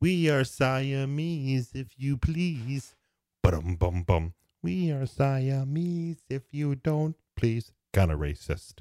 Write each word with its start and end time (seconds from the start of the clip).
We 0.00 0.30
are 0.30 0.44
Siamese, 0.44 1.72
if 1.74 1.88
you 1.96 2.16
please. 2.18 2.94
Bum 3.42 3.74
bum 3.74 4.04
bum. 4.04 4.32
We 4.62 4.92
are 4.92 5.06
Siamese, 5.06 6.22
if 6.30 6.42
you 6.52 6.76
don't 6.76 7.16
please. 7.36 7.72
Kind 7.92 8.12
of 8.12 8.20
racist. 8.20 8.74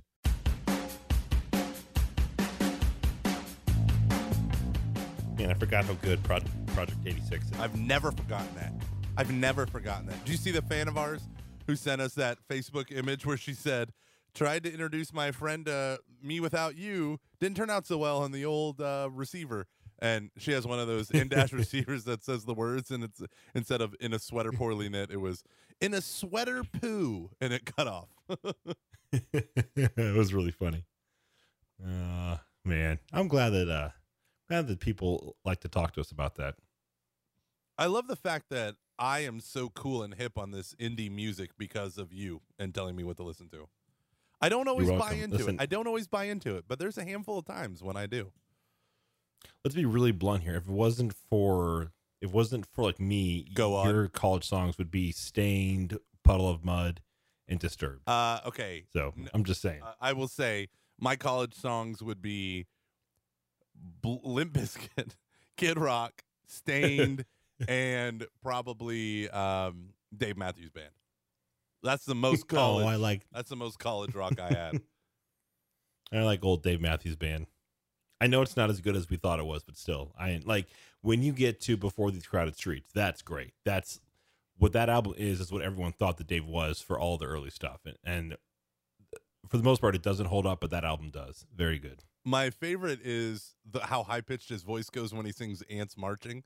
Man, 5.39 5.49
I 5.49 5.55
forgot 5.55 5.85
how 5.85 5.93
good 5.93 6.21
Project 6.23 6.51
Project 6.67 6.99
86 7.03 7.45
is. 7.45 7.59
I've 7.59 7.79
never 7.79 8.11
forgotten 8.11 8.53
that. 8.53 8.73
I've 9.17 9.31
never 9.31 9.65
forgotten 9.65 10.05
that. 10.05 10.23
Do 10.23 10.31
you 10.31 10.37
see 10.37 10.51
the 10.51 10.61
fan 10.61 10.87
of 10.87 10.99
ours 10.99 11.23
who 11.65 11.75
sent 11.75 11.99
us 11.99 12.13
that 12.13 12.37
Facebook 12.47 12.95
image 12.95 13.25
where 13.25 13.37
she 13.37 13.55
said, 13.55 13.91
tried 14.35 14.63
to 14.65 14.71
introduce 14.71 15.11
my 15.11 15.31
friend 15.31 15.67
uh, 15.67 15.97
me 16.21 16.39
without 16.39 16.75
you, 16.75 17.19
didn't 17.39 17.57
turn 17.57 17.71
out 17.71 17.87
so 17.87 17.97
well 17.97 18.19
on 18.19 18.31
the 18.31 18.45
old 18.45 18.79
uh, 18.79 19.09
receiver. 19.11 19.65
And 19.99 20.29
she 20.37 20.51
has 20.51 20.67
one 20.67 20.79
of 20.79 20.87
those 20.87 21.09
in 21.09 21.27
dash 21.27 21.51
receivers 21.53 22.03
that 22.03 22.23
says 22.23 22.45
the 22.45 22.53
words, 22.53 22.91
and 22.91 23.03
it's 23.03 23.21
instead 23.55 23.81
of 23.81 23.95
in 23.99 24.13
a 24.13 24.19
sweater 24.19 24.51
poorly 24.51 24.89
knit, 24.89 25.09
it 25.11 25.17
was 25.17 25.43
in 25.81 25.93
a 25.93 26.01
sweater 26.01 26.63
poo, 26.63 27.31
and 27.41 27.51
it 27.53 27.65
cut 27.65 27.87
off. 27.87 28.09
it 29.11 30.15
was 30.15 30.33
really 30.33 30.51
funny. 30.51 30.85
Uh, 31.83 32.37
man, 32.63 32.99
I'm 33.11 33.27
glad 33.27 33.51
that 33.51 33.69
uh, 33.69 33.89
glad 34.47 34.67
that 34.67 34.79
people 34.79 35.35
like 35.43 35.61
to 35.61 35.67
talk 35.67 35.93
to 35.93 36.01
us 36.01 36.11
about 36.11 36.35
that. 36.35 36.55
I 37.77 37.85
love 37.85 38.07
the 38.07 38.15
fact 38.15 38.45
that 38.49 38.75
I 38.99 39.19
am 39.19 39.39
so 39.39 39.69
cool 39.69 40.01
and 40.01 40.13
hip 40.13 40.37
on 40.37 40.51
this 40.51 40.73
indie 40.79 41.11
music 41.11 41.51
because 41.57 41.97
of 41.97 42.11
you 42.11 42.41
and 42.57 42.73
telling 42.73 42.95
me 42.95 43.03
what 43.03 43.17
to 43.17 43.23
listen 43.23 43.49
to. 43.49 43.67
I 44.41 44.49
don't 44.49 44.67
always 44.67 44.89
buy 44.89 45.13
into 45.13 45.37
Listen- 45.37 45.55
it. 45.55 45.61
I 45.61 45.65
don't 45.65 45.87
always 45.87 46.07
buy 46.07 46.25
into 46.25 46.55
it, 46.57 46.65
but 46.67 46.79
there's 46.79 46.97
a 46.97 47.03
handful 47.03 47.39
of 47.39 47.45
times 47.45 47.83
when 47.83 47.97
I 47.97 48.05
do. 48.05 48.31
Let's 49.63 49.75
be 49.75 49.85
really 49.85 50.11
blunt 50.11 50.43
here. 50.43 50.55
If 50.55 50.63
it 50.67 50.71
wasn't 50.71 51.13
for 51.13 51.91
if 52.21 52.29
it 52.29 52.31
wasn't 52.31 52.65
for 52.65 52.83
like 52.83 52.99
me, 52.99 53.47
Go 53.53 53.75
on. 53.75 53.89
your 53.89 54.07
college 54.07 54.47
songs 54.47 54.77
would 54.77 54.89
be 54.91 55.11
Staind, 55.11 55.97
Puddle 56.23 56.49
of 56.49 56.63
Mudd, 56.65 57.01
and 57.47 57.59
Disturbed. 57.59 58.07
Uh, 58.07 58.39
okay, 58.47 58.85
So 58.93 59.13
I'm 59.33 59.43
just 59.43 59.61
saying. 59.61 59.81
uh, 59.83 59.93
I 60.01 60.13
will 60.13 60.27
say 60.27 60.69
my 60.99 61.15
college 61.15 61.53
songs 61.53 62.01
would 62.01 62.21
be 62.21 62.65
Bl- 64.01 64.15
Limp 64.23 64.53
Bizkit, 64.53 65.15
Kid 65.57 65.77
Rock, 65.77 66.23
Staind, 66.47 67.25
and 67.67 68.25
probably 68.41 69.29
um, 69.29 69.89
Dave 70.15 70.37
Matthews 70.37 70.69
Band. 70.71 70.89
That's 71.83 72.05
the 72.05 72.15
most 72.27 72.47
college. 72.47 72.85
Oh, 72.85 72.89
I 72.89 72.95
like 72.95 73.27
that's 73.31 73.49
the 73.49 73.55
most 73.55 73.77
college 73.79 74.15
rock 74.15 74.39
I 74.39 74.47
had. 74.53 74.81
I 76.11 76.21
like 76.23 76.43
old 76.43 76.63
Dave 76.63 76.81
Matthews 76.81 77.15
Band. 77.15 77.47
I 78.19 78.27
know 78.27 78.41
it's 78.41 78.57
not 78.57 78.69
as 78.69 78.81
good 78.81 78.95
as 78.95 79.09
we 79.09 79.17
thought 79.17 79.39
it 79.39 79.45
was, 79.45 79.63
but 79.63 79.77
still, 79.77 80.13
I 80.19 80.41
like 80.43 80.67
when 81.01 81.21
you 81.21 81.31
get 81.31 81.61
to 81.61 81.77
before 81.77 82.11
these 82.11 82.25
crowded 82.25 82.55
streets. 82.55 82.91
That's 82.93 83.21
great. 83.21 83.53
That's 83.63 83.99
what 84.57 84.73
that 84.73 84.89
album 84.89 85.13
is. 85.17 85.39
Is 85.39 85.51
what 85.51 85.61
everyone 85.61 85.91
thought 85.91 86.17
that 86.17 86.27
Dave 86.27 86.45
was 86.45 86.81
for 86.81 86.99
all 86.99 87.17
the 87.17 87.25
early 87.25 87.49
stuff, 87.49 87.81
and, 87.85 87.97
and 88.03 88.33
uh, 88.33 89.17
for 89.47 89.57
the 89.57 89.63
most 89.63 89.81
part, 89.81 89.95
it 89.95 90.01
doesn't 90.01 90.25
hold 90.25 90.45
up, 90.45 90.61
but 90.61 90.71
that 90.71 90.83
album 90.83 91.09
does. 91.11 91.45
Very 91.55 91.79
good. 91.79 92.03
My 92.25 92.49
favorite 92.49 92.99
is 93.03 93.55
the 93.69 93.79
how 93.81 94.03
high 94.03 94.21
pitched 94.21 94.49
his 94.49 94.63
voice 94.63 94.89
goes 94.89 95.13
when 95.13 95.25
he 95.25 95.31
sings 95.31 95.61
"Ants 95.69 95.95
Marching." 95.97 96.43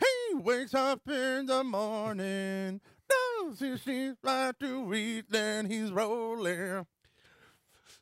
He 0.00 0.34
wakes 0.34 0.74
up 0.74 1.08
in 1.08 1.46
the 1.46 1.62
morning, 1.62 2.80
knows 3.10 3.60
he 3.60 3.76
sees 3.78 4.16
like 4.22 4.58
to 4.58 4.92
eat, 4.92 5.26
then 5.30 5.70
he's 5.70 5.92
rolling. 5.92 6.86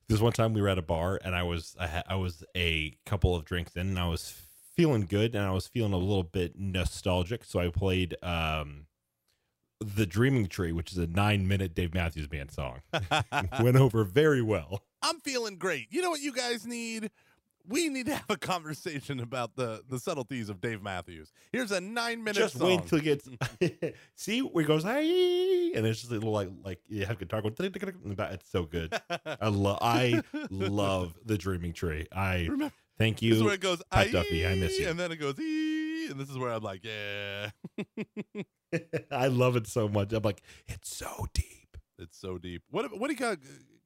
This 0.09 0.21
one 0.21 0.33
time 0.33 0.53
we 0.53 0.61
were 0.61 0.69
at 0.69 0.79
a 0.79 0.83
bar, 0.83 1.21
and 1.25 1.35
I 1.35 1.43
was 1.43 1.77
I, 1.79 1.87
ha- 1.87 2.03
I 2.07 2.15
was 2.17 2.45
a 2.57 2.97
couple 3.07 3.35
of 3.35 3.45
drinks 3.45 3.77
in, 3.77 3.89
and 3.89 3.99
I 3.99 4.09
was 4.09 4.35
feeling 4.75 5.07
good, 5.07 5.35
and 5.35 5.45
I 5.45 5.53
was 5.53 5.67
feeling 5.67 5.93
a 5.93 5.99
little 5.99 6.23
bit 6.23 6.59
nostalgic, 6.59 7.45
so 7.45 7.61
I 7.61 7.69
played 7.69 8.17
um, 8.23 8.87
the 9.81 10.07
Dreaming 10.07 10.47
Tree, 10.47 10.73
which 10.73 10.93
is 10.93 10.99
a 10.99 11.07
nine 11.07 11.47
minute 11.47 11.75
Dave 11.75 11.95
Matthews 11.95 12.27
Band 12.27 12.51
song. 12.51 12.81
Went 13.61 13.77
over 13.77 14.05
very 14.05 14.43
well. 14.43 14.83
I'm 15.03 15.21
feeling 15.21 15.57
great. 15.57 15.89
You 15.91 16.03
know 16.03 16.11
what 16.11 16.21
you 16.21 16.33
guys 16.33 16.67
need? 16.67 17.11
We 17.69 17.89
need 17.89 18.07
to 18.07 18.15
have 18.15 18.31
a 18.31 18.37
conversation 18.37 19.21
about 19.21 19.55
the 19.57 19.83
the 19.89 19.99
subtleties 19.99 20.49
of 20.49 20.61
Dave 20.61 20.83
Matthews. 20.83 21.33
Here's 21.53 21.71
a 21.71 21.81
nine 21.81 22.25
minute 22.25 22.39
Just 22.39 22.59
song. 22.59 22.69
wait 22.69 22.87
till 22.87 22.99
it 22.99 23.05
gets 23.05 23.29
see 24.17 24.41
where 24.41 24.65
it 24.65 24.69
goes 24.69 24.83
hi 24.85 25.01
and 25.01 25.87
it's 25.87 26.01
just 26.01 26.11
a 26.11 26.15
little 26.15 26.33
like 26.33 26.51
like 26.65 26.81
you 26.89 27.07
have 27.07 27.19
guitar 27.19 27.41
going 27.43 27.55
in. 27.59 27.73
It's 27.75 28.51
so 28.51 28.65
good. 28.65 28.93
I 29.41 29.49
love 29.49 29.79
I 29.81 30.23
love 30.51 31.15
the 31.25 31.39
Dreaming 31.39 31.73
Tree. 31.73 32.07
I 32.13 32.43
Remember, 32.45 32.73
thank 32.99 33.21
this 33.21 33.33
is 33.33 33.43
where 33.43 33.51
you. 33.53 33.55
it 33.55 33.61
goes. 33.61 33.83
Pat 33.91 34.11
Duffy, 34.13 34.47
I 34.47 34.55
miss 34.57 34.79
you. 34.79 34.89
And 34.89 34.99
then 34.99 35.13
it 35.13 35.17
goes, 35.17 35.39
"Ee," 35.39 36.09
and 36.11 36.19
this 36.21 36.29
is 36.29 36.37
where 36.39 36.51
I'm 36.53 36.63
like, 36.63 36.85
yeah, 36.85 37.51
I 39.11 39.29
love 39.29 39.57
it 39.57 39.67
so 39.67 39.89
much. 39.89 40.13
I'm 40.13 40.23
like 40.23 40.43
it's 40.67 40.95
so 40.97 41.27
deep. 41.35 41.77
it's 41.99 42.19
so 42.19 42.39
deep. 42.39 42.63
What 42.71 42.99
what 42.99 43.09
do 43.09 43.13
you 43.15 43.19
call, 43.19 43.37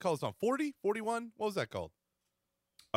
call 0.01 0.13
this 0.13 0.21
song? 0.21 0.35
40, 0.41 0.75
41? 0.83 1.33
What 1.37 1.47
was 1.47 1.55
that 1.57 1.71
called? 1.71 1.91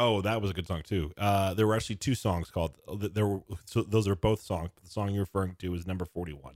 Oh, 0.01 0.21
that 0.21 0.41
was 0.41 0.51
a 0.51 0.53
good 0.53 0.65
song 0.65 0.81
too. 0.83 1.11
Uh, 1.17 1.53
there 1.53 1.67
were 1.67 1.75
actually 1.75 1.97
two 1.97 2.15
songs 2.15 2.49
called. 2.49 2.77
There 2.97 3.27
were 3.27 3.41
so 3.65 3.81
those 3.83 4.07
are 4.07 4.15
both 4.15 4.41
songs. 4.41 4.69
The 4.81 4.89
song 4.89 5.11
you're 5.11 5.23
referring 5.23 5.55
to 5.59 5.73
is 5.75 5.85
number 5.85 6.05
forty 6.05 6.31
one. 6.31 6.55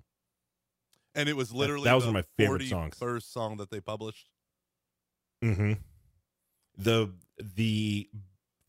And 1.13 1.27
it 1.27 1.35
was 1.35 1.51
literally 1.51 1.83
that 1.83 1.93
was 1.93 2.05
the 2.05 2.11
one 2.11 2.15
of 2.15 2.25
my 2.25 2.43
favorite 2.43 2.69
songs. 2.69 2.97
First 2.97 3.33
song 3.33 3.57
that 3.57 3.69
they 3.69 3.81
published. 3.81 4.29
Mm-hmm. 5.43 5.73
The 6.77 7.11
the 7.37 8.09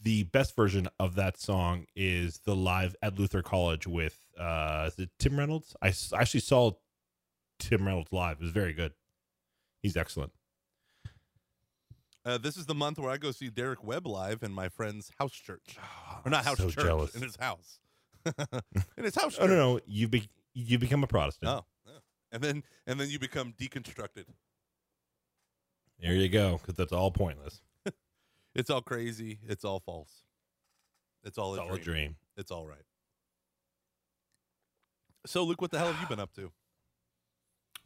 the 0.03 0.25
best 0.25 0.57
version 0.57 0.89
of 0.99 1.15
that 1.15 1.39
song 1.39 1.87
is 1.95 2.41
the 2.45 2.57
live 2.57 2.97
at 3.01 3.17
Luther 3.17 3.43
College 3.43 3.87
with 3.87 4.19
uh 4.39 4.91
is 4.93 4.99
it 4.99 5.11
Tim 5.21 5.39
Reynolds. 5.39 5.77
I 5.81 5.95
actually 6.15 6.41
saw 6.41 6.73
Tim 7.61 7.87
Reynolds 7.87 8.13
live. 8.13 8.39
It 8.41 8.43
was 8.43 8.51
very 8.51 8.73
good. 8.73 8.93
He's 9.83 9.97
excellent. 9.97 10.33
Uh, 12.25 12.39
this 12.39 12.57
is 12.57 12.65
the 12.67 12.75
month 12.75 12.99
where 12.99 13.11
I 13.11 13.19
go 13.19 13.31
see 13.33 13.51
Derek 13.51 13.85
Webb 13.85 14.07
live 14.07 14.43
in 14.43 14.53
my 14.53 14.69
friend's 14.69 15.11
house 15.19 15.33
church, 15.33 15.77
or 16.25 16.31
not 16.31 16.45
house 16.45 16.57
so 16.59 16.71
church, 16.71 16.85
jealous. 16.85 17.15
in 17.15 17.23
his 17.23 17.37
house, 17.37 17.81
in 18.97 19.05
his 19.05 19.15
house. 19.15 19.37
Oh 19.39 19.47
no 19.47 19.55
no 19.57 19.81
you 19.87 20.09
be 20.09 20.29
you 20.55 20.79
become 20.79 21.05
a 21.05 21.07
Protestant. 21.07 21.51
Oh, 21.51 21.65
yeah. 21.87 21.93
and 22.33 22.43
then 22.43 22.63
and 22.87 22.99
then 22.99 23.11
you 23.11 23.19
become 23.19 23.53
deconstructed. 23.61 24.25
There 26.01 26.15
you 26.15 26.29
go 26.31 26.59
because 26.59 26.75
that's 26.77 26.93
all 26.93 27.11
pointless. 27.11 27.61
It's 28.55 28.71
all 28.71 28.83
crazy. 28.83 29.41
It's 29.49 29.65
all 29.65 29.81
false. 29.81 30.23
It's 31.25 31.39
all, 31.39 31.55
It's 31.55 31.61
a, 31.61 31.65
all 31.65 31.75
a 31.75 31.79
dream. 31.79 31.83
dream. 31.85 32.17
It's 32.37 32.53
all 32.53 32.65
right. 32.65 32.85
So, 35.27 35.43
Luke, 35.43 35.61
what 35.61 35.73
the 35.73 35.79
hell 35.79 35.93
have 35.93 36.01
you 36.01 36.07
been 36.07 36.21
up 36.21 36.33
to? 36.35 36.53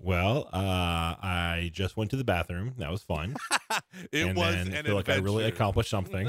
Well, 0.01 0.49
uh, 0.53 1.17
I 1.21 1.71
just 1.73 1.97
went 1.97 2.11
to 2.13 2.17
the 2.17 2.25
bathroom. 2.25 2.75
That 2.79 2.91
was 2.91 3.03
fun. 3.03 3.35
it 4.13 4.27
and 4.27 4.37
was 4.37 4.55
then 4.55 4.73
an 4.73 4.85
feel 4.85 4.95
like 4.95 5.09
I 5.09 5.17
really 5.17 5.45
accomplished 5.45 5.91
something. 5.91 6.29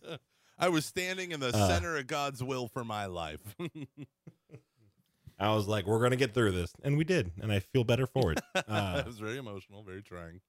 I 0.58 0.68
was 0.68 0.84
standing 0.86 1.32
in 1.32 1.40
the 1.40 1.48
Uh. 1.48 1.68
center 1.68 1.96
of 1.96 2.06
God's 2.06 2.42
will 2.44 2.68
for 2.68 2.84
my 2.84 3.06
life. 3.06 3.40
I 5.38 5.54
was 5.54 5.66
like, 5.66 5.86
"We're 5.86 6.00
gonna 6.02 6.16
get 6.16 6.34
through 6.34 6.52
this," 6.52 6.72
and 6.84 6.96
we 6.98 7.04
did, 7.04 7.30
and 7.40 7.50
I 7.50 7.60
feel 7.60 7.82
better 7.82 8.06
for 8.06 8.32
it. 8.32 8.40
Uh, 8.54 8.98
it 8.98 9.06
was 9.06 9.18
very 9.18 9.38
emotional, 9.38 9.82
very 9.82 10.02
trying. 10.02 10.40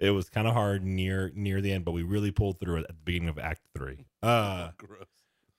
it 0.00 0.10
was 0.10 0.28
kind 0.28 0.48
of 0.48 0.52
hard 0.54 0.84
near 0.84 1.30
near 1.34 1.60
the 1.60 1.72
end, 1.72 1.84
but 1.84 1.92
we 1.92 2.02
really 2.02 2.32
pulled 2.32 2.58
through 2.58 2.78
it 2.78 2.82
at 2.82 2.88
the 2.88 2.94
beginning 3.04 3.28
of 3.28 3.38
Act 3.38 3.60
Three. 3.76 4.04
Uh, 4.22 4.70
Gross. 4.76 5.06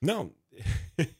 no, 0.02 0.34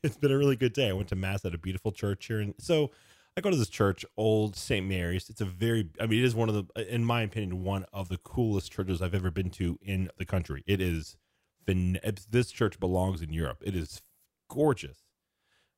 it's 0.04 0.18
been 0.18 0.32
a 0.32 0.38
really 0.38 0.58
good 0.58 0.74
day. 0.74 0.90
I 0.90 0.94
went 0.94 1.08
to 1.10 1.16
mass 1.16 1.46
at 1.46 1.56
a 1.56 1.58
beautiful 1.58 1.94
church 1.94 2.26
here, 2.28 2.42
and 2.42 2.54
so 2.60 2.92
I 3.36 3.42
go 3.42 3.50
to 3.50 3.58
this 3.58 3.70
church, 3.70 4.06
Old 4.16 4.56
St. 4.56 4.86
Mary's. 4.86 5.30
It's 5.30 5.42
a 5.42 5.46
very, 5.46 5.90
I 6.00 6.06
mean, 6.06 6.20
it 6.20 6.26
is 6.26 6.36
one 6.36 6.50
of 6.50 6.56
the, 6.56 6.94
in 6.94 7.04
my 7.04 7.24
opinion, 7.24 7.64
one 7.64 7.86
of 7.92 8.10
the 8.10 8.18
coolest 8.18 8.72
churches 8.72 9.02
I've 9.02 9.16
ever 9.16 9.32
been 9.32 9.50
to 9.52 9.80
in 9.82 10.10
the 10.18 10.26
country. 10.26 10.64
It 10.68 10.80
is, 10.80 11.18
this 11.66 12.52
church 12.52 12.80
belongs 12.80 13.22
in 13.22 13.34
Europe. 13.34 13.64
It 13.66 13.76
is 13.76 14.02
gorgeous. 14.50 15.00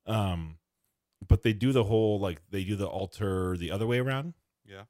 Um, 0.05 0.57
but 1.27 1.43
they 1.43 1.53
do 1.53 1.71
the 1.71 1.85
whole 1.85 2.19
like 2.19 2.41
they 2.49 2.63
do 2.63 2.75
the 2.75 2.87
altar 2.87 3.57
the 3.57 3.71
other 3.71 3.87
way 3.87 3.99
around. 3.99 4.33
Yeah. 4.65 4.83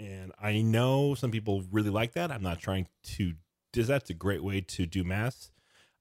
And 0.00 0.32
I 0.40 0.60
know 0.60 1.14
some 1.14 1.30
people 1.30 1.64
really 1.70 1.90
like 1.90 2.12
that. 2.14 2.30
I'm 2.30 2.42
not 2.42 2.60
trying 2.60 2.88
to 3.04 3.34
does 3.72 3.86
that's 3.86 4.10
a 4.10 4.14
great 4.14 4.42
way 4.42 4.60
to 4.60 4.86
do 4.86 5.04
mass. 5.04 5.50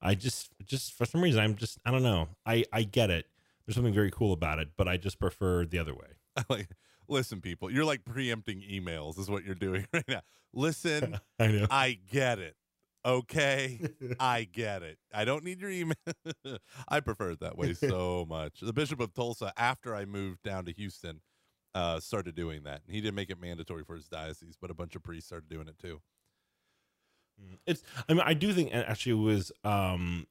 I 0.02 0.16
just 0.16 0.54
just 0.66 0.94
for 0.94 1.06
some 1.06 1.22
reason 1.22 1.42
I'm 1.42 1.56
just 1.56 1.80
I 1.86 1.92
don't 1.92 2.04
know. 2.04 2.30
I 2.46 2.66
I 2.72 2.84
get 2.84 3.10
it. 3.10 3.26
There's 3.68 3.76
something 3.76 3.94
very 3.94 4.12
cool 4.12 4.32
about 4.32 4.60
it, 4.60 4.70
but 4.78 4.88
I 4.88 4.96
just 4.98 5.20
prefer 5.20 5.66
the 5.66 5.78
other 5.78 5.94
way. 5.94 6.16
like, 6.50 6.70
listen, 7.10 7.42
people, 7.42 7.70
you're 7.70 7.86
like 7.86 8.06
preempting 8.06 8.62
emails, 8.62 9.20
is 9.20 9.30
what 9.30 9.44
you're 9.44 9.56
doing 9.56 9.86
right 9.94 10.08
now. 10.08 10.22
Listen, 10.54 11.20
I 11.40 11.48
know. 11.48 11.68
I 11.70 12.00
get 12.12 12.40
it. 12.40 12.56
Okay. 13.06 13.82
I 14.20 14.46
get 14.46 14.84
it. 14.84 14.98
I 15.14 15.26
don't 15.26 15.44
need 15.44 15.62
your 15.62 15.70
email. 15.70 15.96
I 16.88 17.00
prefer 17.00 17.32
it 17.32 17.40
that 17.42 17.58
way 17.58 17.74
so 17.74 18.26
much. 18.28 18.60
The 18.62 18.74
Bishop 18.74 19.00
of 19.00 19.14
Tulsa, 19.14 19.54
after 19.56 19.96
I 19.96 20.06
moved 20.06 20.44
down 20.44 20.66
to 20.66 20.74
Houston, 20.74 21.22
uh, 21.76 22.00
started 22.00 22.36
doing 22.36 22.64
that. 22.64 22.82
He 22.90 23.00
didn't 23.00 23.16
make 23.16 23.30
it 23.30 23.40
mandatory 23.40 23.84
for 23.84 23.96
his 23.96 24.08
diocese, 24.08 24.58
but 24.60 24.72
a 24.72 24.74
bunch 24.74 24.96
of 24.96 25.04
priests 25.04 25.28
started 25.28 25.48
doing 25.50 25.68
it 25.68 25.78
too. 25.78 26.02
It's 27.66 27.84
I 28.10 28.14
mean 28.14 28.24
I 28.26 28.34
do 28.34 28.52
think 28.52 28.70
and 28.74 28.84
actually 28.86 29.12
it 29.12 29.24
was 29.24 29.52
um 29.64 30.26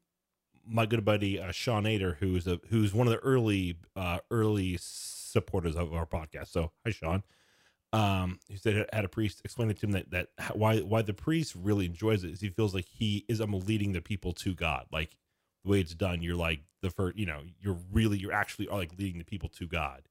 my 0.66 0.86
good 0.86 1.04
buddy 1.04 1.40
uh, 1.40 1.52
Sean 1.52 1.86
Ader, 1.86 2.16
who's 2.20 2.46
a 2.46 2.60
who's 2.68 2.92
one 2.92 3.06
of 3.06 3.12
the 3.12 3.20
early 3.20 3.78
uh, 3.94 4.18
early 4.30 4.76
supporters 4.80 5.76
of 5.76 5.92
our 5.92 6.06
podcast. 6.06 6.48
So 6.48 6.72
hi, 6.84 6.90
Sean. 6.90 7.22
Um, 7.92 8.40
he 8.48 8.56
said 8.56 8.86
had 8.92 9.04
a 9.04 9.08
priest 9.08 9.40
explain 9.44 9.70
it 9.70 9.78
to 9.80 9.86
him 9.86 9.92
that 9.92 10.10
that 10.10 10.56
why 10.56 10.78
why 10.80 11.02
the 11.02 11.14
priest 11.14 11.54
really 11.56 11.86
enjoys 11.86 12.24
it 12.24 12.32
is 12.32 12.40
he 12.40 12.48
feels 12.48 12.74
like 12.74 12.86
he 12.86 13.24
is 13.28 13.40
I'm 13.40 13.52
leading 13.60 13.92
the 13.92 14.00
people 14.00 14.32
to 14.34 14.54
God. 14.54 14.86
Like 14.92 15.16
the 15.64 15.70
way 15.70 15.80
it's 15.80 15.94
done, 15.94 16.22
you're 16.22 16.36
like 16.36 16.60
the 16.82 16.90
first, 16.90 17.16
you 17.16 17.26
know, 17.26 17.42
you're 17.60 17.78
really 17.92 18.18
you're 18.18 18.32
actually 18.32 18.68
are 18.68 18.78
like 18.78 18.92
leading 18.98 19.18
the 19.18 19.24
people 19.24 19.48
to 19.50 19.66
God 19.66 20.02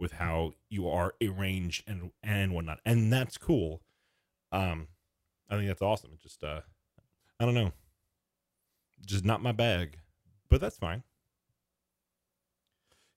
with 0.00 0.12
how 0.12 0.52
you 0.68 0.88
are 0.88 1.14
arranged 1.22 1.84
and 1.86 2.10
and 2.22 2.52
whatnot, 2.52 2.80
and 2.84 3.12
that's 3.12 3.38
cool. 3.38 3.82
Um, 4.50 4.88
I 5.48 5.56
think 5.56 5.68
that's 5.68 5.82
awesome. 5.82 6.10
It 6.12 6.20
just 6.20 6.42
uh, 6.42 6.60
I 7.38 7.44
don't 7.44 7.54
know, 7.54 7.72
just 9.06 9.24
not 9.24 9.42
my 9.42 9.52
bag, 9.52 9.98
but 10.48 10.60
that's 10.60 10.78
fine. 10.78 11.02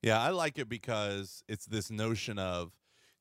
Yeah, 0.02 0.22
I 0.22 0.30
like 0.30 0.60
it 0.60 0.70
because 0.70 1.44
it's 1.48 1.66
this 1.66 1.90
notion 1.90 2.38
of 2.38 2.72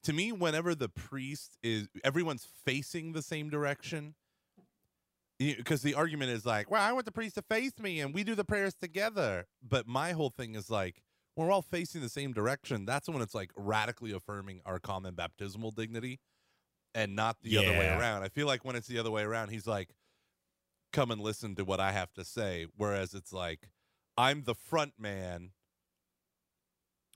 to 0.03 0.13
me 0.13 0.33
whenever 0.33 0.75
the 0.75 0.89
priest 0.89 1.57
is 1.63 1.89
everyone's 2.05 2.47
facing 2.65 3.13
the 3.13 3.23
same 3.23 3.49
direction 3.49 4.15
because 5.39 5.83
the 5.83 5.95
argument 5.95 6.31
is 6.31 6.45
like, 6.47 6.71
well, 6.71 6.83
I 6.83 6.93
want 6.93 7.07
the 7.07 7.13
priest 7.13 7.37
to 7.37 7.43
face 7.43 7.73
me 7.79 8.01
and 8.01 8.15
we 8.15 8.23
do 8.23 8.35
the 8.35 8.45
prayers 8.45 8.75
together. 8.75 9.47
But 9.67 9.87
my 9.87 10.13
whole 10.13 10.31
thing 10.31 10.55
is 10.55 10.71
like, 10.71 11.03
we're 11.37 11.51
all 11.51 11.63
facing 11.63 12.01
the 12.01 12.09
same 12.09 12.33
direction, 12.33 12.85
that's 12.85 13.09
when 13.09 13.21
it's 13.21 13.35
like 13.35 13.51
radically 13.57 14.13
affirming 14.13 14.61
our 14.65 14.79
common 14.79 15.15
baptismal 15.15 15.73
dignity 15.73 16.21
and 16.95 17.17
not 17.17 17.39
the 17.43 17.59
other 17.59 17.73
way 17.73 17.89
around. 17.89 18.23
I 18.23 18.29
feel 18.29 18.47
like 18.47 18.65
when 18.65 18.77
it's 18.77 18.87
the 18.87 18.99
other 18.99 19.11
way 19.11 19.23
around, 19.23 19.49
he's 19.49 19.67
like, 19.67 19.89
come 20.95 21.11
and 21.11 21.21
listen 21.21 21.55
to 21.57 21.65
what 21.65 21.81
I 21.81 21.93
have 21.93 22.13
to 22.15 22.25
say. 22.25 22.67
Whereas 22.77 23.13
it's 23.13 23.33
like, 23.33 23.69
I'm 24.17 24.45
the 24.45 24.55
front 24.55 24.93
man 24.99 25.51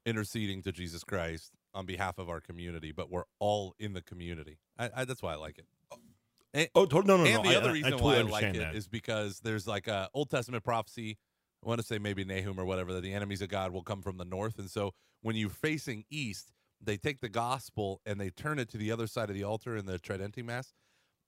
interceding 0.04 0.62
to 0.62 0.72
Jesus 0.72 1.04
Christ 1.04 1.52
on 1.74 1.86
behalf 1.86 2.18
of 2.18 2.28
our 2.28 2.40
community, 2.40 2.92
but 2.92 3.10
we're 3.10 3.24
all 3.38 3.74
in 3.78 3.92
the 3.92 4.02
community. 4.02 4.58
I, 4.78 4.90
I, 4.96 5.04
that's 5.04 5.22
why 5.22 5.32
I 5.32 5.36
like 5.36 5.58
it. 5.58 6.70
Oh, 6.74 6.86
to- 6.86 7.02
no, 7.02 7.16
no, 7.18 7.24
and 7.24 7.34
no. 7.34 7.42
the 7.42 7.50
I- 7.50 7.56
other 7.56 7.70
I- 7.70 7.72
reason 7.72 7.92
I 7.94 7.96
totally 7.96 8.24
why 8.24 8.38
I 8.38 8.42
like 8.50 8.54
it 8.56 8.74
is 8.74 8.88
because 8.88 9.40
there's 9.40 9.66
like 9.66 9.86
a 9.86 10.08
Old 10.12 10.30
Testament 10.30 10.64
prophecy. 10.64 11.18
I 11.64 11.68
want 11.68 11.80
to 11.80 11.86
say 11.86 11.98
maybe 11.98 12.24
Nahum 12.24 12.58
or 12.58 12.64
whatever 12.64 12.92
that 12.94 13.02
the 13.02 13.12
enemies 13.12 13.42
of 13.42 13.48
God 13.48 13.72
will 13.72 13.82
come 13.82 14.02
from 14.02 14.16
the 14.16 14.24
north, 14.24 14.58
and 14.58 14.70
so 14.70 14.92
when 15.22 15.36
you're 15.36 15.50
facing 15.50 16.04
east, 16.10 16.52
they 16.80 16.96
take 16.96 17.20
the 17.20 17.28
gospel 17.28 18.00
and 18.06 18.20
they 18.20 18.30
turn 18.30 18.58
it 18.60 18.68
to 18.70 18.78
the 18.78 18.90
other 18.92 19.06
side 19.08 19.28
of 19.28 19.34
the 19.34 19.42
altar 19.44 19.76
in 19.76 19.84
the 19.86 19.98
Tridentine 19.98 20.46
Mass, 20.46 20.72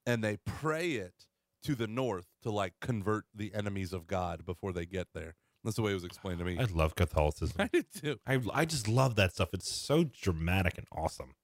and 0.07 0.23
they 0.23 0.37
pray 0.45 0.93
it 0.93 1.27
to 1.65 1.75
the 1.75 1.87
north 1.87 2.27
to 2.43 2.51
like 2.51 2.75
convert 2.81 3.25
the 3.35 3.55
enemies 3.55 3.93
of 3.93 4.07
God 4.07 4.45
before 4.45 4.73
they 4.73 4.87
get 4.87 5.09
there. 5.15 5.37
That's 5.63 5.77
the 5.77 5.83
way 5.83 5.91
it 5.91 5.95
was 5.95 6.05
explained 6.05 6.39
to 6.39 6.45
me. 6.45 6.59
I 6.59 6.65
love 6.65 6.95
Catholicism. 6.95 7.57
I 7.59 7.69
did 7.69 7.87
too. 7.95 8.19
I 8.27 8.41
I 8.53 8.65
just 8.65 8.89
love 8.89 9.17
that 9.17 9.33
stuff. 9.33 9.51
It's 9.53 9.71
so 9.71 10.05
dramatic 10.05 10.79
and 10.79 10.87
awesome. 10.93 11.35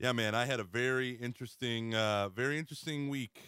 Yeah, 0.00 0.12
man, 0.12 0.34
I 0.34 0.46
had 0.46 0.58
a 0.58 0.64
very 0.64 1.10
interesting, 1.10 1.94
uh, 1.94 2.28
very 2.28 2.58
interesting 2.58 3.08
week 3.08 3.40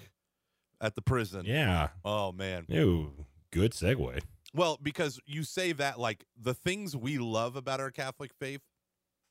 at 0.81 0.95
the 0.95 1.03
prison. 1.03 1.45
Yeah. 1.45 1.89
Oh 2.05 2.33
man. 2.33 2.67
Ew. 2.69 3.27
Good 3.51 3.73
segue. 3.73 4.21
Well, 4.55 4.79
because 4.81 5.21
you 5.27 5.43
say 5.43 5.73
that 5.73 5.99
like 5.99 6.25
the 6.41 6.55
things 6.55 6.97
we 6.97 7.19
love 7.19 7.57
about 7.57 7.81
our 7.81 7.91
Catholic 7.91 8.33
faith, 8.39 8.61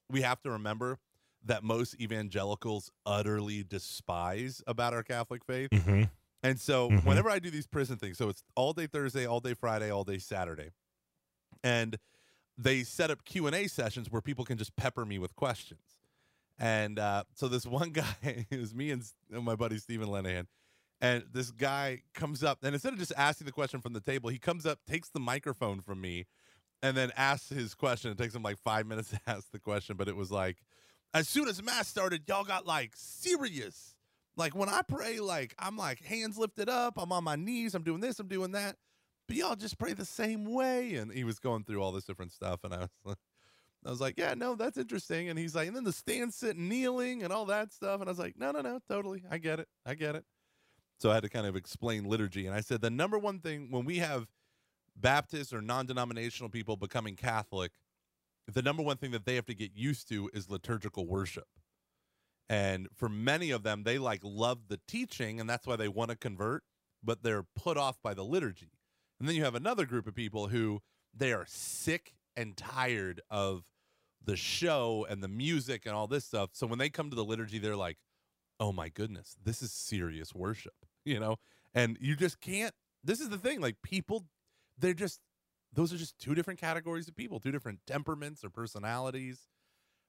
we 0.10 0.22
have 0.22 0.42
to 0.44 0.52
remember 0.52 1.00
that 1.46 1.64
most 1.64 2.00
evangelicals 2.00 2.92
utterly 3.06 3.64
despise 3.64 4.62
about 4.68 4.94
our 4.94 5.04
Catholic 5.04 5.46
faith. 5.46 5.70
Mm-hmm. 5.70 6.04
And 6.46 6.60
so 6.60 6.92
Mhm. 6.92 7.04
whenever 7.06 7.30
I 7.30 7.40
do 7.40 7.50
these 7.50 7.66
prison 7.66 7.98
things, 7.98 8.18
so 8.18 8.30
it's 8.30 8.44
all 8.56 8.72
day 8.74 8.86
Thursday, 8.86 9.26
all 9.26 9.40
day 9.40 9.56
Friday, 9.56 9.90
all 9.90 10.04
day 10.04 10.20
Saturday. 10.20 10.72
And 11.64 11.98
they 12.58 12.84
set 12.84 13.10
up 13.10 13.26
Q&A 13.26 13.68
sessions 13.68 14.12
where 14.12 14.22
people 14.22 14.46
can 14.46 14.58
just 14.58 14.76
pepper 14.76 15.06
me 15.06 15.18
with 15.18 15.36
questions. 15.36 16.00
And 16.60 17.00
uh, 17.00 17.24
so 17.34 17.48
this 17.48 17.66
one 17.80 17.90
guy, 17.90 18.16
it 18.22 18.60
was 18.60 18.74
me 18.76 18.92
and 18.92 19.04
and 19.32 19.44
my 19.44 19.56
buddy 19.56 19.78
Stephen 19.78 20.08
Lenahan, 20.08 20.48
and 21.02 21.26
this 21.32 21.52
guy 21.52 22.04
comes 22.14 22.44
up, 22.44 22.60
and 22.64 22.74
instead 22.74 22.94
of 22.94 23.00
just 23.00 23.12
asking 23.18 23.46
the 23.46 23.52
question 23.52 23.82
from 23.82 23.94
the 23.94 24.00
table, 24.00 24.30
he 24.30 24.38
comes 24.38 24.66
up, 24.66 24.80
takes 24.86 25.10
the 25.10 25.20
microphone 25.20 25.82
from 25.82 26.00
me, 26.00 26.28
and 26.82 26.96
then 26.96 27.12
asks 27.18 27.50
his 27.50 27.74
question. 27.74 28.12
It 28.12 28.18
takes 28.18 28.36
him 28.36 28.44
like 28.44 28.58
five 28.60 28.86
minutes 28.86 29.10
to 29.10 29.20
ask 29.28 29.52
the 29.52 29.60
question, 29.60 29.98
but 29.98 30.08
it 30.08 30.16
was 30.16 30.32
like, 30.32 30.58
as 31.14 31.28
soon 31.28 31.48
as 31.48 31.62
mass 31.62 31.88
started, 31.88 32.24
y'all 32.28 32.44
got 32.44 32.66
like 32.68 32.92
serious. 32.96 33.95
Like 34.38 34.56
when 34.56 34.70
I 34.70 34.82
pray, 34.82 35.20
like 35.20 35.56
I'm 35.60 35.78
like 35.78 36.04
hands 36.04 36.38
lifted 36.38 36.70
up, 36.70 36.96
I'm 36.98 37.12
on 37.12 37.24
my 37.24 37.36
knees, 37.36 37.76
I'm 37.76 37.84
doing 37.84 38.02
this, 38.02 38.20
I'm 38.20 38.28
doing 38.28 38.52
that. 38.52 38.76
But 39.28 39.38
y'all 39.38 39.56
just 39.56 39.78
pray 39.78 39.94
the 39.94 40.06
same 40.06 40.46
way. 40.46 40.96
And 40.96 41.12
he 41.12 41.24
was 41.24 41.40
going 41.40 41.64
through 41.64 41.82
all 41.82 41.92
this 41.92 42.06
different 42.06 42.32
stuff, 42.32 42.60
and 42.64 42.74
I 42.74 42.80
was 42.80 42.90
like, 43.04 43.18
I 43.86 43.90
was 43.90 44.02
like, 44.02 44.16
yeah, 44.18 44.34
no, 44.34 44.56
that's 44.56 44.78
interesting. 44.78 45.30
And 45.30 45.38
he's 45.38 45.56
like, 45.56 45.68
and 45.68 45.76
then 45.76 45.84
the 45.84 45.92
stand, 45.92 46.34
sit, 46.34 46.58
kneeling, 46.58 47.24
and 47.24 47.32
all 47.32 47.46
that 47.46 47.72
stuff. 47.72 48.02
And 48.02 48.10
I 48.10 48.12
was 48.12 48.20
like, 48.20 48.36
no, 48.38 48.52
no, 48.52 48.62
no, 48.62 48.80
totally, 48.90 49.24
I 49.30 49.38
get 49.38 49.60
it, 49.60 49.68
I 49.86 49.94
get 49.94 50.16
it. 50.16 50.26
So 51.00 51.12
I 51.12 51.16
had 51.16 51.24
to 51.24 51.30
kind 51.30 51.46
of 51.46 51.56
explain 51.56 52.06
liturgy, 52.06 52.46
and 52.46 52.56
I 52.56 52.62
said 52.62 52.82
the 52.82 52.90
number 52.90 53.18
one 53.20 53.40
thing 53.40 53.68
when 53.70 53.86
we 53.86 53.98
have 53.98 54.28
Baptists 54.96 55.54
or 55.54 55.62
non-denominational 55.62 56.50
people 56.50 56.78
becoming 56.78 57.16
Catholic, 57.16 57.72
the 58.52 58.62
number 58.62 58.82
one 58.82 58.98
thing 58.98 59.12
that 59.12 59.26
they 59.26 59.36
have 59.36 59.46
to 59.48 59.54
get 59.54 59.72
used 59.76 60.08
to 60.10 60.30
is 60.34 60.50
liturgical 60.50 61.06
worship. 61.06 61.48
And 62.48 62.88
for 62.94 63.10
many 63.10 63.52
of 63.52 63.64
them, 63.64 63.84
they 63.84 63.98
like 63.98 64.22
love 64.24 64.68
the 64.68 64.80
teaching, 64.88 65.40
and 65.40 65.50
that's 65.50 65.66
why 65.66 65.76
they 65.76 65.88
want 65.88 66.12
to 66.12 66.16
convert, 66.16 66.64
but 67.04 67.24
they're 67.24 67.46
put 67.56 67.78
off 67.78 67.98
by 68.04 68.14
the 68.14 68.24
liturgy. 68.24 68.72
And 69.20 69.28
then 69.28 69.36
you 69.36 69.44
have 69.44 69.56
another 69.56 69.86
group 69.86 70.08
of 70.08 70.16
people 70.16 70.48
who 70.48 70.82
they 71.14 71.34
are 71.34 71.46
sick 71.48 72.14
and 72.36 72.56
tired 72.56 73.22
of 73.30 73.64
the 74.24 74.36
show 74.36 75.06
and 75.10 75.24
the 75.24 75.28
music 75.28 75.86
and 75.86 75.96
all 75.96 76.08
this 76.08 76.26
stuff. 76.26 76.50
So 76.54 76.68
when 76.68 76.80
they 76.80 76.90
come 76.90 77.10
to 77.10 77.16
the 77.16 77.24
liturgy, 77.24 77.60
they're 77.60 77.76
like, 77.76 77.98
oh 78.60 78.72
my 78.72 78.90
goodness, 78.90 79.36
this 79.44 79.62
is 79.62 79.72
serious 79.72 80.34
worship, 80.34 80.74
you 81.06 81.20
know? 81.20 81.38
And 81.74 81.98
you 82.00 82.16
just 82.16 82.40
can't, 82.42 82.74
this 83.04 83.20
is 83.20 83.30
the 83.30 83.38
thing, 83.38 83.62
like 83.62 83.78
people, 83.84 84.26
they're 84.78 84.94
just, 84.94 85.20
those 85.74 85.94
are 85.94 85.98
just 85.98 86.18
two 86.20 86.36
different 86.36 86.60
categories 86.60 87.08
of 87.08 87.16
people, 87.16 87.40
two 87.40 87.52
different 87.52 87.80
temperaments 87.86 88.44
or 88.44 88.50
personalities. 88.50 89.48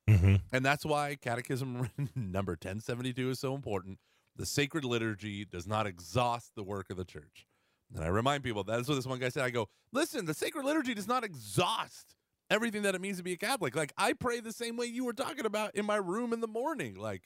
Mm-hmm. 0.08 0.36
And 0.52 0.64
that's 0.64 0.84
why 0.84 1.16
Catechism 1.20 1.90
number 2.14 2.52
1072 2.52 3.30
is 3.30 3.40
so 3.40 3.54
important. 3.54 3.98
The 4.36 4.46
sacred 4.46 4.84
liturgy 4.84 5.44
does 5.44 5.66
not 5.66 5.86
exhaust 5.86 6.54
the 6.54 6.62
work 6.62 6.90
of 6.90 6.96
the 6.96 7.04
church. 7.04 7.46
And 7.94 8.04
I 8.04 8.08
remind 8.08 8.42
people 8.42 8.64
that's 8.64 8.88
what 8.88 8.94
this 8.96 9.06
one 9.06 9.18
guy 9.18 9.28
said. 9.28 9.44
I 9.44 9.50
go, 9.50 9.68
listen, 9.92 10.26
the 10.26 10.34
sacred 10.34 10.64
liturgy 10.64 10.94
does 10.94 11.08
not 11.08 11.24
exhaust 11.24 12.14
everything 12.50 12.82
that 12.82 12.94
it 12.94 13.00
means 13.00 13.16
to 13.18 13.22
be 13.22 13.32
a 13.32 13.36
Catholic. 13.36 13.74
Like 13.74 13.92
I 13.96 14.12
pray 14.12 14.40
the 14.40 14.52
same 14.52 14.76
way 14.76 14.86
you 14.86 15.04
were 15.04 15.12
talking 15.12 15.46
about 15.46 15.74
in 15.74 15.86
my 15.86 15.96
room 15.96 16.32
in 16.32 16.40
the 16.40 16.48
morning. 16.48 16.96
Like 16.96 17.22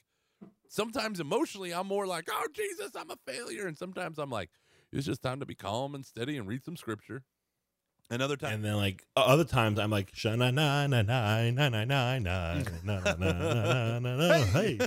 sometimes 0.69 1.19
emotionally, 1.19 1.73
I'm 1.73 1.87
more 1.87 2.07
like, 2.07 2.27
oh, 2.31 2.47
Jesus, 2.53 2.91
I'm 2.95 3.11
a 3.11 3.17
failure. 3.27 3.67
And 3.67 3.77
sometimes 3.77 4.17
I'm 4.17 4.29
like, 4.29 4.49
it's 4.91 5.05
just 5.05 5.21
time 5.21 5.39
to 5.39 5.45
be 5.45 5.55
calm 5.55 5.95
and 5.95 6.05
steady 6.05 6.37
and 6.37 6.47
read 6.47 6.63
some 6.63 6.75
scripture. 6.77 7.23
And 8.11 8.21
other 8.21 8.35
times, 8.35 8.53
And 8.53 8.63
then 8.65 8.75
like 8.75 9.03
other 9.15 9.45
times 9.45 9.79
I'm 9.79 9.89
like 9.89 10.11
sha 10.13 10.35
na 10.35 10.51
na 10.51 10.85
na 10.85 11.01
na 11.01 11.49
na 11.49 11.69
na 11.69 11.85
na 11.85 12.19
na 12.19 12.63
na 12.83 13.99
na 13.99 13.99
na 13.99 14.37
hey. 14.51 14.79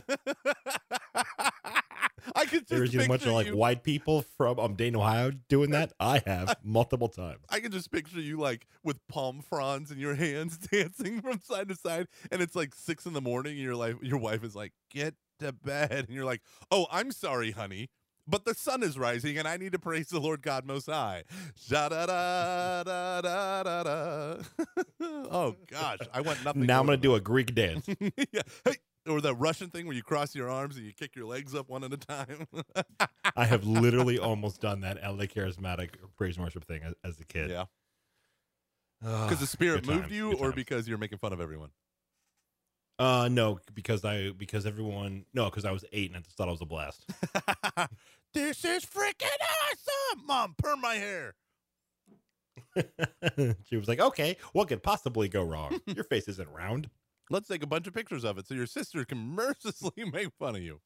I 2.37 2.47
could 2.47 2.61
just 2.61 2.69
There's 2.69 2.95
a 2.95 2.99
bunch 2.99 3.11
picture 3.23 3.28
of 3.28 3.35
like 3.35 3.47
you- 3.49 3.57
white 3.57 3.83
people 3.83 4.23
from 4.37 4.59
um, 4.59 4.75
Dane, 4.75 4.97
Ohio 4.97 5.31
doing 5.49 5.71
that. 5.71 5.93
I 6.00 6.23
have 6.26 6.57
multiple 6.62 7.09
times. 7.09 7.40
I 7.50 7.61
can 7.61 7.71
just 7.71 7.90
picture 7.90 8.21
you 8.21 8.38
like 8.38 8.66
with 8.83 8.99
palm 9.09 9.40
fronds 9.43 9.90
in 9.90 9.99
your 9.99 10.14
hands 10.14 10.57
dancing 10.59 11.21
from 11.21 11.40
side 11.40 11.69
to 11.69 11.75
side, 11.76 12.09
and 12.31 12.40
it's 12.43 12.54
like 12.54 12.75
six 12.75 13.07
in 13.07 13.12
the 13.12 13.21
morning, 13.21 13.52
and 13.52 13.61
your 13.62 13.76
life, 13.76 13.97
your 14.02 14.19
wife 14.19 14.43
is 14.43 14.54
like, 14.54 14.73
"Get 14.90 15.14
to 15.40 15.52
bed," 15.52 15.90
and 15.93 16.09
you're 16.11 16.25
like, 16.25 16.43
"Oh, 16.71 16.87
I'm 16.90 17.11
sorry, 17.12 17.50
honey." 17.52 17.90
But 18.26 18.45
the 18.45 18.54
sun 18.54 18.83
is 18.83 18.99
rising, 18.99 19.37
and 19.37 19.47
I 19.47 19.57
need 19.59 19.73
to 19.73 19.78
praise 19.78 20.09
the 20.09 20.19
Lord 20.19 20.40
God 20.40 20.64
Most 20.64 20.87
High. 20.87 21.25
Da 21.69 21.88
da 21.88 22.07
da 22.07 22.83
da 22.83 23.21
da 23.62 23.83
da. 23.83 24.43
oh 25.31 25.57
gosh, 25.66 25.99
I 26.12 26.23
want 26.23 26.43
nothing. 26.45 26.64
Now 26.64 26.81
I'm 26.81 26.87
gonna 26.87 26.97
do 26.97 27.14
a 27.14 27.21
Greek 27.21 27.54
dance. 27.54 27.87
yeah. 28.33 28.40
Hey, 28.64 28.76
or 29.07 29.21
the 29.21 29.35
Russian 29.35 29.69
thing 29.69 29.87
where 29.87 29.95
you 29.95 30.02
cross 30.02 30.35
your 30.35 30.49
arms 30.49 30.76
and 30.76 30.87
you 30.87 30.93
kick 30.93 31.14
your 31.14 31.26
legs 31.26 31.54
up 31.54 31.69
one 31.69 31.85
at 31.85 31.93
a 31.93 31.99
time. 31.99 32.47
I 33.37 33.45
have 33.45 33.66
literally 33.66 34.19
almost 34.19 34.61
done 34.61 34.81
that 34.81 35.02
LA 35.02 35.25
charismatic 35.25 35.90
praise 36.16 36.37
and 36.37 36.45
worship 36.45 36.66
thing 36.66 36.81
as, 36.83 36.95
as 37.04 37.21
a 37.21 37.25
kid. 37.25 37.50
yeah, 37.50 37.64
because 39.00 39.25
because 39.25 39.40
the 39.40 39.47
Spirit 39.47 39.87
moved 39.87 40.11
you, 40.11 40.33
or 40.35 40.52
because 40.52 40.88
you're 40.88 40.99
making 40.99 41.19
fun 41.19 41.33
of 41.35 41.40
everyone. 41.40 41.71
Uh 42.99 43.29
no 43.31 43.59
because 43.75 44.05
I 44.05 44.31
because 44.31 44.67
everyone 44.67 45.25
no 45.35 45.47
because 45.47 45.65
I 45.65 45.73
was 45.73 45.85
eight 45.93 46.11
and 46.11 46.17
I 46.17 46.21
just 46.21 46.37
thought 46.37 46.49
I 46.49 46.53
was 46.53 46.61
a 46.61 46.67
blast. 46.67 47.05
this 48.35 48.65
is 48.65 48.85
freaking 48.85 49.29
awesome, 49.31 50.27
Mom. 50.27 50.55
Perm 50.59 50.81
my 50.81 50.95
hair. 50.95 51.35
she 53.65 53.77
was 53.77 53.89
like, 53.89 54.01
"Okay, 54.01 54.37
what 54.53 54.69
could 54.69 54.83
possibly 54.83 55.29
go 55.29 55.43
wrong? 55.43 55.81
Your 55.87 56.05
face 56.05 56.29
isn't 56.29 56.49
round." 56.51 56.91
Let's 57.31 57.49
take 57.49 57.63
a 57.63 57.67
bunch 57.67 57.87
of 57.87 57.95
pictures 57.95 58.23
of 58.23 58.37
it 58.37 58.47
so 58.47 58.53
your 58.53 58.67
sister 58.67 59.03
can 59.07 59.17
mercilessly 59.17 60.05
make 60.13 60.29
fun 60.39 60.57
of 60.57 60.63
you. 60.63 60.81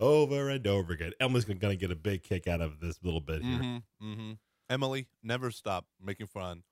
Over 0.00 0.50
and 0.50 0.66
over 0.66 0.92
again. 0.92 1.12
Emily's 1.20 1.44
gonna 1.44 1.76
get 1.76 1.92
a 1.92 1.96
big 1.96 2.24
kick 2.24 2.48
out 2.48 2.60
of 2.60 2.80
this 2.80 2.98
little 3.04 3.20
bit 3.20 3.42
here. 3.42 3.58
Mm-hmm. 3.58 4.06
Mm-hmm. 4.06 4.32
Emily, 4.68 5.06
never 5.22 5.52
stop 5.52 5.86
making 6.02 6.26
fun 6.26 6.64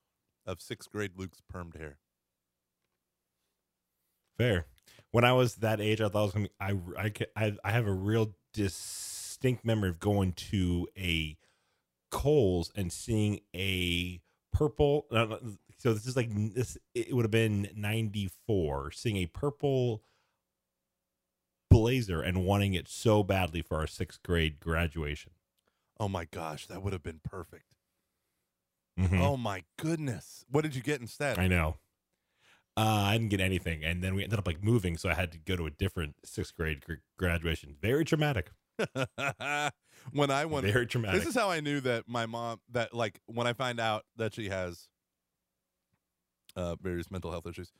of 0.46 0.60
sixth 0.60 0.90
grade 0.90 1.12
Luke's 1.16 1.40
permed 1.52 1.78
hair. 1.78 1.98
Fair. 4.36 4.66
When 5.10 5.24
I 5.24 5.32
was 5.32 5.56
that 5.56 5.80
age, 5.80 6.00
I 6.00 6.08
thought 6.08 6.20
I 6.20 6.24
was 6.24 6.32
gonna. 6.32 6.48
Be, 6.48 6.54
I 6.60 6.72
I 6.98 7.12
I 7.36 7.56
I 7.64 7.70
have 7.70 7.86
a 7.86 7.92
real 7.92 8.34
distinct 8.52 9.64
memory 9.64 9.88
of 9.88 10.00
going 10.00 10.32
to 10.32 10.88
a 10.98 11.36
Kohl's 12.10 12.70
and 12.74 12.92
seeing 12.92 13.40
a 13.54 14.20
purple. 14.52 15.06
So 15.78 15.92
this 15.92 16.06
is 16.06 16.16
like 16.16 16.30
this. 16.54 16.76
It 16.94 17.14
would 17.14 17.24
have 17.24 17.30
been 17.30 17.68
ninety 17.76 18.28
four. 18.46 18.90
Seeing 18.90 19.16
a 19.18 19.26
purple 19.26 20.02
blazer 21.70 22.20
and 22.20 22.44
wanting 22.44 22.74
it 22.74 22.88
so 22.88 23.22
badly 23.22 23.62
for 23.62 23.76
our 23.78 23.86
sixth 23.86 24.22
grade 24.22 24.60
graduation. 24.60 25.32
Oh 25.98 26.08
my 26.08 26.24
gosh, 26.24 26.66
that 26.66 26.82
would 26.82 26.92
have 26.92 27.02
been 27.02 27.20
perfect. 27.22 27.76
Mhm. 28.98 29.20
Oh 29.20 29.36
my 29.36 29.64
goodness. 29.76 30.44
What 30.48 30.62
did 30.62 30.74
you 30.74 30.82
get 30.82 31.00
instead? 31.00 31.38
I 31.38 31.48
know. 31.48 31.76
Uh, 32.76 33.04
I 33.06 33.12
didn't 33.12 33.30
get 33.30 33.40
anything, 33.40 33.84
and 33.84 34.02
then 34.02 34.14
we 34.16 34.24
ended 34.24 34.38
up 34.38 34.46
like 34.46 34.62
moving, 34.64 34.96
so 34.96 35.08
I 35.08 35.14
had 35.14 35.30
to 35.32 35.38
go 35.38 35.54
to 35.54 35.66
a 35.66 35.70
different 35.70 36.16
sixth 36.24 36.56
grade 36.56 36.84
gr- 36.84 36.94
graduation. 37.16 37.76
Very 37.80 38.04
traumatic. 38.04 38.50
when 40.12 40.30
I 40.30 40.44
went 40.44 40.66
Very 40.66 40.86
traumatic. 40.86 41.20
This 41.20 41.28
is 41.28 41.34
how 41.34 41.50
I 41.50 41.60
knew 41.60 41.80
that 41.80 42.08
my 42.08 42.26
mom 42.26 42.60
that 42.72 42.92
like 42.92 43.20
when 43.26 43.46
I 43.46 43.52
find 43.52 43.78
out 43.78 44.04
that 44.16 44.34
she 44.34 44.48
has 44.48 44.88
uh 46.56 46.76
various 46.80 47.10
mental 47.10 47.30
health 47.30 47.46
issues 47.46 47.72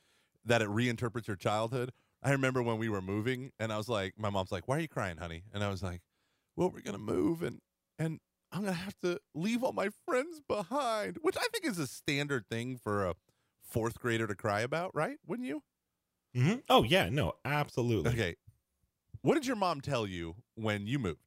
that 0.45 0.63
it 0.63 0.69
reinterprets 0.69 1.27
her 1.27 1.37
childhood. 1.37 1.93
I 2.23 2.31
remember 2.31 2.63
when 2.63 2.79
we 2.79 2.89
were 2.89 3.03
moving 3.03 3.51
and 3.59 3.73
I 3.73 3.77
was 3.77 3.89
like 3.89 4.15
my 4.17 4.31
mom's 4.31 4.53
like, 4.53 4.69
"Why 4.69 4.77
are 4.77 4.81
you 4.81 4.89
crying, 4.89 5.17
honey?" 5.17 5.43
And 5.53 5.65
I 5.65 5.69
was 5.69 5.83
like, 5.83 6.01
"Well, 6.57 6.71
we're 6.71 6.81
going 6.81 6.97
to 6.97 6.99
move 6.99 7.43
and 7.43 7.61
and 7.99 8.21
I'm 8.53 8.63
going 8.63 8.73
to 8.73 8.81
have 8.81 8.99
to 9.03 9.19
leave 9.35 9.65
all 9.65 9.73
my 9.73 9.89
friends 10.07 10.41
behind," 10.47 11.19
which 11.23 11.37
I 11.37 11.47
think 11.53 11.67
is 11.67 11.79
a 11.79 11.87
standard 11.87 12.47
thing 12.49 12.77
for 12.77 13.05
a 13.05 13.15
4th 13.73 13.99
grader 13.99 14.27
to 14.27 14.35
cry 14.35 14.61
about, 14.63 14.95
right? 14.95 15.17
Wouldn't 15.27 15.47
you? 15.49 15.63
Mhm. 16.37 16.63
Oh 16.69 16.83
yeah, 16.83 17.09
no, 17.09 17.35
absolutely. 17.45 18.11
Okay. 18.13 18.37
What 19.23 19.35
did 19.35 19.47
your 19.47 19.57
mom 19.57 19.81
tell 19.81 20.07
you 20.07 20.35
when 20.57 20.87
you 20.87 20.99
moved? 20.99 21.21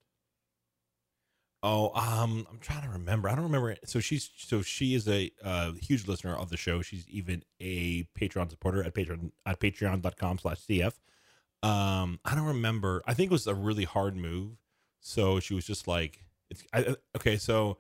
Oh, 1.64 1.92
um, 1.96 2.46
I'm 2.52 2.60
trying 2.60 2.84
to 2.84 2.90
remember. 2.90 3.28
I 3.30 3.34
don't 3.36 3.46
remember. 3.46 3.72
it. 3.72 3.80
So 3.86 4.00
she's 4.00 4.30
so 4.38 4.62
she 4.62 4.94
is 4.94 5.08
a 5.08 5.32
uh, 5.44 5.72
huge 5.82 6.08
listener 6.08 6.36
of 6.36 6.50
the 6.50 6.58
show. 6.58 6.82
She's 6.82 7.08
even 7.10 7.44
a 7.60 8.04
Patreon 8.20 8.50
supporter 8.52 8.84
at 8.84 8.94
Patreon 8.94 9.32
at 9.46 9.60
patreon.com 9.60 10.38
slash 10.38 10.60
CF. 10.68 10.94
Um, 11.64 12.20
I 12.24 12.36
don't 12.36 12.46
remember. 12.46 13.02
I 13.08 13.14
think 13.16 13.32
it 13.32 13.34
was 13.34 13.48
a 13.48 13.56
really 13.56 13.86
hard 13.86 14.16
move. 14.16 14.58
So 15.00 15.40
she 15.40 15.56
was 15.56 15.66
just 15.66 15.88
like, 15.88 16.24
it's 16.52 16.64
I- 16.74 16.96
okay. 17.16 17.38
So 17.38 17.80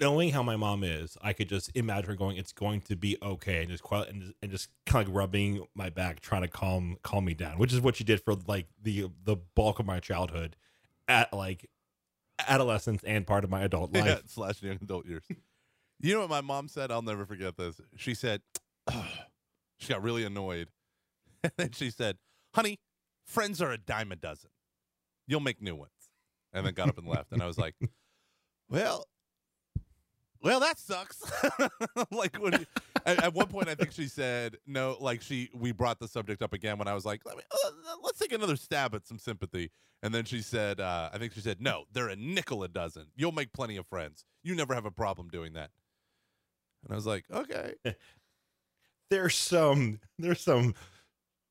knowing 0.00 0.30
how 0.30 0.42
my 0.42 0.56
mom 0.56 0.82
is, 0.82 1.16
I 1.22 1.32
could 1.32 1.48
just 1.48 1.70
imagine 1.74 2.10
her 2.10 2.16
going, 2.16 2.36
"It's 2.36 2.52
going 2.52 2.80
to 2.82 2.96
be 2.96 3.16
okay," 3.22 3.60
and 3.60 3.70
just 3.70 3.82
quiet 3.82 4.08
and 4.08 4.22
just, 4.22 4.34
and 4.42 4.50
just 4.50 4.68
kind 4.86 5.02
of 5.02 5.08
like 5.08 5.16
rubbing 5.16 5.66
my 5.74 5.90
back, 5.90 6.20
trying 6.20 6.42
to 6.42 6.48
calm 6.48 6.96
calm 7.02 7.24
me 7.24 7.34
down, 7.34 7.58
which 7.58 7.72
is 7.72 7.80
what 7.80 7.96
she 7.96 8.04
did 8.04 8.22
for 8.24 8.34
like 8.46 8.66
the 8.82 9.10
the 9.24 9.36
bulk 9.36 9.78
of 9.78 9.86
my 9.86 10.00
childhood, 10.00 10.56
at 11.06 11.32
like 11.32 11.68
adolescence 12.48 13.02
and 13.04 13.26
part 13.26 13.44
of 13.44 13.50
my 13.50 13.62
adult 13.62 13.92
life. 13.94 14.04
Yeah, 14.04 14.18
slash 14.26 14.62
young 14.62 14.78
adult 14.82 15.06
years. 15.06 15.24
you 16.00 16.14
know 16.14 16.20
what 16.20 16.30
my 16.30 16.40
mom 16.40 16.68
said? 16.68 16.90
I'll 16.90 17.02
never 17.02 17.26
forget 17.26 17.56
this. 17.56 17.80
She 17.96 18.14
said, 18.14 18.42
she 19.78 19.88
got 19.88 20.02
really 20.02 20.24
annoyed. 20.24 20.68
And 21.42 21.52
then 21.56 21.70
she 21.70 21.88
said, 21.88 22.18
honey, 22.54 22.80
friends 23.24 23.62
are 23.62 23.72
a 23.72 23.78
dime 23.78 24.12
a 24.12 24.16
dozen. 24.16 24.50
You'll 25.26 25.40
make 25.40 25.62
new 25.62 25.74
ones. 25.74 26.10
And 26.52 26.66
then 26.66 26.74
got 26.74 26.90
up 26.90 26.98
and 26.98 27.08
left. 27.08 27.32
And 27.32 27.42
I 27.42 27.46
was 27.46 27.56
like, 27.56 27.74
well, 28.68 29.06
well, 30.42 30.60
that 30.60 30.78
sucks. 30.78 31.22
like 32.10 32.36
when 32.40 32.52
you- 32.60 32.66
at, 33.06 33.24
at 33.24 33.34
one 33.34 33.46
point, 33.46 33.68
I 33.68 33.74
think 33.74 33.92
she 33.92 34.08
said 34.08 34.56
no. 34.66 34.96
Like 35.00 35.22
she, 35.22 35.48
we 35.54 35.72
brought 35.72 35.98
the 35.98 36.08
subject 36.08 36.42
up 36.42 36.52
again 36.52 36.76
when 36.78 36.88
I 36.88 36.94
was 36.94 37.04
like, 37.06 37.22
Let 37.24 37.36
me, 37.36 37.42
uh, 37.50 37.70
let's 38.02 38.18
take 38.18 38.32
another 38.32 38.56
stab 38.56 38.94
at 38.94 39.06
some 39.06 39.18
sympathy. 39.18 39.70
And 40.02 40.14
then 40.14 40.24
she 40.24 40.40
said, 40.42 40.80
uh, 40.80 41.10
I 41.12 41.18
think 41.18 41.34
she 41.34 41.40
said, 41.40 41.60
no, 41.60 41.84
they're 41.92 42.08
a 42.08 42.16
nickel 42.16 42.62
a 42.62 42.68
dozen. 42.68 43.06
You'll 43.16 43.32
make 43.32 43.52
plenty 43.52 43.76
of 43.76 43.86
friends. 43.86 44.24
You 44.42 44.54
never 44.54 44.74
have 44.74 44.86
a 44.86 44.90
problem 44.90 45.28
doing 45.28 45.52
that. 45.54 45.70
And 46.84 46.92
I 46.92 46.94
was 46.96 47.06
like, 47.06 47.24
okay. 47.30 47.74
There's 49.10 49.34
some 49.34 49.98
there's 50.18 50.40
some 50.40 50.74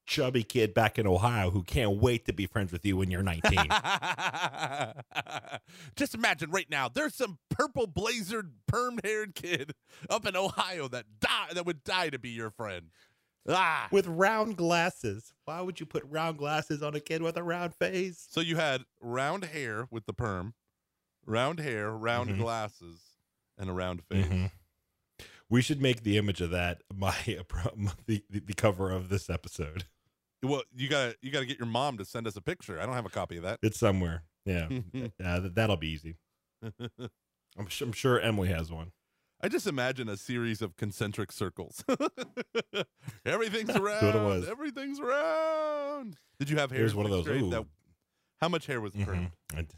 chubby 0.09 0.43
kid 0.43 0.73
back 0.73 0.97
in 0.97 1.05
Ohio 1.05 1.51
who 1.51 1.61
can't 1.63 2.01
wait 2.01 2.25
to 2.25 2.33
be 2.33 2.47
friends 2.47 2.71
with 2.71 2.83
you 2.83 2.97
when 2.97 3.11
you're 3.11 3.21
19. 3.21 3.51
Just 5.95 6.15
imagine 6.15 6.49
right 6.49 6.69
now, 6.69 6.89
there's 6.89 7.15
some 7.15 7.37
purple 7.49 7.87
blazered, 7.87 8.49
perm 8.67 8.99
haired 9.03 9.35
kid 9.35 9.73
up 10.09 10.25
in 10.25 10.35
Ohio 10.35 10.87
that 10.87 11.05
die 11.19 11.49
that 11.53 11.65
would 11.65 11.83
die 11.83 12.09
to 12.09 12.19
be 12.19 12.29
your 12.29 12.49
friend. 12.49 12.87
Ah. 13.51 13.87
with 13.91 14.05
round 14.05 14.57
glasses. 14.57 15.33
Why 15.45 15.61
would 15.61 15.79
you 15.79 15.85
put 15.87 16.03
round 16.05 16.37
glasses 16.37 16.83
on 16.83 16.93
a 16.93 16.99
kid 16.99 17.23
with 17.23 17.35
a 17.37 17.41
round 17.41 17.73
face? 17.73 18.27
So 18.29 18.41
you 18.41 18.57
had 18.57 18.83
round 19.01 19.45
hair 19.45 19.87
with 19.89 20.05
the 20.05 20.13
perm, 20.13 20.53
round 21.25 21.59
hair, 21.59 21.89
round 21.89 22.29
Mhm. 22.29 22.37
glasses, 22.39 22.99
and 23.57 23.67
a 23.69 23.73
round 23.73 24.03
face. 24.03 24.25
Mhm. 24.27 24.51
We 25.49 25.63
should 25.63 25.81
make 25.81 26.03
the 26.03 26.17
image 26.17 26.41
of 26.41 26.51
that 26.51 26.83
my 26.93 27.15
the, 27.25 28.21
the, 28.29 28.39
the 28.39 28.53
cover 28.53 28.91
of 28.91 29.09
this 29.09 29.29
episode. 29.31 29.85
Well, 30.43 30.63
you 30.73 30.87
gotta 30.89 31.15
you 31.21 31.31
gotta 31.31 31.45
get 31.45 31.57
your 31.59 31.67
mom 31.67 31.97
to 31.97 32.05
send 32.05 32.27
us 32.27 32.35
a 32.35 32.41
picture. 32.41 32.79
I 32.79 32.85
don't 32.85 32.95
have 32.95 33.05
a 33.05 33.09
copy 33.09 33.37
of 33.37 33.43
that. 33.43 33.59
It's 33.61 33.77
somewhere. 33.79 34.23
Yeah, 34.45 34.69
yeah, 34.93 35.39
that'll 35.53 35.77
be 35.77 35.89
easy. 35.89 36.15
I'm 37.57 37.67
sure, 37.67 37.87
I'm 37.87 37.91
sure 37.93 38.19
Emily 38.19 38.47
has 38.49 38.71
one. 38.71 38.91
I 39.41 39.47
just 39.49 39.67
imagine 39.67 40.09
a 40.09 40.17
series 40.17 40.61
of 40.61 40.75
concentric 40.75 41.31
circles. 41.31 41.83
everything's 43.25 43.77
round. 43.77 44.05
what 44.05 44.15
it 44.15 44.21
was. 44.23 44.47
Everything's 44.49 44.99
round. 44.99 46.17
Did 46.39 46.49
you 46.49 46.57
have 46.57 46.71
hair? 46.71 46.79
Here's 46.79 46.95
one 46.95 47.05
of 47.05 47.11
those. 47.11 47.27
Ooh. 47.27 47.49
that- 47.49 47.65
how 48.41 48.47
much 48.47 48.67
hair 48.67 48.79
was 48.79 48.93
permed? 48.93 49.31
Mhm. 49.53 49.57
I 49.57 49.61
d- 49.63 49.75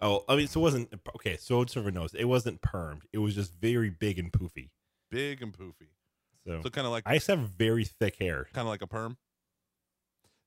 Oh, 0.00 0.24
I 0.28 0.36
mean, 0.36 0.46
so 0.48 0.60
it 0.60 0.62
wasn't 0.62 0.92
okay. 1.16 1.36
So 1.36 1.60
it's 1.62 1.76
everyone 1.76 1.94
knows 1.94 2.14
it 2.14 2.24
wasn't 2.24 2.60
permed. 2.60 3.02
It 3.12 3.18
was 3.18 3.34
just 3.34 3.52
very 3.54 3.90
big 3.90 4.18
and 4.18 4.32
poofy. 4.32 4.70
Big 5.10 5.42
and 5.42 5.52
poofy. 5.56 5.88
So, 6.46 6.60
So 6.62 6.70
kind 6.70 6.86
of 6.86 6.92
like 6.92 7.04
I 7.06 7.14
used 7.14 7.26
to 7.26 7.36
have 7.36 7.48
very 7.50 7.84
thick 7.84 8.16
hair. 8.20 8.46
kind 8.52 8.66
of 8.66 8.70
like 8.70 8.82
a 8.82 8.86
perm. 8.86 9.16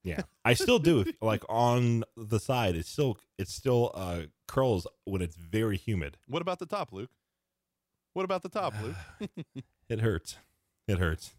Yeah, 0.03 0.21
I 0.43 0.53
still 0.55 0.79
do. 0.79 1.05
like 1.21 1.43
on 1.47 2.03
the 2.17 2.39
side, 2.39 2.75
it's 2.75 2.89
still 2.89 3.17
it's 3.37 3.53
still 3.53 3.91
uh 3.93 4.23
curls 4.47 4.87
when 5.05 5.21
it's 5.21 5.35
very 5.35 5.77
humid. 5.77 6.17
What 6.27 6.41
about 6.41 6.59
the 6.59 6.65
top, 6.65 6.91
Luke? 6.91 7.11
What 8.13 8.25
about 8.25 8.43
the 8.43 8.49
top, 8.49 8.73
Luke? 8.81 9.29
It 9.89 9.99
hurts. 9.99 10.37
It 10.87 10.99
hurts. 10.99 11.33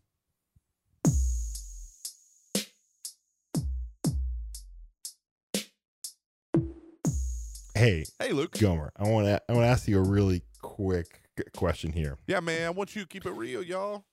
Hey, 7.74 8.04
hey, 8.20 8.32
Luke. 8.32 8.52
Gomer, 8.58 8.92
I 8.96 9.08
want 9.08 9.26
to 9.26 9.42
I 9.48 9.52
want 9.54 9.64
to 9.64 9.68
ask 9.68 9.88
you 9.88 9.98
a 9.98 10.02
really 10.02 10.42
quick 10.60 11.22
question 11.56 11.92
here. 11.92 12.18
Yeah, 12.26 12.40
man. 12.40 12.66
I 12.66 12.70
want 12.70 12.94
you 12.94 13.02
to 13.02 13.08
keep 13.08 13.24
it 13.24 13.32
real, 13.32 13.62
y'all. 13.62 14.04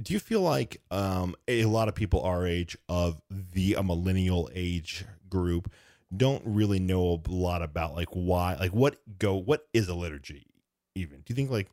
Do 0.00 0.12
you 0.12 0.20
feel 0.20 0.42
like 0.42 0.80
um, 0.90 1.34
a 1.48 1.64
lot 1.64 1.88
of 1.88 1.94
people 1.94 2.20
our 2.22 2.46
age 2.46 2.76
of 2.88 3.20
the 3.30 3.74
a 3.74 3.82
millennial 3.82 4.50
age 4.54 5.04
group 5.28 5.70
don't 6.14 6.42
really 6.44 6.78
know 6.78 7.22
a 7.26 7.30
lot 7.30 7.62
about 7.62 7.94
like 7.94 8.08
why 8.10 8.56
like 8.56 8.72
what 8.72 8.96
go 9.18 9.34
what 9.34 9.66
is 9.72 9.88
a 9.88 9.94
liturgy 9.94 10.46
even? 10.94 11.18
Do 11.18 11.24
you 11.28 11.34
think 11.34 11.50
like 11.50 11.70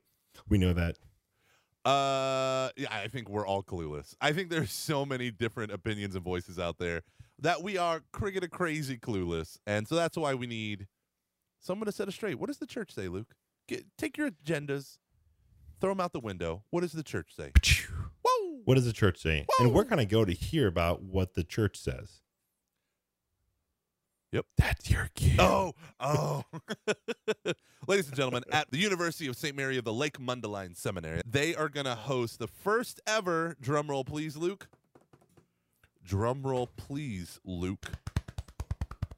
we 0.50 0.58
know 0.58 0.74
that? 0.74 0.98
Uh, 1.86 2.70
yeah, 2.78 2.88
I 2.90 3.10
think 3.10 3.30
we're 3.30 3.46
all 3.46 3.62
clueless. 3.62 4.16
I 4.22 4.32
think 4.32 4.50
there's 4.50 4.72
so 4.72 5.06
many 5.06 5.32
different 5.32 5.74
opinions 5.74 6.16
and 6.16 6.24
voices 6.24 6.58
out 6.58 6.78
there 6.78 7.02
that 7.40 7.62
we 7.62 7.78
are 7.78 8.04
cricket 8.14 8.50
crazy 8.52 8.98
clueless, 8.98 9.58
and 9.68 9.86
so 9.88 9.96
that's 9.96 10.16
why 10.16 10.34
we 10.34 10.48
need 10.48 10.88
someone 11.60 11.86
to 11.88 11.92
set 11.92 12.08
us 12.08 12.16
straight. 12.16 12.40
What 12.40 12.48
does 12.48 12.58
the 12.58 12.66
church 12.68 12.94
say, 12.94 13.10
Luke? 13.10 13.36
Get, 13.68 13.86
take 13.98 14.18
your 14.18 14.30
agendas, 14.30 14.98
throw 15.84 15.92
them 15.92 16.00
out 16.00 16.14
the 16.14 16.20
window. 16.22 16.64
What 16.70 16.80
does 16.80 16.94
the 16.94 17.04
church 17.04 17.36
say? 17.36 17.52
Whoa! 18.24 18.62
What 18.64 18.76
does 18.76 18.86
the 18.86 18.94
church 18.94 19.22
say? 19.22 19.46
And 19.60 19.68
Whoa. 19.68 19.76
we're 19.76 19.84
gonna 19.84 20.06
go 20.06 20.24
to 20.24 20.32
hear 20.32 20.66
about 20.66 21.02
what 21.04 21.34
the 21.34 21.44
church 21.44 21.78
says. 21.78 22.22
Yep. 24.32 24.46
That's 24.58 24.90
your 24.90 25.10
kid. 25.14 25.42
Oh, 25.42 25.74
oh. 26.00 26.44
Ladies 27.88 28.08
and 28.08 28.16
gentlemen, 28.16 28.44
at 28.50 28.72
the 28.72 28.78
University 28.78 29.28
of 29.28 29.36
St. 29.36 29.56
Mary 29.56 29.78
of 29.78 29.84
the 29.84 29.94
Lake 29.94 30.18
Mundelein 30.18 30.76
Seminary, 30.76 31.22
they 31.24 31.54
are 31.54 31.70
going 31.70 31.86
to 31.86 31.94
host 31.94 32.40
the 32.40 32.48
first 32.48 33.00
ever, 33.06 33.56
drum 33.62 33.90
roll 33.90 34.04
please, 34.04 34.36
Luke. 34.36 34.70
Drum 36.04 36.42
roll 36.42 36.66
please, 36.66 37.40
Luke. 37.46 37.92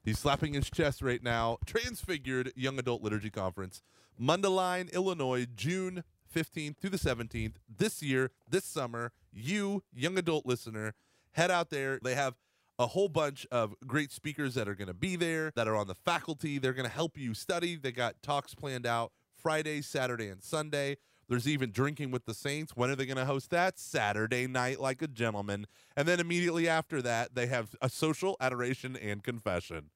He's 0.04 0.18
slapping 0.18 0.52
his 0.52 0.68
chest 0.68 1.00
right 1.00 1.22
now. 1.22 1.56
Transfigured 1.64 2.52
Young 2.54 2.78
Adult 2.78 3.02
Liturgy 3.02 3.30
Conference, 3.30 3.82
Mundelein, 4.20 4.92
Illinois, 4.92 5.46
June 5.56 6.04
15th 6.36 6.76
through 6.76 6.90
the 6.90 6.98
17th. 6.98 7.54
This 7.74 8.02
year, 8.02 8.30
this 8.50 8.64
summer, 8.64 9.12
you, 9.32 9.82
young 9.94 10.18
adult 10.18 10.44
listener, 10.44 10.92
head 11.32 11.50
out 11.50 11.70
there. 11.70 11.98
They 12.02 12.14
have 12.14 12.34
a 12.78 12.86
whole 12.86 13.08
bunch 13.08 13.46
of 13.50 13.74
great 13.86 14.12
speakers 14.12 14.52
that 14.54 14.68
are 14.68 14.74
going 14.74 14.88
to 14.88 14.94
be 14.94 15.16
there 15.16 15.50
that 15.56 15.66
are 15.66 15.74
on 15.74 15.86
the 15.86 15.94
faculty. 15.94 16.58
They're 16.58 16.74
going 16.74 16.88
to 16.88 16.94
help 16.94 17.16
you 17.16 17.32
study. 17.32 17.76
They 17.76 17.90
got 17.90 18.22
talks 18.22 18.54
planned 18.54 18.84
out 18.84 19.12
Friday, 19.34 19.80
Saturday, 19.80 20.28
and 20.28 20.42
Sunday. 20.42 20.98
There's 21.26 21.48
even 21.48 21.72
drinking 21.72 22.10
with 22.10 22.26
the 22.26 22.34
Saints. 22.34 22.76
When 22.76 22.90
are 22.90 22.96
they 22.96 23.06
going 23.06 23.16
to 23.16 23.24
host 23.24 23.50
that? 23.50 23.78
Saturday 23.78 24.46
night, 24.46 24.78
like 24.78 25.00
a 25.00 25.08
gentleman. 25.08 25.66
And 25.96 26.06
then 26.06 26.20
immediately 26.20 26.68
after 26.68 27.00
that, 27.02 27.34
they 27.34 27.46
have 27.46 27.74
a 27.80 27.88
social 27.88 28.36
adoration 28.40 28.94
and 28.94 29.24
confession. 29.24 29.90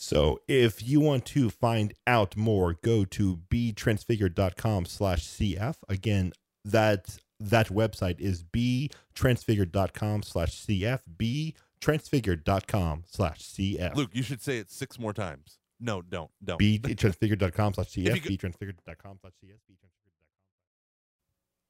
So 0.00 0.40
if 0.46 0.86
you 0.86 1.00
want 1.00 1.24
to 1.26 1.50
find 1.50 1.92
out 2.06 2.36
more, 2.36 2.74
go 2.84 3.04
to 3.06 3.40
betransfigured.com 3.50 4.84
slash 4.84 5.26
CF. 5.26 5.74
Again, 5.88 6.32
that 6.64 7.18
that 7.40 7.66
website 7.66 8.20
is 8.20 8.44
betransfigured.com 8.44 10.22
slash 10.22 10.50
CF. 10.64 11.00
Betransfigured.com 11.82 13.02
slash 13.06 13.40
CF. 13.40 13.96
Luke, 13.96 14.10
you 14.12 14.22
should 14.22 14.40
say 14.40 14.58
it 14.58 14.70
six 14.70 15.00
more 15.00 15.12
times. 15.12 15.58
No, 15.80 16.00
don't, 16.00 16.30
don't. 16.44 16.60
betransfigured.com 16.60 17.74
slash 17.74 17.88
CF. 17.88 18.22
betransfigured.com 18.22 19.18
slash 19.20 19.32
CS. 19.40 19.58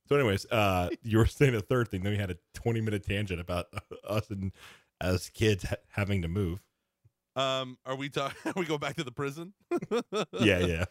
So, 0.06 0.16
anyways, 0.16 0.44
uh, 0.50 0.90
you 1.02 1.16
were 1.16 1.24
saying 1.24 1.54
a 1.54 1.62
third 1.62 1.88
thing. 1.88 2.02
Then 2.02 2.12
we 2.12 2.18
had 2.18 2.30
a 2.30 2.36
20 2.52 2.82
minute 2.82 3.06
tangent 3.06 3.40
about 3.40 3.68
us 4.06 4.28
and 4.28 4.52
as 5.00 5.30
kids 5.30 5.64
ha- 5.64 5.76
having 5.88 6.20
to 6.20 6.28
move. 6.28 6.60
Um, 7.38 7.78
are 7.86 7.96
we 7.96 8.08
talking? 8.08 8.36
Are 8.46 8.52
we 8.56 8.66
go 8.66 8.78
back 8.78 8.96
to 8.96 9.04
the 9.04 9.12
prison? 9.12 9.52
Yeah, 10.40 10.58
yeah. 10.58 10.84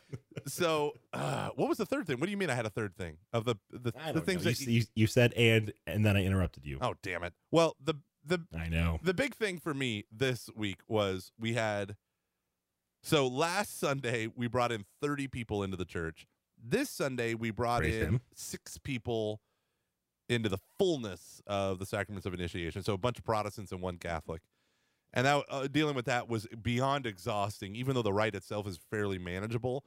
so, 0.48 0.94
uh, 1.13 1.50
what 1.56 1.68
was 1.68 1.77
the 1.77 1.86
third 1.86 2.08
thing? 2.08 2.20
What 2.20 2.25
do 2.25 2.32
you 2.32 2.38
mean? 2.38 2.50
I 2.50 2.56
had 2.56 2.66
a 2.66 2.70
third 2.70 2.96
thing 2.96 3.18
of 3.34 3.46
the 3.46 3.56
the, 3.72 3.94
the 4.13 4.22
things 4.22 4.46
know. 4.46 4.51
that 4.51 4.62
you, 4.62 4.72
you, 4.72 4.84
you 4.96 5.08
said 5.08 5.34
and 5.34 5.74
and 5.86 6.06
then 6.06 6.16
I 6.16 6.24
interrupted 6.24 6.66
you. 6.66 6.77
Oh, 6.82 6.96
damn 7.04 7.24
it! 7.24 7.34
Well, 7.51 7.75
the 7.84 7.96
the 8.25 8.39
I 8.58 8.70
know. 8.70 9.00
the 9.04 9.13
big 9.13 9.36
thing 9.36 9.60
for 9.60 9.74
me 9.74 10.06
this 10.12 10.50
week 10.56 10.80
was 10.88 11.32
we 11.39 11.54
had 11.54 11.96
so 13.04 13.27
last 13.27 13.80
Sunday 13.80 14.27
we 14.36 14.48
brought 14.48 14.72
in 14.72 14.86
30 15.01 15.27
people 15.27 15.63
into 15.63 15.77
the 15.77 15.86
church. 15.86 16.27
This 16.62 16.89
Sunday 16.89 17.34
we 17.34 17.51
brought 17.51 17.82
Praise 17.82 17.96
in 17.96 18.08
him. 18.08 18.22
6 18.36 18.80
people 18.80 19.42
into 20.30 20.50
the 20.50 20.58
fullness 20.77 21.42
of 21.48 21.80
the 21.80 21.86
sacraments 21.86 22.25
of 22.25 22.34
initiation. 22.34 22.84
So 22.84 22.94
a 22.94 22.98
bunch 22.98 23.18
of 23.18 23.24
Protestants 23.24 23.72
and 23.72 23.82
one 23.82 23.98
Catholic. 23.98 24.42
And 25.14 25.26
that 25.26 25.44
uh, 25.50 25.68
dealing 25.68 25.96
with 25.96 26.06
that 26.06 26.28
was 26.30 26.48
beyond 26.62 27.06
exhausting 27.06 27.76
even 27.76 27.96
though 27.96 28.02
the 28.02 28.14
ride 28.14 28.36
itself 28.36 28.68
is 28.68 28.78
fairly 28.90 29.18
manageable. 29.18 29.84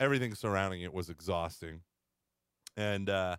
Everything 0.00 0.34
surrounding 0.34 0.82
it 0.82 0.92
was 0.92 1.08
exhausting. 1.08 1.80
And 2.76 3.08
uh 3.08 3.36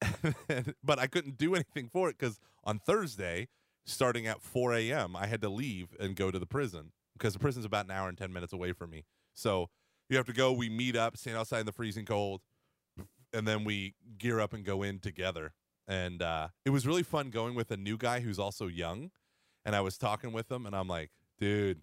but 0.84 0.98
I 0.98 1.06
couldn't 1.06 1.38
do 1.38 1.54
anything 1.54 1.88
for 1.88 2.08
it 2.08 2.18
cuz 2.18 2.38
on 2.64 2.78
Thursday 2.78 3.48
starting 3.86 4.26
at 4.26 4.42
4 4.42 4.74
a.m. 4.74 5.16
I 5.16 5.26
had 5.26 5.40
to 5.42 5.48
leave 5.48 5.96
and 5.98 6.14
go 6.14 6.30
to 6.30 6.38
the 6.38 6.46
prison 6.46 6.92
because 7.14 7.32
the 7.32 7.38
prison's 7.38 7.64
about 7.64 7.86
an 7.86 7.90
hour 7.90 8.08
and 8.08 8.16
10 8.16 8.32
minutes 8.32 8.52
away 8.52 8.72
from 8.72 8.90
me. 8.90 9.04
So 9.34 9.70
you 10.08 10.16
have 10.16 10.26
to 10.26 10.32
go. 10.32 10.52
We 10.52 10.68
meet 10.68 10.96
up, 10.96 11.16
stand 11.16 11.36
outside 11.36 11.60
in 11.60 11.66
the 11.66 11.72
freezing 11.72 12.04
cold, 12.04 12.42
and 13.32 13.46
then 13.46 13.64
we 13.64 13.94
gear 14.18 14.40
up 14.40 14.52
and 14.52 14.64
go 14.64 14.82
in 14.82 15.00
together. 15.00 15.52
And 15.86 16.22
uh, 16.22 16.48
it 16.64 16.70
was 16.70 16.86
really 16.86 17.02
fun 17.02 17.30
going 17.30 17.54
with 17.54 17.70
a 17.70 17.76
new 17.76 17.96
guy 17.96 18.20
who's 18.20 18.38
also 18.38 18.66
young. 18.66 19.10
And 19.68 19.76
I 19.76 19.82
was 19.82 19.98
talking 19.98 20.32
with 20.32 20.50
him, 20.50 20.64
and 20.64 20.74
I'm 20.74 20.88
like, 20.88 21.10
dude, 21.38 21.82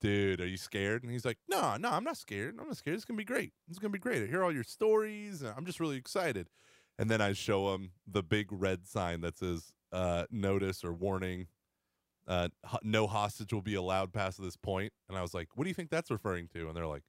dude, 0.00 0.40
are 0.40 0.46
you 0.46 0.56
scared? 0.56 1.02
And 1.02 1.10
he's 1.10 1.24
like, 1.24 1.38
no, 1.48 1.76
no, 1.76 1.90
I'm 1.90 2.04
not 2.04 2.16
scared. 2.16 2.54
I'm 2.56 2.68
not 2.68 2.76
scared. 2.76 2.94
It's 2.94 3.04
to 3.06 3.12
be 3.14 3.24
great. 3.24 3.52
It's 3.68 3.80
to 3.80 3.88
be 3.88 3.98
great. 3.98 4.22
I 4.22 4.26
hear 4.26 4.44
all 4.44 4.52
your 4.52 4.62
stories, 4.62 5.42
and 5.42 5.52
I'm 5.56 5.66
just 5.66 5.80
really 5.80 5.96
excited. 5.96 6.48
And 6.96 7.10
then 7.10 7.20
I 7.20 7.32
show 7.32 7.74
him 7.74 7.90
the 8.06 8.22
big 8.22 8.46
red 8.52 8.86
sign 8.86 9.22
that 9.22 9.38
says 9.38 9.72
uh, 9.90 10.26
notice 10.30 10.84
or 10.84 10.92
warning. 10.92 11.48
Uh, 12.28 12.50
no 12.84 13.08
hostage 13.08 13.52
will 13.52 13.60
be 13.60 13.74
allowed 13.74 14.12
past 14.12 14.40
this 14.40 14.56
point. 14.56 14.92
And 15.08 15.18
I 15.18 15.22
was 15.22 15.34
like, 15.34 15.48
what 15.56 15.64
do 15.64 15.70
you 15.70 15.74
think 15.74 15.90
that's 15.90 16.12
referring 16.12 16.46
to? 16.54 16.68
And 16.68 16.76
they're 16.76 16.86
like, 16.86 17.02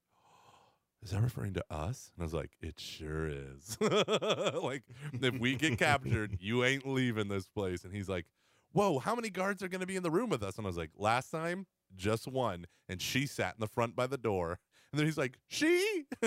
is 1.04 1.12
that 1.12 1.22
referring 1.22 1.54
to 1.54 1.66
us? 1.70 2.10
And 2.16 2.24
I 2.24 2.26
was 2.26 2.34
like, 2.34 2.54
it 2.60 2.80
sure 2.80 3.28
is. 3.28 3.78
like, 3.82 4.82
if 5.14 5.40
we 5.40 5.54
get 5.54 5.78
captured, 5.78 6.40
you 6.42 6.66
ain't 6.66 6.88
leaving 6.88 7.28
this 7.28 7.48
place. 7.48 7.84
And 7.84 7.94
he's 7.94 8.10
like, 8.10 8.26
whoa, 8.72 9.00
how 9.00 9.16
many 9.16 9.30
guards 9.30 9.64
are 9.64 9.68
going 9.68 9.82
to 9.82 9.88
be 9.88 9.96
in 9.96 10.04
the 10.04 10.12
room 10.12 10.30
with 10.30 10.44
us? 10.44 10.58
And 10.58 10.66
I 10.66 10.70
was 10.70 10.78
like, 10.78 10.92
last 10.98 11.32
time, 11.32 11.66
just 11.96 12.28
one. 12.28 12.66
And 12.88 13.02
she 13.02 13.26
sat 13.26 13.56
in 13.56 13.60
the 13.60 13.68
front 13.68 13.96
by 13.96 14.08
the 14.08 14.18
door. 14.18 14.60
And 14.92 15.00
then 15.00 15.06
he's 15.06 15.18
like, 15.18 15.38
she? 15.48 16.06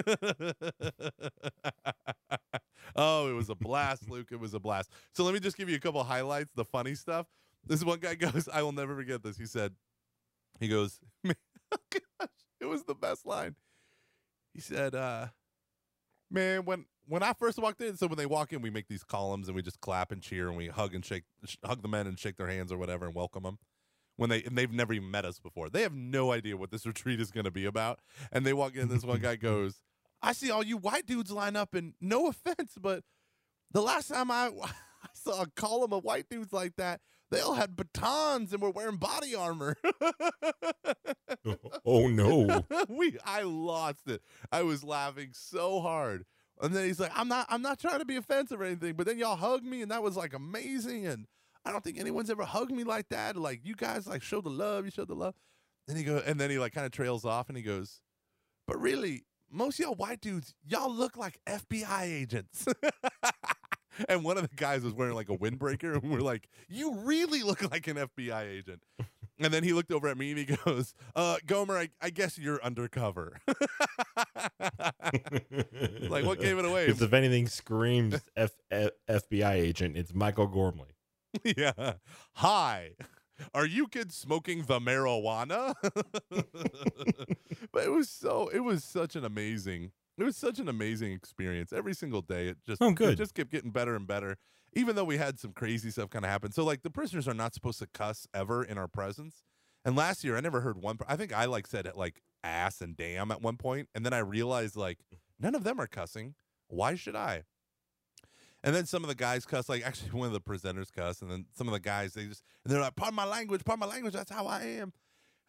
oh, 2.95 3.29
it 3.29 3.35
was 3.35 3.51
a 3.51 3.55
blast, 3.55 4.09
Luke. 4.09 4.29
It 4.31 4.39
was 4.39 4.55
a 4.55 4.61
blast. 4.61 4.91
So 5.15 5.25
let 5.25 5.35
me 5.35 5.41
just 5.41 5.57
give 5.57 5.69
you 5.69 5.77
a 5.77 5.81
couple 5.81 6.03
highlights, 6.05 6.51
the 6.55 6.65
funny 6.65 6.95
stuff. 6.95 7.27
This 7.67 7.85
one 7.85 7.99
guy 7.99 8.15
goes, 8.17 8.49
I 8.53 8.63
will 8.63 8.73
never 8.73 8.95
forget 8.95 9.23
this. 9.23 9.37
He 9.37 9.47
said, 9.47 9.75
he 10.61 10.69
goes, 10.69 11.01
oh 11.27 11.33
gosh, 11.91 12.29
it 12.61 12.67
was 12.67 12.85
the 12.85 12.95
best 12.95 13.27
line. 13.27 13.57
He 14.55 14.61
said, 14.61 14.95
uh, 14.95 15.29
man, 16.33 16.65
when 16.65 16.87
when 17.07 17.23
I 17.23 17.33
first 17.33 17.59
walked 17.59 17.81
in, 17.81 17.97
so 17.97 18.07
when 18.07 18.17
they 18.17 18.27
walk 18.27 18.53
in, 18.53 18.63
we 18.63 18.71
make 18.71 18.89
these 18.89 19.05
columns 19.05 19.49
and 19.49 19.55
we 19.57 19.63
just 19.63 19.81
clap 19.81 20.13
and 20.13 20.23
cheer 20.23 20.49
and 20.49 20.57
we 20.57 20.69
hug 20.69 20.95
and 20.95 21.05
shake, 21.05 21.25
sh- 21.45 21.57
hug 21.65 21.83
the 21.83 21.89
men 21.89 22.07
and 22.07 22.19
shake 22.19 22.37
their 22.37 22.47
hands 22.47 22.73
or 22.73 22.79
whatever 22.79 23.07
and 23.07 23.15
welcome 23.15 23.43
them. 23.43 23.59
When 24.17 24.31
they 24.31 24.43
and 24.43 24.57
they've 24.57 24.71
never 24.71 24.93
even 24.93 25.11
met 25.11 25.25
us 25.25 25.39
before, 25.39 25.69
they 25.69 25.83
have 25.83 25.95
no 25.95 26.33
idea 26.33 26.57
what 26.57 26.71
this 26.71 26.87
retreat 26.93 27.21
is 27.21 27.31
going 27.31 27.45
to 27.45 27.51
be 27.51 27.65
about. 27.65 28.01
And 28.31 28.47
they 28.47 28.53
walk 28.53 28.77
in, 28.77 28.89
this 28.89 29.05
one 29.05 29.21
guy 29.21 29.37
goes, 29.37 29.81
"I 30.23 30.33
see 30.33 30.51
all 30.51 30.63
you 30.65 30.77
white 30.77 31.07
dudes 31.07 31.31
line 31.31 31.57
up, 31.57 31.75
and 31.75 31.95
no 32.01 32.27
offense, 32.29 32.75
but 32.81 33.05
the 33.73 33.83
last 33.83 34.09
time 34.09 34.31
I, 34.31 34.51
I 34.63 35.09
saw 35.15 35.43
a 35.43 35.47
column 35.57 35.93
of 35.93 36.05
white 36.05 36.29
dudes 36.29 36.53
like 36.53 36.77
that, 36.77 37.01
they 37.33 37.41
all 37.41 37.55
had 37.55 37.75
batons 37.75 38.53
and 38.53 38.63
were 38.63 38.71
wearing 38.71 38.97
body 38.97 39.35
armor." 39.35 39.77
oh 41.85 42.07
no. 42.07 42.65
we 42.89 43.17
I 43.25 43.43
lost 43.43 44.09
it. 44.09 44.23
I 44.51 44.63
was 44.63 44.85
laughing 44.85 45.31
so 45.33 45.81
hard. 45.81 46.25
And 46.61 46.75
then 46.75 46.85
he's 46.85 47.01
like, 47.01 47.13
I'm 47.15 47.29
not 47.29 47.47
I'm 47.49 47.63
not 47.63 47.81
trying 47.81 47.99
to 47.99 48.05
be 48.05 48.17
offensive 48.17 48.61
or 48.61 48.65
anything, 48.65 48.95
but 48.95 49.07
then 49.07 49.19
y'all 49.19 49.37
hugged 49.37 49.65
me 49.65 49.83
and 49.83 49.91
that 49.91 50.03
was 50.03 50.17
like 50.17 50.35
amazing. 50.35 51.07
And 51.07 51.27
I 51.65 51.73
don't 51.73 51.83
think 51.83 51.99
anyone's 51.99 52.31
ever 52.31 52.45
hugged 52.45 52.73
me 52.73 52.85
like 52.85 53.09
that. 53.09 53.37
Like 53.37 53.61
you 53.65 53.75
guys 53.75 54.07
like 54.07 54.23
show 54.23 54.41
the 54.41 54.51
love, 54.51 54.85
you 54.85 54.91
showed 54.91 55.09
the 55.09 55.15
love. 55.15 55.35
And 55.89 55.97
he 55.97 56.05
go 56.05 56.23
and 56.25 56.41
then 56.41 56.51
he 56.51 56.59
like 56.59 56.73
kind 56.73 56.87
of 56.87 56.93
trails 56.93 57.25
off 57.25 57.49
and 57.49 57.57
he 57.57 57.63
goes, 57.63 58.01
But 58.67 58.81
really, 58.81 59.25
most 59.51 59.81
of 59.81 59.87
y'all 59.87 59.95
white 59.95 60.21
dudes, 60.21 60.55
y'all 60.65 60.93
look 60.93 61.17
like 61.17 61.41
FBI 61.47 62.03
agents. 62.03 62.67
and 64.09 64.25
one 64.25 64.37
of 64.37 64.43
the 64.49 64.57
guys 64.57 64.83
was 64.83 64.95
wearing 64.95 65.15
like 65.15 65.29
a 65.29 65.37
windbreaker, 65.37 65.95
and 65.95 66.11
we're 66.11 66.21
like, 66.21 66.49
You 66.69 66.97
really 67.01 67.43
look 67.43 67.71
like 67.71 67.87
an 67.89 67.97
FBI 67.97 68.49
agent. 68.49 68.83
And 69.39 69.53
then 69.53 69.65
he 69.65 69.73
looked 69.73 69.91
over 69.91 70.07
at 70.09 70.17
me 70.17 70.31
and 70.31 70.39
he 70.39 70.45
goes, 70.65 70.95
uh, 71.17 71.37
Gomer, 71.47 71.77
I, 71.77 71.89
I 72.01 72.11
guess 72.11 72.39
you're 72.39 72.63
undercover. 72.63 73.41
like, 76.09 76.25
what 76.25 76.39
gave 76.39 76.59
it 76.59 76.65
away? 76.65 76.87
Because 76.87 77.03
if 77.03 77.13
anything 77.13 77.49
screams 77.49 78.21
F- 78.37 78.53
F- 78.71 78.91
FBI 79.09 79.55
agent, 79.55 79.97
it's 79.97 80.15
Michael 80.15 80.47
Gormley. 80.47 80.95
yeah. 81.57 81.95
Hi. 82.35 82.91
Are 83.55 83.67
you 83.67 83.89
kids 83.89 84.15
smoking 84.15 84.65
the 84.67 84.79
marijuana? 84.79 85.75
but 86.31 87.85
it 87.85 87.91
was 87.91 88.09
so 88.09 88.49
it 88.53 88.61
was 88.61 88.85
such 88.85 89.17
an 89.17 89.25
amazing 89.25 89.91
it 90.19 90.25
was 90.25 90.37
such 90.37 90.59
an 90.59 90.69
amazing 90.69 91.13
experience. 91.13 91.73
Every 91.73 91.95
single 91.95 92.23
day 92.23 92.49
it 92.49 92.59
just 92.67 92.83
Oh, 92.83 92.95
it 92.99 93.17
just 93.17 93.35
kept 93.35 93.51
getting 93.51 93.71
better 93.71 93.95
and 93.95 94.07
better. 94.07 94.37
Even 94.75 94.97
though 94.97 95.05
we 95.05 95.19
had 95.19 95.39
some 95.39 95.53
crazy 95.53 95.91
stuff 95.91 96.11
kind 96.11 96.25
of 96.25 96.31
happen. 96.31 96.53
So 96.53 96.65
like 96.65 96.83
the 96.83 96.91
prisoners 96.91 97.29
are 97.29 97.35
not 97.35 97.55
supposed 97.55 97.79
to 97.81 97.87
cuss 97.87 98.27
ever 98.33 98.63
in 98.63 98.79
our 98.79 98.89
presence. 98.89 99.43
And 99.85 99.97
last 99.97 100.25
year 100.25 100.37
I 100.37 100.41
never 100.41 100.61
heard 100.61 100.79
one 100.81 100.99
I 101.09 101.17
think 101.17 101.33
I 101.33 101.47
like 101.47 101.67
said 101.67 101.87
it 101.87 101.97
like 101.97 102.23
ass 102.45 102.81
and 102.81 102.97
damn 102.97 103.31
at 103.31 103.41
one 103.41 103.57
point 103.57 103.89
and 103.95 104.05
then 104.05 104.13
I 104.13 104.19
realized 104.19 104.77
like 104.77 104.99
none 105.39 105.55
of 105.55 105.65
them 105.65 105.81
are 105.81 105.87
cussing. 105.87 106.35
Why 106.69 106.95
should 106.95 107.17
I? 107.17 107.45
And 108.65 108.75
then 108.75 108.87
some 108.87 109.03
of 109.03 109.09
the 109.09 109.15
guys 109.15 109.45
cuss, 109.45 109.69
like 109.69 109.83
actually 109.87 110.11
one 110.11 110.27
of 110.29 110.33
the 110.33 110.41
presenters 110.41 110.93
cuss, 110.93 111.23
and 111.23 111.31
then 111.31 111.47
some 111.57 111.67
of 111.69 111.73
the 111.73 111.81
guys 111.81 112.15
they 112.15 112.27
just 112.27 112.43
and 112.65 112.73
they're 112.73 112.81
like, 112.81 112.97
"Pardon 112.97 113.17
my 113.17 113.25
language, 113.25 113.65
pardon 113.65 113.81
my 113.81 113.93
language. 113.93 114.15
That's 114.15 114.31
how 114.31 114.47
I 114.47 114.63
am." 114.63 114.93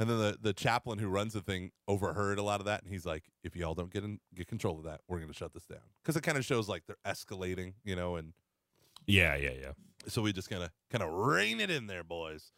And 0.04 0.10
then 0.10 0.18
the 0.18 0.38
the 0.42 0.52
chaplain 0.52 1.00
who 1.00 1.08
runs 1.08 1.32
the 1.32 1.40
thing 1.40 1.72
overheard 1.88 2.38
a 2.38 2.44
lot 2.44 2.60
of 2.60 2.66
that, 2.66 2.84
and 2.84 2.92
he's 2.92 3.06
like, 3.06 3.24
"If 3.42 3.56
y'all 3.56 3.74
don't 3.74 3.90
get 3.90 4.04
in, 4.04 4.20
get 4.36 4.48
control 4.48 4.78
of 4.78 4.84
that, 4.84 5.00
we're 5.08 5.20
gonna 5.22 5.32
shut 5.32 5.54
this 5.54 5.64
down." 5.64 5.80
Because 6.02 6.18
it 6.18 6.24
kind 6.24 6.38
of 6.38 6.44
shows 6.44 6.68
like 6.68 6.84
they're 6.88 6.98
escalating, 7.08 7.76
you 7.86 7.96
know, 7.96 8.18
and 8.18 8.34
Yeah, 9.08 9.38
yeah, 9.38 9.52
yeah. 9.52 9.72
so 10.08 10.22
we 10.22 10.34
just 10.34 10.50
kind 10.50 10.62
of 10.62 10.72
kind 10.90 11.02
of 11.06 11.10
rein 11.10 11.62
it 11.62 11.70
in 11.72 11.88
there, 11.88 12.04
boys. 12.04 12.52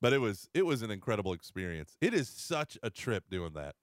But 0.00 0.12
it 0.12 0.18
was 0.18 0.48
it 0.54 0.64
was 0.64 0.80
an 0.82 0.92
incredible 0.92 1.32
experience. 1.32 1.96
It 2.00 2.14
is 2.14 2.28
such 2.28 2.78
a 2.84 2.88
trip 2.90 3.24
doing 3.28 3.54
that, 3.54 3.74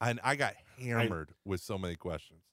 and 0.00 0.20
I 0.22 0.36
got 0.36 0.54
hammered 0.78 1.34
with 1.44 1.60
so 1.60 1.76
many 1.76 1.96
questions. 1.96 2.44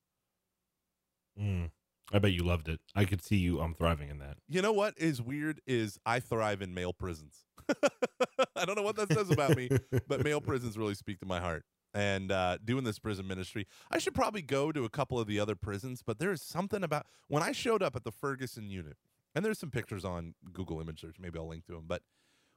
Mm. 1.39 1.69
I 2.11 2.17
bet 2.17 2.31
you 2.31 2.43
loved 2.43 2.67
it. 2.69 2.79
I 2.95 3.05
could 3.05 3.21
see 3.23 3.37
you 3.37 3.61
um 3.61 3.75
thriving 3.75 4.09
in 4.09 4.17
that. 4.17 4.37
You 4.49 4.63
know 4.63 4.73
what 4.73 4.97
is 4.97 5.21
weird 5.21 5.61
is 5.67 5.99
I 6.07 6.19
thrive 6.19 6.63
in 6.63 6.73
male 6.73 6.91
prisons. 6.91 7.45
I 8.61 8.65
don't 8.65 8.75
know 8.75 8.83
what 8.83 8.95
that 8.97 9.11
says 9.11 9.31
about 9.31 9.55
me, 9.55 9.69
but 10.07 10.23
male 10.23 10.41
prisons 10.41 10.77
really 10.77 10.93
speak 10.93 11.19
to 11.19 11.25
my 11.25 11.39
heart. 11.39 11.65
And 11.93 12.31
uh, 12.31 12.57
doing 12.63 12.83
this 12.83 12.99
prison 12.99 13.27
ministry, 13.27 13.67
I 13.89 13.97
should 13.97 14.13
probably 14.13 14.41
go 14.41 14.71
to 14.71 14.85
a 14.85 14.89
couple 14.89 15.19
of 15.19 15.27
the 15.27 15.39
other 15.39 15.55
prisons, 15.55 16.01
but 16.05 16.19
there 16.19 16.31
is 16.31 16.41
something 16.41 16.83
about 16.83 17.05
when 17.27 17.43
I 17.43 17.51
showed 17.51 17.83
up 17.83 17.95
at 17.95 18.03
the 18.05 18.11
Ferguson 18.11 18.69
unit, 18.69 18.95
and 19.35 19.43
there's 19.43 19.59
some 19.59 19.71
pictures 19.71 20.05
on 20.05 20.35
Google 20.53 20.79
image 20.79 21.01
search, 21.01 21.17
maybe 21.19 21.37
I'll 21.37 21.49
link 21.49 21.65
to 21.65 21.73
them. 21.73 21.85
But 21.87 22.03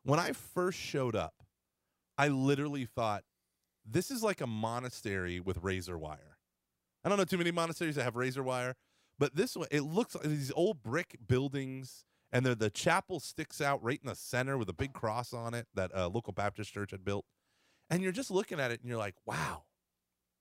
when 0.04 0.20
I 0.20 0.32
first 0.32 0.78
showed 0.78 1.16
up, 1.16 1.42
I 2.16 2.28
literally 2.28 2.84
thought, 2.84 3.24
this 3.84 4.10
is 4.10 4.22
like 4.22 4.40
a 4.40 4.46
monastery 4.46 5.40
with 5.40 5.58
razor 5.62 5.98
wire. 5.98 6.38
I 7.04 7.08
don't 7.08 7.18
know 7.18 7.24
too 7.24 7.38
many 7.38 7.50
monasteries 7.50 7.96
that 7.96 8.04
have 8.04 8.16
razor 8.16 8.42
wire, 8.42 8.76
but 9.18 9.34
this 9.34 9.56
one 9.56 9.68
it 9.70 9.82
looks 9.82 10.14
like 10.14 10.24
these 10.24 10.52
old 10.54 10.82
brick 10.82 11.16
buildings, 11.26 12.04
and 12.34 12.44
the 12.44 12.54
the 12.54 12.68
chapel 12.68 13.18
sticks 13.20 13.60
out 13.62 13.82
right 13.82 13.98
in 14.02 14.08
the 14.08 14.14
center 14.14 14.58
with 14.58 14.68
a 14.68 14.74
big 14.74 14.92
cross 14.92 15.32
on 15.32 15.54
it 15.54 15.66
that 15.74 15.90
a 15.94 16.08
local 16.08 16.34
Baptist 16.34 16.74
church 16.74 16.90
had 16.90 17.04
built, 17.04 17.24
and 17.88 18.02
you're 18.02 18.12
just 18.12 18.30
looking 18.30 18.60
at 18.60 18.70
it 18.70 18.80
and 18.80 18.88
you're 18.90 18.98
like, 18.98 19.14
wow, 19.24 19.62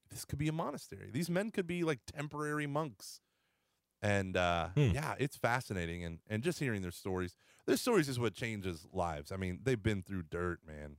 this 0.10 0.26
could 0.26 0.40
be 0.40 0.50
a 0.50 0.52
monastery. 0.54 1.10
These 1.14 1.30
men 1.30 1.52
could 1.52 1.68
be 1.68 1.84
like 1.86 2.00
temporary 2.14 2.68
monks. 2.68 3.22
And 4.02 4.36
uh, 4.36 4.70
Hmm. 4.76 4.90
yeah, 4.94 5.16
it's 5.18 5.38
fascinating, 5.38 6.04
and 6.04 6.20
and 6.30 6.44
just 6.44 6.60
hearing 6.60 6.82
their 6.82 6.92
stories. 6.92 7.38
Their 7.66 7.78
stories 7.78 8.10
is 8.10 8.20
what 8.20 8.34
changes 8.34 8.86
lives. 8.92 9.32
I 9.32 9.38
mean, 9.38 9.60
they've 9.64 9.82
been 9.82 10.04
through 10.04 10.24
dirt, 10.24 10.60
man. 10.68 10.98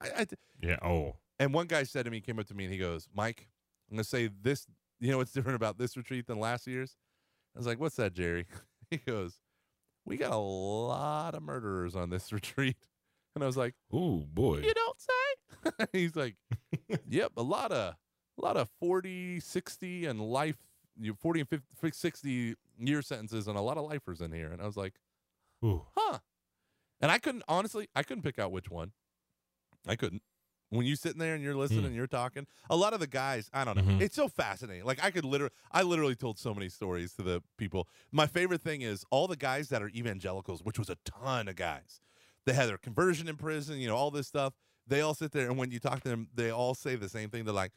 I, 0.00 0.22
I, 0.22 0.26
Yeah. 0.62 0.78
Oh. 0.80 1.16
and 1.38 1.52
one 1.52 1.66
guy 1.66 1.82
said 1.82 2.06
to 2.06 2.10
me, 2.10 2.22
came 2.22 2.38
up 2.38 2.46
to 2.46 2.54
me 2.54 2.64
and 2.64 2.72
he 2.72 2.78
goes, 2.78 3.06
Mike, 3.14 3.48
I'm 3.90 3.96
going 3.98 4.02
to 4.04 4.08
say 4.08 4.30
this, 4.40 4.66
you 5.00 5.10
know 5.10 5.18
what's 5.18 5.32
different 5.32 5.56
about 5.56 5.76
this 5.76 5.94
retreat 5.94 6.26
than 6.26 6.40
last 6.40 6.66
year's? 6.66 6.96
I 7.54 7.58
was 7.58 7.66
like, 7.66 7.78
what's 7.78 7.96
that, 7.96 8.14
Jerry? 8.14 8.46
he 8.90 8.96
goes, 8.96 9.41
we 10.04 10.16
got 10.16 10.32
a 10.32 10.36
lot 10.36 11.34
of 11.34 11.42
murderers 11.42 11.94
on 11.94 12.10
this 12.10 12.32
retreat. 12.32 12.76
And 13.34 13.42
I 13.42 13.46
was 13.46 13.56
like, 13.56 13.74
Ooh 13.94 14.26
boy. 14.32 14.58
you 14.58 14.74
don't 14.74 14.98
say? 15.00 15.86
He's 15.92 16.16
like, 16.16 16.36
yep, 17.08 17.32
a 17.36 17.42
lot 17.42 17.72
of, 17.72 17.94
a 18.38 18.42
lot 18.42 18.56
of 18.56 18.68
40, 18.80 19.40
60 19.40 20.06
and 20.06 20.20
life, 20.20 20.56
you 21.00 21.14
40 21.14 21.40
and 21.40 21.48
50, 21.48 21.90
60 21.92 22.54
year 22.78 23.02
sentences 23.02 23.48
and 23.48 23.56
a 23.56 23.60
lot 23.62 23.78
of 23.78 23.84
lifers 23.88 24.20
in 24.20 24.32
here. 24.32 24.50
And 24.52 24.60
I 24.60 24.66
was 24.66 24.76
like, 24.76 24.94
Ooh. 25.64 25.86
huh. 25.96 26.18
And 27.00 27.10
I 27.10 27.18
couldn't, 27.18 27.44
honestly, 27.48 27.88
I 27.94 28.02
couldn't 28.02 28.22
pick 28.22 28.38
out 28.38 28.52
which 28.52 28.70
one. 28.70 28.92
I 29.88 29.96
couldn't. 29.96 30.22
When 30.72 30.86
you 30.86 30.96
sitting 30.96 31.18
there 31.18 31.34
and 31.34 31.42
you're 31.44 31.54
listening 31.54 31.80
Hmm. 31.80 31.86
and 31.86 31.94
you're 31.94 32.06
talking, 32.06 32.46
a 32.70 32.76
lot 32.76 32.94
of 32.94 33.00
the 33.00 33.06
guys, 33.06 33.50
I 33.52 33.64
don't 33.64 33.76
know. 33.76 33.82
Mhm. 33.82 34.00
It's 34.00 34.16
so 34.16 34.26
fascinating. 34.28 34.84
Like 34.84 35.02
I 35.04 35.10
could 35.10 35.24
literally, 35.24 35.52
I 35.70 35.82
literally 35.82 36.14
told 36.14 36.38
so 36.38 36.54
many 36.54 36.68
stories 36.70 37.12
to 37.14 37.22
the 37.22 37.42
people. 37.58 37.88
My 38.10 38.26
favorite 38.26 38.62
thing 38.62 38.80
is 38.82 39.04
all 39.10 39.28
the 39.28 39.36
guys 39.36 39.68
that 39.68 39.82
are 39.82 39.88
evangelicals, 39.90 40.62
which 40.62 40.78
was 40.78 40.88
a 40.88 40.96
ton 41.04 41.48
of 41.48 41.56
guys. 41.56 42.00
They 42.46 42.54
had 42.54 42.68
their 42.68 42.78
conversion 42.78 43.28
in 43.28 43.36
prison, 43.36 43.78
you 43.78 43.86
know, 43.88 43.96
all 43.96 44.10
this 44.10 44.26
stuff. 44.28 44.54
They 44.86 45.00
all 45.00 45.14
sit 45.14 45.30
there, 45.32 45.48
and 45.48 45.56
when 45.58 45.70
you 45.70 45.78
talk 45.78 46.02
to 46.02 46.08
them, 46.08 46.28
they 46.34 46.50
all 46.50 46.74
say 46.74 46.96
the 46.96 47.08
same 47.08 47.28
thing. 47.30 47.44
They're 47.44 47.54
like, 47.54 47.72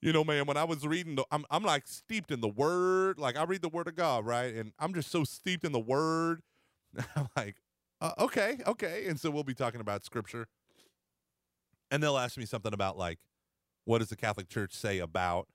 you 0.00 0.12
know, 0.12 0.24
man, 0.24 0.46
when 0.46 0.56
I 0.56 0.64
was 0.64 0.86
reading, 0.86 1.16
the, 1.16 1.24
I'm 1.30 1.44
I'm 1.50 1.62
like 1.64 1.86
steeped 1.86 2.30
in 2.30 2.40
the 2.40 2.48
word. 2.48 3.18
Like 3.18 3.36
I 3.36 3.42
read 3.42 3.60
the 3.60 3.68
word 3.68 3.88
of 3.88 3.94
God, 3.96 4.24
right? 4.24 4.54
And 4.54 4.72
I'm 4.78 4.94
just 4.94 5.10
so 5.10 5.24
steeped 5.24 5.64
in 5.64 5.72
the 5.72 5.80
word. 5.80 6.40
I'm 7.16 7.28
like, 7.36 7.56
uh, 8.00 8.12
okay, 8.18 8.58
okay. 8.66 9.06
And 9.06 9.20
so 9.20 9.30
we'll 9.30 9.44
be 9.44 9.52
talking 9.52 9.80
about 9.82 10.04
scripture, 10.04 10.46
and 11.90 12.02
they'll 12.02 12.18
ask 12.18 12.36
me 12.36 12.44
something 12.46 12.72
about 12.72 12.96
like, 12.98 13.18
what 13.84 13.98
does 13.98 14.08
the 14.08 14.16
Catholic 14.16 14.48
Church 14.48 14.72
say 14.74 14.98
about? 14.98 15.48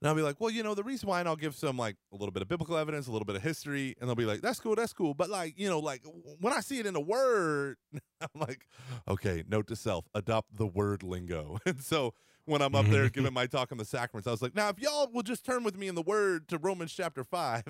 And 0.00 0.08
I'll 0.08 0.14
be 0.14 0.22
like, 0.22 0.36
well, 0.38 0.50
you 0.50 0.62
know, 0.62 0.74
the 0.74 0.84
reason 0.84 1.08
why, 1.08 1.18
and 1.18 1.28
I'll 1.28 1.34
give 1.34 1.56
some 1.56 1.76
like 1.76 1.96
a 2.12 2.16
little 2.16 2.30
bit 2.30 2.40
of 2.42 2.48
biblical 2.48 2.76
evidence, 2.76 3.08
a 3.08 3.10
little 3.12 3.24
bit 3.26 3.34
of 3.34 3.42
history, 3.42 3.96
and 4.00 4.08
they'll 4.08 4.14
be 4.14 4.26
like, 4.26 4.40
that's 4.42 4.60
cool, 4.60 4.76
that's 4.76 4.92
cool. 4.92 5.12
But 5.12 5.28
like, 5.28 5.58
you 5.58 5.68
know, 5.68 5.80
like 5.80 6.02
when 6.40 6.52
I 6.52 6.60
see 6.60 6.78
it 6.78 6.86
in 6.86 6.94
the 6.94 7.00
word, 7.00 7.78
I'm 8.20 8.40
like, 8.40 8.68
okay, 9.08 9.42
note 9.48 9.66
to 9.68 9.76
self, 9.76 10.06
adopt 10.14 10.56
the 10.56 10.66
word 10.66 11.02
lingo. 11.02 11.58
And 11.66 11.80
so 11.82 12.14
when 12.44 12.62
I'm 12.62 12.76
up 12.76 12.86
there 12.86 13.08
giving 13.10 13.32
my 13.32 13.46
talk 13.46 13.72
on 13.72 13.78
the 13.78 13.84
sacraments, 13.84 14.28
I 14.28 14.30
was 14.30 14.40
like, 14.40 14.54
now 14.54 14.68
if 14.68 14.78
y'all 14.78 15.10
will 15.12 15.24
just 15.24 15.44
turn 15.44 15.64
with 15.64 15.76
me 15.76 15.88
in 15.88 15.96
the 15.96 16.02
word 16.02 16.46
to 16.48 16.58
Romans 16.58 16.92
chapter 16.92 17.24
five, 17.24 17.64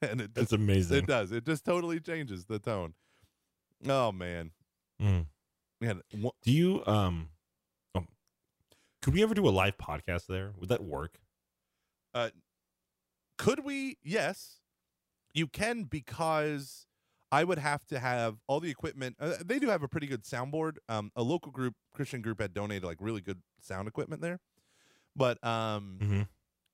and 0.00 0.20
it 0.20 0.34
That's 0.34 0.52
amazing. 0.52 0.98
it 0.98 1.06
does, 1.06 1.32
it 1.32 1.44
just 1.44 1.64
totally 1.64 1.98
changes 1.98 2.44
the 2.44 2.60
tone. 2.60 2.94
Oh 3.88 4.12
man, 4.12 4.52
Mm. 5.02 5.26
Wha- 5.80 6.30
Do 6.42 6.52
you 6.52 6.82
um? 6.86 7.28
Oh, 7.94 8.04
could 9.02 9.14
we 9.14 9.22
ever 9.22 9.34
do 9.34 9.46
a 9.48 9.50
live 9.50 9.76
podcast 9.78 10.26
there? 10.26 10.52
Would 10.58 10.68
that 10.70 10.82
work? 10.82 11.18
Uh 12.14 12.30
could 13.36 13.64
we? 13.64 13.98
Yes, 14.02 14.60
you 15.32 15.46
can 15.46 15.84
because 15.84 16.86
I 17.30 17.44
would 17.44 17.58
have 17.58 17.86
to 17.86 17.98
have 18.00 18.38
all 18.48 18.58
the 18.58 18.70
equipment. 18.70 19.16
Uh, 19.20 19.34
they 19.44 19.58
do 19.60 19.68
have 19.68 19.82
a 19.84 19.88
pretty 19.88 20.06
good 20.08 20.24
soundboard. 20.24 20.78
Um, 20.88 21.12
a 21.14 21.22
local 21.22 21.52
group, 21.52 21.74
Christian 21.94 22.20
group, 22.22 22.40
had 22.40 22.52
donated 22.52 22.82
like 22.84 22.96
really 23.00 23.20
good 23.20 23.40
sound 23.60 23.86
equipment 23.86 24.22
there, 24.22 24.40
but 25.14 25.42
um, 25.46 25.98
Mm-hmm. 26.02 26.22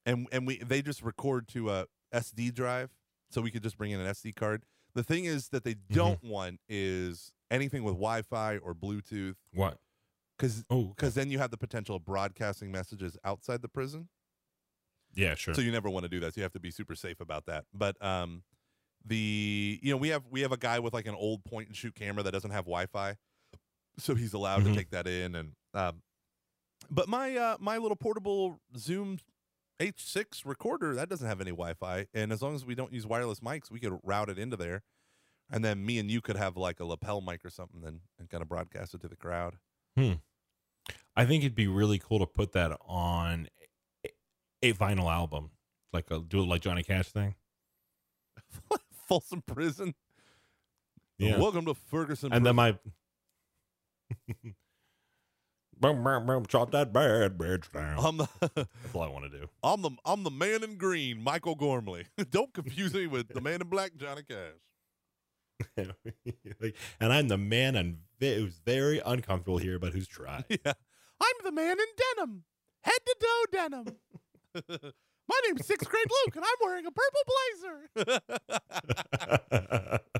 and 0.07 0.27
and 0.33 0.47
we 0.47 0.57
they 0.59 0.81
just 0.81 1.03
record 1.03 1.49
to 1.49 1.69
a 1.71 1.87
SD 2.15 2.55
drive, 2.55 2.91
so 3.31 3.43
we 3.43 3.51
could 3.51 3.63
just 3.63 3.77
bring 3.77 3.91
in 3.91 4.01
an 4.01 4.07
SD 4.07 4.35
card. 4.35 4.63
The 4.95 5.03
thing 5.03 5.25
is 5.27 5.49
that 5.49 5.65
they 5.65 5.75
don't 5.91 6.23
want 6.25 6.61
is 6.69 7.33
anything 7.55 7.85
with 7.85 7.95
Wi-Fi 7.95 8.59
or 8.59 8.75
Bluetooth, 8.75 9.37
What? 9.53 9.79
because 10.37 10.65
Oh, 10.71 10.91
okay. 10.91 11.09
then 11.09 11.31
you 11.31 11.39
have 11.39 11.51
the 11.51 11.57
potential 11.57 11.97
of 11.97 12.05
broadcasting 12.05 12.73
messages 12.73 13.17
outside 13.25 13.63
the 13.63 13.69
prison. 13.69 14.09
yeah, 15.15 15.35
sure. 15.37 15.55
So 15.55 15.61
you 15.61 15.71
never 15.73 15.89
want 15.89 16.05
to 16.05 16.09
do 16.09 16.19
that. 16.21 16.35
So 16.35 16.41
you 16.41 16.43
have 16.43 16.53
to 16.53 16.61
be 16.61 16.71
super 16.73 16.95
safe 16.97 17.21
about 17.21 17.47
that. 17.47 17.65
But 17.73 18.03
um, 18.05 18.43
the 19.05 19.79
you 19.83 19.91
know 19.93 19.97
we 19.97 20.09
have 20.09 20.25
we 20.31 20.41
have 20.41 20.53
a 20.53 20.57
guy 20.57 20.79
with 20.81 20.93
like 20.95 21.07
an 21.07 21.15
old 21.15 21.45
point 21.45 21.69
and 21.69 21.77
shoot 21.77 21.95
camera 21.95 22.23
that 22.25 22.33
doesn't 22.33 22.51
have 22.51 22.65
Wi-Fi, 22.65 23.17
so 23.99 24.15
he's 24.15 24.33
allowed 24.33 24.63
Mhm. 24.63 24.71
to 24.71 24.75
take 24.75 24.91
that 24.91 25.07
in. 25.07 25.35
And 25.37 25.53
um, 25.75 26.03
but 26.91 27.09
my 27.09 27.37
uh 27.37 27.57
my 27.61 27.79
little 27.79 27.97
portable 27.97 28.61
Zoom 28.77 29.19
H6 29.81 30.45
recorder 30.47 30.95
that 30.95 31.09
doesn't 31.09 31.27
have 31.29 31.41
any 31.41 31.51
Wi-Fi, 31.51 32.07
and 32.15 32.33
as 32.33 32.43
long 32.43 32.55
as 32.55 32.65
we 32.65 32.75
don't 32.75 32.93
use 32.93 33.07
wireless 33.07 33.41
mics, 33.41 33.71
we 33.71 33.79
could 33.81 33.99
route 34.03 34.29
it 34.31 34.39
into 34.39 34.57
there, 34.57 34.83
and 35.55 35.65
then 35.65 35.87
me 35.87 36.01
and 36.01 36.11
you 36.11 36.21
could 36.21 36.37
have 36.37 36.57
like 36.57 36.81
a 36.81 36.85
lapel 36.85 37.21
mic 37.21 37.45
or 37.45 37.51
something, 37.51 37.83
and, 37.87 38.01
and 38.19 38.29
kind 38.29 38.43
of 38.43 38.49
broadcast 38.49 38.93
it 38.93 39.01
to 39.03 39.09
the 39.09 39.17
crowd. 39.17 39.55
Hmm. 39.97 40.15
I 41.17 41.25
think 41.25 41.45
it'd 41.45 41.55
be 41.55 41.69
really 41.69 42.01
cool 42.01 42.19
to 42.19 42.27
put 42.27 42.53
that 42.53 42.77
on 42.87 43.47
a, 44.05 44.11
a 44.63 44.73
vinyl 44.73 45.11
album, 45.11 45.51
like 45.93 46.11
a, 46.11 46.19
do 46.19 46.41
it 46.41 46.49
like 46.49 46.61
Johnny 46.61 46.83
Cash 46.83 47.11
thing. 47.11 47.37
Folsom 49.09 49.43
Prison. 49.47 49.95
Yeah, 51.19 51.39
Welcome 51.39 51.67
to 51.67 51.75
Ferguson. 51.75 52.33
and 52.33 52.45
then 52.45 52.57
my. 52.57 52.77
Boom, 55.81 56.03
boom, 56.03 56.27
boom, 56.27 56.47
chop 56.47 56.73
that 56.73 56.93
bad 56.93 57.39
bitch 57.39 57.71
down. 57.73 57.99
I'm 57.99 58.17
the 58.17 58.29
That's 58.57 58.95
all 58.95 59.03
I 59.03 59.09
want 59.09 59.31
to 59.31 59.39
do. 59.39 59.49
I'm 59.63 59.83
the 59.83 59.91
I'm 60.05 60.25
the 60.25 60.31
man 60.31 60.65
in 60.65 60.79
green, 60.79 61.23
Michael 61.23 61.55
Gormley. 61.55 62.07
Don't 62.31 62.53
confuse 62.53 62.93
me 62.93 63.07
with 63.07 63.29
the 63.29 63.41
man 63.41 63.61
in 63.61 63.69
black, 63.69 63.93
Johnny 63.97 64.23
Cash. 64.29 64.55
Like, 66.61 66.77
and 67.01 67.13
I'm 67.13 67.29
the 67.29 67.39
man 67.39 67.77
and 67.77 67.99
ve- 68.19 68.37
who's 68.37 68.59
very 68.65 69.01
uncomfortable 69.05 69.59
here, 69.59 69.79
but 69.79 69.93
who's 69.93 70.09
tried. 70.09 70.45
Yeah, 70.49 70.73
I'm 71.21 71.35
the 71.45 71.53
man 71.53 71.79
in 71.79 71.87
denim, 72.17 72.45
head 72.83 72.99
to 73.07 73.17
toe 73.21 73.45
denim. 73.53 73.87
My 75.29 75.41
name's 75.47 75.67
sixth 75.67 75.89
grade 75.89 76.07
Luke, 76.27 76.37
and 76.37 76.45
I'm 76.45 76.55
wearing 76.63 76.87
a 76.87 76.91
purple 76.91 77.21
blazer. 77.97 78.21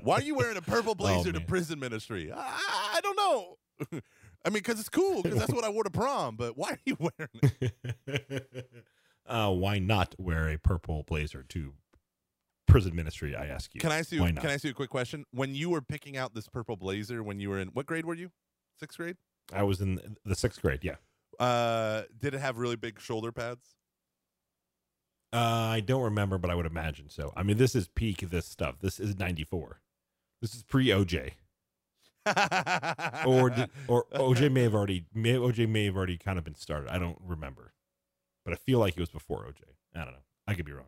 Why 0.01 0.15
are 0.15 0.21
you 0.21 0.35
wearing 0.35 0.57
a 0.57 0.61
purple 0.61 0.95
blazer 0.95 1.31
to 1.31 1.37
Oh, 1.37 1.41
man. 1.41 1.47
prison 1.47 1.79
ministry? 1.79 2.31
I, 2.31 2.37
I, 2.39 2.93
I 2.97 3.01
don't 3.01 3.15
know. 3.15 3.57
I 4.43 4.49
mean, 4.49 4.53
because 4.53 4.79
it's 4.79 4.89
cool, 4.89 5.21
because 5.23 5.39
that's 5.39 5.53
what 5.53 5.63
I 5.63 5.69
wore 5.69 5.83
to 5.83 5.89
prom. 5.89 6.35
But 6.37 6.57
why 6.57 6.71
are 6.71 6.79
you 6.85 6.97
wearing 6.99 7.29
it? 8.07 8.71
uh, 9.27 9.51
why 9.51 9.79
not 9.79 10.15
wear 10.17 10.49
a 10.49 10.57
purple 10.57 11.03
blazer 11.03 11.43
to 11.49 11.73
prison 12.75 12.93
ministry? 12.93 13.37
I 13.37 13.45
ask 13.45 13.73
you. 13.73 13.79
Can 13.79 13.93
I 13.93 13.99
ask 13.99 14.11
you? 14.11 14.19
Why 14.19 14.31
not? 14.31 14.41
Can 14.41 14.49
I 14.49 14.55
ask 14.55 14.65
you 14.65 14.71
a 14.71 14.73
quick 14.73 14.89
question? 14.89 15.23
When 15.31 15.55
you 15.55 15.69
were 15.69 15.81
picking 15.81 16.17
out 16.17 16.33
this 16.33 16.49
purple 16.49 16.75
blazer, 16.75 17.23
when 17.23 17.39
you 17.39 17.49
were 17.49 17.57
in 17.57 17.69
what 17.69 17.85
grade 17.85 18.05
were 18.05 18.15
you? 18.15 18.31
Sixth 18.77 18.97
grade. 18.97 19.15
I 19.53 19.63
was 19.63 19.79
in 19.79 20.17
the 20.25 20.35
sixth 20.35 20.61
grade. 20.61 20.79
Yeah. 20.83 20.95
Uh, 21.39 22.01
did 22.19 22.33
it 22.33 22.39
have 22.39 22.57
really 22.57 22.75
big 22.75 22.99
shoulder 22.99 23.31
pads? 23.31 23.63
Uh, 25.31 25.37
I 25.37 25.79
don't 25.79 26.01
remember, 26.01 26.37
but 26.37 26.51
I 26.51 26.55
would 26.55 26.65
imagine 26.65 27.09
so. 27.09 27.31
I 27.37 27.43
mean, 27.43 27.55
this 27.55 27.75
is 27.75 27.87
peak 27.87 28.19
this 28.29 28.45
stuff. 28.45 28.75
This 28.81 28.99
is 28.99 29.17
'94. 29.17 29.79
This 30.41 30.53
is 30.53 30.63
pre 30.63 30.87
OJ, 30.87 31.31
or 33.25 33.51
did, 33.51 33.69
or 33.87 34.05
OJ 34.13 34.51
may 34.51 34.63
have 34.63 34.75
already 34.75 35.05
may, 35.13 35.35
OJ 35.35 35.69
may 35.69 35.85
have 35.85 35.95
already 35.95 36.17
kind 36.17 36.37
of 36.37 36.43
been 36.43 36.55
started. 36.55 36.89
I 36.89 36.99
don't 36.99 37.17
remember, 37.25 37.71
but 38.43 38.53
I 38.53 38.57
feel 38.57 38.79
like 38.79 38.97
it 38.97 38.99
was 38.99 39.11
before 39.11 39.45
OJ. 39.45 39.61
I 39.95 40.03
don't 40.03 40.13
know. 40.13 40.25
I 40.45 40.55
could 40.55 40.65
be 40.65 40.73
wrong. 40.73 40.87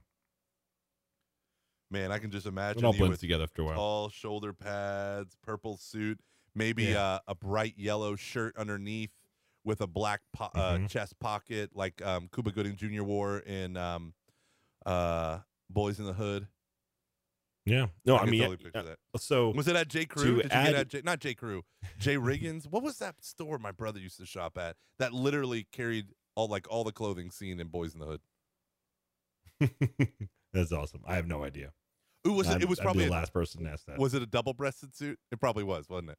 Man, 1.89 2.11
I 2.11 2.19
can 2.19 2.31
just 2.31 2.45
imagine. 2.45 2.83
It 2.83 2.85
all 2.85 2.93
blends 2.93 3.19
together 3.19 3.43
after 3.43 3.61
a 3.61 3.65
while. 3.65 3.75
tall 3.75 4.09
shoulder 4.09 4.51
pads, 4.53 5.35
purple 5.41 5.77
suit, 5.77 6.19
maybe 6.53 6.83
Yeah. 6.85 7.01
uh, 7.01 7.19
a 7.27 7.35
bright 7.35 7.75
yellow 7.77 8.15
shirt 8.15 8.55
underneath 8.57 9.11
with 9.63 9.81
a 9.81 9.87
black 9.87 10.21
po- 10.33 10.49
uh, 10.53 10.77
Mhm. 10.77 10.89
chest 10.89 11.17
pocket, 11.19 11.71
like 11.75 12.01
um, 12.01 12.27
Cuba 12.33 12.51
Gooding 12.51 12.75
Jr. 12.75 13.03
wore 13.03 13.39
in 13.39 13.77
um, 13.77 14.13
uh, 14.85 15.39
Boyz 15.73 15.99
n 15.99 16.05
the 16.05 16.13
Hood. 16.13 16.47
Yeah. 17.65 17.87
No, 18.05 18.15
I, 18.15 18.19
can 18.21 18.29
mean, 18.29 18.41
totally 18.57 18.71
uh, 19.13 19.17
so 19.17 19.49
Was 19.49 19.67
it 19.67 19.75
at 19.75 19.89
J. 19.89 20.05
Crew? 20.05 20.37
Did 20.37 20.43
you 20.45 20.49
get 20.49 20.75
at 20.75 20.87
J. 20.87 21.01
Not 21.03 21.19
J. 21.19 21.35
Crew, 21.35 21.63
J. 21.99 22.15
Riggings? 22.17 22.65
What 22.67 22.81
was 22.81 22.97
that 22.99 23.21
store 23.21 23.57
my 23.59 23.71
brother 23.73 23.99
used 23.99 24.17
to 24.19 24.25
shop 24.25 24.57
at 24.57 24.77
that 24.99 25.11
literally 25.13 25.67
carried 25.73 26.07
all 26.35 26.47
like 26.47 26.65
all 26.69 26.85
the 26.85 26.93
clothing 26.93 27.29
seen 27.29 27.59
in 27.59 27.67
Boyz 27.69 27.93
n 27.93 27.99
the 27.99 28.05
Hood? 28.05 28.21
that's 30.53 30.71
awesome. 30.71 31.01
I 31.05 31.15
have 31.15 31.27
no 31.27 31.43
idea. 31.43 31.71
Ooh, 32.27 32.33
was 32.33 32.49
it? 32.49 32.61
It 32.61 32.69
was 32.69 32.79
probably 32.79 33.05
the 33.05 33.11
last 33.11 33.33
person 33.33 33.63
to 33.63 33.69
ask 33.69 33.85
that. 33.85 33.97
was 33.97 34.13
it 34.13 34.21
a 34.21 34.25
double-breasted 34.25 34.95
suit? 34.95 35.19
It 35.31 35.39
probably 35.39 35.63
was, 35.63 35.89
wasn't 35.89 36.11
it? 36.11 36.17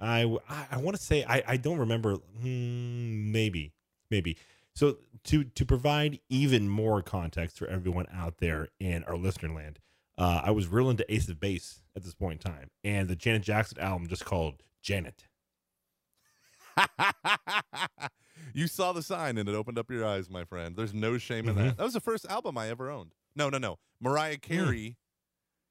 I 0.00 0.22
I, 0.48 0.66
I 0.72 0.76
want 0.78 0.96
to 0.96 1.02
say 1.02 1.24
I 1.24 1.42
I 1.46 1.56
don't 1.56 1.78
remember. 1.78 2.16
Hmm, 2.40 3.32
maybe 3.32 3.72
maybe. 4.10 4.36
So 4.74 4.98
to 5.24 5.44
to 5.44 5.64
provide 5.64 6.20
even 6.28 6.68
more 6.68 7.02
context 7.02 7.58
for 7.58 7.66
everyone 7.68 8.06
out 8.12 8.38
there 8.38 8.68
in 8.80 9.04
our 9.04 9.16
listener 9.16 9.54
land, 9.54 9.78
uh, 10.18 10.42
I 10.44 10.50
was 10.50 10.66
real 10.66 10.90
into 10.90 11.10
Ace 11.12 11.28
of 11.28 11.40
Base 11.40 11.80
at 11.96 12.02
this 12.02 12.14
point 12.14 12.44
in 12.44 12.52
time, 12.52 12.70
and 12.82 13.08
the 13.08 13.16
Janet 13.16 13.42
Jackson 13.42 13.78
album 13.78 14.08
just 14.08 14.24
called 14.24 14.62
Janet. 14.82 15.24
you 18.54 18.66
saw 18.66 18.92
the 18.92 19.02
sign 19.02 19.38
and 19.38 19.48
it 19.48 19.54
opened 19.54 19.78
up 19.78 19.90
your 19.90 20.04
eyes, 20.04 20.30
my 20.30 20.44
friend. 20.44 20.76
There's 20.76 20.94
no 20.94 21.18
shame 21.18 21.48
in 21.48 21.56
that. 21.56 21.76
That 21.76 21.84
was 21.84 21.94
the 21.94 22.00
first 22.00 22.26
album 22.28 22.58
I 22.58 22.68
ever 22.68 22.90
owned. 22.90 23.12
No, 23.34 23.48
no, 23.48 23.58
no. 23.58 23.78
Mariah 24.00 24.38
Carey. 24.38 24.96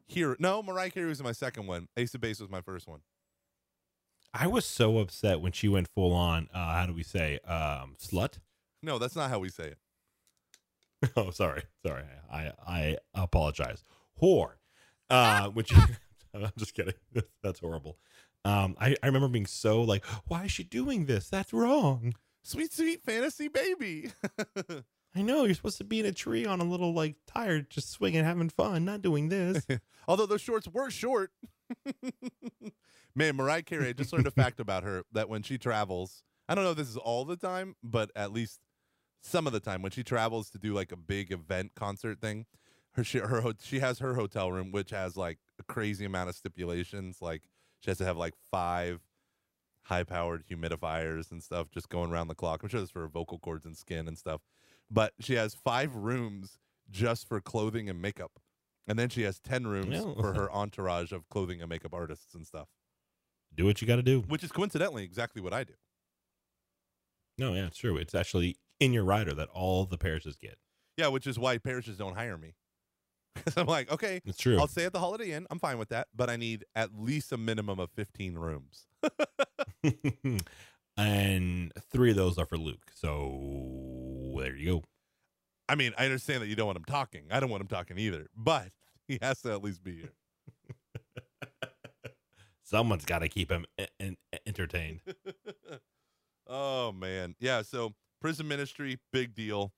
Here, 0.08 0.36
no, 0.40 0.62
Mariah 0.62 0.90
Carey 0.90 1.08
was 1.08 1.24
my 1.24 1.32
second 1.32 1.68
one. 1.68 1.88
Ace 1.96 2.14
of 2.14 2.22
Base 2.22 2.40
was 2.40 2.50
my 2.50 2.62
first 2.62 2.88
one. 2.88 3.00
I 4.34 4.48
was 4.48 4.66
so 4.66 4.98
upset 5.00 5.42
when 5.42 5.52
she 5.52 5.68
went 5.68 5.88
full 5.88 6.14
on. 6.14 6.50
Uh, 6.54 6.74
how 6.74 6.86
do 6.86 6.94
we 6.94 7.04
say 7.04 7.40
um, 7.40 7.96
slut? 8.02 8.40
No, 8.82 8.98
that's 8.98 9.16
not 9.16 9.30
how 9.30 9.40
we 9.40 9.50
say 9.50 9.74
it. 9.74 9.78
oh, 11.18 11.32
sorry, 11.32 11.64
sorry. 11.86 12.04
I 12.32 12.52
I 12.66 12.98
apologize. 13.14 13.84
Whore. 14.22 14.54
Uh, 15.10 15.50
which 15.54 15.74
I'm 16.34 16.52
just 16.58 16.74
kidding. 16.74 16.94
That's 17.44 17.60
horrible. 17.60 17.98
Um, 18.44 18.76
I 18.80 18.96
I 19.04 19.08
remember 19.08 19.28
being 19.28 19.46
so 19.46 19.82
like, 19.82 20.06
why 20.28 20.46
is 20.46 20.52
she 20.52 20.64
doing 20.64 21.06
this? 21.06 21.30
That's 21.30 21.54
wrong. 21.54 22.14
Sweet, 22.44 22.74
sweet 22.74 23.04
fantasy 23.04 23.48
baby. 23.48 24.12
I 25.16 25.22
know 25.22 25.44
you're 25.44 25.54
supposed 25.54 25.78
to 25.80 25.84
be 25.84 26.00
in 26.00 26.06
a 26.06 26.12
tree 26.12 26.46
on 26.46 26.62
a 26.62 26.64
little 26.64 26.94
like 26.94 27.18
tire, 27.28 27.62
just 27.62 27.92
swinging, 27.92 28.24
having 28.24 28.50
fun, 28.50 28.86
not 28.86 29.02
doing 29.02 29.30
this. 29.30 29.66
Although 30.08 30.26
those 30.26 30.42
shorts 30.42 30.68
were 30.68 30.90
short. 30.90 31.32
Man, 33.16 33.36
Mariah 33.36 33.62
Carey, 33.62 33.90
I 33.90 33.94
just 33.94 34.14
learned 34.14 34.28
a 34.28 34.32
fact 34.32 34.60
about 34.60 34.84
her 34.84 35.04
that 35.12 35.28
when 35.28 35.44
she 35.44 35.58
travels, 35.58 36.24
I 36.48 36.56
don't 36.56 36.64
know 36.64 36.72
if 36.72 36.78
this 36.78 36.88
is 36.88 36.98
all 36.98 37.26
the 37.26 37.36
time, 37.36 37.76
but 37.84 38.10
at 38.16 38.32
least 38.32 38.62
some 39.22 39.46
of 39.48 39.54
the 39.54 39.60
time 39.60 39.82
when 39.82 39.92
she 39.92 40.04
travels 40.04 40.50
to 40.52 40.58
do 40.58 40.74
like 40.74 40.92
a 40.94 40.98
big 40.98 41.32
event 41.32 41.74
concert 41.76 42.22
thing, 42.22 42.46
her 42.94 43.04
she, 43.04 43.20
her 43.20 43.54
she 43.62 43.80
has 43.80 44.00
her 44.00 44.16
hotel 44.16 44.52
room 44.52 44.72
which 44.72 44.90
has 44.90 45.16
like 45.16 45.40
a 45.60 45.64
crazy 45.64 46.06
amount 46.06 46.30
of 46.30 46.36
stipulations. 46.36 47.22
Like 47.22 47.44
she 47.82 47.90
has 47.92 47.98
to 47.98 48.06
have 48.06 48.18
like 48.18 48.34
five 48.50 49.02
high 49.84 50.04
powered 50.04 50.46
humidifiers 50.48 51.32
and 51.32 51.44
stuff 51.44 51.70
just 51.72 51.90
going 51.90 52.12
around 52.12 52.28
the 52.30 52.36
clock. 52.36 52.64
I'm 52.64 52.70
sure 52.70 52.80
that's 52.80 52.92
for 52.92 53.02
her 53.02 53.08
vocal 53.08 53.40
cords 53.40 53.66
and 53.66 53.76
skin 53.76 54.08
and 54.08 54.18
stuff. 54.18 54.42
But 54.90 55.14
she 55.20 55.34
has 55.36 55.54
five 55.56 55.96
rooms 55.96 56.60
just 56.90 57.28
for 57.28 57.42
clothing 57.42 57.90
and 57.90 58.02
makeup. 58.02 58.32
And 58.88 58.98
then 59.00 59.10
she 59.10 59.24
has 59.24 59.40
10 59.40 59.68
rooms 59.68 59.90
Yeah. 59.96 60.14
for 60.20 60.34
her 60.34 60.52
entourage 60.54 61.12
of 61.12 61.28
clothing 61.30 61.62
and 61.62 61.70
makeup 61.70 61.94
artists 61.94 62.34
and 62.36 62.46
stuff, 62.46 62.68
Do 63.54 63.66
what 63.66 63.82
you 63.82 63.88
got 63.88 63.98
to 63.98 64.04
do. 64.04 64.22
which 64.22 64.44
is 64.44 64.52
coincidentally 64.52 65.04
exactly 65.04 65.42
what 65.42 65.54
I 65.54 65.64
do. 65.64 65.74
No, 67.38 67.54
yeah, 67.54 67.68
it's 67.68 67.78
true. 67.78 67.98
It's 67.98 68.14
actually 68.14 68.58
in 68.80 68.94
your 68.94 69.04
rider 69.04 69.34
that 69.34 69.50
all 69.50 69.86
the 69.86 69.98
parishes 69.98 70.36
get. 70.36 70.58
Yeah, 70.98 71.08
which 71.08 71.26
is 71.26 71.40
why 71.40 71.58
parishes 71.58 71.98
don't 71.98 72.16
hire 72.16 72.38
me. 72.38 72.54
Because 73.36 73.58
I'm 73.58 73.68
like, 73.68 73.92
okay, 73.92 74.22
It's 74.26 74.38
true. 74.38 74.60
I'll 74.60 74.68
stay 74.68 74.86
at 74.86 74.94
the 74.94 75.00
Holiday 75.00 75.32
Inn. 75.32 75.48
I'm 75.50 75.60
fine 75.60 75.78
with 75.78 75.90
that, 75.90 76.08
but 76.16 76.30
I 76.30 76.36
need 76.36 76.66
at 76.76 76.90
least 76.98 77.32
a 77.32 77.38
minimum 77.38 77.80
of 77.80 77.90
15 77.92 78.36
rooms. 78.36 78.88
and 80.98 81.72
three 81.92 82.12
of 82.12 82.16
those 82.18 82.38
are 82.38 82.46
for 82.46 82.58
Luke. 82.58 82.92
So 82.94 84.34
there 84.38 84.56
you 84.56 84.66
go. 84.66 84.84
I 85.70 85.76
mean, 85.76 85.94
I 85.98 86.06
understand 86.06 86.42
that 86.42 86.48
you 86.48 86.56
don't 86.56 86.66
want 86.68 86.78
him 86.78 86.86
talking. 86.86 87.24
I 87.32 87.40
don't 87.40 87.50
want 87.50 87.62
him 87.62 87.68
talking 87.68 87.98
either, 87.98 88.28
but 88.36 88.70
he 89.08 89.18
has 89.22 89.42
to 89.44 89.52
at 89.52 89.64
least 89.64 89.84
be 89.84 89.96
here. 89.96 90.14
Someone's 92.64 93.06
got 93.06 93.20
to 93.20 93.30
keep 93.30 93.50
him 93.52 93.66
en- 94.00 94.18
entertained. 94.46 95.02
oh 96.48 96.92
man, 96.92 97.36
yeah. 97.40 97.62
So 97.62 97.94
prison 98.20 98.48
ministry, 98.48 99.00
big 99.12 99.34
deal. 99.34 99.74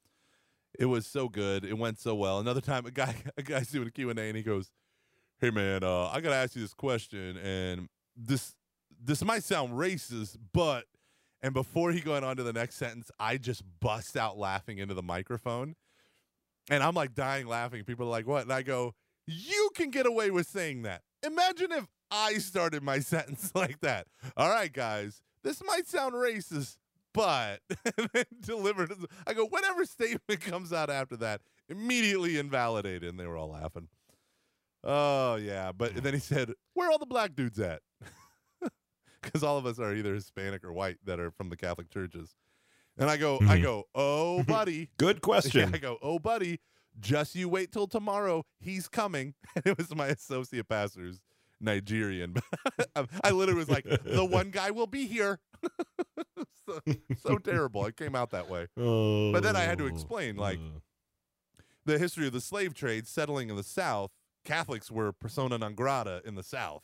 It 0.77 0.85
was 0.85 1.05
so 1.05 1.29
good. 1.29 1.63
It 1.63 1.77
went 1.77 1.99
so 1.99 2.15
well. 2.15 2.39
Another 2.39 2.61
time, 2.61 2.85
a 2.85 2.91
guy, 2.91 3.15
a 3.37 3.43
guy's 3.43 3.69
doing 3.69 3.87
a 3.87 3.91
Q 3.91 4.09
and 4.09 4.19
A, 4.19 4.23
and 4.23 4.37
he 4.37 4.43
goes, 4.43 4.71
"Hey 5.39 5.49
man, 5.49 5.83
uh, 5.83 6.07
I 6.07 6.21
gotta 6.21 6.35
ask 6.35 6.55
you 6.55 6.61
this 6.61 6.73
question, 6.73 7.37
and 7.37 7.89
this 8.15 8.55
this 9.03 9.23
might 9.23 9.43
sound 9.43 9.73
racist, 9.73 10.37
but." 10.53 10.85
And 11.41 11.53
before 11.53 11.91
he 11.91 11.99
going 11.99 12.23
on 12.23 12.37
to 12.37 12.43
the 12.43 12.53
next 12.53 12.75
sentence, 12.75 13.11
I 13.19 13.35
just 13.35 13.63
bust 13.81 14.15
out 14.15 14.37
laughing 14.37 14.77
into 14.77 14.93
the 14.93 15.03
microphone, 15.03 15.75
and 16.69 16.81
I'm 16.81 16.93
like 16.95 17.13
dying 17.13 17.47
laughing. 17.47 17.83
People 17.83 18.07
are 18.07 18.11
like, 18.11 18.25
"What?" 18.25 18.43
And 18.43 18.53
I 18.53 18.61
go, 18.61 18.95
"You 19.27 19.69
can 19.75 19.89
get 19.89 20.05
away 20.05 20.31
with 20.31 20.47
saying 20.47 20.83
that. 20.83 21.01
Imagine 21.21 21.73
if 21.73 21.85
I 22.09 22.35
started 22.35 22.83
my 22.83 22.99
sentence 23.01 23.51
like 23.53 23.81
that. 23.81 24.07
All 24.37 24.49
right, 24.49 24.71
guys, 24.71 25.21
this 25.43 25.61
might 25.65 25.87
sound 25.87 26.13
racist, 26.13 26.77
but 27.13 27.59
delivered. 28.41 28.93
I 29.27 29.33
go, 29.33 29.45
whatever 29.45 29.85
statement 29.85 30.41
comes 30.41 30.73
out 30.73 30.89
after 30.89 31.15
that, 31.17 31.41
immediately 31.69 32.37
invalidated, 32.37 33.03
and 33.05 33.19
they 33.19 33.27
were 33.27 33.37
all 33.37 33.49
laughing. 33.49 33.87
Oh 34.83 35.35
yeah, 35.35 35.71
but 35.71 35.95
then 35.95 36.13
he 36.13 36.19
said, 36.19 36.51
"Where 36.73 36.89
are 36.89 36.91
all 36.91 36.99
the 36.99 37.05
black 37.05 37.35
dudes 37.35 37.59
at?" 37.59 37.81
Because 39.21 39.41
all 39.41 39.57
of 39.57 39.65
us 39.65 39.79
are 39.79 39.93
either 39.95 40.13
Hispanic 40.13 40.65
or 40.65 40.73
white 40.73 40.97
that 41.05 41.17
are 41.17 41.31
from 41.31 41.47
the 41.49 41.55
Catholic 41.55 41.89
churches. 41.89 42.35
And 42.97 43.09
I 43.09 43.15
go, 43.15 43.37
I 43.47 43.57
Mhm. 43.57 43.61
go, 43.63 43.83
oh 43.95 44.43
buddy, 44.43 44.89
Good 44.97 45.15
yeah, 45.17 45.19
question. 45.21 45.71
I 45.73 45.77
go, 45.77 45.97
oh, 46.01 46.19
buddy, 46.19 46.59
just 46.99 47.33
you 47.33 47.47
wait 47.47 47.71
till 47.71 47.87
tomorrow. 47.87 48.43
He's 48.59 48.89
coming. 48.89 49.33
And 49.55 49.65
it 49.65 49.77
was 49.77 49.95
my 49.95 50.07
associate 50.07 50.67
pastor's 50.67 51.21
Nigerian. 51.63 52.35
I 52.95 53.05
I 53.23 53.31
literally 53.31 53.59
was 53.59 53.69
like, 53.69 53.85
the 53.85 54.25
one 54.29 54.49
guy 54.51 54.71
will 54.71 54.87
be 54.87 55.05
here. 55.07 55.39
so, 56.67 56.79
so 57.25 57.37
terrible. 57.37 57.85
It 57.85 57.95
came 57.97 58.15
out 58.15 58.31
that 58.31 58.49
way. 58.49 58.67
But 58.75 59.41
then 59.41 59.55
I 59.55 59.61
had 59.61 59.77
to 59.79 59.87
explain, 59.87 60.35
like, 60.35 60.59
Uh, 60.59 60.79
The 61.85 61.97
history 61.99 62.27
of 62.27 62.33
the 62.33 62.41
slave 62.41 62.73
trade 62.73 63.07
settling 63.07 63.49
in 63.49 63.55
the 63.55 63.63
South, 63.63 64.11
Catholics 64.45 64.91
were 64.91 65.11
persona 65.11 65.57
non 65.57 65.73
grata 65.75 66.21
in 66.25 66.35
the 66.35 66.43
South. 66.43 66.83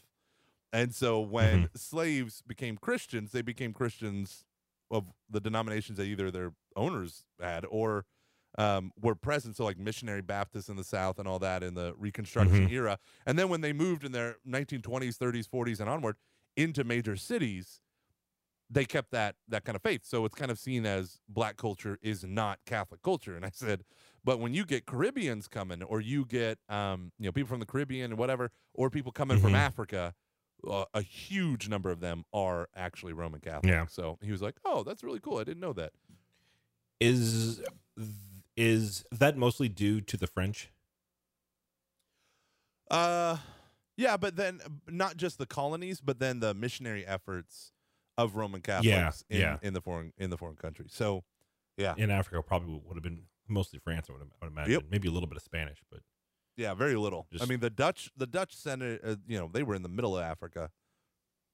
And 0.71 0.93
so 0.93 1.19
when 1.19 1.69
slaves 1.75 2.41
became 2.45 2.77
Christians, 2.77 3.31
they 3.31 3.41
became 3.41 3.73
Christians 3.73 4.45
of 4.91 5.05
the 5.29 5.39
denominations 5.39 5.97
that 5.97 6.05
either 6.05 6.29
their 6.31 6.53
owners 6.75 7.25
had 7.39 7.65
or 7.69 8.05
um, 8.59 8.91
were 9.01 9.15
present. 9.15 9.55
So, 9.57 9.63
like 9.65 9.79
missionary 9.79 10.21
Baptists 10.21 10.69
in 10.69 10.75
the 10.75 10.83
South 10.83 11.17
and 11.19 11.27
all 11.27 11.39
that 11.39 11.63
in 11.63 11.73
the 11.73 11.95
Reconstruction 11.97 12.69
era. 12.69 12.99
And 13.25 13.39
then 13.39 13.49
when 13.49 13.61
they 13.61 13.73
moved 13.73 14.03
in 14.03 14.11
their 14.11 14.37
1920s, 14.47 15.17
30s, 15.17 15.47
40s, 15.47 15.79
and 15.79 15.89
onward 15.89 16.17
into 16.57 16.83
major 16.83 17.15
cities, 17.15 17.81
they 18.69 18.85
kept 18.85 19.11
that 19.11 19.35
that 19.47 19.65
kind 19.65 19.75
of 19.75 19.81
faith. 19.81 20.05
So 20.05 20.25
it's 20.25 20.35
kind 20.35 20.51
of 20.51 20.59
seen 20.59 20.85
as 20.85 21.19
black 21.27 21.57
culture 21.57 21.97
is 22.01 22.23
not 22.23 22.59
Catholic 22.65 23.01
culture. 23.01 23.35
And 23.35 23.45
I 23.45 23.49
said, 23.51 23.83
but 24.23 24.39
when 24.39 24.53
you 24.53 24.65
get 24.65 24.85
Caribbeans 24.85 25.47
coming, 25.47 25.81
or 25.83 26.01
you 26.01 26.25
get 26.25 26.59
um, 26.69 27.11
you 27.17 27.25
know 27.25 27.31
people 27.31 27.47
from 27.49 27.61
the 27.61 27.65
Caribbean 27.65 28.11
and 28.11 28.19
whatever, 28.19 28.51
or 28.75 28.89
people 28.91 29.11
coming 29.11 29.39
from 29.39 29.53
Mhm. 29.53 29.57
Africa, 29.57 30.13
uh, 30.69 30.85
a 30.93 31.01
huge 31.01 31.69
number 31.69 31.89
of 31.91 32.01
them 32.01 32.25
are 32.33 32.67
actually 32.75 33.13
Roman 33.13 33.39
Catholic. 33.39 33.71
Yeah. 33.71 33.85
So 33.87 34.19
he 34.21 34.31
was 34.31 34.41
like, 34.41 34.57
"Oh, 34.65 34.83
that's 34.83 35.03
really 35.03 35.21
cool. 35.21 35.37
I 35.39 35.45
didn't 35.45 35.61
know 35.61 35.73
that." 35.73 35.93
is 36.99 37.61
is 38.59 39.05
that 39.09 39.37
mostly 39.37 39.69
due 39.69 40.01
to 40.01 40.17
the 40.17 40.27
French? 40.27 40.69
Uh, 42.91 43.37
yeah, 43.95 44.17
but 44.17 44.35
then 44.35 44.59
not 44.87 45.15
just 45.15 45.37
the 45.37 45.45
colonies, 45.45 46.01
but 46.01 46.19
then 46.19 46.41
the 46.41 46.53
missionary 46.53 47.05
efforts 47.05 47.71
of 48.17 48.35
Roman 48.35 48.61
Catholics 48.61 49.23
in, 49.29 49.39
yeah. 49.39 49.57
in 49.61 49.73
the 49.73 49.79
foreign 49.79 50.11
in 50.17 50.29
the 50.29 50.37
foreign 50.37 50.57
countries. 50.57 50.91
So, 50.93 51.23
yeah, 51.77 51.93
In 51.97 52.11
Africa, 52.11 52.43
probably 52.43 52.81
would 52.85 52.95
have 52.95 53.03
been 53.03 53.23
mostly 53.47 53.79
France. 53.79 54.07
I 54.09 54.13
would, 54.13 54.23
I 54.23 54.45
would 54.45 54.51
imagine. 54.51 54.73
Yep. 54.73 54.83
Maybe 54.91 55.07
a 55.07 55.11
little 55.11 55.29
bit 55.29 55.37
of 55.37 55.43
Spanish, 55.43 55.81
but 55.89 56.01
Yeah, 56.57 56.73
very 56.73 56.95
little. 56.95 57.27
Just, 57.31 57.43
I 57.43 57.47
mean, 57.47 57.61
the 57.61 57.69
Dutch, 57.69 58.11
the 58.17 58.27
Dutch 58.27 58.53
center, 58.55 58.99
uh, 59.05 59.15
you 59.25 59.39
know, 59.39 59.49
they 59.51 59.63
were 59.63 59.75
in 59.75 59.83
the 59.83 59.89
middle 59.89 60.17
of 60.17 60.23
Africa, 60.23 60.69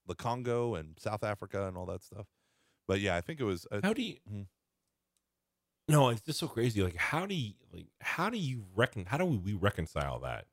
the 0.08 0.16
Congo 0.16 0.74
and 0.74 0.98
South 0.98 1.24
Africa 1.24 1.68
and 1.68 1.78
all 1.78 1.86
that 1.86 2.02
stuff. 2.02 2.26
But 2.88 3.00
yeah, 3.00 3.16
I 3.16 3.22
think 3.22 3.40
it 3.40 3.44
was. 3.44 3.68
Uh, 3.72 3.82
how 3.84 3.94
do 3.94 4.02
you? 4.02 4.16
Mhm. 4.32 4.48
No, 5.88 6.10
it's 6.10 6.22
just 6.22 6.40
so 6.40 6.48
crazy. 6.48 6.82
Like, 6.82 6.96
how 6.96 7.26
do 7.26 7.36
you 7.36 7.54
like? 7.72 7.88
How 8.02 8.30
do 8.30 8.38
you 8.38 8.66
reckon? 8.76 9.06
How 9.06 9.18
do 9.18 9.26
we 9.26 9.54
reconcile 9.54 10.20
that? 10.20 10.46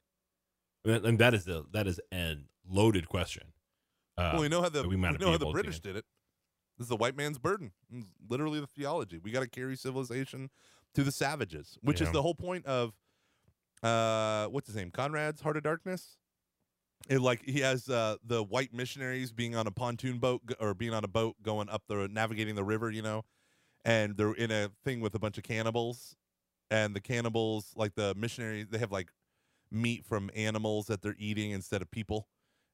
And 0.85 1.05
and 1.07 1.19
that 1.19 1.35
is 1.35 1.45
the 1.45 1.65
that 1.73 1.87
is 1.87 2.01
a 2.13 2.37
loaded 2.69 3.09
question. 3.09 3.53
Uh, 4.19 4.31
well, 4.35 4.43
we 4.43 4.49
know 4.49 4.61
how 4.61 4.69
the 4.69 4.83
we 4.83 4.97
we 4.97 4.97
know 4.97 5.31
how 5.31 5.39
the 5.39 5.51
British 5.51 5.81
did 5.81 5.97
it. 5.97 6.05
This 6.79 6.87
is 6.87 6.89
the 6.89 6.97
white 6.97 7.17
man's 7.17 7.39
burden. 7.39 7.73
It's 7.91 8.07
literally 8.29 8.61
the 8.61 8.67
theology. 8.67 9.19
We 9.19 9.31
got 9.31 9.41
to 9.41 9.49
carry 9.49 9.77
civilization 9.77 10.51
to 10.95 11.03
the 11.03 11.13
savages, 11.13 11.79
which 11.83 12.01
is 12.01 12.11
the 12.11 12.23
whole 12.23 12.35
point 12.35 12.67
of 12.67 12.93
uh, 13.83 14.47
what's 14.47 14.67
his 14.67 14.77
name? 14.77 14.91
Conrad's 14.91 15.41
Heart 15.41 15.57
of 15.57 15.63
Darkness. 15.63 16.17
It 17.09 17.21
like 17.21 17.43
he 17.45 17.61
has 17.61 17.89
uh, 17.89 18.17
the 18.25 18.45
white 18.45 18.73
missionaries 18.73 19.33
being 19.33 19.57
on 19.57 19.67
a 19.67 19.73
pontoon 19.73 20.19
boat 20.19 20.43
or 20.61 20.73
being 20.73 20.95
on 20.95 21.05
a 21.05 21.09
boat 21.09 21.37
going 21.43 21.69
up 21.69 21.83
the 21.89 22.09
navigating 22.09 22.55
the 22.55 22.63
river, 22.63 22.91
you 22.91 23.03
know, 23.03 23.25
and 23.85 24.17
they're 24.17 24.35
in 24.35 24.51
a 24.51 24.71
thing 24.85 25.01
with 25.01 25.15
a 25.15 25.19
bunch 25.19 25.39
of 25.39 25.45
cannibals, 25.45 26.17
and 26.71 26.97
the 26.97 27.01
cannibals 27.03 27.73
like 27.77 27.95
the 27.97 28.15
missionaries 28.17 28.69
they 28.71 28.79
have 28.79 28.93
like 28.93 29.11
meat 29.71 30.05
from 30.05 30.31
animals 30.35 30.87
that 30.87 31.03
they're 31.03 31.17
eating 31.19 31.51
instead 31.53 31.83
of 31.83 31.91
people, 31.91 32.29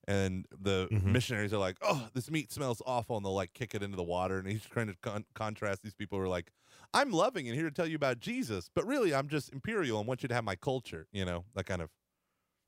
and 0.08 0.46
the 0.50 0.90
Mhm. 0.90 1.18
missionaries 1.18 1.52
are 1.52 1.58
like, 1.58 1.78
"Oh, 1.82 2.08
this 2.14 2.30
meat 2.30 2.52
smells 2.52 2.82
awful," 2.86 3.16
and 3.16 3.26
they'll 3.26 3.34
like 3.34 3.54
kick 3.54 3.74
it 3.74 3.82
into 3.82 3.96
the 3.96 4.04
water. 4.04 4.38
And 4.38 4.48
he's 4.48 4.64
trying 4.64 4.88
to 4.88 4.96
con- 5.02 5.26
contrast 5.34 5.82
these 5.82 5.94
people 5.94 6.18
who 6.18 6.24
are 6.24 6.28
like, 6.28 6.52
"I'm 6.94 7.10
loving 7.12 7.48
and 7.48 7.56
here 7.56 7.66
to 7.68 7.74
tell 7.74 7.86
you 7.86 7.96
about 7.96 8.18
Jesus, 8.20 8.68
but 8.74 8.86
really 8.86 9.14
I'm 9.14 9.28
just 9.28 9.52
imperial 9.52 9.98
and 9.98 10.08
want 10.08 10.22
you 10.22 10.28
to 10.28 10.34
have 10.34 10.44
my 10.44 10.56
culture." 10.56 11.08
You 11.12 11.24
know 11.26 11.46
that 11.54 11.66
kind 11.66 11.82
of 11.82 11.90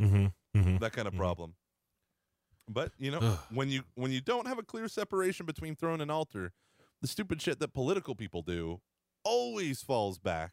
Mm-hmm. 0.00 0.26
Mm-hmm. 0.58 0.76
that 0.78 0.92
kind 0.92 1.06
of 1.08 1.14
Mhm. 1.14 1.14
problem. 1.14 1.56
But 2.68 2.92
you 2.98 3.10
know, 3.10 3.22
when 3.48 3.68
you 3.68 3.82
when 3.94 4.12
you 4.12 4.20
don't 4.20 4.46
have 4.46 4.58
a 4.58 4.62
clear 4.62 4.88
separation 4.88 5.46
between 5.46 5.74
throne 5.76 6.00
and 6.00 6.10
altar, 6.10 6.52
the 7.00 7.08
stupid 7.08 7.40
shit 7.40 7.58
that 7.60 7.72
political 7.72 8.14
people 8.14 8.42
do 8.42 8.80
always 9.24 9.82
falls 9.82 10.18
back 10.18 10.52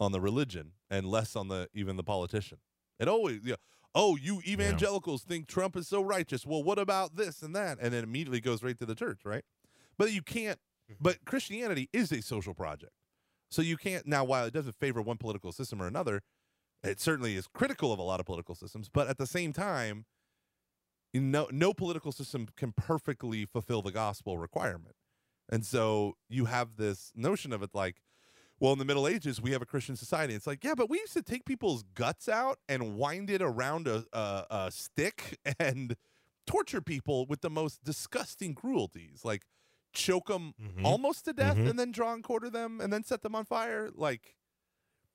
on 0.00 0.12
the 0.12 0.20
religion 0.20 0.72
and 0.90 1.06
less 1.06 1.36
on 1.36 1.48
the 1.48 1.68
even 1.74 1.96
the 1.96 2.02
politician. 2.02 2.58
It 2.98 3.08
always 3.08 3.40
yeah. 3.44 3.56
Oh, 3.94 4.16
you 4.16 4.40
evangelicals 4.46 5.22
think 5.22 5.48
Trump 5.48 5.74
is 5.74 5.88
so 5.88 6.02
righteous. 6.02 6.46
Well, 6.46 6.62
what 6.62 6.78
about 6.78 7.16
this 7.16 7.42
and 7.42 7.56
that? 7.56 7.78
And 7.80 7.92
then 7.92 8.04
immediately 8.04 8.40
goes 8.40 8.62
right 8.62 8.78
to 8.78 8.86
the 8.86 8.94
church, 8.94 9.20
right? 9.24 9.44
But 9.96 10.12
you 10.12 10.22
can't 10.22 10.58
mm-hmm. 10.90 10.98
but 11.00 11.24
Christianity 11.24 11.88
is 11.92 12.12
a 12.12 12.22
social 12.22 12.54
project. 12.54 12.92
So 13.50 13.62
you 13.62 13.76
can't 13.76 14.06
now 14.06 14.24
while 14.24 14.44
it 14.44 14.52
doesn't 14.52 14.76
favor 14.76 15.00
one 15.02 15.16
political 15.16 15.52
system 15.52 15.82
or 15.82 15.86
another, 15.86 16.22
it 16.82 17.00
certainly 17.00 17.34
is 17.34 17.46
critical 17.46 17.92
of 17.92 17.98
a 17.98 18.02
lot 18.02 18.20
of 18.20 18.26
political 18.26 18.54
systems, 18.54 18.88
but 18.88 19.08
at 19.08 19.18
the 19.18 19.26
same 19.26 19.52
time, 19.52 20.04
no 21.14 21.48
no 21.50 21.72
political 21.72 22.12
system 22.12 22.48
can 22.56 22.72
perfectly 22.72 23.46
fulfill 23.46 23.82
the 23.82 23.90
gospel 23.90 24.38
requirement. 24.38 24.94
And 25.48 25.64
so 25.64 26.16
you 26.28 26.44
have 26.46 26.76
this 26.76 27.12
notion 27.14 27.52
of 27.52 27.62
it 27.62 27.70
like, 27.74 27.96
well, 28.60 28.72
in 28.72 28.78
the 28.78 28.84
Middle 28.84 29.06
Ages, 29.06 29.40
we 29.40 29.52
have 29.52 29.62
a 29.62 29.66
Christian 29.66 29.94
society. 29.96 30.34
It's 30.34 30.46
like, 30.46 30.64
yeah, 30.64 30.74
but 30.74 30.90
we 30.90 30.98
used 30.98 31.12
to 31.14 31.22
take 31.22 31.44
people's 31.44 31.84
guts 31.94 32.28
out 32.28 32.58
and 32.68 32.96
wind 32.96 33.30
it 33.30 33.40
around 33.40 33.86
a, 33.86 34.04
a, 34.12 34.46
a 34.50 34.70
stick 34.72 35.38
and 35.60 35.96
torture 36.46 36.80
people 36.80 37.24
with 37.26 37.40
the 37.40 37.50
most 37.50 37.84
disgusting 37.84 38.54
cruelties, 38.54 39.20
like 39.24 39.44
choke 39.92 40.26
them 40.26 40.54
Mhm. 40.60 40.84
almost 40.84 41.24
to 41.26 41.32
death 41.32 41.56
Mhm. 41.56 41.70
and 41.70 41.78
then 41.78 41.92
draw 41.92 42.12
and 42.14 42.22
quarter 42.24 42.50
them 42.50 42.80
and 42.80 42.92
then 42.92 43.04
set 43.04 43.22
them 43.22 43.34
on 43.34 43.44
fire. 43.44 43.90
Like, 43.94 44.34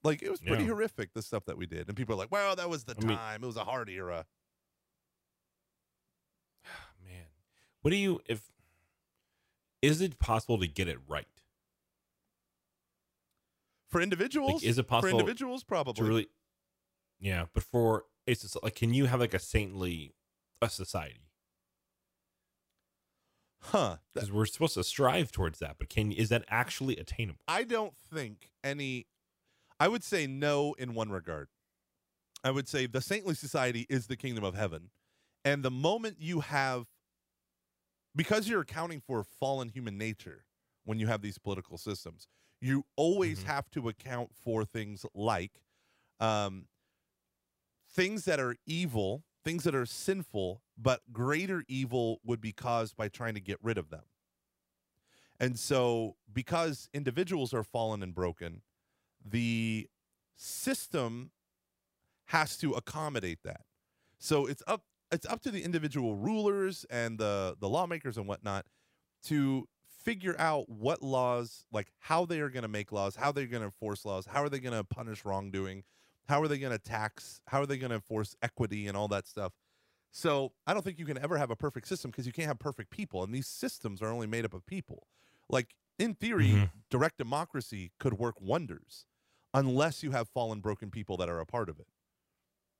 like 0.03 0.21
it 0.23 0.31
was 0.31 0.39
pretty 0.41 0.63
Yeah. 0.63 0.69
horrific 0.69 1.13
the 1.13 1.21
stuff 1.21 1.43
that 1.45 1.57
we 1.57 1.65
did. 1.65 1.87
And 1.89 1.97
people 1.97 2.15
are 2.15 2.17
like, 2.17 2.31
well, 2.31 2.55
that 2.55 2.69
was 2.69 2.85
the 2.85 2.95
I 2.97 3.05
mean- 3.05 3.17
time. 3.17 3.43
it 3.43 3.47
was 3.47 3.57
a 3.57 3.65
hard 3.65 3.89
era. 3.89 4.25
Man, 7.03 7.25
what 7.81 7.91
do 7.91 7.97
you 7.97 8.21
if? 8.25 8.41
Is 9.83 9.99
it 10.01 10.17
possible 10.17 10.57
to 10.59 10.67
get 10.67 10.87
it 10.87 10.97
right? 11.07 11.27
For 13.91 14.01
individuals, 14.01 14.63
Like, 14.63 14.63
is 14.63 14.79
it 14.79 14.87
possible 14.87 15.09
for 15.11 15.19
individuals, 15.19 15.63
probably. 15.63 16.07
really? 16.07 16.27
Yeah, 17.19 17.45
but 17.53 17.63
for 17.63 18.05
it's 18.25 18.41
just 18.41 18.57
like, 18.63 18.75
can 18.75 18.93
you 18.93 19.05
have 19.05 19.19
like 19.19 19.33
a 19.33 19.39
saintly 19.39 20.13
a 20.61 20.69
society? 20.69 21.19
huh. 23.61 23.97
Because 24.13 24.31
we're 24.31 24.45
supposed 24.45 24.73
to 24.75 24.83
strive 24.83 25.31
towards 25.31 25.59
that, 25.59 25.75
but 25.77 25.89
can 25.89 26.11
is 26.11 26.29
that 26.29 26.43
actually 26.49 26.97
attainable? 26.97 27.39
I 27.47 27.63
don't 27.63 27.95
think 27.95 28.49
any. 28.63 29.07
I 29.79 29.87
would 29.89 30.03
say 30.03 30.27
no 30.27 30.73
in 30.79 30.93
one 30.93 31.09
regard. 31.09 31.49
I 32.43 32.51
would 32.51 32.67
say 32.67 32.87
the 32.87 33.01
saintly 33.01 33.35
society 33.35 33.85
is 33.89 34.07
the 34.07 34.15
kingdom 34.15 34.43
of 34.43 34.55
heaven, 34.55 34.89
and 35.45 35.61
the 35.63 35.71
moment 35.71 36.17
you 36.19 36.39
have, 36.41 36.87
because 38.15 38.47
you're 38.47 38.61
accounting 38.61 39.01
for 39.01 39.23
fallen 39.23 39.69
human 39.69 39.97
nature 39.97 40.45
when 40.85 40.99
you 40.99 41.07
have 41.07 41.21
these 41.21 41.37
political 41.37 41.77
systems, 41.77 42.27
you 42.61 42.85
always 42.95 43.39
Mhm. 43.39 43.45
have 43.45 43.69
to 43.71 43.89
account 43.89 44.35
for 44.35 44.65
things 44.65 45.05
like, 45.13 45.61
um, 46.19 46.67
things 47.89 48.25
that 48.25 48.39
are 48.39 48.55
evil, 48.65 49.25
things 49.43 49.63
that 49.63 49.75
are 49.75 49.85
sinful, 49.85 50.63
but 50.77 51.11
greater 51.11 51.63
evil 51.67 52.19
would 52.23 52.41
be 52.41 52.51
caused 52.53 52.95
by 52.95 53.07
trying 53.09 53.33
to 53.35 53.41
get 53.41 53.61
rid 53.63 53.77
of 53.77 53.89
them. 53.89 54.05
And 55.39 55.59
so, 55.59 56.17
because 56.31 56.89
individuals 56.93 57.53
are 57.53 57.63
fallen 57.63 58.01
and 58.03 58.13
broken, 58.15 58.63
the 59.23 59.89
system 60.35 61.31
has 62.25 62.57
to 62.57 62.73
accommodate 62.73 63.43
that. 63.43 63.65
So 64.17 64.45
it's 64.45 64.63
up 64.67 64.85
it's 65.13 65.25
up 65.27 65.41
to 65.43 65.51
the 65.51 65.63
individual 65.63 66.15
rulers 66.15 66.85
and 66.89 67.19
the 67.19 67.55
the 67.59 67.69
lawmakers 67.69 68.17
and 68.17 68.27
whatnot 68.27 68.65
to 69.23 69.67
figure 69.85 70.35
out 70.39 70.69
what 70.69 71.01
laws, 71.01 71.65
like 71.71 71.91
how 71.99 72.25
they 72.25 72.39
are 72.41 72.49
going 72.49 72.63
to 72.63 72.67
make 72.69 72.91
laws, 72.91 73.15
how 73.15 73.31
they're 73.31 73.47
going 73.47 73.61
to 73.61 73.67
enforce 73.67 74.05
laws, 74.05 74.25
how 74.27 74.43
are 74.43 74.49
they 74.49 74.59
going 74.59 74.75
to 74.77 74.83
punish 74.83 75.25
wrongdoing, 75.25 75.83
how 76.27 76.41
are 76.41 76.47
they 76.47 76.59
going 76.59 76.73
to 76.73 76.79
tax, 76.79 77.41
how 77.47 77.61
are 77.61 77.65
they 77.65 77.77
going 77.77 77.89
to 77.89 77.95
enforce 77.95 78.35
equity 78.41 78.87
and 78.87 78.97
all 78.97 79.07
that 79.09 79.27
stuff. 79.27 79.53
So 80.11 80.53
I 80.67 80.73
don't 80.73 80.83
think 80.83 80.99
you 80.99 81.05
can 81.05 81.17
ever 81.17 81.37
have 81.37 81.49
a 81.51 81.55
perfect 81.55 81.87
system 81.87 82.11
because 82.11 82.27
you 82.27 82.33
can't 82.33 82.47
have 82.47 82.59
perfect 82.59 82.91
people, 82.91 83.23
and 83.23 83.33
these 83.33 83.47
systems 83.47 84.01
are 84.01 84.09
only 84.09 84.27
made 84.27 84.45
up 84.45 84.53
of 84.53 84.65
people. 84.65 85.07
Like 85.49 85.75
in 85.97 86.15
theory, 86.15 86.63
Mhm. 86.63 86.71
direct 86.89 87.17
democracy 87.17 87.91
could 87.99 88.13
work 88.15 88.39
wonders 88.39 89.05
unless 89.53 90.03
you 90.03 90.11
have 90.11 90.29
fallen 90.29 90.61
broken 90.61 90.91
people 90.91 91.17
that 91.17 91.29
are 91.29 91.39
a 91.39 91.45
part 91.45 91.69
of 91.69 91.79
it 91.79 91.87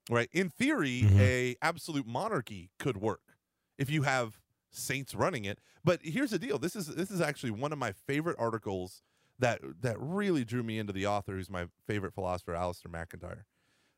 right? 0.09 0.29
In 0.31 0.49
theory 0.49 1.01
Mhm. 1.03 1.19
a 1.19 1.55
absolute 1.61 2.05
monarchy 2.05 2.71
could 2.79 2.97
work 2.97 3.37
if 3.77 3.89
you 3.89 4.03
have 4.03 4.39
saints 4.69 5.13
running 5.13 5.45
it. 5.45 5.59
But 5.83 6.01
here's 6.03 6.31
the 6.31 6.39
deal. 6.39 6.57
This 6.57 6.75
is 6.75 6.87
this 6.87 7.11
is 7.11 7.21
actually 7.21 7.51
one 7.51 7.71
of 7.71 7.77
my 7.77 7.91
favorite 7.91 8.35
articles 8.39 9.01
that 9.39 9.61
that 9.81 9.97
really 9.99 10.45
drew 10.45 10.63
me 10.63 10.77
into 10.79 10.93
the 10.93 11.05
author 11.07 11.33
who's 11.33 11.49
my 11.49 11.67
favorite 11.87 12.13
philosopher 12.13 12.53
Alasdair 12.53 12.89
MacIntyre. 12.91 13.45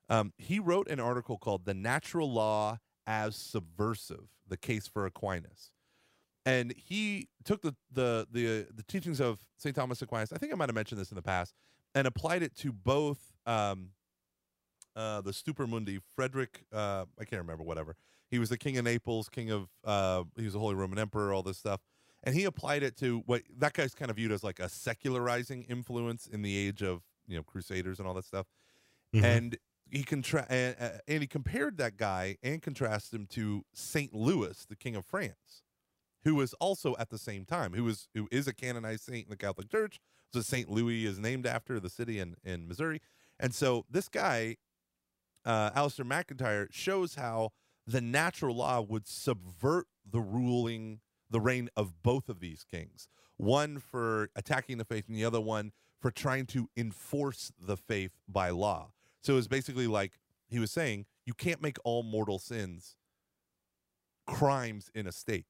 Um, 0.09 0.33
he 0.37 0.59
wrote 0.59 0.87
an 0.89 0.99
article 0.99 1.37
called 1.37 1.65
the 1.65 1.73
natural 1.73 2.31
law 2.31 2.79
as 3.07 3.35
subversive 3.35 4.29
the 4.47 4.57
case 4.57 4.87
for 4.87 5.05
aquinas. 5.05 5.71
And 6.45 6.73
he 6.77 7.29
took 7.43 7.61
the 7.61 7.75
the 7.91 8.27
the, 8.31 8.67
the 8.73 8.83
teachings 8.83 9.19
of 9.19 9.39
st 9.57 9.75
thomas 9.75 10.01
aquinas 10.01 10.31
i 10.31 10.37
think 10.37 10.51
i 10.51 10.55
might 10.55 10.69
have 10.69 10.75
mentioned 10.75 10.99
this 11.01 11.11
in 11.11 11.15
the 11.15 11.21
past 11.21 11.53
and 11.95 12.05
applied 12.07 12.43
it 12.43 12.55
to 12.57 12.71
both 12.71 13.33
um, 13.45 13.91
uh, 14.95 15.21
the 15.21 15.33
Stupor 15.33 15.67
Mundi, 15.67 15.99
Frederick, 16.15 16.65
uh, 16.71 17.05
I 17.19 17.25
can't 17.25 17.41
remember, 17.41 17.63
whatever. 17.63 17.95
He 18.29 18.39
was 18.39 18.49
the 18.49 18.57
king 18.57 18.77
of 18.77 18.85
Naples, 18.85 19.29
king 19.29 19.51
of, 19.51 19.69
uh, 19.83 20.23
he 20.35 20.43
was 20.43 20.53
the 20.53 20.59
Holy 20.59 20.75
Roman 20.75 20.97
Emperor, 20.97 21.33
all 21.33 21.43
this 21.43 21.57
stuff. 21.57 21.81
And 22.23 22.33
he 22.33 22.43
applied 22.45 22.81
it 22.81 22.97
to 22.97 23.19
what 23.27 23.43
that 23.57 23.73
guy's 23.73 23.93
kind 23.93 24.09
of 24.09 24.17
viewed 24.17 24.31
as 24.31 24.43
like 24.43 24.59
a 24.59 24.67
secularizing 24.67 25.63
influence 25.63 26.25
in 26.27 26.41
the 26.41 26.55
age 26.57 26.81
of, 26.81 27.03
you 27.27 27.35
know, 27.37 27.43
crusaders 27.43 27.99
and 27.99 28.07
all 28.07 28.15
that 28.15 28.25
stuff. 28.25 28.47
Mhm. 29.13 29.23
And 29.23 29.57
he 29.91 30.03
contra- 30.03 30.47
and, 30.49 30.75
uh, 30.79 30.97
and 31.07 31.21
he 31.21 31.27
compared 31.27 31.77
that 31.77 31.97
guy 31.97 32.37
and 32.41 32.61
contrasted 32.61 33.19
him 33.19 33.27
to 33.27 33.63
Saint 33.73 34.13
Louis, 34.13 34.65
the 34.65 34.75
king 34.75 34.95
of 34.95 35.05
France, 35.05 35.61
who 36.23 36.33
was 36.33 36.53
also 36.55 36.95
at 36.97 37.09
the 37.09 37.19
same 37.19 37.45
time, 37.45 37.73
who 37.73 37.83
was 37.83 38.09
who 38.15 38.27
is 38.31 38.47
a 38.47 38.53
canonized 38.53 39.03
saint 39.03 39.25
in 39.25 39.29
the 39.29 39.37
Catholic 39.37 39.69
Church. 39.69 39.99
So 40.33 40.41
Saint 40.41 40.69
Louis 40.69 41.05
is 41.05 41.19
named 41.19 41.45
after 41.45 41.79
the 41.79 41.89
city 41.89 42.17
in 42.19 42.35
in 42.43 42.67
Missouri. 42.67 42.99
And 43.39 43.53
so 43.53 43.85
this 43.89 44.09
guy, 44.09 44.57
uh, 45.45 45.71
Alasdair 45.71 46.05
MacIntyre, 46.05 46.67
shows 46.71 47.15
how 47.15 47.51
the 47.87 48.01
natural 48.01 48.55
law 48.55 48.81
would 48.81 49.07
subvert 49.07 49.87
the 50.09 50.19
ruling, 50.21 51.01
the 51.29 51.39
reign 51.39 51.69
of 51.75 52.01
both 52.03 52.29
of 52.29 52.39
these 52.39 52.63
kings. 52.63 53.07
One 53.37 53.79
for 53.79 54.29
attacking 54.35 54.77
the 54.77 54.85
faith, 54.85 55.07
and 55.07 55.15
the 55.15 55.25
other 55.25 55.41
one 55.41 55.71
for 56.01 56.09
trying 56.11 56.45
to 56.47 56.69
enforce 56.75 57.51
the 57.59 57.77
faith 57.77 58.11
by 58.27 58.49
law. 58.49 58.91
So 59.21 59.33
it 59.33 59.37
was 59.37 59.47
basically 59.47 59.87
like 59.87 60.19
he 60.47 60.59
was 60.59 60.71
saying, 60.71 61.05
you 61.25 61.33
can't 61.33 61.61
make 61.61 61.77
all 61.83 62.03
mortal 62.03 62.39
sins 62.39 62.95
crimes 64.27 64.89
in 64.93 65.07
a 65.07 65.11
state. 65.11 65.45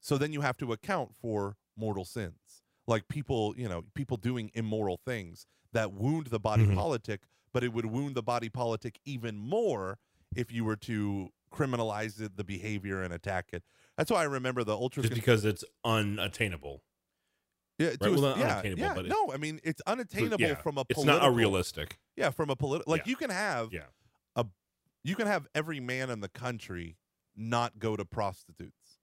So 0.00 0.16
then 0.18 0.32
you 0.32 0.40
have 0.42 0.56
to 0.58 0.72
account 0.72 1.14
for 1.14 1.56
mortal 1.76 2.04
sins, 2.04 2.62
like 2.86 3.08
people, 3.08 3.54
you 3.56 3.68
know, 3.68 3.82
people 3.94 4.16
doing 4.16 4.50
immoral 4.54 4.98
things 5.04 5.46
that 5.72 5.92
wound 5.92 6.28
the 6.28 6.38
body 6.38 6.64
Mhm. 6.64 6.74
politic, 6.74 7.22
but 7.56 7.64
it 7.64 7.72
would 7.72 7.86
wound 7.86 8.14
the 8.14 8.22
body 8.22 8.50
politic 8.50 9.00
even 9.06 9.38
more 9.38 9.98
if 10.36 10.52
you 10.52 10.62
were 10.62 10.76
to 10.76 11.30
criminalize 11.50 12.16
the 12.36 12.44
behavior 12.44 13.00
and 13.02 13.14
attack 13.14 13.46
it. 13.54 13.62
That's 13.96 14.10
why 14.10 14.20
I 14.20 14.24
remember 14.24 14.62
the 14.62 14.74
ultra. 14.76 15.02
just 15.04 15.14
because 15.14 15.46
it's 15.46 15.64
unattainable. 15.82 16.82
yeah, 17.78 17.94
right, 17.98 18.02
a- 18.02 18.10
well, 18.10 18.20
not 18.20 18.36
yeah, 18.36 18.52
unattainable, 18.52 18.82
yeah, 18.82 18.92
but 18.94 19.06
no, 19.06 19.32
I 19.32 19.38
mean 19.38 19.58
it's 19.64 19.80
unattainable 19.86 20.38
yeah, 20.38 20.56
from 20.56 20.76
a. 20.76 20.84
It's 20.90 21.02
not 21.02 21.24
a 21.24 21.30
realistic. 21.30 21.98
Yeah, 22.14 22.28
from 22.28 22.50
a 22.50 22.56
political. 22.56 22.90
Like 22.90 23.06
Yeah. 23.06 23.10
you 23.10 23.16
can 23.16 23.30
have 23.30 23.72
Yeah. 23.72 23.84
a 24.34 24.44
you 25.02 25.16
can 25.16 25.26
have 25.26 25.46
every 25.54 25.80
man 25.80 26.10
in 26.10 26.20
the 26.20 26.28
country 26.28 26.98
not 27.34 27.78
go 27.78 27.96
to 27.96 28.04
prostitutes. 28.04 29.00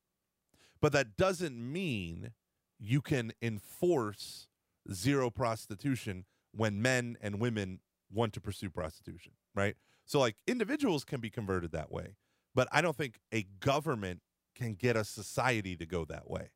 But 0.79 0.93
that 0.93 1.17
doesn't 1.17 1.55
mean 1.57 2.33
you 2.79 3.01
can 3.01 3.33
enforce 3.41 4.47
zero 4.91 5.31
prostitution 5.31 6.25
when 6.51 6.83
men 6.83 7.17
and 7.19 7.39
women 7.39 7.79
want 8.13 8.33
to 8.33 8.41
pursue 8.41 8.69
prostitution, 8.69 9.33
right? 9.55 9.75
So 10.05 10.19
like 10.19 10.35
individuals 10.47 11.03
can 11.03 11.19
be 11.19 11.29
converted 11.29 11.71
that 11.71 11.91
way, 11.91 12.15
but 12.53 12.67
I 12.71 12.81
don't 12.81 12.95
think 12.95 13.19
a 13.33 13.45
government 13.59 14.21
can 14.55 14.75
get 14.75 14.95
a 14.95 15.03
society 15.03 15.75
to 15.77 15.85
go 15.85 16.05
that 16.05 16.29
way. 16.29 16.49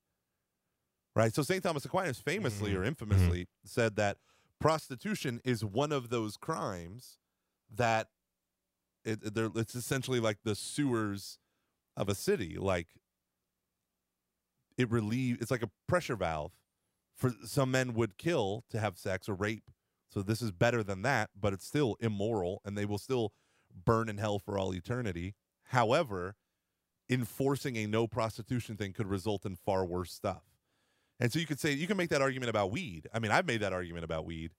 Right? 1.16 1.34
So 1.34 1.42
St. 1.42 1.64
Thomas 1.64 1.84
Aquinas 1.84 2.20
famously 2.20 2.74
or 2.74 2.80
mm-hmm. 2.80 2.88
infamously 2.90 3.42
mm-hmm. 3.42 3.68
said 3.68 3.96
that 3.96 4.18
prostitution 4.60 5.42
is 5.44 5.66
one 5.66 5.92
of 5.92 6.10
those 6.10 6.38
crimes 6.38 7.18
that 7.76 8.10
it, 9.04 9.20
it's 9.24 9.74
essentially 9.74 10.20
like 10.20 10.38
the 10.44 10.56
sewers 10.56 11.40
of 11.96 12.10
a 12.10 12.16
city. 12.16 12.58
Like 12.60 12.88
it 14.78 14.92
relieve. 14.92 15.42
It's 15.42 15.52
like 15.52 15.64
a 15.64 15.70
pressure 15.88 16.16
valve 16.16 16.52
for 17.16 17.34
some 17.44 17.72
men 17.72 17.94
would 17.96 18.18
kill 18.18 18.64
to 18.70 18.80
have 18.80 18.98
sex 18.98 19.28
or 19.28 19.34
rape. 19.34 19.72
So 20.18 20.24
this 20.24 20.42
is 20.42 20.52
better 20.52 20.82
than 20.82 21.04
that, 21.04 21.30
but 21.40 21.54
it's 21.54 21.64
still 21.64 21.96
immoral, 22.00 22.60
and 22.66 22.76
they 22.76 22.86
will 22.86 22.98
still 22.98 23.34
burn 23.86 24.10
in 24.10 24.18
hell 24.18 24.40
for 24.40 24.58
all 24.58 24.74
eternity. 24.74 25.36
However, 25.66 26.36
enforcing 27.08 27.76
a 27.76 27.86
no 27.86 28.08
prostitution 28.08 28.78
thing 28.78 28.94
could 28.94 29.06
result 29.06 29.46
in 29.46 29.56
far 29.56 29.86
worse 29.86 30.12
stuff. 30.12 30.42
And 31.20 31.32
so 31.32 31.38
you 31.38 31.46
could 31.46 31.60
say 31.60 31.72
you 31.74 31.86
can 31.86 31.98
make 31.98 32.10
that 32.10 32.24
argument 32.24 32.50
about 32.50 32.72
weed. 32.72 33.06
I 33.14 33.20
mean, 33.20 33.30
I've 33.30 33.46
made 33.46 33.60
that 33.62 33.74
argument 33.74 34.06
about 34.06 34.26
weed. 34.26 34.56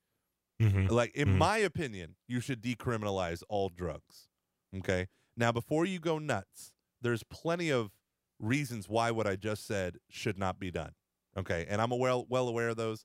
Mhm. 0.62 0.88
Like 0.92 1.12
in 1.16 1.30
Mhm. 1.30 1.38
my 1.38 1.58
opinion, 1.58 2.14
you 2.28 2.38
should 2.38 2.62
decriminalize 2.62 3.42
all 3.48 3.68
drugs. 3.68 4.28
Okay? 4.76 5.08
Now 5.36 5.50
before 5.50 5.84
you 5.86 5.98
go 5.98 6.20
nuts, 6.20 6.72
there's 7.00 7.24
plenty 7.24 7.68
of 7.68 7.90
reasons 8.38 8.88
why 8.88 9.10
what 9.10 9.26
I 9.26 9.34
just 9.34 9.66
said 9.66 9.98
should 10.08 10.38
not 10.38 10.60
be 10.60 10.70
done. 10.70 10.94
Okay? 11.36 11.66
And 11.68 11.80
I'm 11.82 11.90
well 11.90 12.26
well 12.28 12.46
aware 12.46 12.68
of 12.68 12.76
those. 12.76 13.04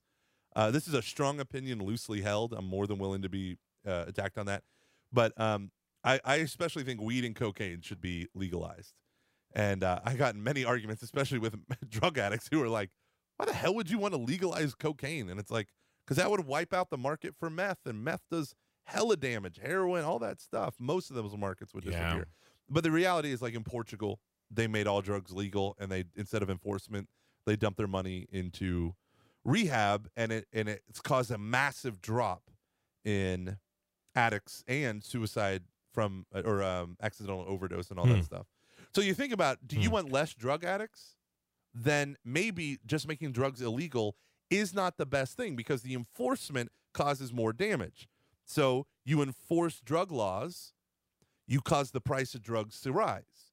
Uh, 0.54 0.70
this 0.70 0.86
is 0.86 0.94
a 0.94 1.02
strong 1.02 1.40
opinion, 1.40 1.80
loosely 1.80 2.22
held. 2.22 2.52
I'm 2.52 2.66
more 2.66 2.86
than 2.86 2.98
willing 2.98 3.22
to 3.22 3.28
be 3.28 3.58
uh, 3.86 4.04
attacked 4.06 4.38
on 4.38 4.46
that. 4.46 4.62
But 5.12 5.38
um, 5.40 5.70
I, 6.02 6.20
I 6.24 6.36
especially 6.36 6.84
think 6.84 7.00
weed 7.00 7.24
and 7.24 7.34
cocaine 7.34 7.80
should 7.80 8.00
be 8.00 8.28
legalized. 8.34 8.94
And 9.54 9.84
uh, 9.84 10.00
I 10.04 10.14
got 10.14 10.34
in 10.34 10.42
many 10.42 10.64
arguments, 10.64 11.02
especially 11.02 11.38
with 11.38 11.56
drug 11.88 12.18
addicts 12.18 12.48
who 12.50 12.62
are 12.62 12.68
like, 12.68 12.90
why 13.36 13.46
the 13.46 13.52
hell 13.52 13.74
would 13.74 13.90
you 13.90 13.98
want 13.98 14.14
to 14.14 14.20
legalize 14.20 14.74
cocaine? 14.74 15.28
And 15.28 15.38
it's 15.40 15.50
like, 15.50 15.68
because 16.04 16.16
that 16.18 16.30
would 16.30 16.46
wipe 16.46 16.72
out 16.72 16.90
the 16.90 16.98
market 16.98 17.34
for 17.38 17.48
meth, 17.48 17.78
and 17.86 18.04
meth 18.04 18.22
does 18.30 18.54
hella 18.84 19.16
damage, 19.16 19.58
heroin, 19.62 20.04
all 20.04 20.18
that 20.18 20.40
stuff. 20.40 20.74
Most 20.78 21.10
of 21.10 21.16
those 21.16 21.36
markets 21.36 21.72
would 21.72 21.84
Yeah. 21.84 21.90
disappear. 21.90 22.26
But 22.68 22.84
the 22.84 22.90
reality 22.90 23.32
is, 23.32 23.40
like 23.42 23.54
in 23.54 23.64
Portugal, 23.64 24.20
they 24.50 24.66
made 24.66 24.86
all 24.86 25.00
drugs 25.02 25.32
legal, 25.32 25.74
and 25.78 25.90
they 25.90 26.04
instead 26.16 26.42
of 26.42 26.50
enforcement, 26.50 27.08
they 27.46 27.56
dumped 27.56 27.78
their 27.78 27.88
money 27.88 28.26
into 28.30 28.94
rehab, 29.44 30.08
and 30.16 30.32
it 30.32 30.46
and 30.52 30.68
it's 30.68 31.00
caused 31.00 31.30
a 31.30 31.38
massive 31.38 32.00
drop 32.00 32.50
in 33.04 33.58
addicts 34.14 34.64
and 34.66 35.02
suicide 35.04 35.62
from 35.92 36.26
uh, 36.34 36.42
or 36.44 36.62
um, 36.62 36.96
accidental 37.02 37.44
overdose 37.46 37.90
and 37.90 37.98
all 37.98 38.06
Hmm. 38.06 38.14
that 38.14 38.24
stuff. 38.24 38.46
So 38.94 39.00
you 39.00 39.14
think 39.14 39.32
about, 39.32 39.66
do 39.66 39.78
you 39.78 39.88
Hmm. 39.88 39.94
want 39.94 40.12
less 40.12 40.34
drug 40.34 40.64
addicts? 40.64 41.16
Then 41.72 42.16
maybe 42.24 42.78
just 42.86 43.08
making 43.08 43.32
drugs 43.32 43.60
illegal 43.60 44.16
is 44.50 44.72
not 44.72 44.96
the 44.96 45.06
best 45.06 45.36
thing 45.36 45.56
because 45.56 45.82
the 45.82 45.94
enforcement 45.94 46.70
causes 46.92 47.32
more 47.32 47.52
damage. 47.52 48.08
So 48.44 48.86
you 49.04 49.20
enforce 49.22 49.80
drug 49.80 50.12
laws, 50.12 50.72
you 51.46 51.60
cause 51.60 51.90
the 51.90 52.00
price 52.00 52.34
of 52.34 52.42
drugs 52.42 52.80
to 52.82 52.92
rise. 52.92 53.52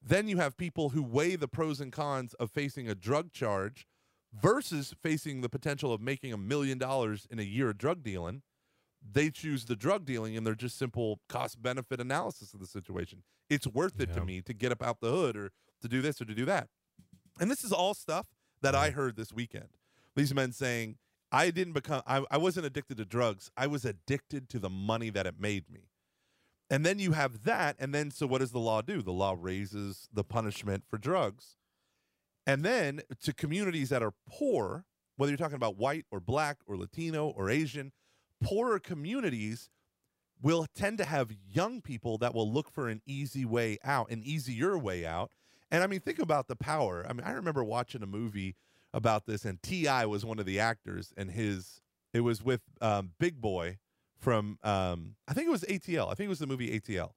Then 0.00 0.28
you 0.28 0.38
have 0.38 0.56
people 0.56 0.90
who 0.90 1.02
weigh 1.02 1.36
the 1.36 1.48
pros 1.48 1.80
and 1.80 1.92
cons 1.92 2.32
of 2.34 2.50
facing 2.50 2.88
a 2.88 2.94
drug 2.94 3.32
charge 3.32 3.86
versus 4.40 4.94
facing 5.02 5.40
the 5.40 5.48
potential 5.48 5.92
of 5.92 6.00
making 6.00 6.32
a 6.32 6.36
million 6.36 6.78
dollars 6.78 7.26
in 7.30 7.38
a 7.38 7.42
year 7.42 7.70
of 7.70 7.78
drug 7.78 8.02
dealing. 8.02 8.42
They 9.08 9.30
choose 9.30 9.66
the 9.66 9.76
drug 9.76 10.04
dealing 10.04 10.36
and 10.36 10.46
they're 10.46 10.54
just 10.54 10.78
simple 10.78 11.20
cost 11.28 11.62
benefit 11.62 12.00
analysis 12.00 12.52
of 12.54 12.60
the 12.60 12.66
situation. 12.66 13.22
It's 13.48 13.66
worth 13.66 14.00
it 14.00 14.12
to 14.14 14.24
me 14.24 14.42
to 14.42 14.52
get 14.52 14.72
up 14.72 14.82
out 14.82 15.00
the 15.00 15.10
hood 15.10 15.36
or 15.36 15.52
to 15.80 15.88
do 15.88 16.02
this 16.02 16.20
or 16.20 16.24
to 16.24 16.34
do 16.34 16.44
that. 16.46 16.68
And 17.40 17.50
this 17.50 17.62
is 17.62 17.72
all 17.72 17.94
stuff 17.94 18.26
that 18.62 18.74
I 18.74 18.90
heard 18.90 19.16
this 19.16 19.32
weekend. 19.32 19.68
These 20.16 20.34
men 20.34 20.52
saying, 20.52 20.96
I 21.30 21.50
didn't 21.50 21.74
become, 21.74 22.02
I, 22.06 22.24
I 22.30 22.38
wasn't 22.38 22.66
addicted 22.66 22.96
to 22.96 23.04
drugs. 23.04 23.50
I 23.56 23.66
was 23.66 23.84
addicted 23.84 24.48
to 24.50 24.58
the 24.58 24.70
money 24.70 25.10
that 25.10 25.26
it 25.26 25.38
made 25.38 25.70
me. 25.70 25.90
And 26.70 26.84
then 26.84 26.98
you 26.98 27.12
have 27.12 27.44
that. 27.44 27.76
And 27.78 27.94
then, 27.94 28.10
so 28.10 28.26
what 28.26 28.40
does 28.40 28.52
the 28.52 28.58
law 28.58 28.80
do? 28.80 29.02
The 29.02 29.12
law 29.12 29.36
raises 29.38 30.08
the 30.12 30.24
punishment 30.24 30.84
for 30.88 30.98
drugs. 30.98 31.56
And 32.46 32.64
then 32.64 33.02
to 33.22 33.32
communities 33.32 33.88
that 33.88 34.02
are 34.02 34.14
poor, 34.28 34.84
whether 35.16 35.30
you're 35.30 35.38
talking 35.38 35.56
about 35.56 35.76
white 35.76 36.06
or 36.10 36.20
black 36.20 36.58
or 36.66 36.76
Latino 36.76 37.28
or 37.28 37.50
Asian, 37.50 37.92
poorer 38.40 38.78
communities 38.78 39.70
will 40.40 40.66
tend 40.74 40.98
to 40.98 41.04
have 41.04 41.32
young 41.50 41.80
people 41.80 42.18
that 42.18 42.34
will 42.34 42.50
look 42.50 42.70
for 42.70 42.88
an 42.88 43.00
easy 43.06 43.44
way 43.44 43.78
out, 43.82 44.10
an 44.10 44.22
easier 44.22 44.78
way 44.78 45.06
out. 45.06 45.32
And 45.70 45.82
I 45.82 45.86
mean, 45.86 46.00
think 46.00 46.18
about 46.18 46.46
the 46.46 46.56
power. 46.56 47.04
I 47.08 47.12
mean, 47.12 47.24
I 47.24 47.32
remember 47.32 47.64
watching 47.64 48.02
a 48.02 48.06
movie 48.06 48.54
about 48.92 49.26
this, 49.26 49.44
and 49.44 49.60
T.I. 49.62 50.06
was 50.06 50.24
one 50.24 50.38
of 50.38 50.46
the 50.46 50.60
actors, 50.60 51.12
and 51.16 51.30
his, 51.30 51.80
it 52.12 52.20
was 52.20 52.42
with 52.42 52.60
um, 52.80 53.12
Big 53.18 53.40
Boi 53.40 53.78
from, 54.18 54.58
um, 54.62 55.16
I 55.26 55.34
think 55.34 55.48
it 55.48 55.50
was 55.50 55.64
ATL. 55.64 56.10
I 56.10 56.14
think 56.14 56.26
it 56.26 56.28
was 56.28 56.38
the 56.38 56.46
movie 56.46 56.78
ATL. 56.78 57.10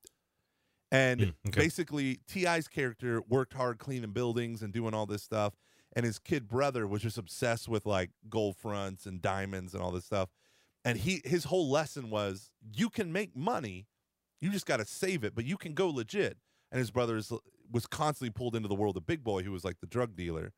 And 0.92 1.28
Mm, 1.28 1.36
okay. 1.48 1.56
basically, 1.56 2.20
T.I.'s 2.28 2.68
character 2.68 3.22
worked 3.22 3.54
hard 3.54 3.80
cleaning 3.80 4.12
buildings 4.12 4.62
and 4.64 4.74
doing 4.74 4.94
all 4.94 5.06
this 5.06 5.24
stuff. 5.24 5.54
And 5.96 6.06
his 6.06 6.20
kid 6.20 6.48
brother 6.48 6.88
was 6.88 7.02
just 7.02 7.18
obsessed 7.18 7.68
with 7.68 7.86
like 7.86 8.12
gold 8.30 8.58
fronts 8.58 9.06
and 9.06 9.22
diamonds 9.22 9.74
and 9.74 9.82
all 9.84 9.92
this 9.92 10.06
stuff. 10.06 10.30
And 10.86 10.98
he 11.00 11.22
his 11.26 11.46
whole 11.46 11.70
lesson 11.70 12.10
was 12.10 12.52
you 12.62 12.90
can 12.90 13.12
make 13.12 13.36
money, 13.36 13.88
you 14.42 14.52
just 14.52 14.66
got 14.66 14.78
to 14.78 14.86
save 14.86 15.24
it, 15.24 15.36
but 15.36 15.46
you 15.46 15.58
can 15.58 15.74
go 15.74 15.90
legit. 15.90 16.38
And 16.72 16.80
his 16.80 16.92
brother 16.92 17.18
is, 17.18 17.32
was 17.72 17.88
constantly 17.88 18.32
pulled 18.32 18.56
into 18.56 18.68
the 18.70 18.76
world 18.76 18.98
of 18.98 19.06
Big 19.08 19.24
Boi, 19.24 19.44
who 19.44 19.52
was 19.52 19.66
like 19.66 19.80
the 19.82 19.88
drug 19.88 20.16
dealer, 20.16 20.54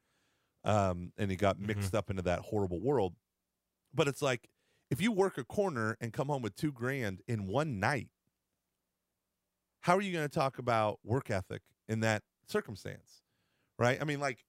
um, 0.63 1.13
and 1.17 1.31
he 1.31 1.37
got 1.37 1.59
mixed 1.59 1.95
up 1.95 2.09
into 2.09 2.21
that 2.23 2.41
horrible 2.41 2.81
world. 2.81 3.15
But 3.93 4.07
it's 4.07 4.21
like 4.21 4.49
if 4.89 5.01
you 5.01 5.11
work 5.11 5.37
a 5.37 5.43
corner 5.43 5.97
and 6.01 6.13
come 6.13 6.27
home 6.27 6.41
with 6.41 6.55
two 6.55 6.71
grand 6.71 7.21
in 7.27 7.47
one 7.47 7.79
night, 7.79 8.09
how 9.81 9.95
are 9.97 10.01
you 10.01 10.11
going 10.13 10.27
to 10.27 10.33
talk 10.33 10.57
about 10.57 10.99
work 11.03 11.29
ethic 11.29 11.61
in 11.87 11.99
that 12.01 12.23
circumstance? 12.47 13.21
Right? 13.79 13.99
I 14.01 14.05
mean, 14.05 14.19
like 14.19 14.45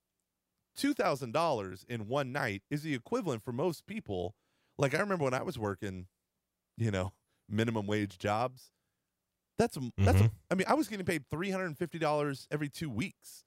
$2,000 0.79 1.85
in 1.89 2.09
one 2.09 2.33
night 2.33 2.63
is 2.71 2.83
the 2.83 2.95
equivalent 2.95 3.43
for 3.45 3.53
most 3.53 3.87
people. 3.87 4.35
Like, 4.79 4.95
I 4.95 5.01
remember 5.01 5.25
when 5.25 5.35
I 5.35 5.43
was 5.43 5.59
working, 5.59 6.07
you 6.77 6.91
know, 6.91 7.13
minimum 7.49 7.87
wage 7.87 8.19
jobs. 8.19 8.73
That's, 9.59 9.77
that's, 9.99 10.23
Mhm. 10.23 10.31
I 10.51 10.55
mean, 10.55 10.67
I 10.67 10.75
was 10.75 10.89
getting 10.89 11.07
paid 11.07 11.29
$350 11.31 12.47
every 12.51 12.69
two 12.69 12.91
weeks. 12.91 13.45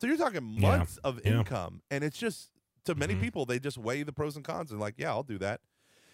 So 0.00 0.06
you're 0.06 0.16
talking 0.16 0.56
Yeah. 0.56 0.78
months 0.78 0.96
of 0.98 1.20
Yeah. 1.24 1.38
income. 1.40 1.82
And 1.90 2.02
it's 2.04 2.18
just, 2.18 2.50
to 2.86 2.94
many 2.94 3.14
Mhm. 3.14 3.20
people, 3.20 3.44
they 3.46 3.58
just 3.58 3.76
weigh 3.76 4.02
the 4.04 4.12
pros 4.12 4.36
and 4.36 4.44
cons 4.44 4.70
and 4.70 4.80
like, 4.80 4.94
yeah, 4.96 5.10
I'll 5.10 5.22
do 5.22 5.38
that. 5.38 5.60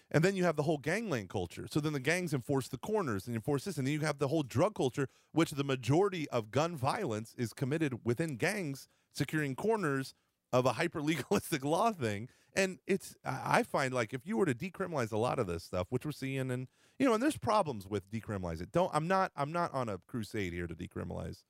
And 0.09 0.23
then 0.23 0.35
you 0.35 0.45
have 0.45 0.55
the 0.55 0.63
whole 0.63 0.77
gangland 0.77 1.29
culture. 1.29 1.67
So 1.69 1.79
then 1.79 1.93
the 1.93 1.99
gangs 1.99 2.33
enforce 2.33 2.69
the 2.69 2.77
corners 2.77 3.27
and 3.27 3.35
enforce 3.35 3.65
this. 3.65 3.77
And 3.77 3.85
then 3.85 3.93
you 3.93 3.99
have 4.01 4.19
the 4.19 4.29
whole 4.29 4.43
drug 4.43 4.75
culture, 4.75 5.09
which 5.33 5.51
the 5.51 5.63
majority 5.63 6.29
of 6.29 6.49
gun 6.49 6.77
violence 6.77 7.35
is 7.37 7.51
committed 7.51 8.05
within 8.05 8.37
gangs 8.37 8.87
securing 9.11 9.55
corners 9.55 10.13
of 10.53 10.65
a 10.65 10.73
hyper 10.73 11.01
legalistic 11.01 11.65
law 11.65 11.91
thing. 11.91 12.29
And 12.55 12.79
it's, 12.87 13.15
I 13.25 13.63
find 13.63 13.93
like 13.93 14.13
if 14.13 14.25
you 14.25 14.37
were 14.37 14.45
to 14.45 14.55
decriminalize 14.55 15.11
a 15.11 15.17
lot 15.17 15.39
of 15.39 15.47
this 15.47 15.63
stuff, 15.63 15.87
which 15.89 16.05
we're 16.05 16.11
seeing, 16.11 16.51
and 16.51 16.67
you 16.97 17.05
know, 17.05 17.13
and 17.13 17.21
there's 17.21 17.37
problems 17.37 17.85
with 17.85 18.09
decriminalizing. 18.09 18.71
Don't, 18.71 18.89
I'm 18.93 19.07
not, 19.07 19.31
I'm 19.35 19.51
not 19.51 19.73
on 19.73 19.89
a 19.89 19.99
crusade 20.07 20.53
here 20.53 20.67
to 20.67 20.73
decriminalize, 20.73 21.43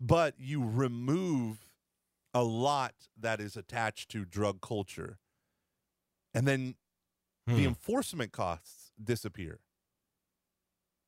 but 0.00 0.34
you 0.38 0.64
remove 0.64 1.68
a 2.32 2.42
lot 2.42 2.94
that 3.18 3.40
is 3.40 3.56
attached 3.56 4.10
to 4.10 4.24
drug 4.24 4.60
culture. 4.60 5.18
And 6.34 6.48
then 6.48 6.74
the 7.54 7.64
Hmm. 7.64 7.66
enforcement 7.66 8.32
costs 8.32 8.92
disappear. 9.02 9.60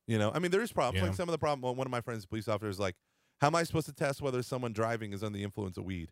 You 0.07 0.17
know, 0.19 0.31
I 0.33 0.39
mean, 0.39 0.51
there 0.51 0.61
is 0.61 0.73
problems. 0.73 1.01
Yeah. 1.01 1.01
Like 1.01 1.13
some 1.13 1.29
of 1.29 1.31
the 1.31 1.37
problem. 1.37 1.77
One 1.77 1.87
of 1.87 1.91
my 1.91 2.01
friends, 2.01 2.25
police 2.25 2.47
officer, 2.47 2.69
is 2.69 2.79
like, 2.79 2.95
"How 3.39 3.47
am 3.47 3.55
I 3.55 3.63
supposed 3.63 3.85
to 3.87 3.93
test 3.93 4.21
whether 4.21 4.43
someone 4.43 4.73
driving 4.73 5.13
is 5.13 5.23
under 5.23 5.37
the 5.37 5.43
influence 5.43 5.77
of 5.77 5.85
weed?" 5.85 6.11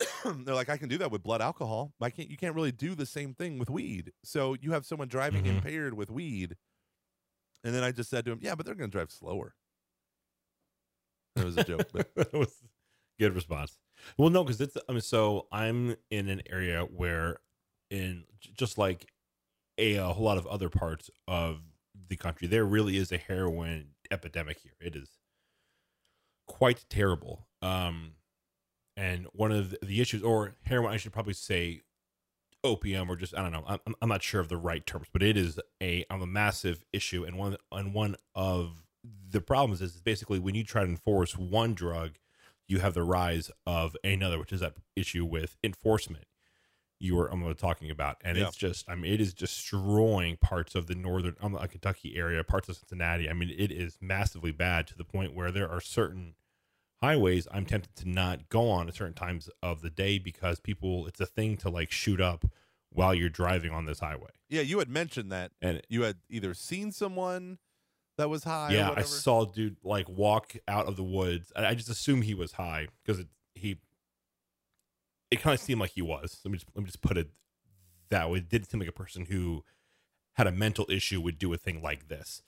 They're 0.24 0.54
like, 0.54 0.68
"I 0.68 0.76
can 0.76 0.88
do 0.88 0.98
that 0.98 1.10
with 1.10 1.22
blood 1.22 1.42
alcohol. 1.42 1.94
I 2.00 2.10
can't. 2.10 2.30
You 2.30 2.36
can't 2.36 2.54
really 2.54 2.72
do 2.72 2.94
the 2.94 3.06
same 3.06 3.34
thing 3.34 3.58
with 3.58 3.70
weed. 3.70 4.12
So 4.24 4.54
you 4.54 4.72
have 4.72 4.86
someone 4.86 5.08
driving 5.08 5.46
Mhm. 5.46 5.46
impaired 5.46 5.94
with 5.94 6.10
weed." 6.10 6.56
And 7.64 7.74
then 7.74 7.82
I 7.82 7.90
just 7.92 8.08
said 8.10 8.24
to 8.26 8.30
him, 8.32 8.38
"Yeah, 8.40 8.54
but 8.54 8.66
they're 8.66 8.74
going 8.76 8.90
to 8.90 8.96
drive 8.96 9.10
slower." 9.10 9.56
It 11.36 11.44
was 11.44 11.56
a 11.56 11.62
joke, 11.62 11.88
but 11.92 12.06
that 12.16 12.32
was 12.32 12.62
good 13.18 13.34
response. 13.34 13.78
Well, 14.18 14.30
no, 14.30 14.44
because 14.44 14.60
it's 14.60 14.76
I 14.88 14.92
mean, 14.92 15.00
so 15.00 15.48
I'm 15.52 15.96
in 16.10 16.28
an 16.28 16.42
area 16.50 16.82
where, 16.84 17.38
in 17.90 18.26
just 18.40 18.78
like 18.78 19.11
a, 19.78 19.96
a 19.96 20.12
whole 20.12 20.24
lot 20.24 20.38
of 20.38 20.46
other 20.46 20.68
parts 20.68 21.10
of 21.26 21.60
the 22.08 22.16
country, 22.16 22.48
there 22.48 22.64
really 22.64 22.96
is 22.96 23.12
a 23.12 23.18
heroin 23.18 23.88
epidemic 24.10 24.58
here. 24.60 24.72
It 24.80 24.96
is 24.96 25.08
quite 26.46 26.84
terrible. 26.88 27.46
Um, 27.60 28.12
and 28.96 29.26
one 29.32 29.52
of 29.52 29.74
the, 29.82 30.00
issues, 30.00 30.22
or 30.22 30.54
heroin, 30.64 30.92
I 30.92 30.96
should 30.96 31.12
probably 31.12 31.34
say 31.34 31.80
opium, 32.62 33.10
or 33.10 33.16
just 33.16 33.36
I 33.36 33.42
don't 33.42 33.52
know. 33.52 33.64
I'm, 33.66 33.94
I'm 34.00 34.08
not 34.08 34.22
sure 34.22 34.40
of 34.40 34.48
the 34.48 34.56
right 34.56 34.84
terms, 34.84 35.08
but 35.12 35.22
it 35.22 35.36
is 35.36 35.58
a 35.80 36.04
um, 36.10 36.22
a 36.22 36.26
massive 36.26 36.84
issue, 36.92 37.24
and 37.24 37.38
one 37.38 37.56
and 37.72 37.94
one 37.94 38.16
of 38.34 38.84
the 39.30 39.40
problems 39.40 39.80
is 39.80 40.00
basically 40.00 40.38
when 40.38 40.54
you 40.54 40.62
try 40.62 40.82
to 40.84 40.90
enforce 40.90 41.36
one 41.36 41.74
drug, 41.74 42.18
you 42.68 42.80
have 42.80 42.94
the 42.94 43.02
rise 43.02 43.50
of 43.66 43.96
another, 44.04 44.38
which 44.38 44.52
is 44.52 44.60
that 44.60 44.74
issue 44.94 45.24
with 45.24 45.56
enforcement 45.64 46.26
you 47.02 47.16
were 47.16 47.32
um, 47.32 47.54
talking 47.58 47.90
about, 47.90 48.16
and 48.22 48.38
Yeah. 48.38 48.46
it's 48.46 48.56
just 48.56 48.88
I 48.88 48.94
mean 48.94 49.12
it 49.12 49.20
is 49.20 49.34
destroying 49.34 50.36
parts 50.36 50.74
of 50.74 50.86
the 50.86 50.94
northern 50.94 51.36
um, 51.40 51.54
uh, 51.56 51.66
Kentucky 51.66 52.16
area, 52.16 52.44
parts 52.44 52.68
of 52.68 52.76
Cincinnati. 52.76 53.28
I 53.28 53.32
mean 53.32 53.50
it 53.50 53.72
is 53.72 53.98
massively 54.00 54.52
bad 54.52 54.86
to 54.88 54.96
the 54.96 55.04
point 55.04 55.34
where 55.34 55.50
there 55.50 55.68
are 55.68 55.80
certain 55.80 56.34
highways, 57.02 57.48
I'm 57.50 57.66
tempted 57.66 57.96
to 57.96 58.08
not 58.08 58.48
go 58.48 58.70
on 58.70 58.86
at 58.88 58.94
certain 58.94 59.14
times 59.14 59.50
of 59.62 59.82
the 59.82 59.90
day 59.90 60.18
because 60.18 60.60
people, 60.60 61.06
it's 61.08 61.20
a 61.20 61.26
thing 61.26 61.56
to 61.58 61.68
like 61.68 61.90
shoot 61.90 62.20
up 62.20 62.44
while 62.90 63.12
you're 63.14 63.28
driving 63.28 63.72
on 63.72 63.86
this 63.86 63.98
highway. 63.98 64.30
Yeah, 64.48 64.60
you 64.62 64.78
had 64.78 64.88
mentioned 64.88 65.32
that 65.32 65.50
And 65.60 65.82
you 65.88 66.02
had 66.02 66.18
either 66.30 66.54
seen 66.54 66.92
someone 66.92 67.58
that 68.18 68.28
was 68.30 68.44
high. 68.44 68.70
or 68.70 68.76
yeah, 68.76 68.90
I 68.96 69.02
saw 69.02 69.42
a 69.50 69.52
dude 69.52 69.78
like 69.82 70.08
walk 70.08 70.54
out 70.68 70.86
of 70.86 70.96
the 70.96 71.02
woods. 71.02 71.52
I 71.56 71.74
just 71.74 71.88
assume 71.88 72.22
he 72.22 72.34
was 72.34 72.52
high 72.52 72.86
because 73.04 73.24
he, 73.54 73.78
it 75.32 75.40
kind 75.40 75.54
of 75.54 75.60
seemed 75.60 75.80
like 75.80 75.92
he 75.92 76.02
was. 76.02 76.40
Let 76.44 76.52
me 76.52 76.58
just, 76.58 76.68
let 76.74 76.82
me 76.82 76.86
just 76.86 77.02
put 77.02 77.16
it 77.16 77.30
that 78.10 78.30
way. 78.30 78.38
It 78.38 78.48
did 78.48 78.70
seem 78.70 78.80
like 78.80 78.88
a 78.88 78.92
person 78.92 79.26
who 79.26 79.64
had 80.34 80.46
a 80.46 80.52
mental 80.52 80.86
issue 80.88 81.20
would 81.20 81.38
do 81.38 81.52
a 81.52 81.56
thing 81.56 81.82
like 81.82 82.08
this. 82.08 82.42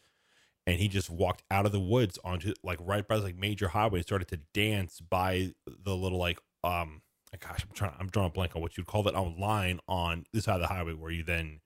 And 0.67 0.79
he 0.79 0.89
just 0.89 1.11
walked 1.11 1.43
out 1.51 1.67
of 1.67 1.73
the 1.73 1.81
woods 1.81 2.19
onto 2.25 2.55
like 2.63 2.79
right 2.81 3.07
by 3.07 3.17
this 3.17 3.25
like 3.25 3.37
major 3.37 3.69
highway 3.69 3.99
and 3.99 4.07
started 4.07 4.29
to 4.29 4.39
dance 4.55 5.01
by 5.01 5.53
the 5.67 5.95
little 5.95 6.19
like 6.19 6.39
um 6.63 7.03
gosh 7.39 7.63
I'm 7.63 7.75
trying 7.75 7.93
I'm 7.99 8.09
drawing 8.09 8.29
a 8.29 8.33
blank 8.33 8.57
on 8.57 8.63
what 8.63 8.79
you'd 8.79 8.87
call 8.87 9.03
that 9.03 9.15
on 9.15 9.39
line 9.39 9.81
on 9.89 10.25
this 10.33 10.45
side 10.45 10.55
of 10.55 10.61
the 10.63 10.69
highway 10.69 10.95
where 10.95 11.11
you 11.11 11.23
then 11.23 11.61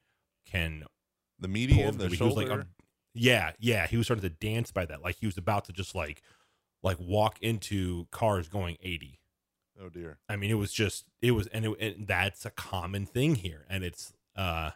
can 0.51 0.83
the 1.39 1.49
median, 1.49 1.89
over 1.89 1.99
the 1.99 2.09
he 2.09 2.17
shoulder. 2.17 2.35
was 2.35 2.45
like, 2.49 2.51
um, 2.51 2.67
yeah, 3.15 3.53
yeah. 3.61 3.87
He 3.87 3.97
was 3.97 4.07
starting 4.07 4.29
to 4.29 4.35
dance 4.35 4.73
by 4.73 4.87
that, 4.87 5.03
like 5.03 5.17
he 5.21 5.27
was 5.27 5.37
about 5.37 5.67
to 5.67 5.73
just 5.73 5.95
like, 5.95 6.23
like 6.83 6.97
walk 6.99 7.39
into 7.41 8.07
cars 8.11 8.49
going 8.49 8.77
eighty. 8.83 9.18
Oh 9.81 9.89
dear. 9.89 10.19
I 10.29 10.37
mean, 10.37 10.51
it 10.51 10.55
was 10.55 10.73
just, 10.73 11.05
it 11.23 11.33
was, 11.33 11.47
and, 11.49 11.65
it, 11.67 11.81
and 11.81 12.07
that's 12.07 12.45
a 12.47 12.51
common 12.51 13.07
thing 13.07 13.37
here, 13.37 13.67
and 13.69 13.85
it's 13.85 14.13
uh 14.37 14.71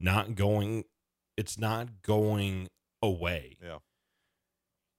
not 0.00 0.34
going, 0.34 0.84
it's 1.36 1.58
not 1.58 2.02
going 2.02 2.68
away. 3.02 3.56
Yeah. 3.62 3.78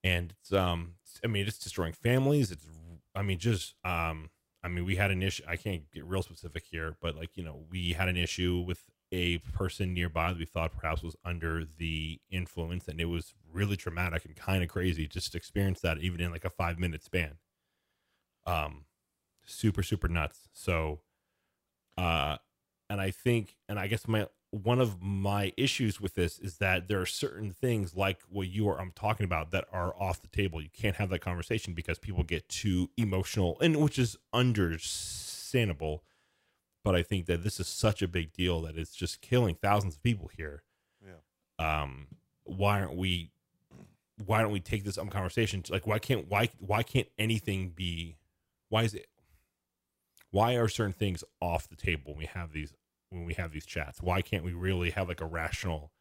and 0.03 0.33
it's 0.39 0.53
um, 0.53 0.93
I 1.23 1.27
mean, 1.27 1.47
it's 1.47 1.57
destroying 1.57 1.93
families. 1.93 2.51
It's, 2.51 2.65
I 3.15 3.21
mean, 3.21 3.37
just 3.39 3.75
um, 3.83 4.29
I 4.63 4.67
mean, 4.67 4.85
we 4.85 4.95
had 4.95 5.11
an 5.11 5.21
issue. 5.23 5.43
I 5.47 5.55
can't 5.55 5.89
get 5.91 6.05
real 6.05 6.21
specific 6.21 6.65
here, 6.69 6.95
but 7.01 7.15
like 7.15 7.35
you 7.35 7.43
know, 7.43 7.65
we 7.69 7.93
had 7.93 8.07
an 8.09 8.17
issue 8.17 8.63
with 8.65 8.83
a 9.11 9.39
person 9.39 9.93
nearby 9.93 10.29
that 10.29 10.39
we 10.39 10.45
thought 10.45 10.71
perhaps 10.77 11.01
was 11.03 11.15
under 11.25 11.65
the 11.65 12.19
influence, 12.29 12.87
and 12.87 13.01
it 13.01 13.05
was 13.05 13.33
really 13.51 13.75
traumatic 13.75 14.25
and 14.25 14.35
kind 14.35 14.63
of 14.63 14.69
crazy 14.69 15.07
just 15.07 15.31
to 15.33 15.37
experience 15.37 15.81
that 15.81 15.97
even 15.99 16.21
in 16.21 16.31
like 16.31 16.45
a 16.45 16.49
five 16.49 16.79
minute 16.79 17.03
span. 17.03 17.37
Um, 18.45 18.85
super 19.45 19.83
super 19.83 20.07
nuts. 20.07 20.49
So, 20.53 21.01
uh, 21.97 22.37
and 22.89 22.99
I 22.99 23.11
think, 23.11 23.55
and 23.67 23.79
I 23.79 23.87
guess 23.87 24.07
my 24.07 24.27
one 24.51 24.79
of 24.79 25.01
my 25.01 25.53
issues 25.57 26.01
with 26.01 26.15
this 26.15 26.39
is 26.39 26.57
that 26.57 26.87
there 26.87 26.99
are 26.99 27.05
certain 27.05 27.51
things 27.51 27.95
like 27.95 28.19
what 28.29 28.47
you 28.47 28.67
are 28.67 28.81
I'm 28.81 28.91
talking 28.91 29.23
about 29.23 29.51
that 29.51 29.65
are 29.71 29.93
off 29.99 30.21
the 30.21 30.27
table. 30.27 30.59
You 30.61 30.69
can't 30.73 30.95
have 30.95 31.09
that 31.09 31.19
conversation 31.19 31.73
because 31.73 31.99
people 31.99 32.23
get 32.23 32.49
too 32.49 32.89
emotional, 32.97 33.57
and 33.61 33.77
which 33.77 33.99
is 33.99 34.17
understandable. 34.33 36.03
But 36.83 36.95
I 36.95 37.03
think 37.03 37.25
that 37.27 37.43
this 37.43 37.59
is 37.59 37.67
such 37.67 38.01
a 38.01 38.07
big 38.07 38.33
deal 38.33 38.61
that 38.61 38.77
it's 38.77 38.95
just 38.95 39.21
killing 39.21 39.55
thousands 39.55 39.95
of 39.95 40.03
people 40.03 40.29
here. 40.35 40.63
Yeah. 41.05 41.81
Um, 41.81 42.07
why 42.45 42.81
aren't 42.81 42.95
we? 42.95 43.31
Why 44.25 44.41
don't 44.41 44.51
we 44.51 44.59
take 44.59 44.83
this 44.83 44.97
um 44.97 45.09
conversation? 45.09 45.63
Like, 45.69 45.85
why 45.85 45.99
can't 45.99 46.27
why 46.27 46.49
why 46.57 46.83
can't 46.83 47.07
anything 47.19 47.69
be? 47.69 48.17
Why 48.69 48.83
is 48.83 48.93
it? 48.95 49.07
Why 50.31 50.53
are 50.55 50.67
certain 50.67 50.93
things 50.93 51.23
off 51.41 51.67
the 51.67 51.75
table 51.75 52.11
when 52.11 52.17
we 52.17 52.25
have 52.25 52.51
these 52.51 52.73
when 53.09 53.25
we 53.25 53.33
have 53.35 53.51
these 53.51 53.65
chats? 53.65 54.01
Why 54.01 54.21
can't 54.21 54.43
we 54.43 54.53
really 54.53 54.91
have 54.91 55.07
like 55.07 55.21
a 55.21 55.25
rational 55.25 55.91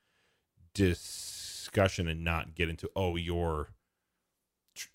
discussion 0.74 2.08
and 2.08 2.22
not 2.22 2.54
get 2.54 2.68
into 2.68 2.90
oh 2.94 3.16
you're 3.16 3.70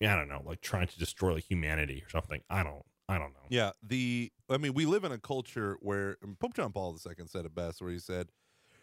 I 0.00 0.16
don't 0.16 0.28
know 0.28 0.42
like 0.44 0.60
trying 0.60 0.86
to 0.86 0.98
destroy 0.98 1.34
like 1.34 1.44
humanity 1.44 2.02
or 2.06 2.10
something? 2.10 2.42
I 2.48 2.62
don't 2.62 2.84
I 3.08 3.18
don't 3.18 3.32
know. 3.34 3.46
Yeah, 3.48 3.72
the 3.82 4.32
I 4.48 4.56
mean, 4.56 4.74
we 4.74 4.86
live 4.86 5.04
in 5.04 5.12
a 5.12 5.18
culture 5.18 5.76
where 5.80 6.16
Pope 6.38 6.54
John 6.54 6.72
Paul 6.72 6.96
II 7.06 7.26
said 7.26 7.44
it 7.44 7.54
best, 7.54 7.82
where 7.82 7.90
he 7.90 7.98
said, 7.98 8.28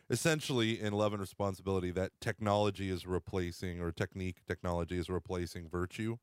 essentially 0.09 0.79
in 0.79 0.93
love 0.93 1.13
and 1.13 1.21
responsibility, 1.21 1.91
that 1.91 2.11
technology 2.21 2.89
is 2.89 3.07
replacing 3.07 3.81
or 3.81 3.91
technique 3.91 4.37
technology 4.47 4.99
is 4.99 5.09
replacing 5.09 5.69
virtue, 5.69 6.17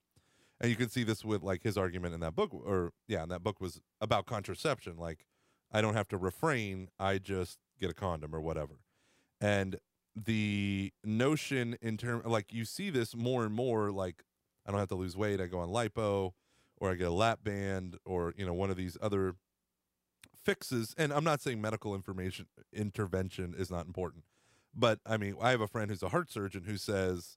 and 0.60 0.70
you 0.70 0.76
can 0.76 0.88
see 0.88 1.04
this 1.04 1.24
with 1.24 1.42
like 1.42 1.62
his 1.62 1.76
argument 1.76 2.14
in 2.14 2.20
that 2.20 2.34
book, 2.34 2.50
or 2.52 2.92
yeah, 3.06 3.22
and 3.22 3.30
that 3.30 3.42
book 3.42 3.60
was 3.60 3.80
about 4.00 4.26
contraception. 4.26 4.96
Like, 4.96 5.26
I 5.72 5.80
don't 5.80 5.94
have 5.94 6.08
to 6.08 6.18
refrain; 6.18 6.88
I 6.98 7.18
just 7.18 7.58
get 7.80 7.90
a 7.90 7.94
condom 7.94 8.34
or 8.34 8.40
whatever, 8.40 8.80
and 9.40 9.78
the 10.16 10.92
notion 11.04 11.76
in 11.80 11.96
term 11.96 12.22
like 12.24 12.52
you 12.52 12.64
see 12.64 12.90
this 12.90 13.14
more 13.14 13.44
and 13.44 13.54
more 13.54 13.90
like 13.90 14.24
I 14.66 14.70
don't 14.70 14.80
have 14.80 14.88
to 14.88 14.96
lose 14.96 15.16
weight, 15.16 15.40
I 15.40 15.46
go 15.46 15.60
on 15.60 15.68
lipo 15.68 16.32
or 16.80 16.90
I 16.90 16.94
get 16.94 17.08
a 17.08 17.12
lap 17.12 17.40
band 17.42 17.98
or 18.04 18.34
you 18.36 18.46
know 18.46 18.54
one 18.54 18.70
of 18.70 18.76
these 18.76 18.96
other 19.00 19.34
fixes 20.44 20.94
and 20.96 21.12
I'm 21.12 21.24
not 21.24 21.40
saying 21.40 21.60
medical 21.60 21.94
information 21.94 22.46
intervention 22.72 23.54
is 23.56 23.70
not 23.70 23.86
important 23.86 24.24
but 24.74 25.00
I 25.04 25.16
mean 25.16 25.36
I 25.40 25.50
have 25.50 25.60
a 25.60 25.66
friend 25.66 25.90
who's 25.90 26.02
a 26.02 26.08
heart 26.08 26.30
surgeon 26.30 26.64
who 26.64 26.76
says 26.76 27.36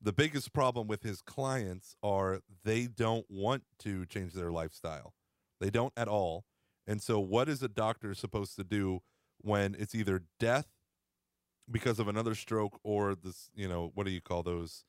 the 0.00 0.12
biggest 0.12 0.52
problem 0.52 0.86
with 0.88 1.02
his 1.02 1.22
clients 1.22 1.94
are 2.02 2.40
they 2.64 2.86
don't 2.86 3.26
want 3.30 3.64
to 3.78 4.06
change 4.06 4.32
their 4.34 4.52
lifestyle 4.52 5.14
they 5.60 5.70
don't 5.70 5.92
at 5.96 6.08
all 6.08 6.44
and 6.86 7.02
so 7.02 7.20
what 7.20 7.48
is 7.48 7.62
a 7.62 7.68
doctor 7.68 8.14
supposed 8.14 8.56
to 8.56 8.64
do 8.64 9.00
when 9.38 9.74
it's 9.74 9.94
either 9.94 10.24
death 10.38 10.68
because 11.70 11.98
of 11.98 12.08
another 12.08 12.34
stroke 12.34 12.80
or 12.82 13.14
this 13.14 13.50
you 13.54 13.68
know 13.68 13.90
what 13.94 14.04
do 14.04 14.12
you 14.12 14.20
call 14.20 14.42
those 14.42 14.84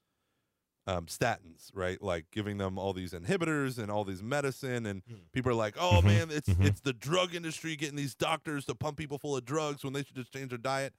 um, 0.88 1.06
statins, 1.06 1.70
right? 1.74 2.02
Like 2.02 2.28
giving 2.32 2.58
them 2.58 2.80
all 2.80 2.94
these 2.94 3.14
inhibitors 3.14 3.78
and 3.78 3.92
all 3.92 4.04
these 4.04 4.24
medicine, 4.24 4.86
and 4.86 5.04
Hmm. 5.08 5.28
people 5.34 5.52
are 5.52 5.56
like, 5.56 5.76
"Oh 5.80 6.02
Mhm, 6.02 6.02
man, 6.02 6.32
it's 6.32 6.58
mhm. 6.58 6.62
it's 6.62 6.82
the 6.82 6.94
drug 6.94 7.36
industry 7.36 7.76
getting 7.76 7.96
these 7.98 8.16
doctors 8.16 8.66
to 8.66 8.76
pump 8.76 8.98
people 8.98 9.20
full 9.20 9.38
of 9.38 9.46
drugs 9.46 9.84
when 9.84 9.94
they 9.94 10.04
should 10.04 10.16
just 10.16 10.34
change 10.34 10.50
their 10.50 10.58
diet." 10.58 10.94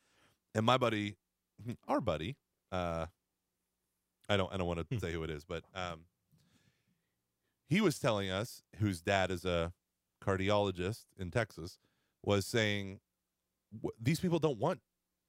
And 0.54 0.66
my 0.66 0.78
buddy, 0.78 1.16
our 1.88 2.00
buddy, 2.00 2.36
uh, 2.72 3.06
I 4.28 4.36
don't 4.36 4.52
I 4.52 4.56
don't 4.56 4.66
want 4.66 4.80
to 4.80 4.86
Hmm. 4.94 4.98
say 5.00 5.12
who 5.12 5.22
it 5.24 5.30
is, 5.30 5.44
but 5.44 5.64
um, 5.74 6.00
he 7.68 7.80
was 7.80 7.98
telling 7.98 8.30
us, 8.30 8.62
whose 8.78 9.00
dad 9.00 9.30
is 9.30 9.44
a 9.44 9.72
cardiologist 10.22 11.06
in 11.18 11.30
Texas, 11.30 11.78
was 12.22 12.46
saying 12.46 13.00
these 14.00 14.20
people 14.20 14.38
don't 14.38 14.58
want 14.58 14.80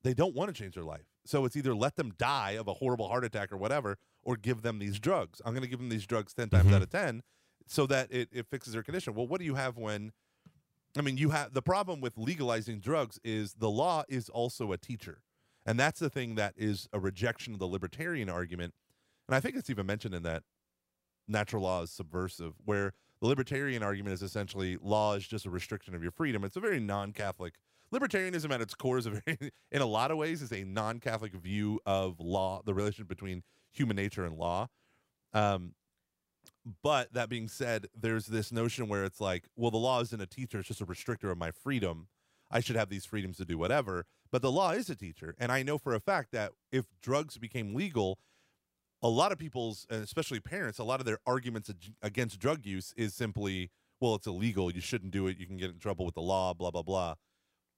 they 0.03 0.13
don't 0.13 0.35
want 0.35 0.53
to 0.53 0.61
change 0.61 0.75
their 0.75 0.83
life. 0.83 1.05
So 1.25 1.45
it's 1.45 1.55
either 1.55 1.73
let 1.73 1.95
them 1.95 2.11
die 2.17 2.51
of 2.51 2.67
a 2.67 2.73
horrible 2.73 3.07
heart 3.07 3.23
attack 3.23 3.53
or 3.53 3.57
whatever, 3.57 3.97
or 4.21 4.35
give 4.35 4.61
them 4.61 4.79
these 4.79 4.99
drugs. 4.99 5.41
I'm 5.45 5.53
going 5.53 5.63
to 5.63 5.69
give 5.69 5.79
them 5.79 5.87
these 5.87 6.05
drugs 6.05 6.33
10 6.33 6.49
times 6.49 6.65
Mhm. 6.69 6.73
out 6.73 6.81
of 6.81 6.89
10 6.89 7.23
so 7.65 7.87
that 7.87 8.11
it, 8.11 8.27
it 8.33 8.47
fixes 8.47 8.73
their 8.73 8.83
condition. 8.83 9.13
Well, 9.13 9.25
what 9.27 9.39
do 9.39 9.45
you 9.45 9.55
have 9.55 9.77
when, 9.77 10.11
I 10.97 11.01
mean, 11.01 11.15
you 11.17 11.29
have 11.29 11.53
the 11.53 11.61
problem 11.61 12.01
with 12.01 12.17
legalizing 12.17 12.81
drugs 12.81 13.17
is 13.23 13.53
the 13.53 13.69
law 13.71 14.03
is 14.09 14.27
also 14.27 14.73
a 14.73 14.77
teacher. 14.77 15.21
And 15.65 15.79
that's 15.79 16.01
the 16.01 16.09
thing 16.09 16.35
that 16.35 16.53
is 16.57 16.89
a 16.91 16.99
rejection 16.99 17.53
of 17.53 17.59
the 17.59 17.67
libertarian 17.67 18.27
argument. 18.27 18.73
And 19.28 19.36
I 19.36 19.39
think 19.39 19.55
it's 19.55 19.69
even 19.69 19.86
mentioned 19.86 20.15
in 20.15 20.24
that 20.24 20.43
natural 21.28 21.63
law 21.63 21.84
is 21.84 21.91
subversive, 21.91 22.53
where 22.65 22.93
the 23.21 23.28
libertarian 23.28 23.84
argument 23.84 24.13
is 24.13 24.21
essentially 24.21 24.78
law 24.82 25.13
is 25.13 25.28
just 25.28 25.45
a 25.45 25.49
restriction 25.49 25.95
of 25.95 26.01
your 26.01 26.11
freedom. 26.11 26.43
It's 26.43 26.57
a 26.57 26.61
very 26.61 26.80
non 26.80 27.13
Catholic 27.13 27.53
libertarianism 27.93 28.51
at 28.51 28.59
its 28.59 28.74
core 28.74 28.97
is 28.97 29.05
a 29.05 29.11
very 29.11 29.51
in 29.71 29.82
a 29.82 29.86
lot 29.86 30.11
of 30.11 30.17
ways 30.17 30.41
is 30.41 30.51
a 30.51 30.63
non-catholic 30.63 31.34
view 31.34 31.80
of 31.86 32.19
law 32.19 32.61
the 32.65 32.74
relationship 32.74 33.07
between 33.07 33.43
human 33.71 33.95
nature 33.95 34.26
and 34.26 34.38
law. 34.38 34.67
Um 35.34 35.74
but 36.82 37.13
that 37.13 37.30
being 37.30 37.47
said 37.47 37.88
there's 37.95 38.26
this 38.26 38.51
notion 38.51 38.88
where 38.88 39.03
it's 39.03 39.21
like 39.21 39.45
well 39.55 39.71
the 39.71 39.78
law 39.78 40.01
isn't 40.01 40.21
a 40.21 40.26
teacher 40.26 40.59
it's 40.59 40.67
just 40.67 40.82
a 40.82 40.86
restrictor 40.86 41.32
of 41.32 41.38
my 41.38 41.51
freedom. 41.51 42.07
I 42.49 42.59
should 42.59 42.76
have 42.76 42.89
these 42.89 43.05
freedoms 43.05 43.38
to 43.38 43.45
do 43.45 43.57
whatever 43.57 44.05
but 44.32 44.41
the 44.41 44.51
law 44.51 44.71
is 44.71 44.89
a 44.89 44.95
teacher. 44.95 45.36
And 45.38 45.51
i 45.51 45.61
know 45.61 45.78
for 45.78 45.93
a 45.93 45.99
fact 45.99 46.32
that 46.32 46.53
if 46.71 46.86
drugs 47.01 47.38
became 47.38 47.76
legal 47.76 48.17
a 49.03 49.09
lot 49.09 49.31
of 49.31 49.37
people's 49.37 49.85
and 49.89 50.01
especially 50.01 50.39
parents 50.39 50.79
a 50.79 50.83
lot 50.83 50.99
of 50.99 51.05
their 51.05 51.19
arguments 51.27 51.69
against 52.01 52.39
drug 52.39 52.65
use 52.65 52.93
is 52.95 53.13
simply 53.13 53.69
well 53.99 54.15
it's 54.15 54.27
illegal 54.27 54.71
you 54.71 54.81
shouldn't 54.81 55.11
do 55.11 55.27
it 55.27 55.37
you 55.37 55.45
can 55.45 55.57
get 55.57 55.69
in 55.69 55.77
trouble 55.77 56.05
with 56.05 56.15
the 56.15 56.21
law 56.21 56.53
blah 56.53 56.71
blah 56.71 56.81
blah 56.81 57.13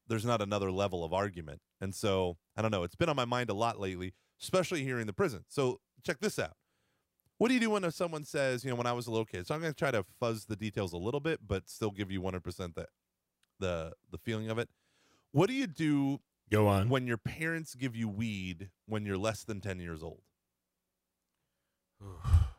there's 0.08 0.26
not 0.26 0.42
another 0.42 0.72
level 0.72 1.04
of 1.04 1.14
argument. 1.14 1.62
And 1.82 1.94
so 1.94 2.38
I 2.56 2.62
don't 2.62 2.72
know. 2.72 2.84
It's 2.84 2.96
been 2.96 3.10
on 3.10 3.16
my 3.16 3.26
mind 3.26 3.50
a 3.50 3.54
lot 3.54 3.80
lately, 3.80 4.14
especially 4.42 4.84
here 4.84 5.00
in 5.00 5.08
the 5.08 5.14
prison. 5.14 5.46
So 5.48 5.80
check 6.04 6.20
this 6.20 6.40
out. 6.40 6.56
What 7.38 7.50
do 7.50 7.54
you 7.54 7.60
do 7.60 7.70
when 7.70 7.90
someone 7.92 8.24
says, 8.24 8.64
you 8.64 8.70
know, 8.70 8.78
when 8.78 8.88
I 8.88 8.94
was 8.94 9.08
a 9.08 9.12
little 9.12 9.26
kid? 9.26 9.46
So 9.46 9.54
I'm 9.54 9.62
going 9.62 9.74
to 9.74 9.78
try 9.78 9.92
to 9.92 10.06
fuzz 10.20 10.46
the 10.46 10.56
details 10.56 10.94
a 10.94 10.98
little 10.98 11.20
bit, 11.20 11.42
but 11.46 11.70
still 11.70 11.92
give 11.92 12.12
you 12.12 12.22
100% 12.22 12.76
the 12.76 12.88
the 13.60 13.94
the 14.12 14.18
feeling 14.18 14.50
of 14.50 14.58
it. 14.58 14.70
What 15.32 15.48
do 15.48 15.54
you 15.54 15.68
do 15.68 16.20
Go 16.50 16.68
on. 16.68 16.90
when 16.90 17.08
your 17.08 17.18
parents 17.18 17.76
give 17.76 17.96
you 17.96 18.08
weed 18.08 18.70
when 18.86 19.06
you're 19.06 19.18
less 19.18 19.44
than 19.44 19.60
10 19.60 19.80
years 19.80 20.04
old? 20.04 20.22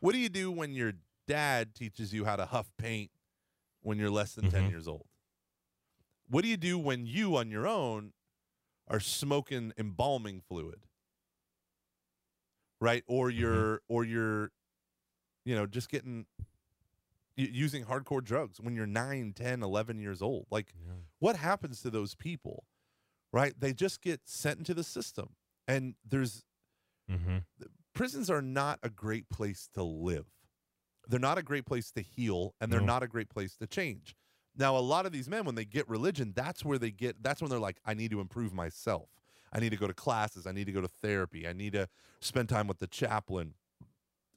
What 0.01 0.13
do 0.13 0.19
you 0.19 0.29
do 0.29 0.51
when 0.51 0.73
your 0.75 0.93
dad 1.27 1.75
teaches 1.75 2.13
you 2.13 2.25
how 2.25 2.37
to 2.37 2.47
huff 2.47 2.71
paint 2.79 3.11
when 3.81 3.99
you're 3.99 4.11
less 4.11 4.35
than 4.35 4.51
10 4.51 4.65
Mhm. 4.65 4.71
years 4.71 4.87
old? 4.89 5.07
What 6.29 6.43
do 6.43 6.49
you 6.49 6.57
do 6.57 6.79
when 6.79 7.07
you 7.07 7.37
on 7.37 7.51
your 7.51 7.67
own 7.67 8.13
are 8.89 9.01
smoking 9.01 9.73
embalming 9.79 10.41
fluid? 10.41 10.87
Right? 12.81 13.05
Or 13.07 13.31
you're 13.31 13.83
or 13.89 14.05
you're 14.05 14.53
you 15.45 15.55
know, 15.55 15.65
just 15.67 15.89
getting 15.89 16.27
using 17.37 17.85
hardcore 17.85 18.25
drugs 18.25 18.61
when 18.61 18.75
you're 18.75 18.87
9, 18.87 19.33
10, 19.33 19.63
11 19.63 20.01
years 20.01 20.21
old. 20.23 20.47
Like 20.51 20.73
Yeah. 20.77 20.95
what 21.21 21.37
happens 21.37 21.81
to 21.83 21.91
those 21.91 22.15
people? 22.15 22.67
Right? 23.33 23.59
They 23.59 23.73
just 23.73 24.01
get 24.01 24.29
sent 24.29 24.59
into 24.59 24.75
the 24.75 24.85
system. 24.85 25.37
And 25.69 25.95
there's 26.05 26.45
Mm-hmm. 27.11 27.39
Prisons 27.97 28.31
are 28.31 28.43
not 28.43 28.79
a 28.83 28.91
great 28.91 29.29
place 29.29 29.69
to 29.75 29.83
live. 29.83 30.27
They're 31.09 31.19
not 31.21 31.39
a 31.39 31.43
great 31.43 31.65
place 31.67 31.91
to 31.93 32.01
heal, 32.03 32.55
and 32.61 32.73
they're 32.73 32.81
No. 32.81 32.87
not 32.87 33.03
a 33.03 33.09
great 33.09 33.29
place 33.29 33.57
to 33.57 33.67
change. 33.67 34.15
Now, 34.57 34.77
a 34.77 34.81
lot 34.81 35.07
of 35.07 35.13
these 35.13 35.29
men, 35.29 35.45
when 35.45 35.55
they 35.55 35.65
get 35.65 35.89
religion, 35.89 36.33
that's 36.35 36.65
where 36.65 36.79
they 36.79 36.91
get. 36.91 37.23
That's 37.23 37.41
when 37.41 37.51
they're 37.51 37.59
like, 37.61 37.79
I 37.85 37.95
need 37.95 38.11
to 38.13 38.21
improve 38.21 38.53
myself. 38.53 39.09
I 39.53 39.61
need 39.61 39.71
to 39.71 39.77
go 39.77 39.87
to 39.87 39.95
classes. 39.95 40.47
I 40.47 40.53
need 40.53 40.65
to 40.67 40.73
go 40.73 40.81
to 40.81 40.89
therapy. 40.89 41.47
I 41.47 41.53
need 41.53 41.73
to 41.75 41.89
spend 42.21 42.49
time 42.49 42.67
with 42.67 42.79
the 42.79 42.87
chaplain. 42.87 43.55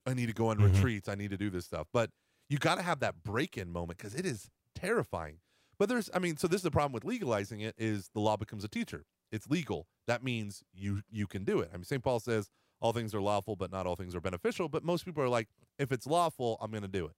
I 0.06 0.14
need 0.14 0.28
to 0.28 0.34
go 0.34 0.50
on 0.50 0.58
Mhm. 0.58 0.74
retreats. 0.74 1.08
I 1.10 1.16
need 1.16 1.30
to 1.32 1.38
do 1.38 1.50
this 1.50 1.66
stuff. 1.66 1.88
But 1.92 2.12
you 2.50 2.58
got 2.58 2.76
to 2.76 2.82
have 2.82 3.00
that 3.00 3.24
break-in 3.24 3.72
moment 3.72 3.98
because 3.98 4.14
it 4.16 4.26
is 4.26 4.50
terrifying. 4.76 5.40
But 5.78 5.90
there's, 5.90 6.10
I 6.14 6.20
mean, 6.20 6.38
so 6.38 6.48
this 6.48 6.58
is 6.60 6.64
the 6.64 6.72
problem 6.72 6.92
with 6.94 7.06
legalizing 7.06 7.62
it 7.62 7.76
is 7.78 8.10
the 8.10 8.20
law 8.20 8.36
becomes 8.38 8.64
a 8.64 8.68
teacher. 8.68 9.06
It's 9.32 9.48
legal. 9.48 9.88
That 10.08 10.24
means 10.24 10.64
you 10.74 11.04
you 11.10 11.28
can 11.28 11.44
do 11.46 11.60
it. 11.62 11.70
I 11.74 11.78
mean, 11.78 11.86
St. 11.86 12.04
Paul 12.04 12.20
says 12.20 12.50
all 12.82 12.94
things 12.94 13.14
are 13.14 13.22
lawful, 13.22 13.56
but 13.56 13.72
not 13.72 13.86
all 13.86 13.96
things 13.96 14.16
are 14.16 14.22
beneficial. 14.22 14.70
But 14.70 14.84
most 14.84 15.06
people 15.06 15.22
are 15.24 15.30
like, 15.30 15.50
if 15.78 15.92
it's 15.92 16.08
lawful, 16.08 16.58
I'm 16.62 16.72
going 16.72 16.84
to 16.84 16.88
do 16.88 17.06
it. 17.06 17.16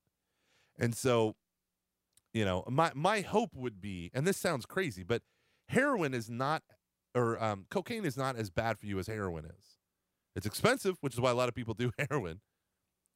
And 0.79 0.95
so, 0.95 1.35
you 2.33 2.45
know, 2.45 2.63
my 2.69 2.91
my 2.95 3.21
hope 3.21 3.53
would 3.55 3.81
be, 3.81 4.09
and 4.13 4.25
this 4.25 4.37
sounds 4.37 4.65
crazy, 4.65 5.03
but 5.03 5.21
heroin 5.69 6.13
is 6.13 6.29
not, 6.29 6.63
or 7.13 7.41
um, 7.43 7.65
cocaine 7.69 8.05
is 8.05 8.17
not 8.17 8.35
as 8.37 8.49
bad 8.49 8.79
for 8.79 8.85
you 8.85 8.99
as 8.99 9.07
heroin 9.07 9.45
is. 9.45 9.77
It's 10.35 10.45
expensive, 10.45 10.97
which 11.01 11.13
is 11.13 11.19
why 11.19 11.29
a 11.31 11.35
lot 11.35 11.49
of 11.49 11.55
people 11.55 11.73
do 11.73 11.91
heroin, 12.09 12.39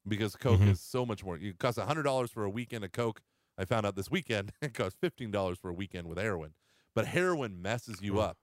because 0.06 0.36
coke 0.36 0.60
Mhm. 0.60 0.72
is 0.72 0.80
so 0.80 1.06
much 1.06 1.24
more. 1.24 1.36
It 1.38 1.58
costs 1.58 1.80
hundred 1.80 2.02
dollars 2.04 2.30
for 2.30 2.44
a 2.44 2.50
weekend 2.50 2.84
of 2.84 2.92
coke. 2.92 3.22
I 3.58 3.64
found 3.64 3.86
out 3.86 3.96
this 3.96 4.10
weekend 4.10 4.52
it 4.62 4.74
costs 4.74 4.98
fifteen 5.00 5.30
dollars 5.30 5.58
for 5.58 5.70
a 5.70 5.74
weekend 5.74 6.06
with 6.08 6.18
heroin. 6.18 6.54
But 6.94 7.06
heroin 7.06 7.60
messes 7.60 8.00
you 8.02 8.20
up. 8.20 8.38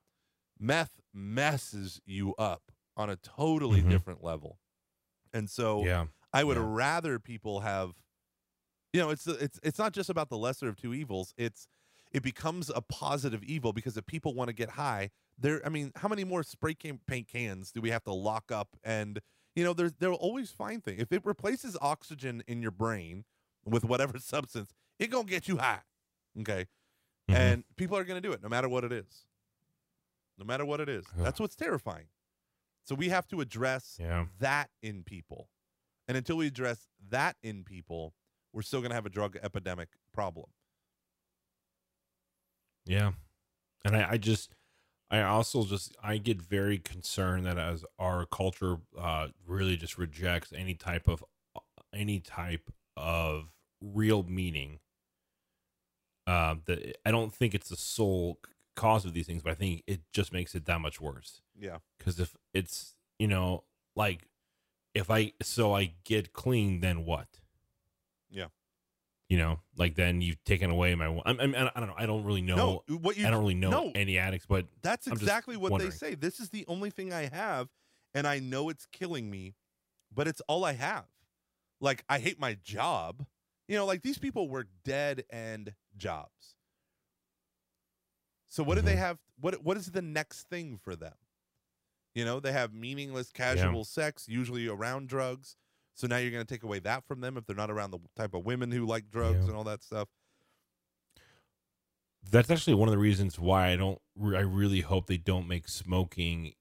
Meth 0.60 1.00
messes 1.14 2.02
you 2.06 2.36
up 2.36 2.72
on 2.96 3.10
a 3.10 3.16
totally 3.18 3.82
Mhm. 3.82 3.90
different 3.90 4.24
level. 4.24 4.60
And 5.34 5.50
so 5.50 5.84
Yeah. 5.86 6.08
I 6.32 6.44
would 6.44 6.58
Yeah. 6.58 6.64
rather 6.66 7.20
people 7.20 7.62
have 7.62 7.96
you 8.96 9.00
know, 9.02 9.10
it's 9.10 9.26
it's 9.26 9.60
it's 9.64 9.80
not 9.80 9.92
just 9.92 10.12
about 10.12 10.30
the 10.30 10.38
lesser 10.38 10.68
of 10.68 10.76
two 10.76 10.94
evils. 10.94 11.34
It's 11.36 11.68
it 12.12 12.22
becomes 12.22 12.70
a 12.70 12.80
positive 12.80 13.44
evil 13.44 13.74
because 13.74 13.98
if 13.98 14.06
people 14.06 14.36
want 14.36 14.50
to 14.50 14.54
get 14.54 14.70
high, 14.72 15.10
there 15.36 15.66
I 15.66 15.70
mean, 15.70 15.92
how 15.96 16.08
many 16.08 16.24
more 16.24 16.44
spray 16.44 16.76
can 16.76 17.00
paint 17.00 17.28
cans 17.28 17.72
do 17.72 17.82
we 17.82 17.90
have 17.90 18.04
to 18.04 18.14
lock 18.14 18.52
up 18.52 18.78
and 18.84 19.20
you 19.56 19.64
know, 19.64 19.74
there's 19.74 19.94
they'll 19.94 20.14
always 20.14 20.52
find 20.52 20.84
things. 20.84 21.02
If 21.02 21.12
it 21.12 21.26
replaces 21.26 21.76
oxygen 21.82 22.44
in 22.48 22.62
your 22.62 22.70
brain 22.72 23.26
with 23.66 23.84
whatever 23.84 24.18
substance, 24.20 24.74
it 25.00 25.08
gonna 25.08 25.26
get 25.28 25.48
you 25.48 25.58
high. 25.58 25.82
Okay. 26.40 26.68
Mhm. 27.30 27.34
And 27.36 27.64
people 27.78 27.98
are 27.98 28.04
gonna 28.04 28.22
do 28.22 28.32
it 28.32 28.44
no 28.44 28.50
matter 28.50 28.70
what 28.70 28.84
it 28.84 28.92
is. 28.92 29.26
No 30.38 30.46
matter 30.46 30.66
what 30.66 30.80
it 30.82 30.90
is. 30.90 31.06
That's 31.18 31.40
what's 31.40 31.56
terrifying. 31.56 32.10
So 32.86 32.96
we 32.96 33.10
have 33.10 33.28
to 33.30 33.42
address 33.42 33.98
yeah. 34.00 34.26
that 34.40 34.70
in 34.82 35.04
people. 35.04 35.50
And 36.08 36.18
until 36.18 36.38
we 36.38 36.48
address 36.48 36.88
that 37.10 37.38
in 37.42 37.64
people, 37.64 38.14
we're 38.52 38.62
still 38.62 38.82
going 38.82 38.90
to 38.90 38.96
have 38.96 39.06
a 39.06 39.10
drug 39.10 39.38
epidemic 39.42 39.90
problem. 40.14 40.48
Yeah. 42.86 43.12
And 43.86 43.96
I, 43.96 44.12
I 44.12 44.18
just, 44.18 44.54
I 45.10 45.22
also 45.22 45.64
just, 45.64 45.96
I 46.04 46.18
get 46.18 46.42
very 46.42 46.78
concerned 46.78 47.46
that 47.46 47.58
as 47.58 47.86
our 47.98 48.26
culture 48.26 48.78
uh, 49.00 49.28
really 49.48 49.78
just 49.78 49.98
rejects 49.98 50.52
any 50.54 50.74
type 50.74 51.08
of, 51.08 51.24
any 51.94 52.20
type 52.20 52.70
of 52.98 53.46
real 53.82 54.24
meaning. 54.24 54.80
Uh, 56.26 56.56
that 56.66 56.98
I 57.06 57.12
don't 57.12 57.34
think 57.34 57.54
it's 57.54 57.70
the 57.70 57.76
sole 57.76 58.40
cause 58.76 59.06
of 59.06 59.14
these 59.14 59.28
things, 59.28 59.44
but 59.44 59.52
I 59.52 59.56
think 59.56 59.84
it 59.88 60.02
just 60.14 60.32
makes 60.34 60.56
it 60.56 60.66
that 60.66 60.80
much 60.80 61.00
worse. 61.00 61.42
Yeah. 61.58 61.78
Because 61.98 62.20
if 62.20 62.36
it's, 62.54 62.96
you 63.20 63.28
know, 63.28 63.64
like, 63.96 64.28
if 64.94 65.10
I, 65.10 65.34
so 65.42 65.74
I 65.76 65.94
get 66.04 66.34
clean, 66.34 66.80
then 66.82 67.06
what? 67.06 67.28
Yeah. 68.30 68.48
You 69.30 69.38
know, 69.38 69.60
like 69.78 69.96
then 69.96 70.22
you've 70.22 70.44
taken 70.44 70.70
away 70.70 70.94
my. 70.96 71.08
I, 71.08 71.32
I, 71.32 71.72
I 71.76 71.80
don't 71.80 71.88
know. 71.88 71.96
I 71.98 72.06
don't 72.06 72.24
really 72.24 72.42
know. 72.42 72.84
No, 72.88 72.98
what 72.98 73.18
you 73.18 73.26
I 73.26 73.32
don't 73.32 73.40
really 73.40 73.56
know 73.56 73.70
no. 73.72 73.92
any 73.96 74.18
addicts, 74.20 74.46
but 74.46 74.66
That's 74.84 75.08
exactly 75.08 75.58
what 75.58 75.72
wondering. 75.72 75.90
they 75.92 75.96
say. 75.96 76.14
This 76.16 76.40
is 76.40 76.50
the 76.50 76.66
only 76.68 76.90
thing 76.92 77.12
I 77.14 77.30
have 77.34 77.70
and 78.14 78.28
I 78.28 78.40
know 78.40 78.70
it's 78.70 78.86
killing 78.92 79.32
me, 79.32 79.56
but 80.14 80.28
it's 80.28 80.42
all 80.48 80.64
I 80.66 80.74
have. 80.74 81.06
Like 81.82 82.04
I 82.10 82.20
hate 82.20 82.40
my 82.40 82.58
job. 82.64 83.26
You 83.68 83.78
know, 83.78 83.86
like 83.88 84.04
these 84.04 84.20
people 84.20 84.50
work 84.50 84.68
dead 84.84 85.24
end 85.32 85.74
jobs. 85.98 86.56
So 88.48 88.62
what 88.64 88.76
do 88.76 88.82
they 88.82 88.94
Mhm. 88.96 88.98
have 89.00 89.20
what 89.40 89.64
what 89.64 89.78
is 89.78 89.92
the 89.92 90.02
next 90.02 90.44
thing 90.48 90.78
for 90.78 90.96
them? 90.96 91.16
You 92.16 92.26
know, 92.26 92.40
they 92.40 92.52
have 92.52 92.74
meaningless 92.74 93.32
casual 93.32 93.84
sex 93.86 94.28
usually 94.28 94.68
around 94.68 95.08
drugs. 95.10 95.56
So 95.96 96.08
now 96.08 96.18
you're 96.18 96.32
going 96.32 96.46
to 96.46 96.52
take 96.54 96.64
away 96.64 96.80
that 96.80 97.04
from 97.08 97.22
them 97.22 97.38
if 97.38 97.46
they're 97.46 97.56
not 97.56 97.70
around 97.72 97.92
the 97.92 98.00
type 98.16 98.34
of 98.34 98.46
women 98.46 98.72
who 98.72 98.86
like 98.86 99.10
drugs 99.10 99.40
Yeah. 99.42 99.48
and 99.50 99.56
all 99.56 99.64
that 99.66 99.84
stuff. 99.84 100.08
that's 102.32 102.50
actually 102.50 102.74
one 102.74 102.88
of 102.88 102.94
the 102.94 102.98
reasons 103.00 103.38
why 103.40 103.70
I 103.72 103.76
don't. 103.76 104.00
I 104.24 104.40
really 104.40 104.82
hope 104.82 105.08
they 105.08 105.18
don't 105.18 105.48
make 105.48 105.68
smoking 105.68 106.54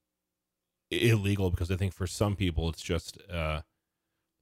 illegal 0.90 1.50
because 1.50 1.70
I 1.70 1.76
think 1.76 1.94
for 1.94 2.06
some 2.06 2.36
people 2.36 2.68
it's 2.68 2.82
just 2.82 3.16
uh 3.30 3.62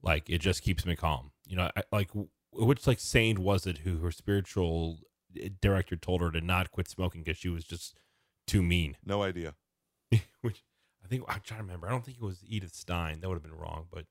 like 0.01 0.29
it 0.29 0.39
just 0.39 0.63
keeps 0.63 0.85
me 0.85 0.95
calm. 0.95 1.31
You 1.45 1.57
know, 1.57 1.69
I, 1.75 1.83
like 1.91 2.09
which 2.51 2.87
like 2.87 2.99
saint 2.99 3.39
was 3.39 3.65
it 3.67 3.79
who 3.79 3.97
her 3.99 4.11
spiritual 4.11 4.99
eh, 5.39 5.49
director 5.61 5.95
told 5.95 6.21
her 6.21 6.31
to 6.31 6.41
not 6.41 6.71
quit 6.71 6.87
smoking 6.87 7.21
because 7.23 7.37
she 7.37 7.49
was 7.49 7.63
just 7.63 7.97
too 8.47 8.63
mean. 8.63 8.97
No 9.05 9.21
idea. 9.23 9.53
which 10.41 10.63
I 11.03 11.07
think 11.07 11.23
I'm 11.27 11.41
trying 11.43 11.59
to 11.59 11.63
remember. 11.63 11.87
I 11.87 11.91
don't 11.91 12.05
think 12.05 12.17
it 12.17 12.23
was 12.23 12.39
Edith 12.47 12.73
Stein. 12.73 13.19
That 13.21 13.27
would 13.29 13.35
have 13.35 13.43
been 13.43 13.53
wrong, 13.57 13.87
but 13.91 14.05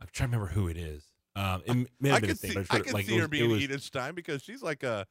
I'm 0.00 0.08
trying 0.12 0.30
to 0.30 0.38
remember 0.38 0.52
who 0.54 0.68
it 0.68 0.76
is. 0.76 1.04
Um, 1.36 1.62
it 1.64 1.88
may 2.00 2.08
have 2.10 2.18
I 2.18 2.20
been 2.20 2.30
a 2.30 2.34
thing, 2.34 2.50
see 2.52 2.58
I 2.70 2.78
like, 2.92 3.06
see 3.06 3.16
it 3.16 3.20
her 3.20 3.28
being 3.28 3.50
was- 3.50 3.62
Edith 3.62 3.82
Stein 3.82 4.14
because 4.14 4.42
she's 4.42 4.62
like 4.62 4.82
a 4.82 5.06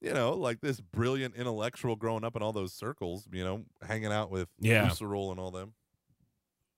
you 0.00 0.14
know, 0.14 0.32
like 0.32 0.62
this 0.62 0.80
brilliant 0.80 1.34
intellectual 1.34 1.94
growing 1.94 2.24
up 2.24 2.34
in 2.34 2.40
all 2.40 2.54
those 2.54 2.72
circles, 2.72 3.28
you 3.30 3.44
know, 3.44 3.64
hanging 3.86 4.10
out 4.10 4.30
with 4.30 4.48
Yeah. 4.58 4.88
Husserl 4.88 5.30
and 5.30 5.38
all 5.38 5.50
them. 5.50 5.74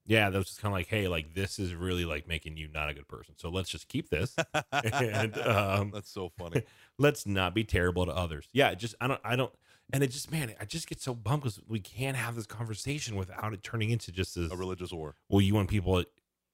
yeah, 0.05 0.29
that 0.29 0.37
was 0.37 0.49
just 0.49 0.61
kind 0.61 0.73
of 0.73 0.77
like, 0.77 0.89
hey, 0.89 1.07
like 1.07 1.33
this 1.33 1.61
is 1.61 1.73
really 1.73 2.05
like 2.05 2.27
making 2.27 2.57
you 2.57 2.67
not 2.67 2.91
a 2.91 2.95
good 2.95 3.07
person. 3.07 3.35
So 3.39 3.49
let's 3.49 3.71
just 3.71 3.87
keep 3.87 4.11
this, 4.11 4.35
and 4.73 5.39
um, 5.39 5.93
That's 5.95 6.11
so 6.11 6.31
funny. 6.37 6.63
let's 6.99 7.25
not 7.25 7.55
be 7.55 7.63
terrible 7.63 8.07
to 8.07 8.13
others. 8.13 8.49
Yeah, 8.53 8.75
just 8.75 8.97
I 9.01 9.07
don't 9.07 9.21
I 9.25 9.37
don't, 9.37 9.53
and 9.93 10.03
it 10.03 10.09
just 10.09 10.31
man, 10.31 10.55
I 10.61 10.65
just 10.65 10.89
get 10.89 11.01
so 11.01 11.15
bummed 11.15 11.43
because 11.43 11.61
we 11.69 11.81
can't 11.81 12.17
have 12.17 12.35
this 12.35 12.47
conversation 12.47 13.17
without 13.17 13.53
it 13.53 13.63
turning 13.63 13.91
into 13.91 14.13
just 14.13 14.35
this. 14.35 14.51
a 14.51 14.57
religious 14.57 14.93
war. 14.93 15.15
well, 15.29 15.41
you 15.41 15.55
want 15.55 15.69
people, 15.69 16.03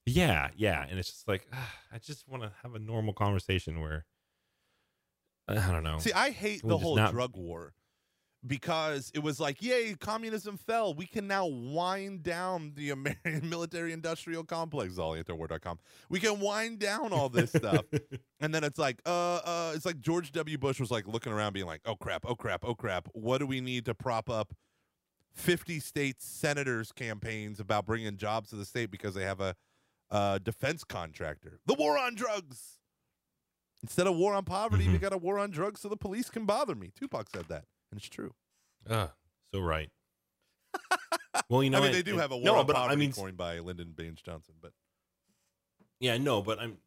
yeah, 0.07 0.49
yeah, 0.57 0.87
and 0.89 0.99
it's 0.99 1.11
just 1.11 1.29
like 1.29 1.47
ah, 1.53 1.75
I 1.93 1.99
just 1.99 2.29
want 2.29 2.43
to 2.43 2.53
have 2.63 2.75
a 2.75 2.79
normal 2.79 3.15
conversation 3.15 3.81
where 3.81 4.05
I 5.47 5.55
don't 5.55 5.83
know. 5.83 5.99
See, 5.99 6.13
I 6.13 6.31
hate 6.31 6.63
the 6.67 6.77
whole 6.77 6.97
not- 6.97 7.13
drug 7.13 7.37
war 7.37 7.73
because 8.47 9.11
it 9.15 9.19
was 9.21 9.41
like, 9.41 9.61
yay, 9.63 9.95
communism 9.99 10.57
fell. 10.57 10.95
We 10.95 11.07
can 11.07 11.27
now 11.27 11.47
wind 11.47 12.23
down 12.23 12.73
the 12.77 12.91
American 12.91 13.49
military 13.51 13.93
industrial 13.93 14.45
complex, 14.45 14.95
ollinterwar.com. 14.95 15.79
We 16.09 16.21
can 16.21 16.39
wind 16.41 16.79
down 16.79 17.13
all 17.13 17.29
this 17.29 17.51
stuff. 17.53 17.85
And 18.41 18.55
then 18.55 18.63
it's 18.63 18.79
like, 18.79 19.03
uh, 19.05 19.41
uh, 19.45 19.73
it's 19.75 19.85
like 19.85 19.99
George 20.01 20.31
W. 20.31 20.57
Bush 20.59 20.79
was 20.79 20.93
like 20.93 21.09
looking 21.09 21.33
around, 21.33 21.55
being 21.55 21.67
like, 21.67 21.81
"Oh 21.85 21.97
crap, 21.97 22.25
oh 22.25 22.37
crap, 22.37 22.65
oh 22.65 22.77
crap! 22.77 23.09
What 23.13 23.39
do 23.39 23.47
we 23.49 23.61
need 23.61 23.85
to 23.87 23.95
prop 23.97 24.31
up 24.31 24.55
fifty 25.35 25.81
state 25.81 26.23
senators' 26.23 26.93
campaigns 26.93 27.59
about 27.59 27.85
bringing 27.85 28.17
jobs 28.17 28.51
to 28.51 28.57
the 28.57 28.65
state 28.65 28.93
because 28.93 29.15
they 29.15 29.25
have 29.25 29.41
a, 29.41 29.57
uh 30.13 30.39
defense 30.39 30.85
contractor? 30.85 31.59
The 31.67 31.75
war 31.75 31.99
on 31.99 32.15
drugs. 32.15 32.79
Instead 33.83 34.07
of 34.07 34.15
war 34.15 34.35
on 34.35 34.45
poverty, 34.45 34.87
we 34.87 34.99
Mhm. 34.99 35.01
got 35.01 35.13
a 35.13 35.19
war 35.19 35.41
on 35.41 35.51
drugs, 35.51 35.81
so 35.81 35.89
the 35.89 35.97
police 35.97 36.31
can 36.31 36.47
bother 36.47 36.77
me. 36.77 36.93
Tupac 36.95 37.29
said 37.35 37.47
that, 37.49 37.65
and 37.91 37.99
it's 37.99 38.09
true. 38.09 38.35
Ah, 38.89 39.13
so 39.53 39.61
right. 39.61 39.91
well, 41.49 41.63
you 41.63 41.71
know, 41.71 41.79
I 41.79 41.83
mean, 41.83 41.93
they 41.93 42.03
do 42.03 42.13
and- 42.13 42.21
have 42.21 42.33
a 42.33 42.37
war 42.37 42.45
no, 42.45 42.55
on 42.57 42.67
but 42.67 42.77
poverty 42.77 42.93
I 42.93 42.97
mean, 42.97 43.13
coined 43.13 43.37
by 43.37 43.59
Lyndon 43.59 43.93
Baines 43.97 44.21
Johnson, 44.23 44.55
but 44.61 44.73
Yeah, 46.01 46.17
no, 46.19 46.43
but 46.43 46.59
I'm 46.59 46.79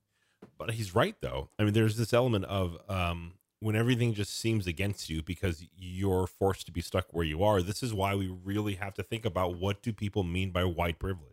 but 0.57 0.71
he's 0.71 0.95
right 0.95 1.15
though. 1.21 1.49
I 1.59 1.63
mean, 1.63 1.73
there's 1.73 1.97
this 1.97 2.13
element 2.13 2.45
of 2.45 2.77
um 2.89 3.33
when 3.59 3.75
everything 3.75 4.13
just 4.15 4.35
seems 4.39 4.65
against 4.65 5.07
you 5.09 5.21
because 5.21 5.63
you're 5.77 6.25
forced 6.25 6.65
to 6.65 6.71
be 6.71 6.81
stuck 6.81 7.13
where 7.13 7.23
you 7.25 7.43
are. 7.43 7.61
This 7.61 7.83
is 7.83 7.93
why 7.93 8.15
we 8.15 8.27
really 8.27 8.73
have 8.75 8.95
to 8.95 9.03
think 9.03 9.23
about 9.23 9.59
what 9.59 9.83
do 9.83 9.93
people 9.93 10.23
mean 10.23 10.49
by 10.49 10.63
white 10.63 10.97
privilege? 10.97 11.27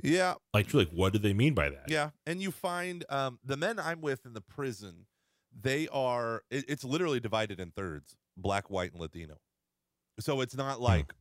yeah, 0.00 0.34
Like, 0.54 0.72
like, 0.72 0.90
what 0.90 1.12
do 1.12 1.18
they 1.18 1.32
mean 1.34 1.54
by 1.54 1.70
that? 1.70 1.86
Yeah, 1.88 2.10
and 2.24 2.40
you 2.40 2.52
find 2.52 3.04
um, 3.08 3.40
the 3.44 3.56
men 3.56 3.80
I'm 3.80 4.00
with 4.00 4.24
in 4.24 4.34
the 4.34 4.40
prison, 4.40 5.06
they 5.52 5.88
are. 5.88 6.42
It, 6.50 6.64
it's 6.68 6.84
literally 6.84 7.20
divided 7.20 7.60
in 7.60 7.70
thirds: 7.70 8.16
black, 8.36 8.70
white, 8.70 8.92
and 8.92 9.00
Latino. 9.00 9.38
So 10.20 10.40
it's 10.40 10.56
not 10.56 10.80
like, 10.80 11.12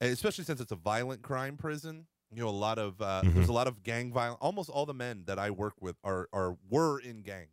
especially 0.00 0.44
since 0.44 0.60
it's 0.60 0.72
a 0.72 0.76
violent 0.76 1.22
crime 1.22 1.56
prison. 1.56 2.06
You 2.34 2.42
know, 2.42 2.48
a 2.48 2.50
lot 2.50 2.78
of 2.78 3.00
uh, 3.00 3.22
Mhm. 3.24 3.34
there's 3.34 3.48
a 3.48 3.52
lot 3.52 3.66
of 3.66 3.82
gang 3.82 4.12
violence. 4.12 4.38
Almost 4.40 4.70
all 4.70 4.86
the 4.86 4.94
men 4.94 5.24
that 5.26 5.38
I 5.38 5.50
work 5.50 5.74
with 5.80 5.96
are 6.02 6.28
are 6.32 6.56
were 6.68 6.98
in 6.98 7.22
gangs. 7.22 7.48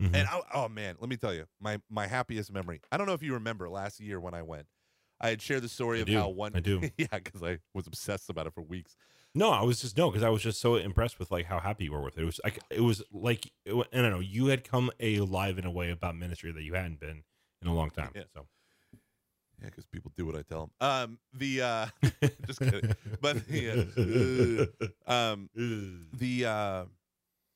Mhm. 0.00 0.14
And 0.14 0.28
I, 0.28 0.40
oh 0.54 0.68
man, 0.68 0.96
let 1.00 1.08
me 1.08 1.16
tell 1.16 1.34
you, 1.34 1.46
my 1.60 1.80
my 1.90 2.06
happiest 2.06 2.52
memory. 2.52 2.80
I 2.92 2.96
don't 2.96 3.06
know 3.06 3.14
if 3.14 3.22
you 3.22 3.34
remember 3.34 3.68
last 3.68 4.00
year 4.00 4.20
when 4.20 4.34
I 4.34 4.42
went. 4.42 4.66
I 5.20 5.28
had 5.30 5.40
shared 5.42 5.62
the 5.62 5.68
story 5.68 5.98
I 5.98 6.02
of 6.02 6.06
do. 6.08 6.18
how 6.18 6.28
one 6.28 6.52
I 6.54 6.60
do. 6.60 6.80
yeah, 6.98 7.06
because 7.12 7.42
I 7.42 7.58
was 7.74 7.86
obsessed 7.86 8.28
about 8.30 8.46
it 8.46 8.54
for 8.54 8.62
weeks. 8.62 8.96
No, 9.34 9.50
I 9.50 9.62
was 9.62 9.80
just 9.80 9.96
no, 9.96 10.10
because 10.10 10.22
I 10.22 10.28
was 10.28 10.42
just 10.42 10.60
so 10.60 10.76
impressed 10.76 11.18
with 11.18 11.30
like 11.30 11.46
how 11.46 11.58
happy 11.58 11.84
you 11.84 11.92
were 11.92 12.02
with 12.02 12.18
it. 12.18 12.22
It 12.22 12.26
was 12.26 12.40
like 12.44 12.58
it 12.70 12.82
was 12.82 13.02
like 13.12 13.50
it, 13.64 13.74
I 13.74 13.96
don't 13.96 14.10
know. 14.10 14.20
You 14.20 14.46
had 14.46 14.64
come 14.64 14.90
alive 15.00 15.58
in 15.58 15.64
a 15.64 15.70
way 15.70 15.90
about 15.90 16.16
ministry 16.16 16.52
that 16.52 16.62
you 16.62 16.74
hadn't 16.74 17.00
been 17.00 17.24
in 17.62 17.68
a 17.68 17.74
long 17.74 17.90
time. 17.90 18.10
Yeah. 18.14 18.24
So 18.34 18.46
Yeah, 19.60 19.66
because 19.66 19.86
people 19.86 20.12
do 20.14 20.26
what 20.26 20.36
I 20.36 20.42
tell 20.42 20.70
them. 20.80 20.88
Um, 20.88 21.18
the 21.32 21.62
uh, 21.62 21.86
just 22.46 22.60
kidding. 22.60 22.94
But 23.22 23.46
the, 23.46 24.72
uh, 25.06 25.10
um, 25.10 25.48
the 25.54 26.44
uh, 26.44 26.84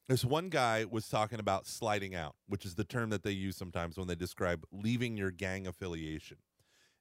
this 0.09 0.25
one 0.25 0.49
guy 0.49 0.87
was 0.91 1.09
talking 1.09 1.41
about 1.41 1.67
sliding 1.67 2.15
out, 2.15 2.37
which 2.49 2.65
is 2.65 2.77
the 2.77 2.85
term 2.85 3.11
that 3.11 3.23
they 3.23 3.33
use 3.33 3.57
sometimes 3.57 3.99
when 3.99 4.07
they 4.07 4.15
describe 4.15 4.65
leaving 4.73 5.17
your 5.17 5.31
gang 5.31 5.67
affiliation. 5.67 6.39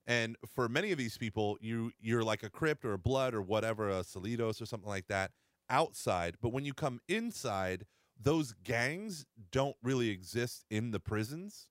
And 0.08 0.38
for 0.56 0.70
many 0.70 0.91
of 0.91 0.97
these 0.97 1.18
people, 1.18 1.58
you 1.62 1.91
you're 1.99 2.24
like 2.24 2.43
a 2.43 2.49
Crip 2.49 2.86
or 2.86 2.93
a 2.93 2.97
blood 2.97 3.34
or 3.34 3.41
whatever, 3.41 3.89
a 3.89 4.01
Salidos 4.01 4.62
or 4.62 4.66
something 4.66 4.89
like 4.89 5.08
that 5.08 5.32
outside. 5.70 6.38
But 6.41 6.49
when 6.49 6.64
you 6.64 6.74
come 6.74 6.99
inside, 7.08 7.86
those 8.22 8.53
gangs 8.64 9.26
don't 9.51 9.76
really 9.84 10.10
exist 10.10 10.66
in 10.70 10.91
the 10.91 10.99
prisons. 10.99 11.68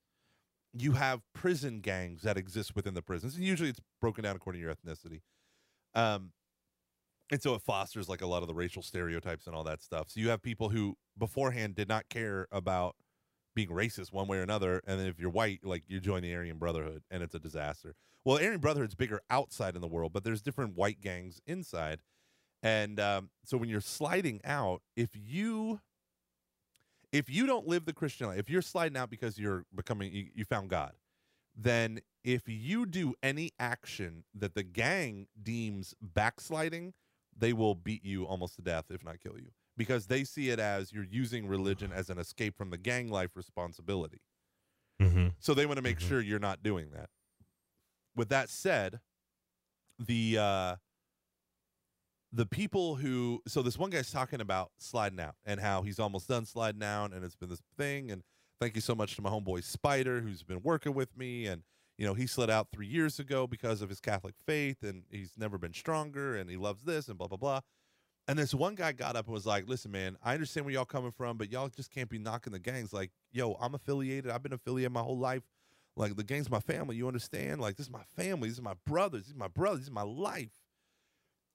You 0.73 0.93
have 0.93 1.23
prison 1.33 1.81
gangs 1.81 2.23
that 2.23 2.37
exist 2.37 2.75
within 2.75 2.95
the 2.95 3.03
prisons, 3.03 3.37
and 3.37 3.45
usually 3.45 3.71
it's 3.71 3.81
broken 4.01 4.25
down 4.25 4.35
according 4.35 4.61
to 4.61 4.67
your 4.67 4.75
ethnicity. 4.75 5.21
Um, 5.95 6.33
and 7.31 7.41
so 7.41 7.55
it 7.55 7.63
fosters 7.63 8.09
like 8.09 8.21
a 8.21 8.27
lot 8.27 8.43
of 8.43 8.49
the 8.49 8.55
racial 8.55 8.83
stereotypes 8.83 9.47
and 9.47 9.55
all 9.55 9.65
that 9.65 9.83
stuff. 9.83 10.11
So 10.11 10.21
you 10.21 10.29
have 10.29 10.43
people 10.43 10.69
who 10.69 10.97
beforehand 11.17 11.75
did 11.75 11.89
not 11.89 12.09
care 12.09 12.49
about 12.53 12.97
being 13.55 13.69
racist 13.69 14.13
one 14.13 14.27
way 14.27 14.39
or 14.39 14.43
another, 14.43 14.83
and 14.87 14.99
then 14.99 15.07
if 15.07 15.19
you're 15.19 15.31
white, 15.31 15.61
like 15.65 15.85
you 15.87 16.01
join 16.01 16.23
the 16.23 16.35
Aryan 16.35 16.59
Brotherhood, 16.59 17.03
and 17.11 17.23
it's 17.23 17.35
a 17.35 17.39
disaster. 17.39 17.95
Well, 18.25 18.39
Aryan 18.39 18.61
Brotherhood's 18.61 18.95
bigger 18.95 19.21
outside 19.31 19.75
in 19.75 19.81
the 19.81 19.89
world, 19.89 20.13
but 20.13 20.25
there's 20.25 20.43
different 20.43 20.77
white 20.77 21.01
gangs 21.01 21.41
inside, 21.47 22.01
and 22.63 22.99
um, 22.99 23.31
so 23.45 23.57
when 23.57 23.69
you're 23.69 23.81
sliding 23.81 24.41
out, 24.45 24.83
if 24.97 25.11
you 25.15 25.81
if 27.13 27.31
you 27.31 27.47
don't 27.47 27.69
live 27.69 27.85
the 27.85 27.93
Christian 27.93 28.27
life, 28.27 28.39
if 28.39 28.51
you're 28.51 28.63
sliding 28.63 28.97
out 28.97 29.09
because 29.09 29.39
you're 29.39 29.65
becoming 29.75 30.13
you, 30.13 30.27
you 30.35 30.45
found 30.45 30.69
God, 30.69 30.93
then 31.57 32.01
if 32.25 32.43
you 32.47 32.87
do 32.87 33.15
any 33.23 33.53
action 33.61 34.25
that 34.35 34.55
the 34.55 34.65
gang 34.65 35.29
deems 35.41 35.95
backsliding, 36.01 36.95
they 37.37 37.53
will 37.53 37.75
beat 37.75 38.05
you 38.05 38.25
almost 38.25 38.57
to 38.57 38.63
death, 38.63 38.87
if 38.91 39.05
not 39.05 39.21
kill 39.21 39.37
you, 39.37 39.51
because 39.77 40.07
they 40.07 40.25
see 40.25 40.51
it 40.51 40.59
as 40.61 40.93
you're 40.93 41.05
using 41.05 41.47
religion 41.47 41.93
as 41.93 42.11
an 42.11 42.19
escape 42.19 42.57
from 42.57 42.71
the 42.71 42.79
gang 42.79 43.09
life 43.09 43.37
responsibility. 43.37 44.21
Mhm. 45.01 45.35
So 45.41 45.55
they 45.55 45.67
want 45.67 45.79
to 45.79 45.83
make 45.83 45.99
Mhm. 45.99 46.09
sure 46.09 46.21
you're 46.21 46.39
not 46.39 46.63
doing 46.63 46.91
that. 46.91 47.11
With 48.15 48.29
that 48.29 48.49
said, 48.49 49.01
the 49.99 50.39
uh 50.39 50.77
the 52.33 52.47
people 52.47 52.97
who 52.97 53.41
so 53.47 53.63
this 53.63 53.79
one 53.79 53.91
guy's 53.91 54.11
talking 54.11 54.41
about 54.41 54.73
sliding 54.79 55.21
out 55.21 55.37
and 55.45 55.61
how 55.61 55.83
he's 55.83 55.99
almost 56.01 56.29
done 56.29 56.45
sliding 56.45 56.83
out 56.83 57.13
and 57.13 57.25
it's 57.25 57.37
been 57.37 57.49
this 57.49 57.63
thing 57.77 58.11
and 58.11 58.25
thank 58.61 58.75
you 58.75 58.81
so 58.81 58.95
much 58.95 59.15
to 59.17 59.23
my 59.23 59.31
homeboy 59.31 59.63
Spider 59.63 60.21
who's 60.21 60.43
been 60.43 60.61
working 60.63 60.95
with 60.95 61.17
me 61.17 61.47
and 61.47 61.63
you 61.97 62.05
know 62.05 62.15
he 62.15 62.27
slid 62.27 62.51
out 62.51 62.69
3 62.73 62.89
years 62.89 63.21
ago 63.21 63.47
because 63.47 63.83
of 63.83 63.89
his 63.89 64.01
Catholic 64.01 64.35
faith 64.45 64.83
and 64.83 65.05
he's 65.11 65.39
never 65.39 65.59
been 65.59 65.73
stronger 65.73 66.37
and 66.37 66.51
he 66.51 66.57
loves 66.57 66.83
this 66.83 67.09
and 67.09 67.17
blah 67.19 67.29
blah 67.29 67.37
blah. 67.39 67.61
And 68.27 68.39
this 68.39 68.55
one 68.55 68.75
guy 68.75 68.93
got 68.93 69.17
up 69.17 69.27
and 69.27 69.35
was 69.35 69.45
like, 69.45 69.69
"Listen, 69.69 69.91
man, 69.91 70.17
I 70.23 70.33
understand 70.33 70.65
where 70.65 70.75
y'all 70.75 70.87
coming 70.87 71.13
from, 71.13 71.37
but 71.37 71.51
y'all 71.53 71.69
just 71.69 71.91
can't 71.91 72.09
be 72.09 72.19
knocking 72.19 72.53
the 72.53 72.59
gangs. 72.59 72.93
Like, 72.93 73.11
yo, 73.33 73.55
I'm 73.61 73.75
affiliated. 73.75 74.31
I've 74.31 74.43
been 74.43 74.55
affiliated 74.55 74.93
my 74.93 75.03
whole 75.03 75.19
life. 75.19 75.43
Like, 75.97 76.17
the 76.17 76.25
gang's 76.25 76.51
my 76.51 76.61
family. 76.61 76.97
You 76.97 77.07
understand? 77.07 77.61
Like, 77.61 77.77
this 77.77 77.87
is 77.87 77.93
my 77.93 78.03
family. 78.17 78.49
This 78.49 78.59
is 78.59 78.65
my 78.65 78.75
brothers. 78.87 79.23
This 79.23 79.29
is 79.31 79.37
my 79.37 79.49
brothers. 79.49 79.81
This 79.81 79.89
is 79.89 79.95
my 79.95 80.03
life." 80.03 80.53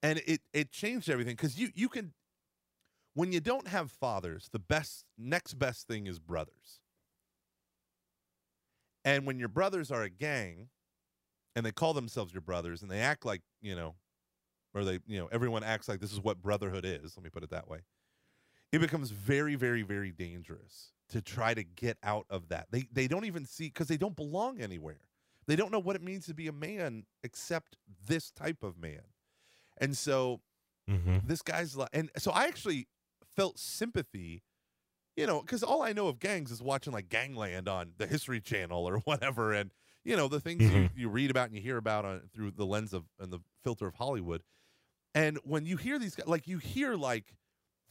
And 0.03 0.21
it 0.27 0.41
it 0.53 0.71
changed 0.71 1.09
everything 1.09 1.35
because 1.35 1.57
you 1.57 1.69
you 1.73 1.89
can, 1.89 2.13
when 3.15 3.31
you 3.31 3.39
don't 3.39 3.67
have 3.67 3.91
fathers, 3.91 4.49
the 4.51 4.59
best 4.59 5.05
next 5.17 5.55
best 5.55 5.87
thing 5.87 6.07
is 6.07 6.19
brothers. 6.19 6.81
And 9.03 9.25
when 9.25 9.39
your 9.39 9.49
brothers 9.49 9.91
are 9.91 10.03
a 10.03 10.09
gang, 10.09 10.69
and 11.55 11.65
they 11.65 11.71
call 11.71 11.93
themselves 11.93 12.33
your 12.33 12.41
brothers, 12.41 12.81
and 12.81 12.91
they 12.91 12.99
act 12.99 13.25
like 13.25 13.41
you 13.59 13.75
know 13.75 13.95
or 14.73 14.83
they 14.83 14.99
you 15.07 15.19
know 15.19 15.27
everyone 15.31 15.63
acts 15.63 15.87
like 15.87 15.99
this 15.99 16.11
is 16.13 16.19
what 16.19 16.41
brotherhood 16.41 16.85
is 16.85 17.15
let 17.17 17.23
me 17.23 17.29
put 17.29 17.43
it 17.43 17.49
that 17.51 17.67
way. 17.67 17.79
It 18.71 18.79
becomes 18.79 19.11
very 19.11 19.55
very 19.55 19.81
very 19.81 20.11
dangerous 20.11 20.93
to 21.09 21.21
try 21.21 21.53
to 21.53 21.63
get 21.63 21.97
out 22.03 22.25
of 22.29 22.49
that. 22.49 22.67
They 22.71 22.87
they 22.91 23.07
don't 23.07 23.25
even 23.25 23.45
see 23.45 23.65
because 23.67 23.87
they 23.87 23.97
don't 23.97 24.15
belong 24.15 24.61
anywhere. 24.61 25.01
They 25.47 25.55
don't 25.55 25.71
know 25.71 25.79
what 25.79 25.95
it 25.95 26.03
means 26.03 26.27
to 26.27 26.33
be 26.35 26.47
a 26.47 26.53
man 26.53 27.05
except 27.23 27.77
this 28.05 28.29
type 28.31 28.61
of 28.63 28.77
man. 28.77 29.01
And 29.77 29.97
so 29.97 30.41
Mhm. 30.89 31.27
this 31.27 31.41
guy's 31.41 31.75
like 31.75 31.89
and 31.93 32.09
so 32.17 32.31
i 32.31 32.45
actually 32.45 32.87
felt 33.35 33.59
sympathy 33.59 34.43
you 35.15 35.27
know 35.27 35.41
because 35.41 35.63
all 35.63 35.81
i 35.83 35.93
know 35.93 36.07
of 36.07 36.19
gangs 36.19 36.51
is 36.51 36.61
watching 36.61 36.91
like 36.93 37.09
gangland 37.09 37.67
on 37.67 37.93
the 37.97 38.07
history 38.07 38.41
channel 38.41 38.87
or 38.89 38.97
whatever 39.05 39.53
and 39.53 39.71
you 40.03 40.15
know 40.17 40.27
the 40.27 40.39
things 40.39 40.63
you, 40.63 40.69
Mhm. 40.71 40.89
you 40.95 41.09
read 41.09 41.29
about 41.29 41.47
and 41.47 41.55
you 41.55 41.61
hear 41.61 41.77
about 41.77 42.05
on, 42.05 42.29
through 42.33 42.51
the 42.51 42.65
lens 42.65 42.93
of 42.93 43.05
and 43.19 43.31
the 43.31 43.39
filter 43.63 43.85
of 43.87 43.95
hollywood 43.95 44.41
and 45.15 45.37
when 45.43 45.65
you 45.65 45.77
hear 45.77 45.99
these 45.99 46.15
guys 46.15 46.27
like 46.27 46.47
you 46.47 46.57
hear 46.57 46.95
like 46.95 47.35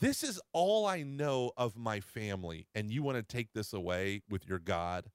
this 0.00 0.22
is 0.22 0.40
all 0.52 0.86
i 0.86 1.02
know 1.02 1.52
of 1.56 1.76
my 1.76 2.00
family 2.00 2.66
and 2.74 2.90
you 2.90 3.02
want 3.02 3.16
to 3.16 3.22
take 3.22 3.52
this 3.52 3.72
away 3.72 4.22
with 4.28 4.46
your 4.48 4.58
god 4.58 5.10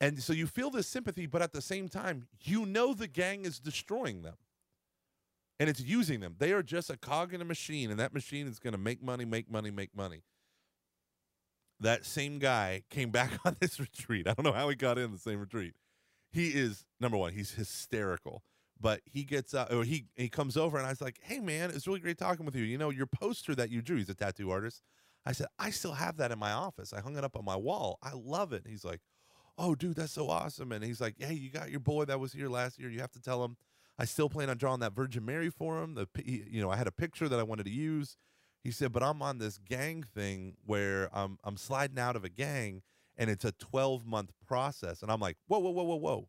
and 0.00 0.22
so 0.22 0.32
you 0.32 0.46
feel 0.46 0.70
this 0.70 0.86
sympathy 0.86 1.26
but 1.26 1.42
at 1.42 1.52
the 1.52 1.62
same 1.62 1.88
time 1.88 2.26
you 2.42 2.66
know 2.66 2.94
the 2.94 3.08
gang 3.08 3.44
is 3.44 3.58
destroying 3.60 4.22
them 4.22 4.36
and 5.60 5.68
it's 5.68 5.80
using 5.80 6.20
them. 6.20 6.34
They 6.38 6.52
are 6.52 6.62
just 6.62 6.90
a 6.90 6.96
cog 6.96 7.32
in 7.32 7.40
a 7.40 7.44
machine, 7.44 7.90
and 7.90 8.00
that 8.00 8.12
machine 8.12 8.46
is 8.46 8.58
going 8.58 8.72
to 8.72 8.78
make 8.78 9.02
money, 9.02 9.24
make 9.24 9.50
money, 9.50 9.70
make 9.70 9.94
money. 9.96 10.22
That 11.80 12.04
same 12.04 12.38
guy 12.38 12.82
came 12.90 13.10
back 13.10 13.38
on 13.44 13.56
this 13.60 13.78
retreat. 13.78 14.26
I 14.28 14.34
don't 14.34 14.44
know 14.44 14.52
how 14.52 14.68
he 14.68 14.76
got 14.76 14.98
in 14.98 15.12
the 15.12 15.18
same 15.18 15.40
retreat. 15.40 15.74
He 16.32 16.48
is 16.48 16.84
number 17.00 17.16
one. 17.16 17.32
He's 17.32 17.52
hysterical, 17.52 18.42
but 18.80 19.00
he 19.04 19.24
gets 19.24 19.54
uh, 19.54 19.66
or 19.70 19.84
he 19.84 20.06
he 20.16 20.28
comes 20.28 20.56
over, 20.56 20.76
and 20.78 20.86
I 20.86 20.90
was 20.90 21.00
like, 21.00 21.18
"Hey, 21.22 21.40
man, 21.40 21.70
it's 21.70 21.86
really 21.86 22.00
great 22.00 22.18
talking 22.18 22.44
with 22.46 22.54
you. 22.54 22.64
You 22.64 22.78
know, 22.78 22.90
your 22.90 23.06
poster 23.06 23.54
that 23.54 23.70
you 23.70 23.82
drew. 23.82 23.96
He's 23.96 24.08
a 24.08 24.14
tattoo 24.14 24.50
artist. 24.50 24.82
I 25.26 25.32
said 25.32 25.46
I 25.58 25.70
still 25.70 25.92
have 25.94 26.16
that 26.18 26.32
in 26.32 26.38
my 26.38 26.52
office. 26.52 26.92
I 26.92 27.00
hung 27.00 27.16
it 27.16 27.24
up 27.24 27.36
on 27.36 27.44
my 27.44 27.56
wall. 27.56 27.98
I 28.02 28.12
love 28.14 28.52
it. 28.52 28.64
And 28.64 28.70
he's 28.72 28.84
like, 28.84 29.00
"Oh, 29.58 29.74
dude, 29.74 29.96
that's 29.96 30.12
so 30.12 30.28
awesome." 30.28 30.72
And 30.72 30.84
he's 30.84 31.00
like, 31.00 31.16
"Hey, 31.18 31.34
you 31.34 31.50
got 31.50 31.70
your 31.70 31.80
boy 31.80 32.04
that 32.06 32.20
was 32.20 32.32
here 32.32 32.48
last 32.48 32.78
year. 32.78 32.90
You 32.90 33.00
have 33.00 33.12
to 33.12 33.22
tell 33.22 33.44
him." 33.44 33.56
I 33.96 34.06
still 34.06 34.28
plan 34.28 34.50
on 34.50 34.56
drawing 34.56 34.80
that 34.80 34.92
Virgin 34.92 35.24
Mary 35.24 35.50
for 35.50 35.80
him. 35.82 35.94
The 35.94 36.08
you 36.24 36.60
know 36.60 36.70
I 36.70 36.76
had 36.76 36.88
a 36.88 36.92
picture 36.92 37.28
that 37.28 37.38
I 37.38 37.44
wanted 37.44 37.64
to 37.66 37.72
use. 37.72 38.16
He 38.64 38.70
said, 38.70 38.92
but 38.92 39.02
I'm 39.02 39.20
on 39.20 39.36
this 39.38 39.58
gang 39.58 40.02
thing 40.02 40.56
where 40.64 41.10
I'm 41.12 41.38
I'm 41.44 41.58
sliding 41.58 41.98
out 41.98 42.16
of 42.16 42.24
a 42.24 42.30
gang, 42.30 42.82
and 43.16 43.28
it's 43.28 43.44
a 43.44 43.52
12 43.52 44.06
month 44.06 44.32
process. 44.46 45.02
And 45.02 45.12
I'm 45.12 45.20
like, 45.20 45.36
whoa, 45.46 45.58
whoa, 45.58 45.70
whoa, 45.70 45.84
whoa, 45.84 45.96
whoa. 45.96 46.28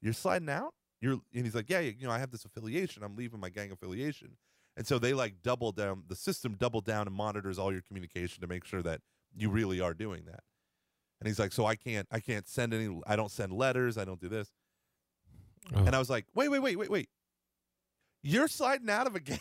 You're 0.00 0.14
sliding 0.14 0.48
out? 0.48 0.72
You're 1.00 1.18
and 1.34 1.44
he's 1.44 1.54
like, 1.54 1.70
yeah, 1.70 1.80
you 1.80 2.06
know 2.06 2.10
I 2.10 2.18
have 2.18 2.30
this 2.30 2.44
affiliation. 2.44 3.02
I'm 3.02 3.16
leaving 3.16 3.40
my 3.40 3.48
gang 3.48 3.72
affiliation. 3.72 4.36
And 4.76 4.86
so 4.86 4.98
they 4.98 5.12
like 5.14 5.42
double 5.42 5.72
down. 5.72 6.04
The 6.08 6.16
system 6.16 6.56
double 6.58 6.80
down 6.80 7.06
and 7.06 7.14
monitors 7.14 7.58
all 7.58 7.72
your 7.72 7.82
communication 7.82 8.40
to 8.40 8.46
make 8.46 8.64
sure 8.64 8.82
that 8.82 9.00
you 9.36 9.50
really 9.50 9.80
are 9.80 9.94
doing 9.94 10.24
that. 10.26 10.40
And 11.20 11.26
he's 11.26 11.38
like, 11.38 11.52
so 11.52 11.66
I 11.66 11.76
can't 11.76 12.06
I 12.10 12.20
can't 12.20 12.48
send 12.48 12.74
any. 12.74 13.00
I 13.06 13.16
don't 13.16 13.30
send 13.30 13.52
letters. 13.52 13.98
I 13.98 14.04
don't 14.04 14.20
do 14.20 14.28
this. 14.28 14.50
Oh. 15.74 15.84
And 15.84 15.94
I 15.94 15.98
was 15.98 16.10
like, 16.10 16.26
wait, 16.34 16.48
wait, 16.48 16.60
wait, 16.60 16.76
wait, 16.76 16.90
wait. 16.90 17.08
You're 18.22 18.48
sliding 18.48 18.90
out 18.90 19.06
of 19.06 19.14
a 19.14 19.20
gang? 19.20 19.38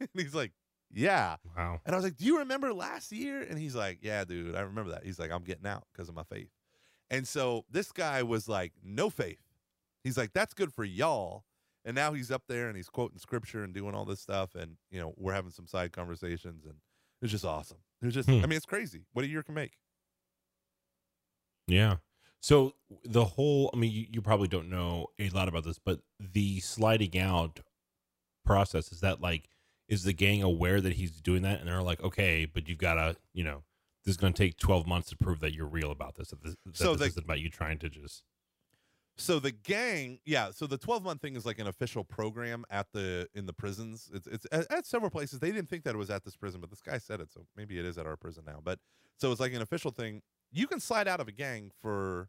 and 0.00 0.08
he's 0.14 0.34
like, 0.34 0.52
yeah. 0.90 1.36
wow. 1.56 1.80
And 1.84 1.94
I 1.94 1.98
was 1.98 2.04
like, 2.04 2.16
do 2.16 2.24
you 2.24 2.38
remember 2.38 2.72
last 2.72 3.12
year? 3.12 3.42
And 3.42 3.58
he's 3.58 3.74
like, 3.74 3.98
yeah, 4.02 4.24
dude, 4.24 4.54
I 4.54 4.60
remember 4.60 4.92
that. 4.92 5.04
He's 5.04 5.18
like, 5.18 5.30
I'm 5.30 5.44
getting 5.44 5.66
out 5.66 5.84
because 5.92 6.08
of 6.08 6.14
my 6.14 6.24
faith. 6.24 6.48
And 7.10 7.26
so 7.26 7.64
this 7.70 7.92
guy 7.92 8.22
was 8.22 8.48
like, 8.48 8.72
no 8.82 9.10
faith. 9.10 9.38
He's 10.08 10.16
like, 10.16 10.32
that's 10.32 10.54
good 10.54 10.72
for 10.72 10.84
y'all. 10.84 11.44
And 11.84 11.94
now 11.94 12.12
he's 12.12 12.30
up 12.30 12.42
there 12.48 12.68
and 12.68 12.76
he's 12.76 12.88
quoting 12.88 13.18
scripture 13.18 13.62
and 13.62 13.72
doing 13.74 13.94
all 13.94 14.04
this 14.04 14.20
stuff. 14.20 14.54
And, 14.54 14.76
you 14.90 14.98
know, 15.00 15.14
we're 15.16 15.32
having 15.34 15.50
some 15.52 15.66
side 15.66 15.92
conversations 15.92 16.64
and 16.64 16.74
it's 17.22 17.30
just 17.30 17.44
awesome. 17.44 17.78
It's 18.02 18.14
just, 18.14 18.28
Hmm. 18.28 18.36
I 18.42 18.46
mean, 18.46 18.56
it's 18.56 18.66
crazy 18.66 19.04
what 19.12 19.24
a 19.24 19.28
year 19.28 19.42
can 19.42 19.54
make. 19.54 19.72
Yeah. 21.66 21.96
So 22.40 22.74
the 23.04 23.24
whole, 23.24 23.70
I 23.74 23.76
mean, 23.76 23.92
you, 23.92 24.06
you 24.10 24.22
probably 24.22 24.48
don't 24.48 24.70
know 24.70 25.08
a 25.18 25.28
lot 25.30 25.48
about 25.48 25.64
this, 25.64 25.78
but 25.78 26.00
the 26.20 26.60
sliding 26.60 27.18
out 27.18 27.60
process 28.44 28.92
is 28.92 29.00
that 29.00 29.20
like, 29.20 29.48
is 29.88 30.04
the 30.04 30.12
gang 30.12 30.42
aware 30.42 30.80
that 30.80 30.94
he's 30.94 31.20
doing 31.20 31.42
that? 31.42 31.60
And 31.60 31.68
they're 31.68 31.82
like, 31.82 32.02
okay, 32.02 32.44
but 32.44 32.68
you've 32.68 32.78
got 32.78 32.94
to, 32.94 33.16
you 33.32 33.42
know, 33.44 33.62
this 34.04 34.12
is 34.12 34.16
going 34.16 34.32
to 34.34 34.42
take 34.42 34.58
12 34.58 34.86
months 34.86 35.08
to 35.10 35.16
prove 35.16 35.40
that 35.40 35.52
you're 35.54 35.66
real 35.66 35.90
about 35.90 36.14
this. 36.16 36.28
That 36.28 36.42
this, 36.42 36.54
that 36.66 36.76
So 36.76 36.92
this 36.92 36.98
the- 37.00 37.06
isn't 37.06 37.24
about 37.24 37.40
you 37.40 37.50
trying 37.50 37.78
to 37.78 37.88
just. 37.88 38.22
So 39.20 39.40
the 39.40 39.50
gang, 39.50 40.20
yeah. 40.24 40.50
So 40.52 40.66
the 40.68 40.78
12 40.78 41.02
month 41.02 41.20
thing 41.20 41.34
is 41.34 41.44
like 41.44 41.58
an 41.58 41.66
official 41.66 42.04
program 42.04 42.64
at 42.70 42.86
the 42.92 43.28
in 43.34 43.46
the 43.46 43.52
prisons. 43.52 44.08
It's 44.14 44.26
it's 44.28 44.46
at, 44.52 44.70
at 44.72 44.86
several 44.86 45.10
places. 45.10 45.40
They 45.40 45.50
didn't 45.50 45.68
think 45.68 45.82
that 45.84 45.94
it 45.94 45.98
was 45.98 46.08
at 46.10 46.24
this 46.24 46.36
prison, 46.36 46.60
but 46.60 46.70
this 46.70 46.80
guy 46.80 46.98
said 46.98 47.20
it, 47.20 47.32
so 47.32 47.44
maybe 47.56 47.78
it 47.78 47.84
is 47.84 47.98
at 47.98 48.06
our 48.06 48.16
prison 48.16 48.44
now. 48.46 48.60
But 48.62 48.78
so 49.16 49.32
it's 49.32 49.40
like 49.40 49.52
an 49.52 49.62
official 49.62 49.90
thing. 49.90 50.22
You 50.52 50.66
can 50.68 50.78
slide 50.80 51.08
out 51.08 51.20
of 51.20 51.26
a 51.28 51.32
gang 51.32 51.72
for 51.82 52.28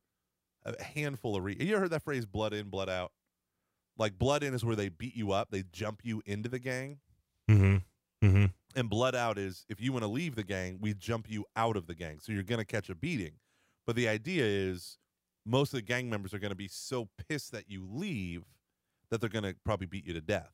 a 0.65 0.81
handful 0.83 1.35
of. 1.35 1.43
Re- 1.43 1.55
you 1.59 1.73
ever 1.73 1.81
heard 1.81 1.91
that 1.91 2.03
phrase 2.03 2.25
"blood 2.25 2.53
in, 2.53 2.69
blood 2.69 2.89
out"? 2.89 3.11
Like 3.97 4.17
blood 4.17 4.43
in 4.43 4.53
is 4.53 4.65
where 4.65 4.75
they 4.75 4.89
beat 4.89 5.15
you 5.15 5.31
up, 5.31 5.49
they 5.51 5.63
jump 5.71 6.01
you 6.03 6.21
into 6.25 6.49
the 6.49 6.59
gang, 6.59 6.99
Mm-hmm. 7.51 8.25
Mm-hmm. 8.25 8.45
and 8.75 8.89
blood 8.89 9.13
out 9.15 9.37
is 9.37 9.65
if 9.69 9.79
you 9.79 9.91
want 9.93 10.03
to 10.03 10.09
leave 10.09 10.35
the 10.35 10.43
gang, 10.43 10.79
we 10.81 10.93
jump 10.93 11.29
you 11.29 11.45
out 11.55 11.77
of 11.77 11.85
the 11.85 11.93
gang, 11.95 12.19
so 12.19 12.31
you're 12.31 12.43
gonna 12.43 12.65
catch 12.65 12.89
a 12.89 12.95
beating. 12.95 13.33
But 13.85 13.95
the 13.95 14.07
idea 14.07 14.43
is 14.45 14.97
most 15.49 15.73
of 15.73 15.77
the 15.77 15.81
gang 15.81 16.09
members 16.09 16.33
are 16.33 16.39
going 16.39 16.51
to 16.51 16.55
be 16.55 16.67
so 16.67 17.09
pissed 17.27 17.51
that 17.51 17.69
you 17.69 17.87
leave 17.89 18.43
that 19.09 19.19
they're 19.19 19.29
going 19.29 19.43
to 19.43 19.55
probably 19.65 19.87
beat 19.87 20.05
you 20.05 20.13
to 20.13 20.21
death. 20.21 20.51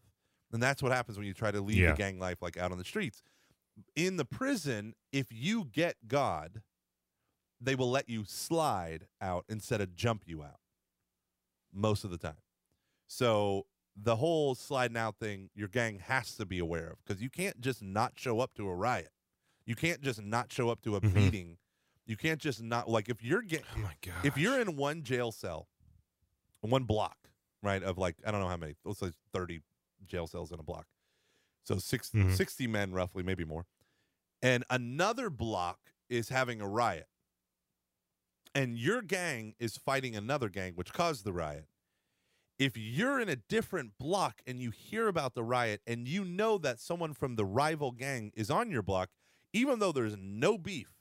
And 0.53 0.63
that's 0.63 0.81
what 0.81 0.91
happens 0.93 1.17
when 1.17 1.27
you 1.27 1.33
try 1.33 1.51
to 1.51 1.59
leave 1.59 1.77
Yeah. 1.77 1.91
the 1.91 1.97
gang 1.97 2.17
life 2.19 2.41
like 2.41 2.55
out 2.57 2.71
on 2.71 2.77
the 2.77 2.85
streets. 2.85 3.21
In 3.95 4.15
the 4.15 4.23
prison, 4.23 4.93
if 5.11 5.27
you 5.31 5.65
get 5.65 6.07
God, 6.07 6.61
they 7.59 7.75
will 7.75 7.89
let 7.91 8.07
you 8.09 8.23
slide 8.25 9.07
out 9.19 9.43
instead 9.49 9.81
of 9.81 9.95
jump 9.95 10.23
you 10.25 10.43
out 10.43 10.59
most 11.73 12.05
of 12.05 12.11
the 12.11 12.17
time. 12.17 12.37
So 13.07 13.65
the 13.97 14.15
whole 14.15 14.55
sliding 14.55 14.95
out 14.97 15.17
thing, 15.19 15.49
your 15.53 15.67
gang 15.67 15.99
has 15.99 16.35
to 16.37 16.45
be 16.45 16.59
aware 16.59 16.87
of 16.91 16.97
because 17.05 17.21
you 17.21 17.29
can't 17.29 17.59
just 17.59 17.81
not 17.81 18.13
show 18.15 18.39
up 18.39 18.53
to 18.55 18.69
a 18.69 18.75
riot. 18.75 19.11
You 19.65 19.75
can't 19.75 20.01
just 20.01 20.21
not 20.21 20.51
show 20.53 20.69
up 20.69 20.81
to 20.83 20.95
a 20.95 21.01
Mhm. 21.01 21.13
beating. 21.13 21.57
You 22.05 22.15
can't 22.17 22.39
just 22.39 22.61
not 22.61 22.89
like 22.89 23.09
if 23.09 23.23
you're 23.23 23.41
getting 23.41 23.65
Oh 23.75 23.81
if 24.23 24.37
you're 24.37 24.59
in 24.59 24.75
one 24.75 25.03
jail 25.03 25.31
cell, 25.31 25.67
one 26.61 26.83
block, 26.83 27.17
right, 27.63 27.81
of 27.83 27.97
like, 27.97 28.15
I 28.25 28.31
don't 28.31 28.41
know 28.41 28.47
how 28.47 28.57
many, 28.57 28.75
let's 28.85 28.99
say 28.99 29.11
30 29.33 29.61
jail 30.05 30.27
cells 30.27 30.51
in 30.51 30.59
a 30.59 30.63
block. 30.63 30.87
So 31.63 31.77
six, 31.79 32.11
Mhm. 32.11 32.35
60 32.35 32.67
men, 32.67 32.91
roughly, 32.91 33.23
maybe 33.23 33.43
more. 33.43 33.65
And 34.41 34.63
another 34.69 35.29
block 35.31 35.79
is 36.09 36.29
having 36.29 36.61
a 36.61 36.67
riot. 36.67 37.07
And 38.53 38.77
your 38.77 39.01
gang 39.01 39.55
is 39.59 39.77
fighting 39.77 40.15
another 40.15 40.47
gang, 40.49 40.73
which 40.75 40.93
caused 40.93 41.23
the 41.25 41.33
riot. 41.33 41.67
If 42.57 42.77
you're 42.77 43.19
in 43.19 43.27
a 43.27 43.35
different 43.35 43.97
block 43.97 44.41
and 44.47 44.61
you 44.61 44.71
hear 44.71 45.07
about 45.09 45.33
the 45.33 45.43
riot 45.43 45.81
and 45.85 46.07
you 46.07 46.23
know 46.23 46.57
that 46.59 46.79
someone 46.79 47.13
from 47.13 47.35
the 47.35 47.43
rival 47.43 47.91
gang 47.91 48.31
is 48.33 48.49
on 48.49 48.71
your 48.71 48.81
block, 48.81 49.09
even 49.51 49.79
though 49.79 49.91
there's 49.91 50.15
no 50.17 50.57
beef, 50.57 50.94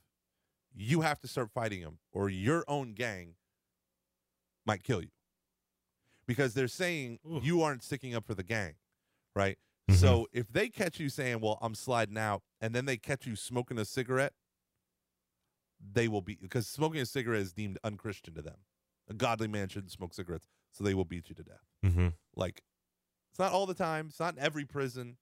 you 0.75 1.01
have 1.03 1.20
to 1.20 1.29
start 1.29 1.51
fighting 1.53 1.81
them 1.83 1.99
or 2.12 2.29
your 2.29 2.64
own 2.68 2.93
gang 2.95 3.35
might 4.66 4.83
kill 4.83 5.01
you 5.03 5.11
because 6.27 6.55
they're 6.55 6.68
saying 6.68 7.18
Ooh. 7.27 7.41
you 7.43 7.62
aren't 7.62 7.83
sticking 7.83 8.14
up 8.14 8.27
for 8.27 8.35
the 8.35 8.43
gang 8.43 8.75
right 9.37 9.59
Mhm. 9.91 9.97
so 9.97 10.27
if 10.33 10.49
they 10.51 10.68
catch 10.70 10.99
you 10.99 11.09
saying 11.11 11.41
well 11.41 11.59
i'm 11.61 11.75
sliding 11.75 12.16
out 12.16 12.43
and 12.61 12.75
then 12.75 12.87
they 12.87 12.97
catch 12.97 13.27
you 13.27 13.37
smoking 13.37 13.79
a 13.79 13.85
cigarette 13.85 14.33
they 15.93 16.09
will 16.09 16.22
be 16.22 16.39
because 16.41 16.66
smoking 16.66 17.01
a 17.01 17.07
cigarette 17.07 17.43
is 17.43 17.53
deemed 17.53 17.79
unchristian 17.85 18.35
to 18.35 18.43
them 18.43 18.57
a 19.09 19.14
godly 19.14 19.47
man 19.49 19.68
shouldn't 19.68 19.93
smoke 19.93 20.14
cigarettes 20.14 20.47
so 20.72 20.83
they 20.83 20.95
will 20.95 21.05
beat 21.05 21.29
you 21.29 21.35
to 21.35 21.43
death 21.43 21.61
Mm-hmm. 21.85 22.09
like 22.35 22.62
it's 23.31 23.39
not 23.39 23.53
all 23.53 23.66
the 23.66 23.75
time 23.75 24.07
it's 24.09 24.18
not 24.20 24.35
in 24.35 24.41
every 24.41 24.64
prison 24.64 25.18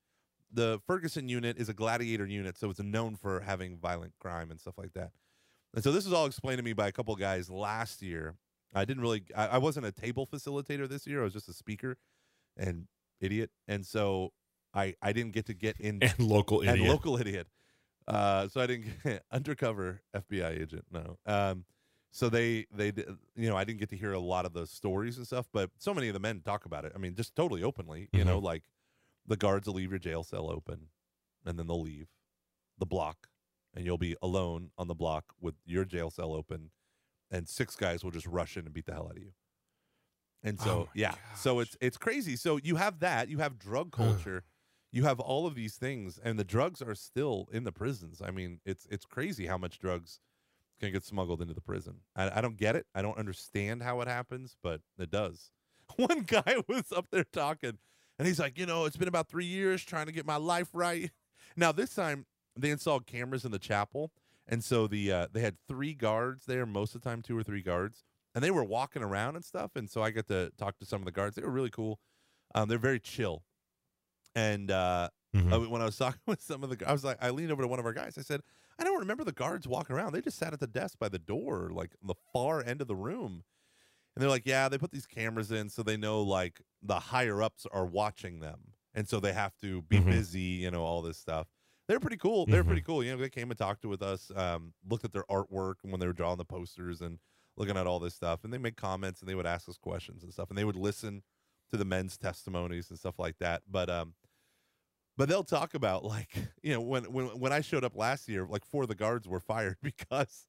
the 0.52 0.80
ferguson 0.86 1.28
unit 1.28 1.58
is 1.58 1.68
a 1.68 1.74
gladiator 1.74 2.24
unit 2.26 2.56
so 2.56 2.70
it's 2.70 2.80
known 2.80 3.16
for 3.16 3.40
having 3.40 3.78
violent 3.78 4.12
crime 4.20 4.52
and 4.52 4.60
stuff 4.60 4.78
like 4.78 4.92
that 4.92 5.10
and 5.74 5.82
so 5.82 5.92
this 5.92 6.04
was 6.04 6.12
all 6.12 6.26
explained 6.26 6.58
to 6.58 6.64
me 6.64 6.72
by 6.72 6.88
a 6.88 6.92
couple 6.92 7.14
guys 7.16 7.50
last 7.50 8.02
year 8.02 8.34
i 8.74 8.84
didn't 8.84 9.02
really 9.02 9.22
I, 9.36 9.46
I 9.48 9.58
wasn't 9.58 9.86
a 9.86 9.92
table 9.92 10.26
facilitator 10.26 10.88
this 10.88 11.06
year 11.06 11.20
i 11.20 11.24
was 11.24 11.32
just 11.32 11.48
a 11.48 11.52
speaker 11.52 11.96
and 12.56 12.86
idiot 13.20 13.50
and 13.68 13.84
so 13.86 14.32
i 14.74 14.94
i 15.02 15.12
didn't 15.12 15.32
get 15.32 15.46
to 15.46 15.54
get 15.54 15.78
in 15.80 15.98
And 16.02 16.18
local 16.18 16.62
idiot 16.62 16.78
and 16.78 16.88
local 16.88 17.18
idiot. 17.20 17.46
Uh, 18.08 18.48
so 18.48 18.60
I 18.60 18.66
didn't 18.66 18.86
get 19.04 19.22
undercover 19.30 20.02
FBI 20.14 20.60
agent. 20.60 20.84
No. 20.90 21.18
Um, 21.24 21.64
so 22.10 22.28
they 22.28 22.66
they 22.74 22.92
you 23.36 23.48
know 23.48 23.56
I 23.56 23.64
didn't 23.64 23.78
get 23.78 23.90
to 23.90 23.96
hear 23.96 24.12
a 24.12 24.18
lot 24.18 24.44
of 24.44 24.52
the 24.52 24.66
stories 24.66 25.16
and 25.16 25.26
stuff, 25.26 25.46
but 25.52 25.70
so 25.78 25.94
many 25.94 26.08
of 26.08 26.14
the 26.14 26.20
men 26.20 26.40
talk 26.40 26.64
about 26.66 26.84
it. 26.84 26.92
I 26.94 26.98
mean, 26.98 27.14
just 27.14 27.34
totally 27.34 27.62
openly. 27.62 28.08
You 28.12 28.24
know, 28.24 28.38
like 28.38 28.64
the 29.26 29.36
guards 29.36 29.66
will 29.66 29.74
leave 29.74 29.90
your 29.90 29.98
jail 29.98 30.24
cell 30.24 30.50
open, 30.50 30.88
and 31.46 31.58
then 31.58 31.66
they'll 31.68 31.80
leave 31.80 32.08
the 32.78 32.86
block, 32.86 33.28
and 33.74 33.84
you'll 33.84 33.98
be 33.98 34.16
alone 34.22 34.70
on 34.76 34.88
the 34.88 34.94
block 34.94 35.34
with 35.40 35.54
your 35.64 35.84
jail 35.84 36.10
cell 36.10 36.32
open, 36.32 36.70
and 37.30 37.48
six 37.48 37.76
guys 37.76 38.04
will 38.04 38.10
just 38.10 38.26
rush 38.26 38.56
in 38.56 38.64
and 38.64 38.74
beat 38.74 38.86
the 38.86 38.92
hell 38.92 39.06
out 39.06 39.16
of 39.16 39.22
you. 39.22 39.32
And 40.42 40.58
so 40.58 40.70
Oh 40.70 40.88
yeah, 40.94 41.14
so 41.36 41.60
it's 41.60 41.76
it's 41.80 41.96
crazy. 41.96 42.36
So 42.36 42.58
you 42.62 42.76
have 42.76 43.00
that, 43.00 43.28
you 43.28 43.38
have 43.38 43.58
drug 43.58 43.92
culture 43.92 44.44
you 44.92 45.04
have 45.04 45.18
all 45.18 45.46
of 45.46 45.54
these 45.54 45.74
things 45.76 46.20
and 46.22 46.38
the 46.38 46.44
drugs 46.44 46.82
are 46.82 46.94
still 46.94 47.48
in 47.50 47.64
the 47.64 47.72
prisons. 47.72 48.20
I 48.22 48.30
mean 48.30 48.60
it's 48.64 48.86
it's 48.90 49.06
crazy 49.06 49.46
how 49.46 49.56
much 49.56 49.78
drugs 49.78 50.20
can 50.78 50.92
get 50.92 51.04
smuggled 51.04 51.40
into 51.40 51.54
the 51.54 51.60
prison. 51.60 52.00
I, 52.14 52.38
I 52.38 52.40
don't 52.40 52.56
get 52.56 52.76
it. 52.76 52.86
I 52.94 53.02
don't 53.02 53.18
understand 53.18 53.82
how 53.82 54.00
it 54.02 54.08
happens 54.08 54.56
but 54.62 54.82
it 54.98 55.10
does. 55.10 55.50
One 55.96 56.20
guy 56.20 56.56
was 56.68 56.92
up 56.94 57.06
there 57.10 57.24
talking 57.24 57.78
and 58.18 58.28
he's 58.28 58.38
like 58.38 58.58
you 58.58 58.66
know 58.66 58.84
it's 58.84 58.96
been 58.96 59.08
about 59.08 59.28
three 59.28 59.46
years 59.46 59.82
trying 59.82 60.06
to 60.06 60.12
get 60.12 60.26
my 60.26 60.36
life 60.36 60.68
right. 60.72 61.10
Now 61.56 61.70
this 61.72 61.94
time 61.94 62.24
they 62.56 62.70
installed 62.70 63.06
cameras 63.06 63.44
in 63.44 63.50
the 63.52 63.58
chapel 63.58 64.12
and 64.46 64.62
so 64.64 64.86
the 64.86 65.10
uh, 65.12 65.26
they 65.32 65.40
had 65.40 65.56
three 65.68 65.94
guards 65.94 66.46
there 66.46 66.66
most 66.66 66.94
of 66.94 67.00
the 67.02 67.08
time 67.08 67.22
two 67.22 67.36
or 67.36 67.42
three 67.42 67.62
guards 67.62 68.04
and 68.34 68.42
they 68.42 68.50
were 68.50 68.64
walking 68.64 69.02
around 69.02 69.36
and 69.36 69.44
stuff 69.44 69.72
and 69.76 69.88
so 69.90 70.02
i 70.02 70.10
got 70.10 70.26
to 70.26 70.50
talk 70.58 70.78
to 70.78 70.84
some 70.86 71.00
of 71.00 71.06
the 71.06 71.12
guards 71.12 71.36
they 71.36 71.42
were 71.42 71.50
really 71.50 71.70
cool 71.70 71.98
um, 72.54 72.68
they're 72.68 72.78
very 72.78 73.00
chill 73.00 73.44
and 74.34 74.70
uh, 74.70 75.08
Mhm. 75.34 75.52
uh, 75.52 75.68
when 75.70 75.80
I 75.82 75.86
was 75.86 75.96
talking 75.98 76.20
with 76.26 76.42
some 76.42 76.62
of 76.62 76.70
the, 76.70 76.88
I 76.88 76.92
was 76.92 77.04
like, 77.04 77.18
I 77.22 77.30
leaned 77.30 77.50
over 77.52 77.62
to 77.62 77.68
one 77.68 77.78
of 77.78 77.86
our 77.86 77.92
guys. 77.92 78.18
I 78.18 78.22
said, 78.22 78.40
I 78.78 78.84
don't 78.84 78.98
remember 79.00 79.24
the 79.24 79.32
guards 79.32 79.66
walking 79.68 79.96
around. 79.96 80.12
They 80.12 80.20
just 80.20 80.38
sat 80.38 80.52
at 80.52 80.60
the 80.60 80.66
desk 80.66 80.98
by 80.98 81.08
the 81.08 81.18
door, 81.18 81.70
like 81.72 81.94
on 82.02 82.08
the 82.08 82.14
far 82.32 82.62
end 82.64 82.80
of 82.80 82.88
the 82.88 82.96
room. 82.96 83.44
And 84.16 84.22
they're 84.22 84.30
like, 84.30 84.46
yeah, 84.46 84.68
they 84.68 84.78
put 84.78 84.92
these 84.92 85.06
cameras 85.06 85.52
in 85.52 85.70
so 85.70 85.82
they 85.82 85.96
know 85.96 86.22
like 86.22 86.62
the 86.82 86.98
higher 87.00 87.42
ups 87.42 87.66
are 87.72 87.86
watching 87.86 88.40
them, 88.40 88.74
and 88.94 89.08
so 89.08 89.20
they 89.20 89.32
have 89.34 89.56
to 89.62 89.82
be 89.82 89.98
Mhm. 89.98 90.08
busy, 90.08 90.40
you 90.40 90.70
know, 90.70 90.84
all 90.84 91.02
this 91.02 91.18
stuff. 91.18 91.48
They're 91.88 92.00
pretty 92.00 92.16
cool. 92.16 92.46
They're 92.46 92.62
Mhm. 92.62 92.66
pretty 92.68 92.82
cool. 92.82 93.02
You 93.04 93.12
know, 93.12 93.18
they 93.18 93.28
came 93.30 93.50
and 93.50 93.58
talked 93.58 93.84
with 93.84 94.02
us, 94.02 94.30
um, 94.34 94.72
looked 94.88 95.04
at 95.04 95.12
their 95.12 95.24
artwork 95.24 95.76
and 95.82 95.90
when 95.92 96.00
they 96.00 96.06
were 96.06 96.12
drawing 96.12 96.38
the 96.38 96.44
posters 96.44 97.00
and 97.00 97.18
looking 97.56 97.76
at 97.76 97.86
all 97.86 97.98
this 97.98 98.14
stuff, 98.14 98.44
and 98.44 98.52
they 98.52 98.58
made 98.58 98.76
comments 98.76 99.20
and 99.20 99.28
they 99.28 99.34
would 99.34 99.46
ask 99.46 99.68
us 99.68 99.76
questions 99.76 100.22
and 100.22 100.32
stuff, 100.32 100.48
and 100.48 100.56
they 100.56 100.64
would 100.64 100.76
listen 100.76 101.22
to 101.70 101.76
the 101.76 101.84
men's 101.84 102.16
testimonies 102.16 102.88
and 102.90 102.98
stuff 102.98 103.18
like 103.18 103.38
that. 103.38 103.62
But 103.70 103.90
um, 103.90 104.14
but 105.16 105.28
they'll 105.28 105.44
talk 105.44 105.74
about 105.74 106.04
like 106.04 106.30
you 106.62 106.72
know 106.72 106.80
when 106.80 107.04
when 107.12 107.26
when 107.38 107.52
I 107.52 107.60
showed 107.60 107.84
up 107.84 107.96
last 107.96 108.28
year, 108.28 108.46
like 108.46 108.64
four 108.64 108.82
of 108.84 108.88
the 108.88 108.94
guards 108.94 109.28
were 109.28 109.40
fired 109.40 109.76
because 109.82 110.46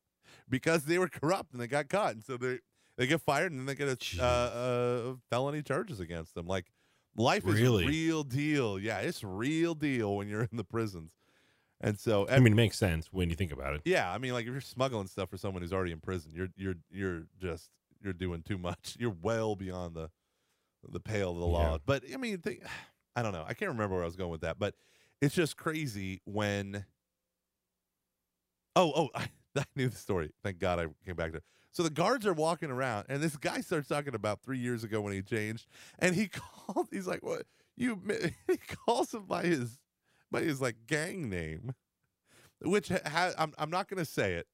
because 0.50 0.86
they 0.86 0.98
were 1.00 1.10
corrupt 1.10 1.52
and 1.52 1.62
they 1.62 1.68
got 1.68 1.90
caught, 1.90 2.14
and 2.14 2.24
so 2.24 2.38
they 2.38 2.60
they 2.98 3.08
get 3.08 3.22
fired 3.22 3.52
and 3.52 3.60
then 3.60 3.66
they 3.66 3.76
get 3.76 3.88
a 3.90 4.22
uh, 4.22 4.26
uh, 4.26 5.16
felony 5.30 5.64
charges 5.64 6.00
against 6.00 6.36
them. 6.36 6.46
Like 6.46 6.72
life 7.18 7.46
is 7.48 7.56
Really? 7.60 7.86
real 7.88 8.24
deal. 8.24 8.78
Yeah, 8.80 9.00
it's 9.00 9.24
real 9.24 9.74
deal 9.76 10.16
when 10.16 10.28
you're 10.28 10.44
in 10.44 10.58
the 10.58 10.64
prisons. 10.64 11.12
And 11.84 12.00
so 12.00 12.26
I 12.30 12.40
mean, 12.40 12.54
it 12.54 12.56
makes 12.56 12.78
sense 12.78 13.10
when 13.12 13.30
you 13.30 13.36
think 13.36 13.52
about 13.52 13.76
it. 13.76 13.82
yeah, 13.84 14.10
I 14.10 14.18
mean, 14.18 14.32
like 14.32 14.46
if 14.46 14.52
you're 14.52 14.62
smuggling 14.62 15.08
stuff 15.08 15.30
for 15.30 15.36
someone 15.38 15.62
who's 15.62 15.74
already 15.74 15.92
in 15.92 16.00
prison, 16.00 16.32
you're 16.34 16.48
you're 16.56 16.76
you're 16.90 17.24
just 17.42 17.70
you're 18.02 18.14
doing 18.14 18.42
too 18.42 18.58
much. 18.58 18.96
You're 19.00 19.16
well 19.22 19.56
beyond 19.56 19.96
the 19.96 20.10
the 20.88 21.00
pale 21.00 21.32
of 21.32 21.38
the 21.38 21.46
law. 21.46 21.74
Yeah. 21.74 21.78
But 21.86 22.04
I 22.14 22.18
mean, 22.18 22.38
think, 22.40 22.64
I 23.16 23.22
don't 23.22 23.34
know. 23.34 23.44
I 23.46 23.54
can't 23.54 23.72
remember 23.72 23.96
where 23.96 24.04
I 24.04 24.08
was 24.08 24.16
going 24.16 24.32
with 24.32 24.42
that, 24.42 24.58
but 24.58 24.76
it's 25.22 25.36
just 25.36 25.58
crazy 25.58 26.22
when. 26.26 26.86
Oh, 28.76 28.92
oh! 28.96 29.10
I, 29.14 29.28
I 29.58 29.66
knew 29.76 29.90
the 29.90 29.98
story. 29.98 30.32
Thank 30.42 30.60
God 30.60 30.80
I 30.80 30.88
came 31.06 31.16
back 31.16 31.32
to. 31.32 31.38
it. 31.38 31.44
So 31.72 31.84
the 31.84 31.90
guards 31.90 32.26
are 32.26 32.34
walking 32.34 32.70
around, 32.72 33.08
and 33.10 33.22
this 33.22 33.36
guy 33.36 33.62
starts 33.62 33.88
talking 33.88 34.16
about 34.16 34.42
three 34.42 34.60
years 34.60 34.84
ago 34.84 35.02
when 35.02 35.12
he 35.14 35.22
changed, 35.22 35.68
and 36.00 36.16
he 36.16 36.28
called. 36.68 36.88
He's 36.92 37.08
like, 37.08 37.24
"What 37.24 37.44
you?" 37.76 38.00
mi-" 38.02 38.36
He 38.48 38.58
calls 38.86 39.14
him 39.14 39.26
by 39.26 39.44
his 39.44 39.80
by 40.34 40.42
his 40.42 40.60
like 40.60 40.76
gang 40.88 41.30
name, 41.30 41.74
which 42.62 42.90
ha- 42.90 43.32
I'm 43.38 43.54
I'm 43.58 43.70
not 43.70 43.88
to 43.88 44.06
say 44.06 44.34
it 44.34 44.48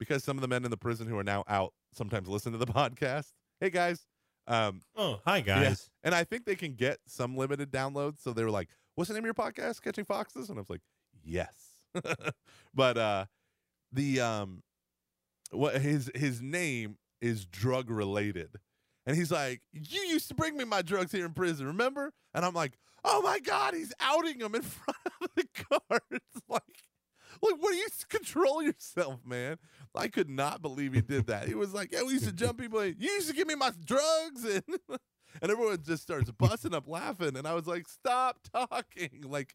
because 0.00 0.24
some 0.24 0.36
of 0.36 0.40
the 0.42 0.48
men 0.48 0.64
in 0.64 0.70
the 0.72 0.76
prison 0.76 1.06
who 1.06 1.16
are 1.18 1.22
now 1.24 1.44
out 1.46 1.72
sometimes 1.92 2.28
listen 2.28 2.50
to 2.52 2.58
the 2.58 2.66
podcast. 2.66 3.28
Hey 3.60 3.70
guys, 3.70 4.04
um, 4.48 4.82
Oh, 4.96 5.20
hi 5.24 5.40
guys. 5.40 5.88
and 6.02 6.14
I 6.14 6.24
think 6.24 6.44
they 6.44 6.56
can 6.56 6.74
get 6.74 6.98
some 7.06 7.36
limited 7.36 7.70
downloads. 7.70 8.20
So 8.22 8.32
they 8.32 8.42
were 8.42 8.50
like, 8.50 8.68
"What's 8.96 9.08
the 9.08 9.14
name 9.14 9.22
of 9.22 9.26
your 9.26 9.34
podcast? 9.34 9.82
Catching 9.82 10.04
Foxes?" 10.04 10.48
And 10.48 10.58
I 10.58 10.60
was 10.60 10.70
like, 10.70 10.82
"Yes." 11.22 11.54
but 12.74 12.98
uh, 12.98 13.26
the 13.92 14.20
um, 14.20 14.62
what 15.50 15.80
his 15.80 16.10
his 16.14 16.42
name 16.42 16.96
is 17.20 17.46
drug 17.46 17.90
related, 17.90 18.50
and 19.06 19.16
he's 19.16 19.30
like, 19.32 19.62
"You 19.72 20.00
used 20.02 20.28
to 20.28 20.34
bring 20.34 20.56
me 20.56 20.64
my 20.64 20.82
drugs 20.82 21.12
here 21.12 21.24
in 21.24 21.32
prison, 21.32 21.66
remember?" 21.66 22.12
And 22.34 22.44
I'm 22.44 22.52
like, 22.54 22.72
"Oh 23.06 23.22
my 23.22 23.38
god, 23.38 23.74
he's 23.74 23.92
outing 24.00 24.38
them 24.38 24.54
in 24.54 24.62
front 24.62 24.98
of 25.22 25.28
the 25.34 25.46
guards!" 25.70 26.24
like, 26.48 26.62
like, 27.42 27.62
what 27.62 27.70
do 27.70 27.76
you 27.76 27.88
control 28.08 28.62
yourself, 28.62 29.20
man? 29.24 29.58
I 29.94 30.08
could 30.08 30.28
not 30.28 30.60
believe 30.60 30.92
he 30.92 31.00
did 31.00 31.26
that. 31.28 31.48
He 31.48 31.54
was 31.54 31.72
like, 31.72 31.92
"Yeah, 31.92 32.02
we 32.02 32.14
used 32.14 32.26
to 32.26 32.32
jump 32.44 32.58
people. 32.58 32.84
You 32.84 32.94
used 32.98 33.28
to 33.28 33.34
give 33.34 33.48
me 33.48 33.54
my 33.54 33.70
drugs," 33.84 34.44
and 34.44 34.64
and 35.40 35.50
everyone 35.50 35.78
just 35.84 36.02
starts 36.02 36.30
busting 36.32 36.74
up 36.74 36.88
laughing. 36.88 37.36
And 37.36 37.46
I 37.46 37.54
was 37.54 37.66
like, 37.66 37.88
"Stop 37.88 38.40
talking!" 38.52 39.24
Like 39.24 39.54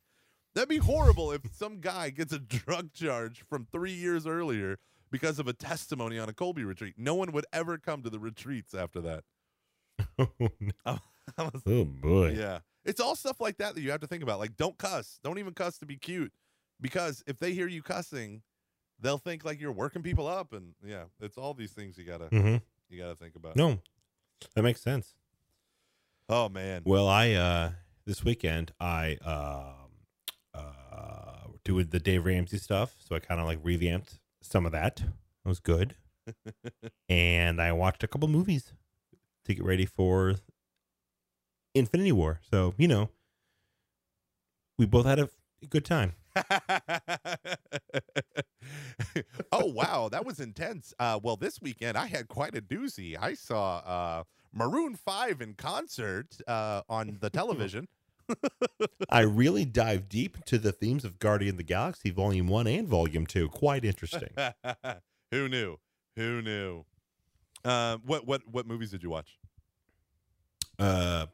that'd 0.55 0.69
be 0.69 0.77
horrible 0.77 1.31
if 1.31 1.41
some 1.53 1.79
guy 1.79 2.09
gets 2.09 2.33
a 2.33 2.39
drug 2.39 2.93
charge 2.93 3.43
from 3.49 3.67
three 3.71 3.93
years 3.93 4.25
earlier 4.25 4.79
because 5.11 5.39
of 5.39 5.47
a 5.47 5.53
testimony 5.53 6.17
on 6.17 6.29
a 6.29 6.33
Colby 6.33 6.63
retreat. 6.63 6.95
No 6.97 7.15
one 7.15 7.31
would 7.33 7.45
ever 7.51 7.77
come 7.77 8.01
to 8.03 8.09
the 8.09 8.19
retreats 8.19 8.73
after 8.73 9.01
that. 9.01 9.23
oh 10.17 10.27
I 11.37 11.43
was 11.43 11.61
oh, 11.65 11.85
boy. 11.85 12.35
yeah. 12.37 12.59
It's 12.83 12.99
all 12.99 13.15
stuff 13.15 13.39
like 13.39 13.57
that 13.57 13.75
that 13.75 13.81
you 13.81 13.91
have 13.91 14.01
to 14.01 14.07
think 14.07 14.23
about. 14.23 14.39
Like, 14.39 14.57
don't 14.57 14.77
cuss. 14.77 15.19
Don't 15.23 15.37
even 15.37 15.53
cuss 15.53 15.77
to 15.79 15.85
be 15.85 15.97
cute. 15.97 16.31
Because 16.79 17.23
if 17.27 17.37
they 17.37 17.53
hear 17.53 17.67
you 17.67 17.83
cussing, 17.83 18.41
they'll 19.01 19.17
think 19.17 19.43
like 19.43 19.59
you're 19.59 19.71
working 19.71 20.01
people 20.01 20.27
up. 20.27 20.53
And 20.53 20.73
yeah, 20.83 21.03
it's 21.19 21.37
all 21.37 21.53
these 21.53 21.71
things 21.71 21.97
you 21.97 22.05
gotta 22.05 22.25
mm-hmm. 22.25 22.57
you 22.89 23.01
gotta 23.01 23.15
think 23.15 23.35
about. 23.35 23.55
No, 23.55 23.79
that 24.55 24.63
makes 24.63 24.81
sense. 24.81 25.15
Oh 26.29 26.49
man. 26.49 26.83
Well, 26.85 27.07
I 27.07 27.33
uh 27.33 27.71
this 28.05 28.23
weekend 28.23 28.71
I 28.79 29.17
um 29.23 29.91
uh 30.53 31.47
doing 31.63 31.87
the 31.87 31.99
Dave 31.99 32.25
Ramsey 32.25 32.57
stuff, 32.57 32.95
so 32.99 33.15
I 33.15 33.19
kind 33.19 33.39
of 33.39 33.45
like 33.45 33.59
revamped 33.61 34.19
some 34.41 34.65
of 34.65 34.71
that. 34.71 35.01
It 35.01 35.49
was 35.49 35.59
good, 35.59 35.95
and 37.09 37.61
I 37.61 37.71
watched 37.71 38.03
a 38.03 38.07
couple 38.07 38.27
movies 38.27 38.73
to 39.45 39.55
get 39.55 39.65
ready 39.65 39.85
for 39.85 40.35
Infinity 41.73 42.11
War. 42.11 42.39
So 42.49 42.73
you 42.77 42.87
know, 42.87 43.09
we 44.77 44.85
both 44.85 45.05
had 45.05 45.19
a 45.19 45.29
good 45.69 45.85
time. 45.85 46.13
oh 49.51 49.65
wow, 49.65 50.09
that 50.09 50.25
was 50.25 50.39
intense. 50.39 50.93
Uh, 50.99 51.19
well, 51.21 51.35
this 51.35 51.61
weekend 51.61 51.97
I 51.97 52.07
had 52.07 52.27
quite 52.27 52.55
a 52.55 52.61
doozy. 52.61 53.17
I 53.19 53.33
saw 53.33 53.77
uh, 53.79 54.23
Maroon 54.53 54.95
Five 54.95 55.41
in 55.41 55.53
concert 55.55 56.27
uh, 56.47 56.81
on 56.89 57.17
the 57.19 57.29
television. 57.29 57.87
I 59.09 59.21
really 59.21 59.65
dive 59.65 60.07
deep 60.07 60.37
into 60.37 60.57
the 60.57 60.71
themes 60.71 61.03
of 61.03 61.19
Guardian 61.19 61.51
of 61.55 61.57
the 61.57 61.63
Galaxy 61.63 62.11
Volume 62.11 62.47
One 62.47 62.67
and 62.67 62.87
Volume 62.87 63.25
Two. 63.25 63.49
Quite 63.49 63.83
interesting. 63.83 64.29
Who 65.31 65.49
knew? 65.49 65.77
Who 66.15 66.41
knew? 66.41 66.85
Uh, 67.65 67.97
what 68.05 68.25
what 68.25 68.41
what 68.49 68.65
movies 68.65 68.91
did 68.91 69.03
you 69.03 69.09
watch? 69.09 69.37
uh 70.79 71.27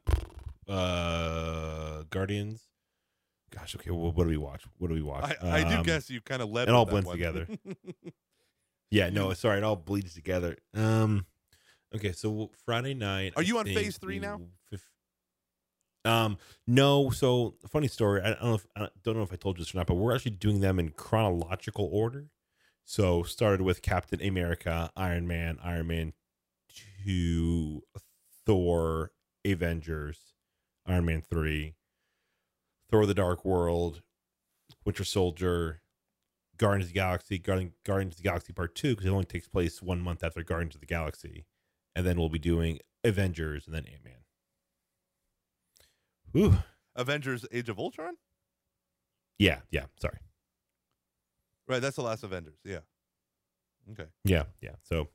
uh 0.68 2.02
guardians 2.10 2.62
gosh 3.50 3.74
okay 3.76 3.90
well, 3.90 4.12
what 4.12 4.24
do 4.24 4.28
we 4.30 4.36
watch 4.36 4.64
what 4.78 4.88
do 4.88 4.94
we 4.94 5.02
watch 5.02 5.34
I, 5.42 5.60
I 5.60 5.64
do 5.64 5.76
Um, 5.76 5.82
guess 5.82 6.10
you 6.10 6.20
kind 6.20 6.42
of 6.42 6.50
led. 6.50 6.68
it 6.68 6.74
all 6.74 6.84
blends 6.84 7.06
one. 7.06 7.16
together. 7.16 7.46
yeah 8.90 9.08
no 9.10 9.32
sorry 9.34 9.58
it 9.58 9.64
all 9.64 9.76
bleeds 9.76 10.14
together 10.14 10.56
um 10.74 11.26
okay 11.94 12.12
so 12.12 12.50
friday 12.66 12.94
night 12.94 13.32
Are 13.36 13.42
I 13.42 13.46
you 13.46 13.58
on 13.58 13.64
phase 13.66 13.98
three 13.98 14.18
now? 14.18 14.40
um 16.04 16.38
no 16.66 17.10
so 17.10 17.54
funny 17.68 17.88
story 17.88 18.20
i 18.22 18.28
don't 18.28 18.42
know 18.44 18.54
if 18.54 18.66
i 18.76 18.88
don't 19.02 19.16
know 19.16 19.22
if 19.22 19.32
i 19.32 19.36
told 19.36 19.58
you 19.58 19.64
this 19.64 19.74
or 19.74 19.78
not 19.78 19.86
but 19.86 19.94
we're 19.94 20.14
actually 20.14 20.30
doing 20.30 20.60
them 20.60 20.78
in 20.78 20.90
chronological 20.90 21.88
order 21.92 22.26
so 22.84 23.22
started 23.24 23.60
with 23.62 23.82
captain 23.82 24.22
america 24.22 24.90
iron 24.96 25.26
man 25.26 25.58
iron 25.62 25.86
man 25.88 26.12
2 27.04 27.82
thor 28.46 29.10
avengers 29.44 30.34
iron 30.88 31.04
man 31.04 31.22
3 31.22 31.74
thor 32.90 33.06
the 33.06 33.14
dark 33.14 33.44
world 33.44 34.02
winter 34.84 35.04
soldier 35.04 35.80
guardians 36.56 36.86
of 36.86 36.92
the 36.92 36.98
galaxy 36.98 37.38
Guardian, 37.38 37.72
guardians 37.84 38.14
of 38.14 38.16
the 38.16 38.22
galaxy 38.22 38.52
part 38.52 38.74
2 38.74 38.90
because 38.90 39.06
it 39.06 39.10
only 39.10 39.24
takes 39.24 39.48
place 39.48 39.80
one 39.80 40.00
month 40.00 40.24
after 40.24 40.42
guardians 40.42 40.74
of 40.74 40.80
the 40.80 40.86
galaxy 40.86 41.44
and 41.94 42.06
then 42.06 42.18
we'll 42.18 42.28
be 42.28 42.38
doing 42.38 42.78
avengers 43.04 43.66
and 43.66 43.74
then 43.74 43.86
ant-man 43.86 44.18
Ooh. 46.36 46.58
Avengers: 46.94 47.46
Age 47.52 47.68
of 47.68 47.78
Ultron. 47.78 48.14
Yeah, 49.38 49.60
yeah. 49.70 49.84
Sorry. 50.00 50.18
Right, 51.66 51.80
that's 51.80 51.96
the 51.96 52.02
last 52.02 52.24
Avengers. 52.24 52.58
Yeah. 52.64 52.80
Okay. 53.92 54.06
Yeah, 54.24 54.44
yeah. 54.60 54.74
So, 54.82 55.08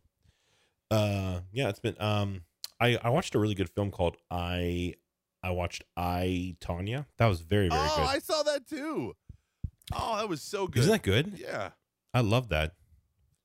uh, 0.91 1.41
yeah, 1.51 1.69
it's 1.69 1.79
been. 1.79 1.95
Um, 1.99 2.41
I 2.79 2.97
I 3.03 3.09
watched 3.09 3.35
a 3.35 3.39
really 3.39 3.55
good 3.55 3.69
film 3.69 3.91
called 3.91 4.17
I. 4.31 4.95
I 5.43 5.51
watched 5.51 5.83
I 5.97 6.55
Tonya. 6.61 7.05
That 7.17 7.27
was 7.27 7.41
very 7.41 7.67
very 7.69 7.81
oh, 7.83 7.93
good. 7.97 8.05
I 8.07 8.19
saw 8.19 8.43
that 8.43 8.67
too. 8.67 9.15
Oh, 9.93 10.17
that 10.17 10.29
was 10.29 10.41
so 10.41 10.67
good. 10.67 10.79
Isn't 10.81 10.91
that 10.91 11.03
good? 11.03 11.33
yeah. 11.37 11.71
I 12.13 12.21
love 12.21 12.49
that. 12.49 12.75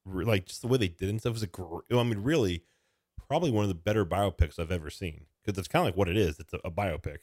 Re- 0.04 0.24
Like 0.24 0.46
just 0.46 0.62
the 0.62 0.68
way 0.68 0.78
they 0.78 0.88
did 0.88 1.02
it 1.02 1.10
and 1.10 1.20
stuff 1.20 1.32
was 1.34 1.42
a 1.42 1.46
great. 1.48 1.82
I 1.90 2.02
mean, 2.02 2.22
really, 2.22 2.62
probably 3.28 3.50
one 3.50 3.64
of 3.64 3.68
the 3.68 3.74
better 3.74 4.04
biopics 4.06 4.58
I've 4.58 4.70
ever 4.72 4.90
seen 4.90 5.26
because 5.42 5.56
that's 5.56 5.68
kind 5.68 5.82
of 5.82 5.86
like 5.86 5.96
what 5.96 6.08
it 6.08 6.16
is. 6.16 6.38
It's 6.38 6.52
a, 6.54 6.58
a 6.64 6.70
biopic. 6.70 7.18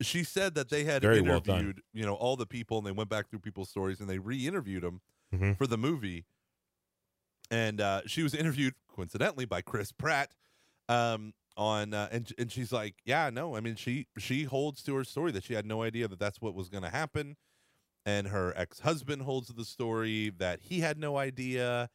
She 0.00 0.24
said 0.24 0.54
that 0.54 0.70
they 0.70 0.84
had 0.84 1.02
Very 1.02 1.20
well 1.20 1.42
interviewed, 1.46 1.76
done. 1.76 1.82
you 1.92 2.06
know, 2.06 2.14
all 2.14 2.34
the 2.36 2.46
people, 2.46 2.78
and 2.78 2.86
they 2.86 2.92
went 2.92 3.10
back 3.10 3.28
through 3.28 3.40
people's 3.40 3.68
stories, 3.68 4.00
and 4.00 4.08
they 4.08 4.18
re-interviewed 4.18 4.82
them 4.82 5.02
Mhm. 5.34 5.58
for 5.58 5.66
the 5.66 5.76
movie. 5.76 6.24
And 7.50 7.80
uh, 7.80 8.02
she 8.06 8.22
was 8.22 8.34
interviewed, 8.34 8.74
coincidentally, 8.88 9.44
by 9.44 9.60
Chris 9.60 9.92
Pratt. 9.92 10.30
Um, 10.88 11.34
on 11.60 11.92
uh, 11.92 12.08
and 12.10 12.32
and 12.38 12.50
she's 12.50 12.72
like, 12.72 12.94
yeah, 13.04 13.28
no, 13.30 13.54
I 13.54 13.60
mean, 13.60 13.76
she 13.76 14.06
she 14.18 14.44
holds 14.44 14.82
to 14.84 14.94
her 14.96 15.04
story 15.04 15.30
that 15.32 15.44
she 15.44 15.52
had 15.52 15.66
no 15.66 15.82
idea 15.82 16.08
that 16.08 16.18
that's 16.18 16.40
what 16.40 16.54
was 16.54 16.70
going 16.70 16.82
to 16.82 16.88
happen, 16.90 17.36
and 18.06 18.28
her 18.28 18.52
ex 18.56 18.80
husband 18.80 19.22
holds 19.22 19.48
to 19.48 19.52
the 19.52 19.66
story 19.66 20.30
that 20.38 20.60
he 20.62 20.80
had 20.80 20.98
no 20.98 21.18
idea. 21.18 21.90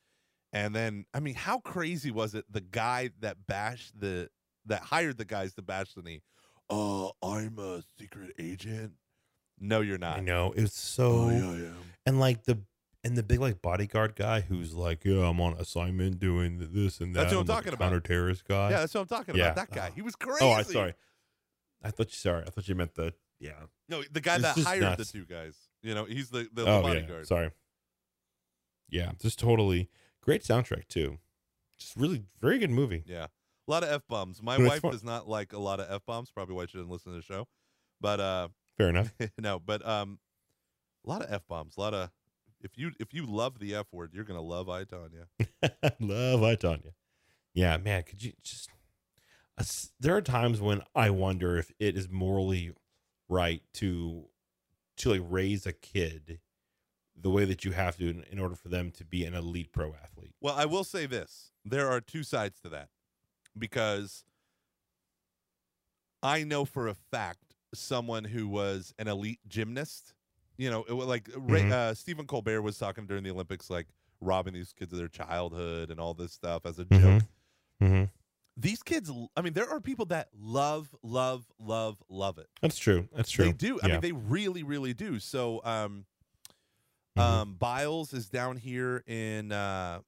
And 0.53 0.73
then, 0.73 1.05
I 1.13 1.19
mean, 1.19 1.33
how 1.35 1.59
crazy 1.59 2.11
was 2.11 2.33
it? 2.35 2.45
The 2.49 2.61
guy 2.61 3.09
that 3.19 3.47
bashed 3.47 3.99
the 3.99 4.29
that 4.67 4.83
hired 4.83 5.17
the 5.17 5.25
guys 5.25 5.55
to 5.55 5.61
bash 5.63 5.93
the 5.93 6.03
knee. 6.03 6.21
Oh, 6.69 7.11
I'm 7.23 7.57
a 7.59 7.81
secret 7.99 8.33
agent. 8.39 8.93
No, 9.59 9.81
you're 9.81 9.97
not. 9.97 10.17
I 10.17 10.21
know 10.21 10.51
it 10.55 10.61
was 10.61 10.73
so 10.73 11.11
Oh, 11.11 11.29
yeah, 11.29 11.67
am. 11.69 11.77
and 12.05 12.19
like 12.19 12.43
the 12.43 12.59
and 13.05 13.15
the 13.15 13.23
big 13.23 13.39
like 13.39 13.61
bodyguard 13.61 14.15
guy 14.15 14.41
who's 14.41 14.73
like, 14.73 15.05
yeah, 15.05 15.27
I'm 15.29 15.39
on 15.39 15.53
assignment 15.53 16.19
doing 16.19 16.57
this 16.73 16.99
and 16.99 17.15
that. 17.15 17.21
That's 17.21 17.33
what 17.35 17.41
I'm 17.41 17.47
talking 17.47 17.71
about. 17.73 17.85
Counter 17.85 17.99
terrorist 18.01 18.45
guy. 18.47 18.71
Yeah, 18.71 18.79
that's 18.79 18.93
what 18.95 19.01
I'm 19.01 19.07
talking 19.07 19.35
Yeah. 19.35 19.51
about. 19.51 19.69
That 19.69 19.71
guy. 19.75 19.91
He 19.95 20.01
was 20.01 20.15
crazy. 20.15 20.39
Oh, 20.43 20.49
I 20.51 20.63
sorry. 20.63 20.93
I 21.83 21.91
thought 21.91 22.07
you 22.07 22.15
sorry. 22.15 22.43
I 22.45 22.49
thought 22.49 22.67
you 22.67 22.75
meant 22.75 22.95
the 22.95 23.13
yeah. 23.39 23.51
No, 23.87 24.03
the 24.11 24.19
guy 24.21 24.35
It's 24.35 24.43
that 24.55 24.57
hired 24.59 24.81
nuts. 24.81 25.11
the 25.11 25.19
two 25.19 25.25
guys. 25.25 25.55
You 25.83 25.93
know, 25.93 26.05
he's 26.05 26.29
the, 26.31 26.49
the, 26.51 26.63
oh 26.63 26.81
bodyguard. 26.81 27.19
yeah. 27.19 27.23
Sorry. 27.25 27.51
Yeah, 28.89 29.11
just 29.21 29.39
totally 29.39 29.89
great 30.21 30.43
soundtrack 30.43 30.87
too. 30.87 31.19
Just 31.77 31.95
really 31.95 32.23
very 32.41 32.57
good 32.59 32.71
movie. 32.71 33.03
Yeah. 33.05 33.27
A 33.67 33.71
lot 33.71 33.83
of 33.83 33.89
F 33.89 34.01
bombs. 34.07 34.41
My 34.41 34.57
But 34.57 34.67
wife 34.67 34.81
does 34.81 35.03
not 35.03 35.27
like 35.27 35.53
a 35.53 35.57
lot 35.59 35.79
of 35.79 35.87
F 35.91 36.05
bombs, 36.05 36.31
probably 36.31 36.55
why 36.55 36.65
she 36.65 36.77
doesn't 36.77 36.89
listen 36.91 37.11
to 37.11 37.17
the 37.17 37.23
show. 37.23 37.47
But 38.01 38.19
uh 38.19 38.47
Fair 38.77 38.89
enough. 38.89 39.13
no, 39.39 39.59
but 39.59 39.85
um 39.87 40.19
a 41.05 41.09
lot 41.09 41.21
of 41.21 41.31
F 41.31 41.47
bombs. 41.47 41.77
A 41.77 41.79
lot 41.81 41.93
of 41.93 42.09
if 42.65 42.77
you 42.77 42.91
if 42.99 43.13
you 43.13 43.25
love 43.25 43.59
the 43.59 43.75
F 43.75 43.85
word, 43.93 44.11
you're 44.13 44.23
gonna 44.25 44.41
love 44.41 44.67
I 44.69 44.83
Tonya. 44.83 45.27
Love 45.99 46.43
I 46.43 46.55
Tonya. 46.55 46.93
Yeah, 47.53 47.77
man. 47.77 48.03
Could 48.03 48.23
you 48.23 48.33
just? 48.43 48.69
uh, 49.57 49.63
There 49.99 50.15
are 50.15 50.21
times 50.21 50.59
when 50.59 50.81
I 50.93 51.11
wonder 51.11 51.57
if 51.57 51.71
it 51.79 51.95
is 51.95 52.09
morally 52.09 52.71
right 53.29 53.61
to 53.75 54.25
to 54.97 55.09
like 55.11 55.21
raise 55.29 55.65
a 55.65 55.73
kid 55.73 56.39
the 57.15 57.29
way 57.29 57.45
that 57.45 57.63
you 57.63 57.71
have 57.71 57.95
to 57.97 58.09
in, 58.09 58.25
in 58.31 58.39
order 58.39 58.55
for 58.55 58.67
them 58.69 58.91
to 58.91 59.05
be 59.05 59.23
an 59.25 59.33
elite 59.33 59.71
pro 59.71 59.93
athlete. 59.93 60.33
Well, 60.41 60.55
I 60.55 60.65
will 60.65 60.83
say 60.83 61.05
this. 61.05 61.51
There 61.63 61.89
are 61.89 62.01
two 62.01 62.23
sides 62.23 62.59
to 62.61 62.69
that. 62.69 62.89
Because 63.57 64.25
I 66.21 66.43
know 66.43 66.65
for 66.65 66.87
a 66.87 66.93
fact 66.93 67.55
someone 67.73 68.25
who 68.25 68.47
was 68.47 68.93
an 68.99 69.07
elite 69.07 69.39
gymnast, 69.47 70.13
you 70.57 70.69
know, 70.69 70.83
it 70.87 70.93
was 70.93 71.07
like 71.07 71.25
Mhm. 71.25 71.71
uh, 71.71 71.93
Stephen 71.93 72.25
Colbert 72.27 72.61
was 72.61 72.77
talking 72.77 73.05
during 73.05 73.23
the 73.23 73.31
Olympics, 73.31 73.69
like 73.69 73.87
robbing 74.21 74.53
these 74.53 74.73
kids 74.73 74.91
of 74.93 74.99
their 74.99 75.07
childhood 75.07 75.91
and 75.91 75.99
all 75.99 76.13
this 76.13 76.31
stuff 76.33 76.65
as 76.65 76.79
a 76.79 76.85
joke. 76.85 77.23
Mm-hmm. 77.81 78.03
These 78.57 78.83
kids, 78.83 79.11
I 79.35 79.41
mean, 79.41 79.51
there 79.53 79.69
are 79.69 79.81
people 79.81 80.05
that 80.05 80.29
love, 80.33 80.95
love, 81.03 81.45
love, 81.59 82.01
love 82.09 82.37
it. 82.37 82.47
That's 82.61 82.77
true. 82.77 83.09
That's 83.13 83.29
true. 83.29 83.45
They 83.45 83.51
do. 83.51 83.79
I 83.83 83.87
mean, 83.89 83.99
they 83.99 84.13
really, 84.13 84.63
really 84.63 84.93
do. 84.93 85.19
So, 85.19 85.61
um, 85.65 86.05
Mhm. 87.17 87.21
um, 87.21 87.55
Biles 87.55 88.13
is 88.13 88.29
down 88.29 88.57
here 88.57 89.03
in 89.07 89.51
uh, 89.51 90.01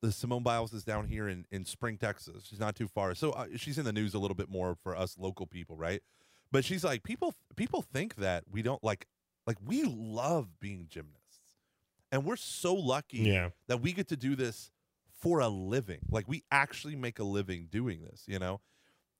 the 0.00 0.10
Simone 0.10 0.42
Biles 0.42 0.72
is 0.72 0.82
down 0.84 1.06
here 1.06 1.28
in 1.28 1.46
in 1.52 1.64
Spring, 1.64 1.96
Texas. 1.96 2.44
She's 2.44 2.58
not 2.60 2.74
too 2.74 2.88
far, 2.88 3.14
so 3.14 3.30
uh, 3.32 3.46
she's 3.56 3.78
in 3.78 3.84
the 3.84 3.92
news 3.92 4.14
a 4.14 4.18
little 4.18 4.34
bit 4.34 4.48
more 4.48 4.74
for 4.74 4.96
us 4.96 5.16
local 5.18 5.46
people, 5.46 5.76
right? 5.76 6.02
But 6.50 6.64
she's 6.64 6.82
like 6.84 7.02
people. 7.04 7.34
People 7.56 7.82
think 7.82 8.16
that 8.16 8.44
we 8.50 8.62
don't 8.62 8.82
like 8.82 9.06
like 9.46 9.56
we 9.64 9.84
love 9.84 10.60
being 10.60 10.86
gymnasts, 10.88 11.56
and 12.10 12.24
we're 12.24 12.36
so 12.36 12.74
lucky 12.74 13.18
yeah. 13.18 13.50
that 13.68 13.80
we 13.80 13.92
get 13.92 14.08
to 14.08 14.16
do 14.16 14.36
this 14.36 14.70
for 15.22 15.40
a 15.40 15.48
living. 15.48 16.00
Like 16.10 16.28
we 16.28 16.42
actually 16.50 16.96
make 16.96 17.18
a 17.18 17.24
living 17.24 17.68
doing 17.70 18.02
this, 18.02 18.24
you 18.26 18.38
know? 18.38 18.60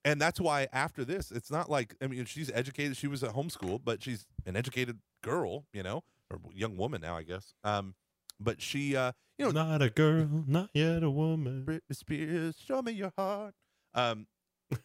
And 0.04 0.20
that's 0.20 0.40
why 0.40 0.66
after 0.72 1.04
this, 1.04 1.30
it's 1.30 1.50
not 1.50 1.70
like 1.70 1.94
I 2.02 2.08
mean 2.08 2.24
she's 2.24 2.50
educated, 2.52 2.96
she 2.96 3.06
was 3.06 3.22
at 3.22 3.34
homeschool, 3.34 3.80
but 3.84 4.02
she's 4.02 4.26
an 4.44 4.56
educated 4.56 4.98
girl, 5.22 5.66
you 5.72 5.84
know, 5.84 6.02
or 6.28 6.40
young 6.52 6.76
woman 6.76 7.00
now, 7.00 7.16
I 7.16 7.22
guess. 7.22 7.54
Um 7.62 7.94
but 8.40 8.60
she 8.60 8.96
uh 8.96 9.12
You 9.38 9.46
know- 9.46 9.50
not 9.52 9.80
a 9.80 9.90
girl, 9.90 10.28
not 10.46 10.70
yet 10.74 11.04
a 11.04 11.10
woman, 11.10 11.64
Britney 11.64 11.96
Spears, 11.96 12.56
show 12.58 12.82
me 12.82 12.92
your 12.92 13.12
heart. 13.16 13.54
Um, 13.94 14.26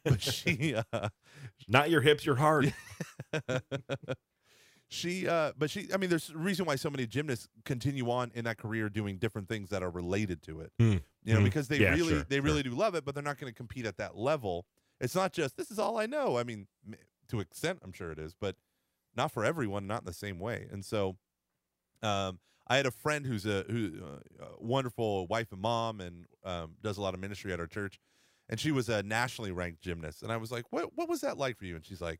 but 0.04 0.22
she, 0.22 0.76
uh, 0.94 1.10
not 1.68 1.90
your 1.90 2.02
hips, 2.02 2.26
your 2.26 2.36
heart. 2.36 2.66
she, 4.90 5.28
uh, 5.28 5.52
but 5.58 5.70
she. 5.70 5.88
I 5.94 5.98
mean, 5.98 6.10
there's 6.10 6.30
a 6.30 6.38
reason 6.38 6.66
why 6.66 6.76
so 6.76 6.90
many 6.90 7.06
gymnasts 7.06 7.48
continue 7.66 8.10
on 8.10 8.32
in 8.34 8.46
that 8.46 8.58
career 8.58 8.90
doing 8.90 9.18
different 9.18 9.50
things 9.50 9.70
that 9.70 9.84
are 9.84 9.90
related 9.90 10.42
to 10.44 10.62
it. 10.62 10.72
Hmm. 10.80 10.98
You 11.24 11.34
know, 11.34 11.40
Hmm. 11.40 11.44
because 11.46 11.68
they 11.68 11.80
Yeah, 11.80 11.90
really, 11.92 12.14
sure, 12.14 12.24
they 12.24 12.38
sure. 12.38 12.44
really 12.44 12.64
do 12.64 12.72
love 12.72 12.96
it, 12.96 13.04
but 13.04 13.14
they're 13.14 13.24
not 13.24 13.38
going 13.38 13.52
to 13.52 13.56
compete 13.58 13.86
at 13.86 13.98
that 13.98 14.16
level. 14.16 14.66
It's 15.02 15.14
not 15.16 15.34
just 15.34 15.58
this 15.58 15.70
is 15.72 15.78
all 15.80 15.98
I 15.98 16.06
know. 16.06 16.38
I 16.38 16.44
mean, 16.44 16.68
to 17.28 17.40
extent, 17.42 17.80
I'm 17.84 17.92
sure 17.92 18.12
it 18.12 18.20
is, 18.20 18.34
but 18.34 18.56
not 19.16 19.32
for 19.32 19.44
everyone, 19.44 19.88
not 19.88 20.02
in 20.02 20.06
the 20.06 20.14
same 20.14 20.40
way. 20.40 20.68
And 20.72 20.86
so, 20.86 21.18
um, 22.02 22.40
I 22.70 22.78
had 22.78 22.86
a 22.86 22.92
friend 22.92 23.26
who's 23.26 23.46
a 23.46 23.64
who 23.70 23.92
uh, 24.04 24.46
a 24.46 24.64
wonderful 24.64 25.28
wife 25.28 25.52
and 25.52 25.62
mom, 25.62 26.02
and 26.02 26.26
um, 26.44 26.76
does 26.82 26.98
a 26.98 27.02
lot 27.02 27.14
of 27.14 27.20
ministry 27.20 27.52
at 27.54 27.60
our 27.60 27.68
church. 27.68 28.00
And 28.50 28.60
she 28.60 28.72
was 28.72 28.88
a 28.88 29.04
nationally 29.04 29.52
ranked 29.52 29.82
gymnast, 29.82 30.24
and 30.24 30.32
I 30.32 30.38
was 30.38 30.52
like, 30.52 30.66
"What? 30.72 30.96
What 30.96 31.10
was 31.10 31.22
that 31.22 31.38
like 31.38 31.58
for 31.58 31.66
you?" 31.66 31.76
And 31.76 31.86
she's 31.86 32.02
like, 32.02 32.20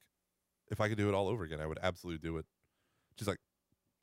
"If 0.70 0.82
I 0.82 0.90
could 0.90 0.98
do 0.98 1.08
it 1.10 1.14
all 1.14 1.28
over 1.30 1.44
again, 1.44 1.62
I 1.62 1.66
would 1.66 1.80
absolutely 1.82 2.20
do 2.28 2.38
it." 2.38 2.46
She's 3.18 3.28
like, 3.28 3.40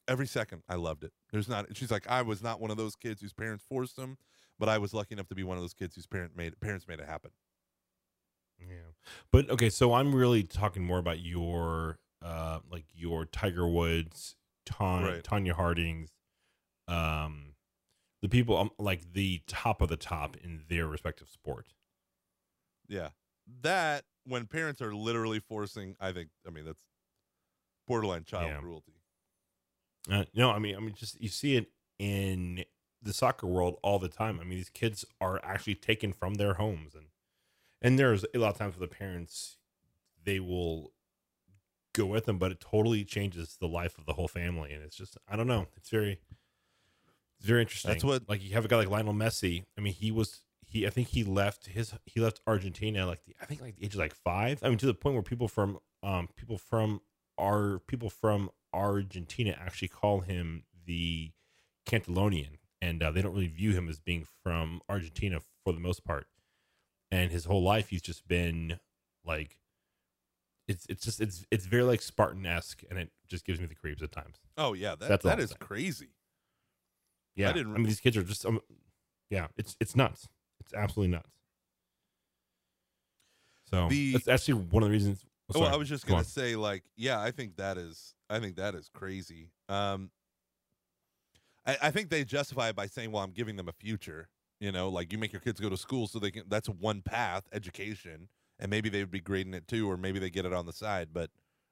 "Every 0.08 0.26
second, 0.26 0.62
I 0.68 0.74
loved 0.76 1.04
it." 1.04 1.12
There's 1.30 1.48
not. 1.48 1.76
She's 1.76 1.90
like, 1.90 2.06
"I 2.08 2.22
was 2.22 2.42
not 2.42 2.60
one 2.60 2.70
of 2.70 2.76
those 2.76 2.96
kids 2.96 3.20
whose 3.20 3.32
parents 3.32 3.64
forced 3.68 3.96
them, 3.96 4.18
but 4.58 4.68
I 4.68 4.78
was 4.78 4.92
lucky 4.94 5.14
enough 5.14 5.28
to 5.28 5.34
be 5.34 5.42
one 5.44 5.56
of 5.56 5.62
those 5.62 5.74
kids 5.74 5.94
whose 5.94 6.06
parent 6.06 6.36
made 6.36 6.58
parents 6.60 6.86
made 6.88 7.00
it 7.00 7.06
happen." 7.06 7.30
Yeah. 8.58 8.92
But 9.30 9.50
okay, 9.50 9.70
so 9.70 9.94
I'm 9.94 10.14
really 10.14 10.42
talking 10.44 10.84
more 10.84 10.98
about 10.98 11.20
your 11.20 11.98
uh 12.22 12.60
like 12.70 12.86
your 12.94 13.24
Tiger 13.26 13.66
Woods, 13.68 14.36
Ton- 14.64 15.04
Right. 15.04 15.22
Tonya 15.22 15.52
Hardings, 15.52 16.10
um 16.88 17.54
the 18.22 18.28
people 18.28 18.56
um, 18.56 18.70
like 18.78 19.12
the 19.12 19.42
top 19.46 19.82
of 19.82 19.88
the 19.88 19.96
top 19.98 20.36
in 20.38 20.62
their 20.68 20.86
respective 20.86 21.28
sport. 21.28 21.66
Yeah, 22.88 23.10
that 23.62 24.04
when 24.24 24.46
parents 24.46 24.80
are 24.80 24.94
literally 24.94 25.40
forcing, 25.40 25.96
I 26.00 26.12
think. 26.12 26.30
I 26.46 26.50
mean, 26.50 26.64
that's 26.64 26.80
borderline 27.86 28.24
child 28.24 28.46
Yeah. 28.50 28.60
cruelty. 28.60 28.92
Uh, 30.10 30.24
no, 30.34 30.50
I 30.50 30.58
mean 30.58 30.76
I 30.76 30.80
mean 30.80 30.94
just 30.94 31.20
you 31.20 31.28
see 31.28 31.56
it 31.56 31.70
in 31.98 32.64
the 33.02 33.12
soccer 33.12 33.46
world 33.46 33.78
all 33.82 33.98
the 33.98 34.08
time. 34.08 34.38
I 34.40 34.44
mean 34.44 34.58
these 34.58 34.70
kids 34.70 35.04
are 35.20 35.40
actually 35.44 35.74
taken 35.76 36.12
from 36.12 36.34
their 36.34 36.54
homes 36.54 36.94
and 36.94 37.06
and 37.82 37.98
there's 37.98 38.24
a 38.34 38.38
lot 38.38 38.52
of 38.52 38.58
times 38.58 38.74
for 38.74 38.80
the 38.80 38.88
parents 38.88 39.56
they 40.22 40.40
will 40.40 40.92
go 41.94 42.06
with 42.06 42.24
them, 42.24 42.38
but 42.38 42.50
it 42.50 42.60
totally 42.60 43.04
changes 43.04 43.56
the 43.60 43.68
life 43.68 43.98
of 43.98 44.06
the 44.06 44.14
whole 44.14 44.26
family. 44.28 44.72
And 44.72 44.82
it's 44.82 44.96
just 44.96 45.16
I 45.28 45.36
don't 45.36 45.46
know. 45.46 45.66
It's 45.76 45.90
very 45.90 46.18
it's 47.38 47.46
very 47.46 47.60
interesting. 47.62 47.90
That's 47.90 48.04
what- 48.04 48.28
like 48.28 48.42
you 48.42 48.52
have 48.54 48.64
a 48.64 48.68
guy 48.68 48.76
like 48.76 48.88
Lionel 48.90 49.14
Messi. 49.14 49.64
I 49.76 49.80
mean, 49.80 49.92
he 49.94 50.10
was 50.10 50.40
he 50.66 50.86
I 50.86 50.90
think 50.90 51.08
he 51.08 51.24
left 51.24 51.66
his 51.66 51.94
he 52.06 52.20
left 52.20 52.40
Argentina 52.46 53.06
like 53.06 53.24
the, 53.24 53.34
I 53.40 53.46
think 53.46 53.60
like 53.60 53.76
the 53.76 53.84
age 53.84 53.94
of 53.94 54.00
like 54.00 54.14
five. 54.14 54.60
I 54.62 54.68
mean 54.68 54.78
to 54.78 54.86
the 54.86 54.94
point 54.94 55.14
where 55.14 55.22
people 55.22 55.48
from 55.48 55.78
um 56.02 56.28
people 56.36 56.58
from 56.58 57.00
our 57.38 57.80
people 57.80 58.08
from 58.10 58.50
Argentina 58.74 59.56
actually 59.58 59.88
call 59.88 60.20
him 60.20 60.64
the 60.86 61.32
Catalonian, 61.86 62.58
and 62.82 63.02
uh, 63.02 63.10
they 63.10 63.22
don't 63.22 63.32
really 63.32 63.46
view 63.46 63.72
him 63.72 63.88
as 63.88 63.98
being 64.00 64.26
from 64.42 64.80
Argentina 64.88 65.40
for 65.64 65.72
the 65.72 65.80
most 65.80 66.04
part. 66.04 66.26
And 67.10 67.30
his 67.30 67.44
whole 67.44 67.62
life, 67.62 67.88
he's 67.88 68.02
just 68.02 68.26
been 68.26 68.80
like, 69.24 69.58
it's 70.66 70.86
it's 70.88 71.04
just 71.04 71.20
it's 71.20 71.46
it's 71.50 71.66
very 71.66 71.82
like 71.82 72.02
Spartan 72.02 72.44
esque, 72.46 72.82
and 72.90 72.98
it 72.98 73.10
just 73.28 73.44
gives 73.44 73.60
me 73.60 73.66
the 73.66 73.74
creeps 73.74 74.02
at 74.02 74.10
times. 74.12 74.36
Oh 74.56 74.72
yeah, 74.72 74.94
that 74.96 75.10
all 75.10 75.18
that 75.30 75.38
is 75.38 75.52
crazy. 75.60 76.08
Yeah, 77.36 77.50
I, 77.50 77.52
didn't 77.52 77.72
re- 77.72 77.78
mean 77.78 77.86
these 77.86 78.00
kids 78.00 78.16
are 78.16 78.22
just 78.22 78.44
um, 78.46 78.60
yeah, 79.30 79.48
it's 79.56 79.76
it's 79.80 79.94
nuts. 79.94 80.28
It's 80.60 80.72
absolutely 80.72 81.12
nuts. 81.16 81.30
So 83.70 83.88
The- 83.88 84.12
that's 84.12 84.28
actually 84.28 84.54
one 84.64 84.82
of 84.82 84.88
the 84.88 84.92
reasons. 84.92 85.24
oh, 85.54 85.60
well. 85.60 85.72
I 85.72 85.76
was 85.76 85.88
just 85.88 86.06
Go 86.06 86.10
gonna 86.10 86.18
on. 86.20 86.24
say, 86.24 86.56
like, 86.56 86.84
yeah, 86.96 87.20
I 87.20 87.30
think 87.30 87.56
that 87.56 87.76
is, 87.78 88.13
I 88.34 88.40
think 88.40 88.56
that 88.56 88.74
is 88.74 88.88
crazy. 88.88 89.50
Um, 89.68 90.10
I, 91.66 91.78
I 91.82 91.90
think 91.90 92.10
they 92.10 92.24
justify 92.24 92.68
it 92.70 92.76
by 92.76 92.86
saying, 92.86 93.12
"Well, 93.12 93.22
I'm 93.22 93.32
giving 93.32 93.56
them 93.56 93.68
a 93.68 93.72
future." 93.72 94.28
You 94.60 94.72
know, 94.72 94.88
like 94.88 95.12
you 95.12 95.18
make 95.18 95.32
your 95.32 95.40
kids 95.40 95.60
go 95.60 95.68
to 95.68 95.76
school 95.76 96.06
so 96.06 96.18
they 96.18 96.30
can. 96.30 96.44
That's 96.48 96.68
one 96.68 97.02
path, 97.02 97.44
education, 97.52 98.28
and 98.58 98.70
maybe 98.70 98.88
they 98.88 99.00
would 99.00 99.10
be 99.10 99.20
grading 99.20 99.54
it 99.54 99.66
too, 99.68 99.90
or 99.90 99.96
maybe 99.96 100.18
they 100.18 100.30
get 100.30 100.46
it 100.46 100.52
on 100.52 100.66
the 100.66 100.72
side. 100.72 101.12
But 101.12 101.30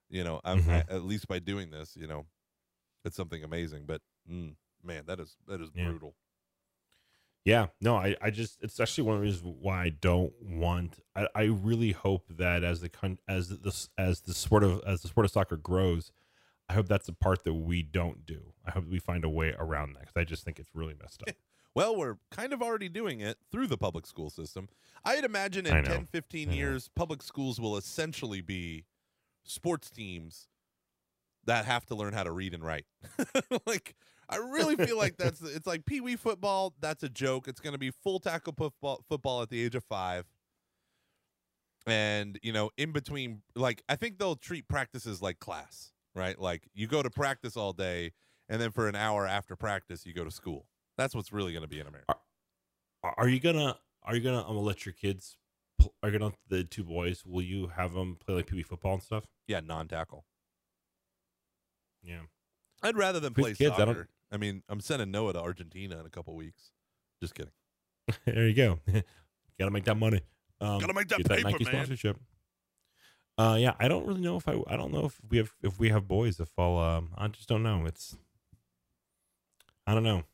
you 0.08 0.24
know, 0.24 0.40
I'm, 0.44 0.60
Mhm. 0.60 0.68
I, 0.68 0.94
at 0.94 1.04
least 1.04 1.26
by 1.28 1.38
doing 1.38 1.70
this, 1.70 1.96
you 1.96 2.06
know, 2.06 2.26
it's 3.04 3.16
something 3.16 3.44
amazing. 3.44 3.86
But 3.86 4.02
mm, 4.30 4.56
man, 4.82 5.06
that 5.06 5.20
is 5.20 5.36
that 5.48 5.60
is 5.60 5.70
Yeah. 5.74 5.84
brutal. 5.86 6.16
Yeah, 7.44 7.68
no, 7.80 7.96
I, 7.96 8.14
I 8.22 8.30
just 8.30 8.58
it's 8.62 8.78
actually 8.78 9.04
one 9.04 9.16
of 9.16 9.20
the 9.20 9.26
reasons 9.26 9.56
why 9.60 9.82
I 9.82 9.88
don't 9.88 10.32
want. 10.40 11.00
I, 11.16 11.26
I 11.34 11.42
really 11.44 11.90
hope 11.90 12.28
that 12.36 12.62
as 12.62 12.82
the 12.82 13.18
as 13.26 13.48
this 13.48 13.88
as 13.98 14.20
the 14.20 14.32
sport 14.32 14.62
of 14.62 14.80
as 14.86 15.02
the 15.02 15.08
sport 15.08 15.24
of 15.24 15.32
soccer 15.32 15.56
grows, 15.56 16.12
I 16.72 16.74
hope 16.74 16.88
that's 16.88 17.04
the 17.04 17.12
part 17.12 17.44
that 17.44 17.52
we 17.52 17.82
don't 17.82 18.24
do. 18.24 18.54
I 18.66 18.70
hope 18.70 18.88
we 18.88 18.98
find 18.98 19.24
a 19.24 19.28
way 19.28 19.54
around 19.58 19.92
that 19.92 20.00
because 20.00 20.16
I 20.16 20.24
just 20.24 20.42
think 20.42 20.58
it's 20.58 20.70
really 20.74 20.94
messed 21.00 21.22
up. 21.22 21.34
Well, 21.74 21.96
we're 21.96 22.16
kind 22.30 22.52
of 22.52 22.60
already 22.60 22.90
doing 22.90 23.20
it 23.20 23.38
through 23.50 23.66
the 23.66 23.78
public 23.78 24.06
school 24.06 24.28
system. 24.28 24.68
I'd 25.06 25.24
imagine 25.24 25.64
in 25.64 25.72
I 25.72 25.80
10, 25.80 26.04
15 26.12 26.48
I 26.48 26.52
know. 26.52 26.58
years, 26.58 26.90
public 26.94 27.22
schools 27.22 27.58
will 27.58 27.78
essentially 27.78 28.42
be 28.42 28.84
sports 29.44 29.88
teams 29.88 30.48
that 31.46 31.64
have 31.64 31.86
to 31.86 31.94
learn 31.94 32.12
how 32.12 32.24
to 32.24 32.30
read 32.30 32.52
and 32.52 32.62
write. 32.62 32.84
like, 33.66 33.94
I 34.28 34.36
really 34.36 34.76
feel 34.76 34.98
like 34.98 35.16
that's 35.16 35.40
it's 35.42 35.66
like 35.66 35.86
pee 35.86 36.02
wee 36.02 36.16
football. 36.16 36.74
That's 36.78 37.04
a 37.04 37.08
joke. 37.08 37.48
It's 37.48 37.60
going 37.60 37.72
to 37.72 37.78
be 37.78 37.90
full 37.90 38.18
tackle 38.18 38.52
football, 38.54 39.02
football 39.08 39.40
at 39.40 39.48
the 39.48 39.64
age 39.64 39.74
of 39.74 39.84
five. 39.84 40.26
And, 41.86 42.38
you 42.42 42.52
know, 42.52 42.68
in 42.76 42.92
between, 42.92 43.40
like, 43.54 43.82
I 43.88 43.96
think 43.96 44.18
they'll 44.18 44.36
treat 44.36 44.68
practices 44.68 45.22
like 45.22 45.38
class, 45.38 45.91
right? 46.14 46.38
Like, 46.38 46.68
you 46.74 46.86
go 46.86 47.02
to 47.02 47.10
practice 47.10 47.56
all 47.56 47.72
day, 47.72 48.12
and 48.48 48.60
then 48.60 48.70
for 48.70 48.88
an 48.88 48.94
hour 48.96 49.26
after 49.26 49.56
practice, 49.56 50.04
you 50.06 50.12
go 50.12 50.24
to 50.24 50.30
school. 50.30 50.66
That's 50.98 51.14
what's 51.14 51.32
really 51.32 51.52
going 51.52 51.62
to 51.62 51.68
be 51.68 51.80
in 51.80 51.86
America. 51.86 52.14
Are- 53.02 53.14
Are 53.18 53.28
you 53.28 53.40
gonna 53.40 53.76
Are 54.04 54.14
you 54.14 54.20
gonna 54.20 54.48
um, 54.48 54.56
let 54.58 54.84
your 54.86 54.92
kids? 54.92 55.36
Are 56.02 56.08
you 56.10 56.18
gonna 56.18 56.32
the 56.48 56.62
two 56.64 56.84
boys? 56.84 57.24
Will 57.26 57.42
you 57.42 57.68
have 57.68 57.92
them 57.94 58.16
play 58.24 58.36
like 58.36 58.46
pee 58.46 58.62
football 58.62 58.94
and 58.94 59.02
stuff? 59.02 59.24
Yeah, 59.48 59.60
non-tackle. 59.60 60.24
Yeah, 62.02 62.20
I'd 62.82 62.96
rather 62.96 63.20
than 63.20 63.34
play 63.34 63.54
kids, 63.54 63.72
I 63.72 63.76
soccer. 63.78 63.94
don't- 63.94 64.08
I, 64.32 64.36
mean, 64.38 64.62
I'm 64.68 64.80
sending 64.80 65.10
Noah 65.10 65.34
to 65.34 65.40
Argentina 65.40 65.98
in 66.00 66.06
a 66.06 66.10
couple 66.10 66.34
weeks. 66.34 66.70
Just 67.20 67.34
kidding. 67.34 67.52
there 68.24 68.48
you 68.48 68.54
go. 68.54 68.78
Got 69.58 69.66
to 69.66 69.70
make 69.70 69.84
that 69.84 69.96
money. 69.96 70.20
Um, 70.60 70.78
Gotta 70.80 70.94
make 70.94 71.08
that 71.08 71.18
get 71.18 71.28
that 71.28 71.36
paper, 71.38 71.50
Nike 71.50 71.64
man. 71.64 71.74
sponsorship. 71.74 72.16
Uh, 73.38 73.56
yeah, 73.58 73.74
I 73.78 73.88
don't 73.88 74.06
really 74.06 74.20
know 74.20 74.36
if 74.36 74.46
I. 74.46 74.60
I 74.66 74.76
don't 74.76 74.92
know 74.92 75.06
if 75.06 75.18
we 75.28 75.38
have 75.38 75.52
if 75.62 75.78
we 75.78 75.88
have 75.88 76.06
boys. 76.06 76.38
If 76.38 76.50
I'll. 76.58 76.78
Um, 76.78 77.10
I 77.16 77.28
just 77.28 77.48
don't 77.48 77.62
know. 77.62 77.86
It's. 77.86 78.16
I 79.86 79.94
don't 79.94 80.04
know. 80.04 80.24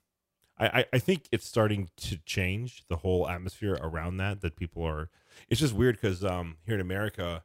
I, 0.59 0.66
I, 0.66 0.85
I 0.95 0.99
think 0.99 1.29
it's 1.31 1.47
starting 1.47 1.91
to 1.99 2.19
change 2.27 2.85
the 2.89 2.97
whole 2.97 3.29
atmosphere 3.29 3.79
around 3.81 4.16
that. 4.19 4.41
That 4.41 4.57
people 4.57 4.83
are. 4.85 5.11
It's 5.49 5.61
just 5.61 5.75
weird 5.75 5.97
because 5.97 6.25
um 6.25 6.57
here 6.66 6.75
in 6.75 6.81
America, 6.81 7.45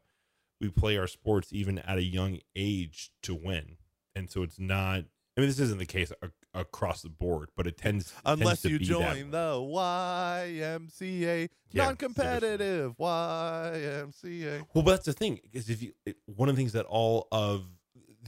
we 0.60 0.70
play 0.70 0.98
our 0.98 1.08
sports 1.08 1.54
even 1.54 1.80
at 1.80 1.98
a 1.98 2.04
young 2.04 2.40
age 2.56 3.12
to 3.22 3.36
win, 3.36 3.78
and 4.16 4.30
so 4.30 4.42
it's 4.42 4.60
not. 4.60 5.04
I 5.38 5.42
mean, 5.42 5.50
this 5.50 5.60
isn't 5.60 5.80
the 5.80 5.86
case 5.86 6.12
a, 6.22 6.30
across 6.54 7.02
the 7.02 7.10
board, 7.10 7.50
but 7.56 7.68
it 7.68 7.78
tends 7.78 8.12
tends 8.26 8.42
Unless 8.42 8.62
to 8.64 8.70
you 8.70 8.80
join 8.80 9.32
the 9.32 9.56
YMCA, 9.56 11.50
Yeah, 11.72 11.86
non-competitive 11.86 12.96
YMCA. 12.98 14.66
Well, 14.74 14.84
but 14.84 14.92
that's 14.92 15.06
the 15.06 15.14
thing 15.14 15.40
is 15.52 15.70
if 15.70 15.82
you 15.82 15.94
one 16.26 16.50
of 16.50 16.56
the 16.56 16.60
things 16.62 16.74
that 16.74 16.86
all 16.86 17.28
of 17.32 17.66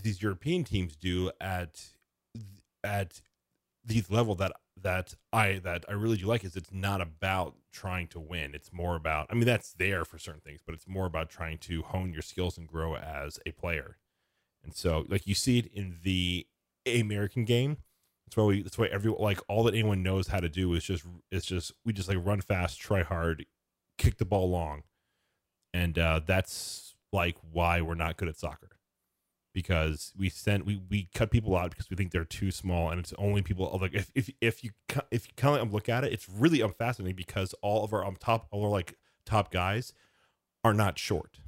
these 0.02 0.22
European 0.22 0.64
teams 0.64 0.96
do 0.96 1.32
at 1.40 1.84
at 2.84 3.22
these 3.84 4.10
level 4.10 4.36
that 4.36 4.54
that 4.82 5.14
I 5.32 5.60
that 5.64 5.86
I 5.88 5.94
really 5.94 6.18
do 6.18 6.26
like 6.26 6.44
is 6.44 6.56
it's 6.56 6.74
not 6.74 7.02
about 7.02 7.56
trying 7.72 8.08
to 8.08 8.20
win. 8.20 8.56
It's 8.56 8.74
more 8.74 8.96
about 8.96 9.28
I 9.30 9.36
mean 9.36 9.46
that's 9.46 9.74
there 9.74 10.06
for 10.06 10.18
certain 10.18 10.42
things, 10.42 10.62
but 10.66 10.74
it's 10.74 10.88
more 10.88 11.06
about 11.06 11.30
trying 11.30 11.60
to 11.60 11.84
hone 11.84 12.12
your 12.12 12.22
skills 12.22 12.58
and 12.58 12.68
grow 12.68 12.96
as 12.96 13.40
a 13.46 13.52
player. 13.52 13.98
And 14.64 14.74
so 14.74 15.06
like 15.08 15.28
you 15.28 15.36
see 15.36 15.60
it 15.60 15.68
in 15.68 15.98
the 16.04 16.48
American 16.88 17.46
game. 17.46 17.78
That's 18.26 18.38
why 18.38 18.44
we 18.44 18.62
that's 18.64 18.78
why 18.78 18.88
every 18.88 19.14
like 19.18 19.40
all 19.48 19.64
that 19.64 19.74
anyone 19.74 20.04
knows 20.04 20.28
how 20.28 20.40
to 20.40 20.50
do 20.50 20.74
is 20.74 20.84
just 20.84 21.06
it's 21.32 21.46
just 21.46 21.74
we 21.86 21.94
just 21.94 22.10
like 22.10 22.18
run 22.22 22.42
fast, 22.42 22.80
try 22.80 23.04
hard, 23.04 23.46
kick 23.98 24.18
the 24.18 24.26
ball 24.26 24.50
long. 24.50 24.84
And 25.74 26.00
uh, 26.00 26.22
that's 26.26 26.96
like 27.12 27.38
why 27.52 27.82
we're 27.82 27.96
not 27.96 28.18
good 28.18 28.28
at 28.30 28.38
soccer. 28.38 28.70
Because 29.54 30.12
we 30.18 30.30
send 30.30 30.64
we, 30.66 30.82
we 30.90 31.10
cut 31.14 31.32
people 31.32 31.56
out 31.56 31.70
because 31.70 31.90
we 31.90 31.96
think 31.96 32.12
they're 32.12 32.26
too 32.26 32.52
small 32.52 32.90
and 32.90 33.00
it's 33.00 33.14
only 33.18 33.42
people 33.42 33.78
like 33.82 33.94
if 33.94 34.12
if, 34.14 34.30
if 34.42 34.64
you 34.66 34.72
if 35.12 35.28
you 35.28 35.34
kind 35.38 35.62
of 35.62 35.74
look 35.74 35.88
at 35.88 36.04
it 36.04 36.12
it's 36.12 36.28
really 36.28 36.62
um, 36.62 36.74
fascinating 36.74 37.16
because 37.16 37.56
all 37.62 37.86
of 37.86 37.94
our 37.94 38.04
um 38.04 38.18
top 38.20 38.48
all 38.52 38.66
our 38.66 38.70
like 38.70 38.98
top 39.26 39.54
guys 39.54 39.94
are 40.66 40.74
not 40.74 41.00
short 41.00 41.40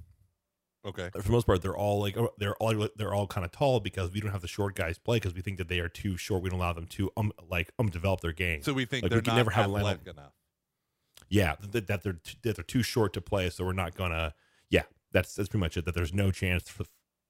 Okay. 0.88 1.10
for 1.14 1.22
the 1.22 1.32
most 1.32 1.46
part, 1.46 1.62
they're 1.62 1.76
all 1.76 2.00
like 2.00 2.16
oh, 2.18 2.30
they're 2.38 2.56
all 2.56 2.88
they're 2.96 3.14
all 3.14 3.28
kind 3.28 3.44
of 3.46 3.52
tall 3.52 3.80
because 3.82 4.14
we 4.14 4.22
don't 4.22 4.32
have 4.32 4.42
the 4.42 4.48
short 4.48 4.74
guys 4.76 4.98
play 4.98 5.18
because 5.18 5.34
we 5.34 5.42
think 5.42 5.58
that 5.58 5.68
they 5.68 5.80
are 5.80 5.90
too 5.90 6.16
short. 6.18 6.42
We 6.42 6.50
don't 6.50 6.60
allow 6.60 6.74
them 6.74 6.88
to 6.88 7.12
um 7.18 7.34
like 7.50 7.72
um 7.78 7.90
develop 7.90 8.22
their 8.22 8.32
game. 8.32 8.64
So 8.64 8.74
we 8.74 8.86
think 8.86 9.04
Like, 9.04 9.12
we 9.12 9.16
they're 9.16 9.22
can 9.22 9.34
not 9.34 9.38
never 9.38 9.52
have 9.52 9.66
athletic 9.66 10.08
enough. 10.08 10.32
yeah, 11.30 11.56
that, 11.72 11.88
that 11.88 12.04
they're 12.04 12.14
t- 12.14 12.38
that 12.44 12.56
they're 12.56 12.64
too 12.64 12.84
short 12.84 13.12
to 13.14 13.22
play, 13.22 13.50
so 13.50 13.66
we're 13.66 13.74
not 13.74 13.96
gonna. 13.96 14.34
Yeah, 14.70 14.84
that's 15.12 15.36
that's 15.36 15.50
pretty 15.50 15.62
much 15.62 15.76
it. 15.78 15.86
That 15.86 15.94
there's 15.96 16.14
no 16.14 16.32
chance 16.32 16.70
for, 16.70 16.86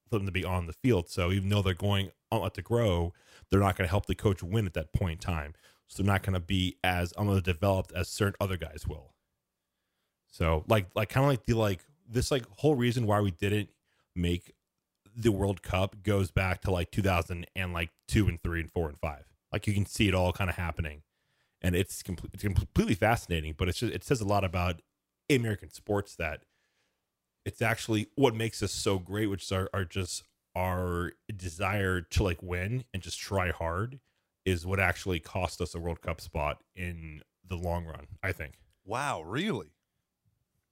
for 0.10 0.18
them 0.20 0.26
to 0.28 0.32
be 0.32 0.46
on 0.46 0.68
the 0.68 0.74
field. 0.74 1.10
So 1.10 1.32
even 1.32 1.50
though 1.50 1.62
they're 1.64 1.74
going 1.74 2.12
on 2.32 2.52
to 2.52 2.62
grow, 2.62 3.14
they're 3.50 3.60
not 3.60 3.76
going 3.76 3.88
to 3.88 3.90
help 3.92 4.06
the 4.06 4.16
coach 4.16 4.44
win 4.44 4.66
at 4.68 4.74
that 4.76 4.94
point 4.94 5.14
in 5.26 5.34
time. 5.34 5.54
So 5.88 6.04
they're 6.04 6.12
not 6.14 6.22
going 6.24 6.34
to 6.36 6.40
be 6.40 6.78
as 6.84 7.12
um 7.18 7.40
developed 7.42 7.92
as 7.94 8.08
certain 8.08 8.36
other 8.40 8.58
guys 8.58 8.86
will. 8.88 9.14
So 10.30 10.64
like 10.68 10.88
like 10.96 11.10
kind 11.10 11.26
of 11.26 11.30
like 11.32 11.46
the 11.46 11.54
like 11.56 11.84
this 12.08 12.32
like 12.32 12.46
whole 12.58 12.76
reason 12.76 13.06
why 13.06 13.22
we 13.22 13.32
didn't 13.32 13.70
make 14.16 14.54
the 15.16 15.32
World 15.32 15.64
Cup 15.64 16.04
goes 16.04 16.32
back 16.32 16.62
to 16.62 16.72
like 16.72 16.92
2000 16.92 17.48
and 17.56 17.74
like 17.74 17.90
two 18.08 18.28
and 18.28 18.42
three 18.42 18.62
and 18.62 18.72
four 18.72 18.88
and 18.88 18.98
five. 18.98 19.26
Like 19.52 19.68
you 19.68 19.74
can 19.74 19.86
see 19.86 20.08
it 20.08 20.14
all 20.14 20.32
kind 20.32 20.50
of 20.50 20.56
happening, 20.56 21.02
and 21.62 21.76
it's 21.76 22.04
complete, 22.04 22.32
it's 22.34 22.44
completely 22.44 22.94
fascinating. 22.94 23.56
But 23.58 23.70
it's 23.70 23.80
just, 23.80 23.94
it 23.94 24.04
says 24.04 24.22
a 24.22 24.26
lot 24.26 24.44
about 24.44 24.82
American 25.30 25.72
sports 25.72 26.16
that 26.16 26.44
it's 27.46 27.62
actually 27.62 28.08
what 28.16 28.36
makes 28.36 28.62
us 28.62 28.72
so 28.72 29.00
great, 29.00 29.28
which 29.28 29.44
is 29.44 29.52
our, 29.52 29.70
our 29.74 29.86
just 29.86 30.24
our 30.56 31.14
desire 31.36 32.02
to 32.02 32.24
like 32.24 32.42
win 32.44 32.84
and 32.94 33.02
just 33.02 33.20
try 33.20 33.52
hard 33.52 34.00
is 34.46 34.66
what 34.66 34.80
actually 34.80 35.20
cost 35.20 35.62
us 35.62 35.76
a 35.76 35.80
World 35.80 36.02
Cup 36.02 36.22
spot 36.22 36.62
in 36.76 37.22
the 37.48 37.56
long 37.56 37.86
run. 37.86 38.08
I 38.22 38.32
think. 38.34 38.56
Wow, 38.86 39.22
really? 39.22 39.72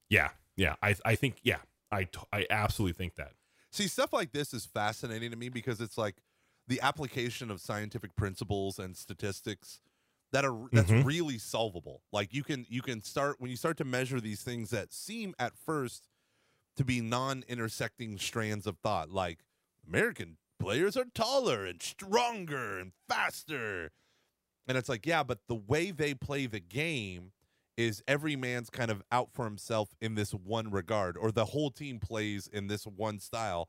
Yeah, 0.09 0.29
yeah. 0.55 0.75
I 0.81 0.95
I 1.05 1.15
think 1.15 1.37
yeah. 1.43 1.59
I 1.91 2.07
I 2.33 2.45
absolutely 2.49 2.93
think 2.93 3.15
that. 3.15 3.33
See, 3.71 3.87
stuff 3.87 4.13
like 4.13 4.31
this 4.31 4.53
is 4.53 4.65
fascinating 4.65 5.31
to 5.31 5.37
me 5.37 5.49
because 5.49 5.81
it's 5.81 5.97
like 5.97 6.15
the 6.67 6.81
application 6.81 7.51
of 7.51 7.59
scientific 7.61 8.15
principles 8.15 8.79
and 8.79 8.95
statistics 8.97 9.81
that 10.31 10.43
are 10.45 10.67
that's 10.71 10.89
Mhm. 10.91 11.05
really 11.05 11.37
solvable. 11.37 12.01
Like 12.11 12.33
you 12.33 12.43
can 12.43 12.65
you 12.69 12.81
can 12.81 13.01
start 13.03 13.39
when 13.39 13.51
you 13.51 13.57
start 13.57 13.77
to 13.77 13.85
measure 13.85 14.19
these 14.19 14.41
things 14.43 14.69
that 14.71 14.91
seem 14.93 15.35
at 15.39 15.57
first 15.57 16.07
to 16.77 16.83
be 16.83 16.99
non-intersecting 17.01 18.17
strands 18.17 18.67
of 18.67 18.77
thought, 18.79 19.09
like 19.09 19.39
American 19.87 20.37
players 20.59 20.97
are 20.97 21.05
taller 21.13 21.65
and 21.65 21.81
stronger 21.81 22.79
and 22.79 22.91
faster. 23.07 23.91
And 24.67 24.77
it's 24.77 24.89
like, 24.89 25.05
yeah, 25.05 25.21
but 25.23 25.39
the 25.47 25.55
way 25.55 25.91
they 25.91 26.13
play 26.15 26.47
the 26.47 26.59
game 26.59 27.31
is 27.77 28.01
every 28.07 28.35
man's 28.35 28.69
kind 28.69 28.89
of 28.89 29.01
out 29.11 29.29
for 29.33 29.43
himself 29.45 29.89
in 30.01 30.15
this 30.15 30.31
one 30.33 30.71
regard, 30.71 31.17
or 31.17 31.31
the 31.31 31.45
whole 31.45 31.69
team 31.71 31.99
plays 31.99 32.47
in 32.47 32.67
this 32.67 32.85
one 32.85 33.19
style 33.19 33.67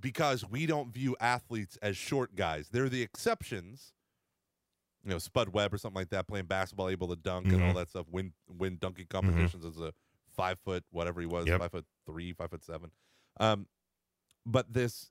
because 0.00 0.44
we 0.48 0.66
don't 0.66 0.92
view 0.92 1.16
athletes 1.20 1.76
as 1.82 1.96
short 1.96 2.34
guys. 2.34 2.68
They're 2.70 2.88
the 2.88 3.02
exceptions. 3.02 3.92
You 5.04 5.10
know, 5.10 5.18
Spud 5.18 5.48
Webb 5.48 5.74
or 5.74 5.78
something 5.78 6.00
like 6.00 6.10
that, 6.10 6.28
playing 6.28 6.46
basketball, 6.46 6.88
able 6.88 7.08
to 7.08 7.16
dunk 7.16 7.46
and 7.46 7.60
all 7.62 7.72
Mhm. 7.72 7.74
that 7.76 7.88
stuff, 7.88 8.06
win 8.08 8.32
win 8.48 8.76
dunking 8.78 9.06
competitions 9.08 9.64
as 9.64 9.78
a 9.80 9.92
five 10.28 10.60
foot, 10.60 10.84
whatever 10.90 11.20
he 11.20 11.26
was, 11.26 11.46
Yep. 11.46 11.58
five 11.60 11.70
foot 11.72 11.86
three, 12.06 12.32
five 12.32 12.50
foot 12.50 12.62
seven. 12.62 12.92
Um, 13.40 13.68
but 14.46 14.72
this 14.72 15.10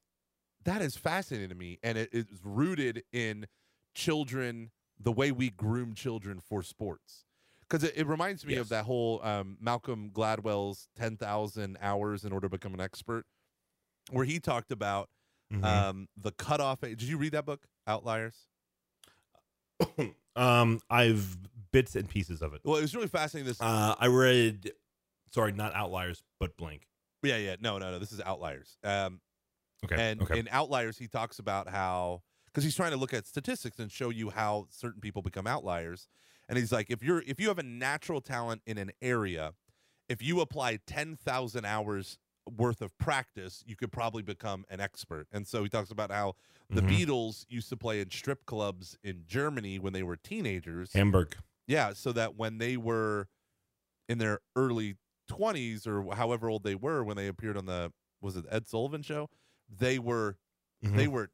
that 0.64 0.82
is 0.82 0.96
fascinating 0.96 1.50
to 1.50 1.56
me, 1.56 1.80
and 1.84 1.98
it 1.98 2.10
is 2.14 2.28
rooted 2.44 3.04
in 3.12 3.48
children, 3.96 4.72
the 5.00 5.12
way 5.12 5.32
we 5.32 5.50
groom 5.50 5.94
children 5.96 6.40
for 6.40 6.62
sports. 6.64 7.26
Because 7.72 7.86
it, 7.86 7.94
it 7.96 8.06
reminds 8.08 8.46
me 8.46 8.56
of 8.56 8.68
that 8.70 8.84
whole 8.84 9.22
um, 9.24 9.56
Malcolm 9.62 10.12
Gladwell's 10.14 10.90
10,000 10.98 11.78
hours 11.82 12.26
in 12.26 12.34
order 12.34 12.48
to 12.48 12.50
become 12.52 12.74
an 12.74 12.82
expert, 12.82 13.26
where 14.10 14.26
he 14.26 14.40
talked 14.42 14.72
about 14.74 15.10
Mhm. 15.54 15.64
um, 15.66 16.08
the 16.18 16.32
cutoff. 16.32 16.82
Did 16.82 17.02
you 17.02 17.18
read 17.18 17.32
that 17.34 17.46
book, 17.46 17.66
Outliers? 17.88 18.36
um, 20.36 20.80
I've 20.90 21.38
bits 21.72 21.96
and 21.96 22.10
pieces 22.10 22.42
of 22.42 22.54
it. 22.54 22.62
Well, 22.66 22.76
it 22.78 22.82
was 22.82 22.94
really 22.96 23.08
fascinating. 23.08 23.48
This, 23.48 23.62
Uh, 23.62 23.96
I 23.98 24.08
read, 24.08 24.72
sorry, 25.34 25.52
not 25.54 25.74
Outliers, 25.74 26.24
but 26.40 26.56
Blink. 26.58 26.88
yeah, 27.24 27.38
yeah, 27.38 27.56
no, 27.60 27.78
no, 27.78 27.92
no. 27.92 28.00
This 28.00 28.12
is 28.12 28.20
Outliers. 28.22 28.78
Um, 28.84 29.22
Okay. 29.84 29.96
and 30.12 30.22
okay. 30.22 30.38
in 30.40 30.48
Outliers, 30.52 30.98
he 30.98 31.08
talks 31.08 31.40
about 31.40 31.68
how 31.68 32.22
because 32.46 32.64
he's 32.66 32.76
trying 32.76 32.92
to 32.92 32.98
look 32.98 33.14
at 33.14 33.26
statistics 33.26 33.80
and 33.80 33.90
show 33.92 34.10
you 34.10 34.30
how 34.30 34.68
certain 34.70 35.00
people 35.02 35.22
become 35.22 35.48
outliers. 35.48 36.08
And 36.52 36.58
he's 36.60 36.74
like, 36.74 36.92
if 36.92 37.02
you're 37.02 37.22
if 37.26 37.40
you 37.40 37.48
have 37.48 37.60
a 37.60 37.64
natural 37.64 38.20
talent 38.20 38.62
in 38.66 38.78
an 38.78 38.92
area, 39.02 39.54
if 40.10 40.22
you 40.22 40.42
apply 40.42 40.80
ten 40.86 41.16
thousand 41.16 41.64
hours 41.66 42.20
worth 42.58 42.82
of 42.82 42.98
practice, 42.98 43.64
you 43.66 43.78
could 43.78 43.90
probably 43.94 44.22
become 44.22 44.66
an 44.70 44.82
expert. 44.82 45.28
And 45.32 45.48
so 45.48 45.64
he 45.64 45.70
talks 45.70 45.92
about 45.92 46.12
how 46.12 46.34
the 46.70 46.82
Mhm. 46.82 46.88
Beatles 47.06 47.46
used 47.48 47.70
to 47.70 47.78
play 47.78 48.02
in 48.02 48.12
strip 48.12 48.46
clubs 48.46 48.98
in 49.02 49.24
Germany 49.26 49.80
when 49.80 49.94
they 49.94 50.04
were 50.04 50.18
teenagers. 50.18 50.92
Hamburg. 50.94 51.38
Yeah, 51.68 51.94
so 51.94 52.12
that 52.12 52.36
when 52.36 52.58
they 52.58 52.76
were 52.76 53.30
in 54.10 54.18
their 54.20 54.40
early 54.56 54.98
20s 55.28 55.88
or 55.88 56.16
however 56.16 56.50
old 56.50 56.64
they 56.64 56.76
were 56.76 57.04
when 57.04 57.18
they 57.18 57.28
appeared 57.28 57.58
on 57.58 57.66
the 57.68 57.94
was 58.22 58.36
it 58.38 58.46
Ed 58.50 58.68
Sullivan 58.68 59.04
show, 59.04 59.30
they 59.70 60.00
were 60.00 60.38
Mhm. 60.84 60.98
they 60.98 61.08
were 61.08 61.32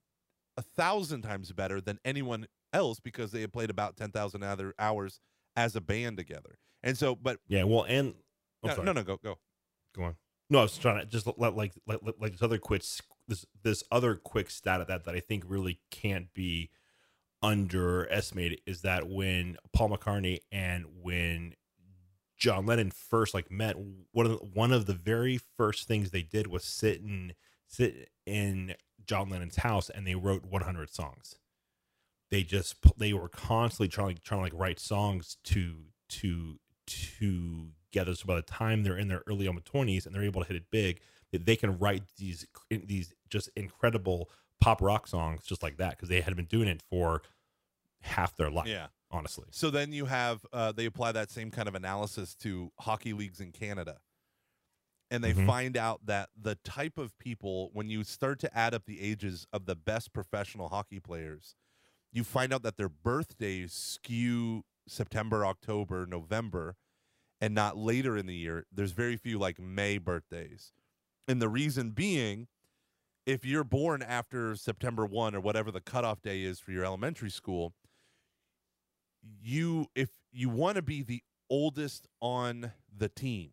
a 0.58 0.62
thousand 0.64 1.24
times 1.24 1.54
better 1.54 1.82
than 1.82 2.00
anyone 2.06 2.48
else 2.74 3.00
because 3.00 3.32
they 3.32 3.42
had 3.42 3.54
played 3.54 3.70
about 3.70 3.98
10,000 3.98 4.44
other 4.44 4.74
hours 4.80 5.20
as 5.56 5.76
a 5.76 5.82
band 5.82 6.18
together. 6.18 6.60
And 6.84 6.98
so 6.98 7.16
but 7.16 7.40
Yeah. 7.48 7.64
Well, 7.64 7.84
and 7.84 8.14
no, 8.64 8.76
no 8.82 8.92
no 8.94 9.04
go 9.04 9.18
go. 9.18 9.38
Go 9.96 10.04
on. 10.04 10.16
No, 10.50 10.60
I 10.60 10.64
was 10.64 10.78
trying 10.78 11.00
to 11.00 11.06
just 11.06 11.28
let 11.38 11.56
like 11.56 11.74
like 11.86 12.00
like, 12.20 12.32
this 12.32 12.42
other 12.42 12.58
quick 12.58 12.84
this 13.28 13.46
this 13.64 13.84
other 13.92 14.16
quick 14.16 14.50
stat 14.50 14.82
of 14.82 14.88
that 14.88 15.04
that 15.06 15.16
I 15.16 15.20
think 15.20 15.44
really 15.48 15.80
can't 15.92 16.34
be 16.34 16.70
underestimated 17.42 18.62
is 18.66 18.82
that 18.82 19.08
when 19.08 19.58
Paul 19.74 19.90
McCartney 19.90 20.40
and 20.52 20.86
when 21.02 21.54
John 22.38 22.66
Lennon 22.66 22.92
first 22.92 23.34
like 23.34 23.52
met 23.52 23.76
one 24.12 24.26
of 24.26 24.32
the, 24.32 24.38
one 24.38 24.72
of 24.72 24.86
the 24.86 24.94
very 24.94 25.40
first 25.58 25.88
things 25.88 26.12
they 26.12 26.22
did 26.22 26.48
was 26.48 26.64
sit 26.64 27.02
in 27.02 27.34
sit 27.68 28.10
in 28.26 28.76
John 29.06 29.30
Lennon's 29.30 29.58
house 29.58 29.90
and 29.90 30.06
they 30.06 30.16
wrote 30.16 30.46
100 30.46 30.90
songs. 30.90 31.36
They 32.30 32.44
just 32.44 32.76
they 32.98 33.14
were 33.14 33.30
constantly 33.30 33.88
trying 33.88 34.18
trying 34.24 34.40
to 34.40 34.44
like 34.44 34.54
write 34.62 34.80
songs 34.80 35.38
to 35.46 35.86
to 36.10 36.60
to 36.88 37.72
together. 37.92 38.16
So 38.16 38.26
by 38.26 38.36
the 38.36 38.42
time 38.42 38.84
they're 38.84 38.98
in 38.98 39.08
their 39.08 39.24
early 39.28 39.48
on 39.48 39.58
twenties 39.62 40.06
and 40.06 40.14
they're 40.14 40.24
able 40.24 40.42
to 40.42 40.48
hit 40.48 40.58
it 40.58 40.70
big, 40.72 41.00
that 41.32 41.46
they 41.46 41.56
can 41.56 41.78
write 41.80 42.04
these 42.18 42.46
these 42.70 43.14
just 43.30 43.50
incredible 43.56 44.30
pop 44.60 44.82
rock 44.82 45.08
songs 45.08 45.44
just 45.46 45.62
like 45.64 45.78
that 45.78 45.92
because 45.92 46.10
they 46.10 46.22
had 46.22 46.36
been 46.36 46.46
doing 46.46 46.68
it 46.68 46.82
for 46.90 47.22
half 48.02 48.36
their 48.36 48.50
life. 48.52 48.68
Yeah. 48.68 48.88
honestly. 49.10 49.46
So 49.52 49.70
then 49.70 49.94
you 49.94 50.06
have 50.06 50.46
uh, 50.52 50.74
they 50.74 50.86
apply 50.86 51.14
that 51.14 51.32
same 51.32 51.50
kind 51.50 51.70
of 51.70 51.76
analysis 51.76 52.36
to 52.42 52.72
hockey 52.80 53.14
leagues 53.14 53.40
in 53.40 53.52
Canada. 53.54 54.00
And 55.10 55.24
they 55.24 55.34
Mhm. 55.34 55.46
find 55.46 55.78
out 55.78 56.06
that 56.08 56.30
the 56.36 56.56
type 56.56 56.98
of 56.98 57.18
people, 57.18 57.70
when 57.72 57.90
you 57.90 58.04
start 58.04 58.40
to 58.40 58.58
add 58.58 58.74
up 58.74 58.86
the 58.86 59.00
ages 59.00 59.48
of 59.54 59.66
the 59.66 59.76
best 59.76 60.12
professional 60.12 60.68
hockey 60.68 61.00
players, 61.00 61.56
you 62.12 62.24
find 62.24 62.54
out 62.54 62.64
that 62.64 62.78
their 62.78 62.90
birthdays 62.90 63.74
skew 63.74 64.64
September, 64.88 65.46
October, 65.46 66.06
November, 66.06 66.76
and 67.40 67.54
not 67.54 67.78
later 67.78 68.18
in 68.18 68.26
the 68.26 68.36
year. 68.36 68.66
There's 68.72 68.92
very 68.92 69.18
few 69.18 69.38
like 69.38 69.60
May 69.60 69.98
birthdays. 69.98 70.72
And 71.28 71.42
the 71.42 71.50
reason 71.50 71.92
being, 71.92 72.48
if 73.26 73.46
you're 73.46 73.66
born 73.66 74.02
after 74.02 74.56
September 74.56 75.06
1 75.06 75.36
or 75.36 75.42
whatever 75.42 75.72
the 75.72 75.82
cutoff 75.82 76.22
day 76.22 76.42
is 76.42 76.60
for 76.60 76.72
your 76.72 76.86
elementary 76.86 77.30
school, 77.30 77.74
you 79.42 79.88
if 79.96 80.10
you 80.32 80.50
want 80.50 80.76
to 80.76 80.82
be 80.82 81.02
the 81.02 81.22
oldest 81.50 82.08
on 82.22 82.72
the 82.96 83.10
team 83.10 83.52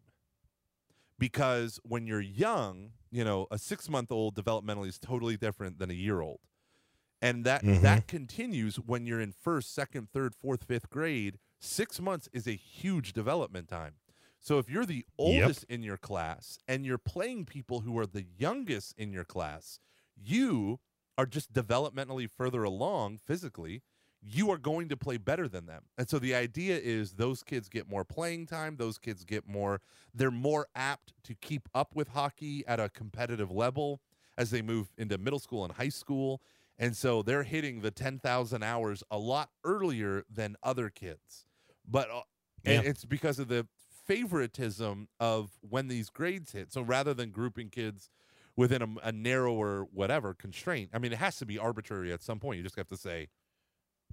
because 1.18 1.81
when 1.85 2.06
you're 2.06 2.20
young 2.20 2.90
you 3.10 3.24
know 3.24 3.47
a 3.51 3.59
six 3.59 3.89
month 3.89 4.10
old 4.10 4.35
developmentally 4.35 4.89
is 4.89 4.98
totally 4.98 5.36
different 5.36 5.78
than 5.78 5.90
a 5.90 5.94
year 5.94 6.20
old 6.20 6.40
and 7.24 7.44
that 7.44 7.62
Mhm. 7.62 7.82
that 7.82 8.06
continues 8.06 8.76
when 8.76 9.06
you're 9.06 9.20
in 9.20 9.32
first 9.32 9.74
second 9.74 10.10
third 10.12 10.34
fourth 10.34 10.64
fifth 10.64 10.90
grade 10.90 11.38
six 11.59 12.01
months 12.01 12.28
is 12.32 12.46
a 12.46 12.52
huge 12.56 13.12
development 13.12 13.68
time 13.68 13.94
so 14.38 14.59
if 14.59 14.68
you're 14.68 14.84
the 14.86 15.06
oldest 15.18 15.64
in 15.64 15.82
your 15.82 15.96
class 15.96 16.59
and 16.68 16.84
you're 16.86 16.98
playing 16.98 17.46
people 17.46 17.80
who 17.80 17.98
are 17.98 18.06
the 18.06 18.26
youngest 18.38 18.94
in 18.98 19.12
your 19.12 19.24
class 19.24 19.80
you 20.16 20.80
are 21.16 21.26
just 21.26 21.52
developmentally 21.52 22.28
further 22.30 22.62
along 22.62 23.18
physically 23.18 23.82
you 24.26 24.51
are 24.51 24.56
going 24.59 24.88
to 24.88 24.96
play 24.96 25.18
better 25.18 25.46
than 25.46 25.66
them. 25.66 25.84
And 25.98 26.09
so 26.09 26.18
the 26.18 26.34
idea 26.34 26.78
is 26.78 27.12
those 27.16 27.42
kids 27.42 27.68
get 27.68 27.86
more 27.86 28.06
playing 28.06 28.46
time, 28.46 28.76
those 28.76 28.96
kids 28.96 29.22
get 29.24 29.46
more 29.46 29.82
they're 30.14 30.30
more 30.30 30.66
apt 30.74 31.12
to 31.24 31.34
keep 31.34 31.68
up 31.74 31.94
with 31.94 32.09
hockey 32.09 32.66
at 32.66 32.80
a 32.80 32.88
competitive 32.88 33.51
level 33.51 34.01
as 34.38 34.51
they 34.51 34.62
move 34.62 34.92
into 34.96 35.18
middle 35.18 35.38
school 35.38 35.62
and 35.64 35.74
high 35.74 35.90
school. 35.90 36.40
And 36.78 36.96
so 36.96 37.22
they're 37.22 37.44
hitting 37.44 37.80
the 37.80 37.90
10,000 37.90 38.62
hours 38.62 39.02
a 39.10 39.18
lot 39.18 39.51
earlier 39.64 40.24
than 40.28 40.56
other 40.62 40.90
kids. 40.90 41.46
But 41.86 42.10
uh, 42.10 42.22
and 42.64 42.82
Yeah. 42.84 42.90
it's 42.90 43.05
because 43.05 43.38
of 43.38 43.48
the 43.48 43.66
favoritism 44.06 45.09
of 45.20 45.52
when 45.60 45.88
these 45.88 46.10
grades 46.10 46.52
hit. 46.52 46.72
So 46.72 46.82
rather 46.82 47.14
than 47.14 47.30
grouping 47.30 47.70
kids 47.70 48.10
within 48.56 48.82
a, 48.82 48.88
a 49.09 49.12
narrower 49.12 49.84
whatever 49.92 50.34
constraint, 50.34 50.90
I 50.92 50.98
mean, 50.98 51.12
it 51.12 51.18
has 51.18 51.36
to 51.36 51.46
be 51.46 51.59
arbitrary 51.59 52.12
at 52.12 52.22
some 52.22 52.40
point. 52.40 52.56
You 52.59 52.62
just 52.62 52.76
have 52.76 52.88
to 52.88 52.96
say, 52.96 53.28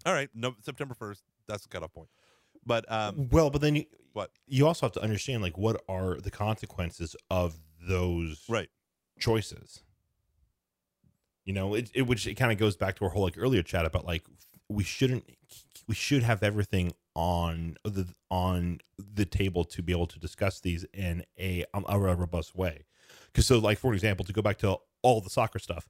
all 0.06 0.14
right, 0.14 0.30
no, 0.34 0.56
September 0.62 0.94
1st, 0.96 1.22
that's 1.48 1.64
the 1.64 1.70
cutoff 1.70 1.94
point. 1.94 2.10
But 2.66 2.90
um, 2.92 3.28
well, 3.32 3.50
but 3.50 3.62
then 3.62 3.76
you, 3.76 3.86
What? 4.14 4.32
you 4.46 4.68
also 4.68 4.86
have 4.86 4.94
to 4.94 5.02
understand 5.02 5.42
like 5.42 5.58
what 5.58 5.82
are 5.90 6.20
the 6.22 6.32
consequences 6.32 7.16
of 7.30 7.56
those 7.88 8.46
right, 8.48 8.70
choices. 9.20 9.84
You 11.46 11.54
know, 11.54 11.74
it, 11.74 11.90
it 11.94 12.04
which 12.04 12.28
it 12.28 12.36
kind 12.36 12.52
of 12.52 12.58
goes 12.58 12.76
back 12.76 12.96
to 12.98 13.06
our 13.06 13.12
whole 13.12 13.24
like 13.24 13.38
earlier 13.38 13.64
chat 13.64 13.86
about 13.86 14.06
like 14.06 14.24
we 14.70 14.84
shouldn't 14.84 15.26
we 15.88 15.96
should 15.96 16.24
have 16.24 16.44
everything 16.44 16.94
on 17.16 17.76
the 17.84 18.08
on 18.30 18.80
the 18.98 19.26
table 19.26 19.66
to 19.66 19.82
be 19.82 19.92
able 19.92 20.08
to 20.08 20.20
discuss 20.20 20.60
these 20.60 20.86
in 20.94 21.24
a 21.40 21.66
um, 21.74 21.86
a 21.88 21.98
robust 22.00 22.56
way. 22.56 22.86
Because 23.28 23.48
so 23.48 23.60
like 23.60 23.78
for 23.78 23.94
example, 23.94 24.26
to 24.26 24.34
go 24.34 24.42
back 24.42 24.58
to 24.60 24.78
all 25.02 25.20
the 25.20 25.30
soccer 25.30 25.60
stuff, 25.60 25.88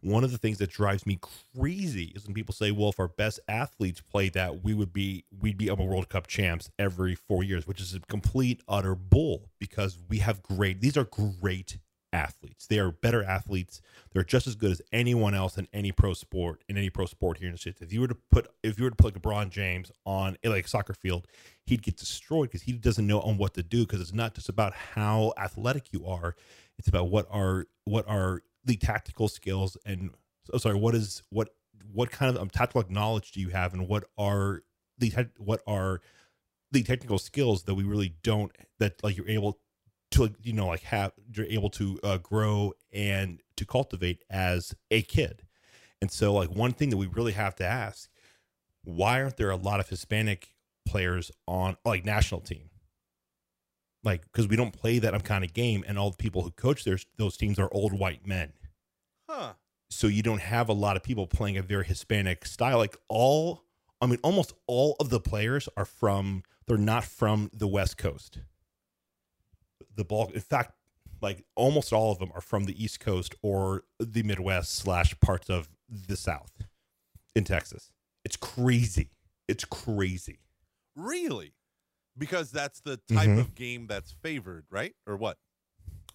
one 0.00 0.22
of 0.22 0.32
the 0.32 0.38
things 0.38 0.58
that 0.58 0.70
drives 0.70 1.06
me 1.06 1.18
crazy 1.56 2.12
is 2.14 2.26
when 2.26 2.34
people 2.34 2.54
say, 2.54 2.70
"Well, 2.70 2.90
if 2.90 3.00
our 3.00 3.08
best 3.08 3.40
athletes 3.48 4.00
played 4.00 4.34
that, 4.34 4.62
we 4.62 4.74
would 4.74 4.92
be 4.92 5.24
we'd 5.40 5.58
be 5.58 5.68
a 5.68 5.74
World 5.74 6.08
Cup 6.08 6.26
champs 6.26 6.70
every 6.78 7.14
four 7.14 7.42
years," 7.42 7.66
which 7.66 7.80
is 7.80 7.94
a 7.94 8.00
complete 8.00 8.62
utter 8.68 8.94
bull 8.94 9.50
because 9.58 9.98
we 10.08 10.18
have 10.18 10.42
great. 10.42 10.80
These 10.80 10.96
are 10.96 11.04
great 11.04 11.78
athletes. 12.14 12.66
They 12.66 12.78
are 12.78 12.92
better 12.92 13.22
athletes. 13.24 13.82
They're 14.12 14.24
just 14.24 14.46
as 14.46 14.54
good 14.54 14.70
as 14.70 14.80
anyone 14.92 15.34
else 15.34 15.58
in 15.58 15.68
any 15.72 15.92
pro 15.92 16.14
sport 16.14 16.62
in 16.68 16.78
any 16.78 16.88
pro 16.88 17.06
sport 17.06 17.38
here 17.38 17.48
in 17.48 17.52
the 17.52 17.58
states. 17.58 17.82
If 17.82 17.92
you 17.92 18.00
were 18.00 18.08
to 18.08 18.16
put 18.30 18.48
if 18.62 18.78
you 18.78 18.84
were 18.84 18.90
to 18.90 18.96
put 18.96 19.20
LeBron 19.20 19.50
James 19.50 19.90
on 20.06 20.36
a 20.44 20.48
like 20.48 20.68
soccer 20.68 20.94
field, 20.94 21.26
he'd 21.66 21.82
get 21.82 21.96
destroyed 21.96 22.48
because 22.48 22.62
he 22.62 22.72
doesn't 22.72 23.06
know 23.06 23.20
on 23.20 23.36
what 23.36 23.54
to 23.54 23.62
do. 23.62 23.80
Because 23.84 24.00
it's 24.00 24.14
not 24.14 24.34
just 24.34 24.48
about 24.48 24.72
how 24.74 25.34
athletic 25.36 25.92
you 25.92 26.06
are; 26.06 26.36
it's 26.78 26.88
about 26.88 27.10
what 27.10 27.26
are 27.30 27.66
what 27.84 28.08
are 28.08 28.42
the 28.64 28.76
tactical 28.76 29.28
skills 29.28 29.76
and 29.84 30.10
oh, 30.52 30.58
sorry, 30.58 30.76
what 30.76 30.94
is 30.94 31.22
what 31.30 31.50
what 31.92 32.10
kind 32.10 32.34
of 32.34 32.40
um, 32.40 32.48
tactical 32.48 32.84
knowledge 32.88 33.32
do 33.32 33.40
you 33.40 33.48
have, 33.48 33.74
and 33.74 33.88
what 33.88 34.04
are 34.16 34.62
the 34.98 35.12
what 35.38 35.62
are 35.66 36.00
the 36.70 36.82
technical 36.82 37.18
skills 37.18 37.64
that 37.64 37.74
we 37.74 37.84
really 37.84 38.14
don't 38.22 38.52
that 38.78 39.02
like 39.02 39.16
you're 39.16 39.28
able 39.28 39.58
to 40.14 40.32
you 40.42 40.52
know 40.52 40.66
like 40.68 40.82
have 40.82 41.12
you're 41.32 41.46
able 41.46 41.70
to 41.70 41.98
uh, 42.02 42.18
grow 42.18 42.72
and 42.92 43.40
to 43.56 43.64
cultivate 43.64 44.22
as 44.30 44.74
a 44.90 45.02
kid. 45.02 45.42
And 46.00 46.10
so 46.10 46.34
like 46.34 46.50
one 46.50 46.72
thing 46.72 46.90
that 46.90 46.96
we 46.96 47.06
really 47.06 47.32
have 47.32 47.54
to 47.56 47.64
ask 47.64 48.08
why 48.84 49.22
aren't 49.22 49.38
there 49.38 49.50
a 49.50 49.56
lot 49.56 49.80
of 49.80 49.88
hispanic 49.88 50.50
players 50.86 51.30
on 51.46 51.76
like 51.84 52.04
national 52.04 52.40
team? 52.40 52.70
Like 54.02 54.22
because 54.22 54.46
we 54.46 54.56
don't 54.56 54.72
play 54.72 54.98
that 54.98 55.24
kind 55.24 55.44
of 55.44 55.54
game 55.54 55.84
and 55.86 55.98
all 55.98 56.10
the 56.10 56.18
people 56.18 56.42
who 56.42 56.50
coach 56.50 56.84
their, 56.84 56.98
those 57.16 57.38
teams 57.38 57.58
are 57.58 57.68
old 57.72 57.98
white 57.98 58.26
men. 58.26 58.52
Huh? 59.28 59.54
so 59.94 60.06
you 60.08 60.22
don't 60.22 60.40
have 60.40 60.68
a 60.68 60.72
lot 60.72 60.96
of 60.96 61.02
people 61.02 61.26
playing 61.26 61.56
a 61.56 61.62
very 61.62 61.84
hispanic 61.84 62.44
style. 62.46 62.78
Like 62.78 62.96
all 63.08 63.62
i 64.00 64.06
mean 64.06 64.18
almost 64.22 64.52
all 64.66 64.96
of 65.00 65.08
the 65.08 65.20
players 65.20 65.68
are 65.76 65.84
from 65.84 66.42
they're 66.66 66.76
not 66.76 67.04
from 67.04 67.50
the 67.54 67.68
west 67.68 67.96
coast 67.96 68.40
the 69.96 70.04
bulk 70.04 70.32
in 70.32 70.40
fact 70.40 70.72
like 71.20 71.44
almost 71.56 71.92
all 71.92 72.12
of 72.12 72.18
them 72.18 72.30
are 72.34 72.40
from 72.40 72.64
the 72.64 72.82
east 72.82 73.00
coast 73.00 73.34
or 73.42 73.84
the 73.98 74.22
midwest 74.22 74.74
slash 74.74 75.18
parts 75.20 75.48
of 75.48 75.68
the 75.88 76.16
south 76.16 76.52
in 77.34 77.44
texas 77.44 77.90
it's 78.24 78.36
crazy 78.36 79.10
it's 79.48 79.64
crazy 79.64 80.38
Really? 80.96 81.54
Because 82.16 82.52
that's 82.52 82.78
the 82.80 82.98
type 83.12 83.28
Mhm. 83.28 83.40
of 83.40 83.54
game 83.56 83.88
that's 83.88 84.12
favored, 84.12 84.64
right? 84.70 84.94
Or 85.08 85.16
what? 85.16 85.38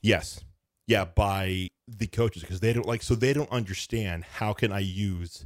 yes 0.01 0.39
yeah 0.87 1.03
by 1.03 1.67
the 1.87 2.07
coaches 2.07 2.41
because 2.41 2.61
they 2.61 2.71
don't 2.71 2.85
like 2.85 3.03
so 3.03 3.13
they 3.13 3.33
don't 3.33 3.49
understand 3.51 4.23
how 4.23 4.53
can 4.53 4.71
i 4.71 4.79
use 4.79 5.45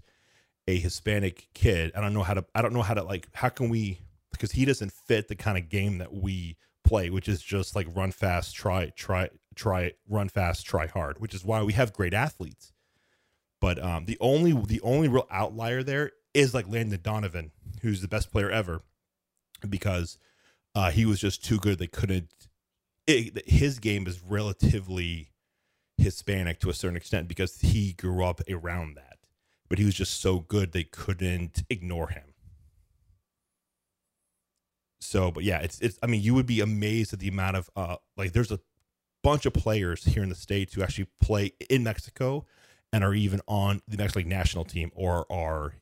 a 0.67 0.77
hispanic 0.77 1.47
kid 1.55 1.91
i 1.95 1.99
don't 2.01 2.13
know 2.13 2.21
how 2.21 2.35
to 2.35 2.45
i 2.53 2.61
don't 2.61 2.71
know 2.73 2.83
how 2.83 2.93
to 2.93 3.01
like 3.03 3.27
how 3.33 3.49
can 3.49 3.67
we 3.69 3.99
because 4.31 4.51
he 4.51 4.63
doesn't 4.63 4.91
fit 4.91 5.27
the 5.27 5.35
kind 5.35 5.57
of 5.57 5.69
game 5.69 5.97
that 5.97 6.13
we 6.13 6.55
play 6.83 7.09
which 7.09 7.27
is 7.27 7.41
just 7.41 7.75
like 7.75 7.87
run 7.95 8.11
fast 8.11 8.55
try 8.55 8.91
try 8.95 9.29
try 9.55 9.91
run 10.07 10.29
fast 10.29 10.65
try 10.65 10.87
hard 10.87 11.19
which 11.19 11.33
is 11.33 11.45
why 11.45 11.61
we 11.63 11.73
have 11.73 11.93
great 11.93 12.13
athletes 12.13 12.73
but 13.61 13.81
um 13.81 14.05
the 14.05 14.17
only 14.19 14.51
the 14.67 14.81
only 14.81 15.07
real 15.07 15.27
outlier 15.31 15.83
there 15.83 16.11
is 16.33 16.53
like 16.53 16.67
landon 16.67 16.99
donovan 17.01 17.51
who's 17.81 18.01
the 18.01 18.07
best 18.07 18.31
player 18.31 18.49
ever 18.49 18.81
because 19.69 20.17
uh 20.75 20.91
he 20.91 21.05
was 21.05 21.19
just 21.19 21.43
too 21.43 21.57
good 21.57 21.79
they 21.79 21.87
couldn't 21.87 22.29
it, 23.07 23.47
his 23.49 23.79
game 23.79 24.07
is 24.07 24.21
relatively 24.21 25.33
Hispanic 25.97 26.59
to 26.59 26.69
a 26.69 26.73
certain 26.73 26.97
extent 26.97 27.27
because 27.27 27.59
he 27.59 27.93
grew 27.93 28.23
up 28.23 28.41
around 28.49 28.95
that. 28.95 29.17
But 29.69 29.79
he 29.79 29.85
was 29.85 29.95
just 29.95 30.21
so 30.21 30.39
good 30.39 30.71
they 30.71 30.83
couldn't 30.83 31.63
ignore 31.69 32.09
him. 32.09 32.32
So, 35.03 35.31
but 35.31 35.43
yeah, 35.43 35.59
it's 35.59 35.79
it's. 35.79 35.99
I 36.01 36.07
mean, 36.07 36.21
you 36.21 36.33
would 36.33 36.45
be 36.45 36.61
amazed 36.61 37.13
at 37.13 37.19
the 37.19 37.27
amount 37.27 37.57
of 37.57 37.69
uh, 37.75 37.97
like. 38.17 38.33
There's 38.33 38.51
a 38.51 38.59
bunch 39.23 39.45
of 39.45 39.53
players 39.53 40.03
here 40.03 40.23
in 40.23 40.29
the 40.29 40.35
states 40.35 40.73
who 40.73 40.83
actually 40.83 41.07
play 41.21 41.53
in 41.69 41.83
Mexico 41.83 42.45
and 42.91 43.03
are 43.03 43.13
even 43.13 43.41
on 43.47 43.81
the 43.87 43.97
Mexican 43.97 44.21
League 44.21 44.27
national 44.27 44.65
team 44.65 44.91
or 44.95 45.25
are 45.31 45.73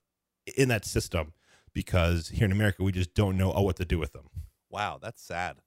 in 0.56 0.70
that 0.70 0.86
system 0.86 1.34
because 1.74 2.30
here 2.30 2.46
in 2.46 2.52
America 2.52 2.84
we 2.84 2.92
just 2.92 3.14
don't 3.14 3.38
know 3.38 3.52
oh, 3.54 3.62
what 3.62 3.76
to 3.78 3.86
do 3.86 4.00
with 4.00 4.14
them. 4.14 4.28
Wow, 4.70 5.00
that's 5.02 5.22
sad. 5.22 5.58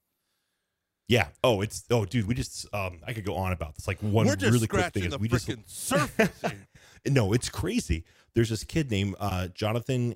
Yeah. 1.09 1.29
Oh, 1.43 1.61
it's 1.61 1.85
oh, 1.91 2.05
dude. 2.05 2.27
We 2.27 2.35
just 2.35 2.67
um, 2.75 3.01
I 3.07 3.13
could 3.13 3.25
go 3.25 3.37
on 3.37 3.53
about 3.53 3.75
this. 3.75 3.87
Like 3.87 3.99
one 4.01 4.27
We're 4.27 4.37
just 4.37 4.53
really 4.53 4.67
quick 4.67 4.93
thing 4.93 5.05
is 5.05 5.19
we 5.19 5.29
just 5.29 5.51
surface 5.67 6.31
no, 7.07 7.33
it's 7.33 7.49
crazy. 7.49 8.05
There's 8.35 8.49
this 8.49 8.65
kid 8.65 8.91
named 8.91 9.15
uh, 9.21 9.49
Jonathan 9.49 10.15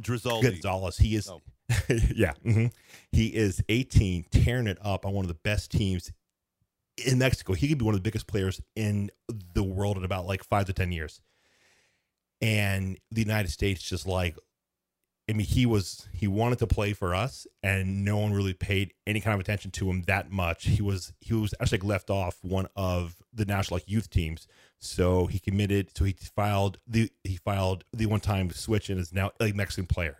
Drizzaldi. 0.00 0.42
Gonzalez. 0.42 0.98
He 0.98 1.14
is, 1.14 1.28
Oh. 1.28 1.40
yeah, 2.14 2.32
mhm. 2.44 2.72
he 3.10 3.28
is 3.28 3.62
18, 3.68 4.26
tearing 4.30 4.66
it 4.66 4.78
up 4.82 5.06
on 5.06 5.12
one 5.12 5.24
of 5.24 5.28
the 5.28 5.34
best 5.34 5.70
teams 5.70 6.12
in 7.04 7.18
Mexico. 7.18 7.54
He 7.54 7.68
could 7.68 7.78
be 7.78 7.84
one 7.84 7.94
of 7.94 8.00
the 8.00 8.08
biggest 8.08 8.26
players 8.26 8.60
in 8.76 9.10
the 9.54 9.62
world 9.62 9.96
in 9.96 10.04
about 10.04 10.26
like 10.26 10.44
five 10.44 10.66
to 10.66 10.72
ten 10.72 10.92
years. 10.92 11.20
And 12.40 12.98
the 13.10 13.20
United 13.20 13.50
States 13.50 13.82
just 13.82 14.06
like, 14.06 14.36
I 15.30 15.34
mean, 15.34 15.46
he 15.46 15.64
was 15.66 16.08
he 16.12 16.26
wanted 16.26 16.58
to 16.58 16.66
play 16.66 16.92
for 16.92 17.14
us, 17.14 17.46
and 17.62 18.04
no 18.04 18.18
one 18.18 18.32
really 18.32 18.54
paid 18.54 18.92
any 19.06 19.20
kind 19.20 19.34
of 19.34 19.40
attention 19.40 19.70
to 19.72 19.88
him 19.88 20.02
that 20.02 20.32
much. 20.32 20.64
He 20.64 20.82
was 20.82 21.12
he 21.20 21.34
was 21.34 21.54
actually 21.60 21.78
like 21.78 21.84
left 21.84 22.10
off 22.10 22.38
one 22.42 22.66
of 22.74 23.16
the 23.32 23.44
national 23.44 23.76
like 23.76 23.88
youth 23.88 24.10
teams, 24.10 24.48
so 24.80 25.26
he 25.26 25.38
committed. 25.38 25.96
So 25.96 26.04
he 26.04 26.12
filed 26.12 26.78
the 26.88 27.10
he 27.22 27.36
filed 27.36 27.84
the 27.92 28.06
one 28.06 28.18
time 28.20 28.50
switch 28.50 28.90
and 28.90 28.98
is 28.98 29.12
now 29.12 29.30
a 29.40 29.52
Mexican 29.52 29.86
player 29.86 30.18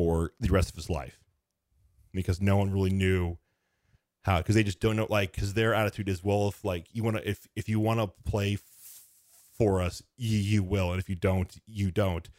for 0.00 0.32
the 0.40 0.48
rest 0.48 0.70
of 0.70 0.76
his 0.76 0.88
life. 0.88 1.18
Because 2.14 2.40
no 2.40 2.56
one 2.56 2.72
really 2.72 2.88
knew 2.90 3.36
how 4.22 4.38
because 4.38 4.54
they 4.54 4.62
just 4.62 4.80
don't 4.80 4.96
know 4.96 5.06
like 5.10 5.32
because 5.32 5.52
their 5.52 5.74
attitude 5.74 6.08
is 6.08 6.24
well 6.24 6.48
if 6.48 6.64
like 6.64 6.86
you 6.92 7.02
want 7.02 7.18
to 7.18 7.28
if 7.28 7.46
if 7.54 7.68
you 7.68 7.78
want 7.78 8.00
to 8.00 8.06
play 8.24 8.54
f- 8.54 8.62
for 9.58 9.82
us 9.82 10.02
you, 10.16 10.38
you 10.38 10.62
will 10.62 10.90
and 10.92 11.00
if 11.00 11.08
you 11.10 11.16
don't 11.16 11.60
you 11.66 11.90
don't. 11.90 12.30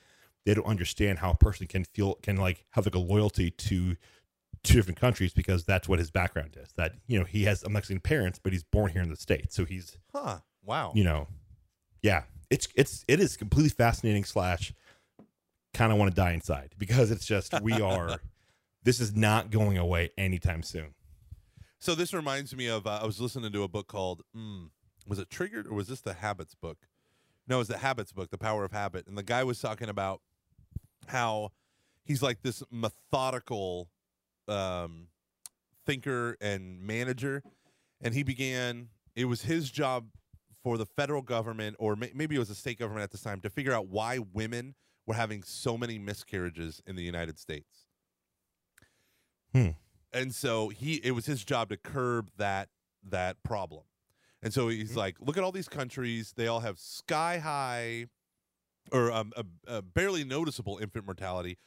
They 0.43 0.55
don't 0.55 0.65
understand 0.65 1.19
how 1.19 1.29
a 1.29 1.35
person 1.35 1.67
can 1.67 1.83
feel 1.83 2.15
can 2.15 2.35
like 2.37 2.65
have 2.71 2.87
like 2.87 2.95
a 2.95 2.99
loyalty 2.99 3.51
to 3.51 3.95
two 4.63 4.73
different 4.73 4.99
countries 4.99 5.33
because 5.33 5.63
that's 5.65 5.87
what 5.87 5.99
his 5.99 6.09
background 6.09 6.57
is. 6.59 6.73
That 6.77 6.93
you 7.05 7.19
know 7.19 7.25
he 7.25 7.43
has 7.43 7.63
Mexican 7.69 7.99
parents 8.01 8.39
but 8.41 8.51
he's 8.53 8.63
born 8.63 8.91
here 8.91 9.03
in 9.03 9.09
the 9.09 9.15
states 9.15 9.55
so 9.55 9.65
he's 9.65 9.97
Huh. 10.11 10.39
Wow. 10.63 10.93
you 10.95 11.03
know. 11.03 11.27
Yeah. 12.01 12.23
It's 12.49 12.67
it's 12.75 13.05
it 13.07 13.19
is 13.19 13.37
completely 13.37 13.69
fascinating 13.69 14.23
slash 14.23 14.73
kind 15.81 15.91
of 15.91 15.97
want 15.97 16.11
to 16.11 16.15
die 16.15 16.33
inside 16.33 16.75
because 16.77 17.09
it's 17.09 17.25
just 17.25 17.59
we 17.61 17.73
are 17.81 18.19
this 18.83 18.99
is 18.99 19.15
not 19.15 19.49
going 19.49 19.79
away 19.79 20.11
anytime 20.15 20.61
soon 20.61 20.93
So 21.79 21.95
this 21.95 22.13
reminds 22.13 22.55
me 22.55 22.67
of 22.67 22.85
uh, 22.85 22.99
I 23.01 23.05
was 23.05 23.19
listening 23.19 23.51
to 23.51 23.63
a 23.63 23.67
book 23.67 23.87
called 23.87 24.21
mm, 24.37 24.69
was 25.07 25.17
it 25.17 25.31
Triggered 25.31 25.65
or 25.65 25.73
was 25.73 25.87
this 25.87 26.01
the 26.01 26.13
Habits 26.13 26.53
book? 26.53 26.77
No, 27.47 27.55
it 27.55 27.59
was 27.59 27.67
the 27.67 27.79
Habits 27.79 28.11
book, 28.11 28.29
The 28.29 28.37
Power 28.37 28.63
of 28.63 28.71
Habit, 28.71 29.07
and 29.07 29.17
the 29.17 29.23
guy 29.23 29.43
was 29.43 29.59
talking 29.59 29.89
about 29.89 30.21
how 31.07 31.51
he's 32.05 32.21
like 32.21 32.43
this 32.43 32.61
methodical 32.69 33.89
um, 34.47 35.07
thinker 35.87 36.37
and 36.39 36.81
manager, 36.81 37.41
and 37.99 38.13
he 38.13 38.21
began. 38.23 38.89
It 39.15 39.25
was 39.25 39.41
his 39.41 39.69
job 39.69 40.05
for 40.63 40.77
the 40.77 40.85
federal 40.85 41.23
government, 41.23 41.75
or 41.79 41.95
may, 41.95 42.11
maybe 42.13 42.35
it 42.35 42.39
was 42.39 42.47
the 42.49 42.55
state 42.55 42.77
government 42.77 43.03
at 43.03 43.11
this 43.11 43.21
time, 43.21 43.41
to 43.41 43.49
figure 43.49 43.73
out 43.73 43.87
why 43.87 44.19
women 44.19 44.75
were 45.05 45.15
having 45.15 45.43
so 45.43 45.77
many 45.77 45.97
miscarriages 45.97 46.81
in 46.85 46.95
the 46.95 47.03
United 47.03 47.39
States. 47.39 47.85
Hmm. 49.53 49.69
And 50.13 50.33
so 50.33 50.69
he, 50.69 50.95
it 51.03 51.11
was 51.11 51.25
his 51.25 51.43
job 51.43 51.69
to 51.69 51.77
curb 51.77 52.31
that 52.37 52.69
that 53.09 53.41
problem. 53.43 53.83
And 54.43 54.53
so 54.53 54.69
he's 54.69 54.95
like, 54.95 55.17
look 55.19 55.37
at 55.37 55.43
all 55.43 55.51
these 55.51 55.69
countries; 55.69 56.33
they 56.35 56.47
all 56.47 56.59
have 56.59 56.79
sky 56.79 57.37
high, 57.37 58.07
or 58.91 59.11
um, 59.11 59.31
a, 59.37 59.45
a 59.67 59.81
barely 59.81 60.23
noticeable 60.23 60.77
infant 60.79 61.05
mortality, 61.05 61.57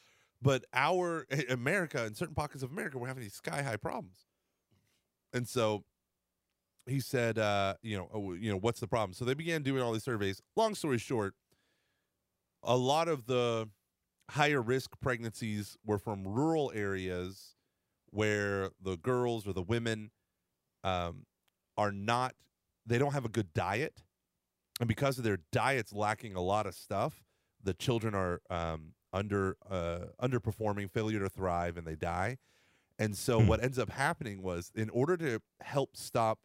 but 0.42 0.64
our 0.72 1.26
America 1.48 2.04
in 2.04 2.14
certain 2.14 2.34
pockets 2.34 2.62
of 2.62 2.70
America, 2.70 2.98
we're 2.98 3.08
having 3.08 3.22
these 3.22 3.34
sky 3.34 3.62
high 3.62 3.76
problems. 3.76 4.26
And 5.32 5.48
so 5.48 5.84
he 6.86 7.00
said, 7.00 7.38
uh, 7.38 7.74
you 7.82 7.96
know, 7.96 8.08
oh, 8.12 8.32
you 8.34 8.50
know, 8.50 8.58
what's 8.58 8.80
the 8.80 8.86
problem? 8.86 9.14
So 9.14 9.24
they 9.24 9.34
began 9.34 9.62
doing 9.62 9.82
all 9.82 9.92
these 9.92 10.04
surveys. 10.04 10.42
Long 10.54 10.74
story 10.74 10.98
short, 10.98 11.34
a 12.64 12.76
lot 12.76 13.08
of 13.08 13.26
the 13.26 13.68
higher 14.30 14.62
risk 14.62 14.90
pregnancies 15.00 15.76
were 15.84 15.98
from 15.98 16.26
rural 16.26 16.72
areas 16.74 17.56
where 18.10 18.70
the 18.82 18.96
girls 18.96 19.46
or 19.46 19.52
the 19.52 19.62
women 19.62 20.10
um, 20.82 21.26
are 21.76 21.92
not 21.92 22.34
they 22.86 22.98
don't 22.98 23.12
have 23.12 23.24
a 23.24 23.28
good 23.30 23.52
diet 23.54 24.02
and 24.80 24.88
because 24.88 25.18
of 25.18 25.24
their 25.24 25.38
diets 25.52 25.92
lacking 25.92 26.34
a 26.34 26.40
lot 26.40 26.66
of 26.66 26.74
stuff 26.74 27.22
the 27.62 27.74
children 27.74 28.14
are 28.14 28.40
um, 28.50 28.92
under 29.12 29.56
uh, 29.70 30.00
underperforming 30.22 30.90
failure 30.90 31.18
to 31.20 31.28
thrive 31.28 31.76
and 31.76 31.86
they 31.86 31.96
die 31.96 32.38
and 32.98 33.16
so 33.16 33.40
Hmm. 33.40 33.48
what 33.48 33.62
ends 33.62 33.78
up 33.78 33.90
happening 33.90 34.42
was 34.42 34.70
in 34.74 34.88
order 34.90 35.16
to 35.18 35.40
help 35.60 35.96
stop 35.96 36.38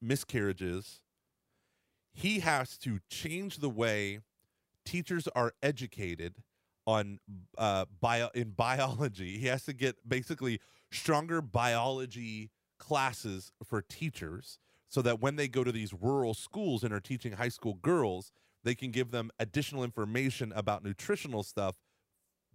miscarriages 0.00 1.00
he 2.12 2.40
has 2.40 2.76
to 2.78 2.98
change 3.08 3.58
the 3.58 3.70
way 3.70 4.20
teachers 4.84 5.28
are 5.28 5.52
educated 5.62 6.36
on 6.86 7.20
uh 7.58 7.84
bio 8.00 8.28
in 8.34 8.50
biology. 8.50 9.38
He 9.38 9.46
has 9.46 9.64
to 9.64 9.72
get 9.72 10.08
basically 10.08 10.60
stronger 10.90 11.40
biology 11.40 12.50
classes 12.78 13.52
for 13.64 13.82
teachers 13.82 14.58
so 14.88 15.00
that 15.02 15.20
when 15.20 15.36
they 15.36 15.48
go 15.48 15.64
to 15.64 15.72
these 15.72 15.94
rural 15.94 16.34
schools 16.34 16.82
and 16.82 16.92
are 16.92 17.00
teaching 17.00 17.32
high 17.32 17.48
school 17.48 17.74
girls 17.74 18.32
they 18.64 18.74
can 18.74 18.90
give 18.90 19.10
them 19.10 19.30
additional 19.38 19.84
information 19.84 20.52
about 20.54 20.84
nutritional 20.84 21.42
stuff 21.42 21.76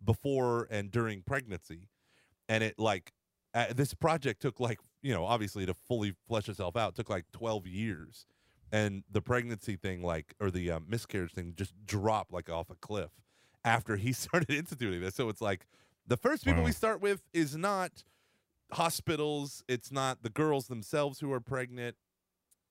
before 0.03 0.67
and 0.69 0.91
during 0.91 1.21
pregnancy. 1.21 1.89
And 2.47 2.63
it 2.63 2.79
like 2.79 3.11
uh, 3.53 3.73
this 3.75 3.93
project 3.93 4.41
took 4.41 4.59
like 4.59 4.79
you 5.01 5.13
know 5.13 5.25
obviously 5.25 5.65
to 5.65 5.73
fully 5.73 6.13
flesh 6.27 6.47
itself 6.47 6.75
out 6.77 6.95
took 6.95 7.09
like 7.09 7.25
12 7.33 7.67
years 7.67 8.25
and 8.71 9.03
the 9.09 9.21
pregnancy 9.21 9.75
thing 9.75 10.01
like 10.01 10.33
or 10.39 10.51
the 10.51 10.71
um, 10.71 10.85
miscarriage 10.89 11.33
thing 11.33 11.53
just 11.55 11.73
dropped 11.85 12.31
like 12.33 12.49
off 12.49 12.69
a 12.69 12.75
cliff 12.75 13.11
after 13.63 13.95
he 13.97 14.11
started 14.13 14.51
instituting 14.51 15.01
this. 15.01 15.15
So 15.15 15.29
it's 15.29 15.41
like 15.41 15.67
the 16.05 16.17
first 16.17 16.45
people 16.45 16.63
we 16.63 16.71
start 16.71 17.01
with 17.01 17.23
is 17.33 17.55
not 17.55 18.03
hospitals 18.73 19.63
it's 19.69 19.91
not 19.93 20.23
the 20.23 20.29
girls 20.29 20.67
themselves 20.67 21.19
who 21.21 21.31
are 21.31 21.39
pregnant 21.39 21.95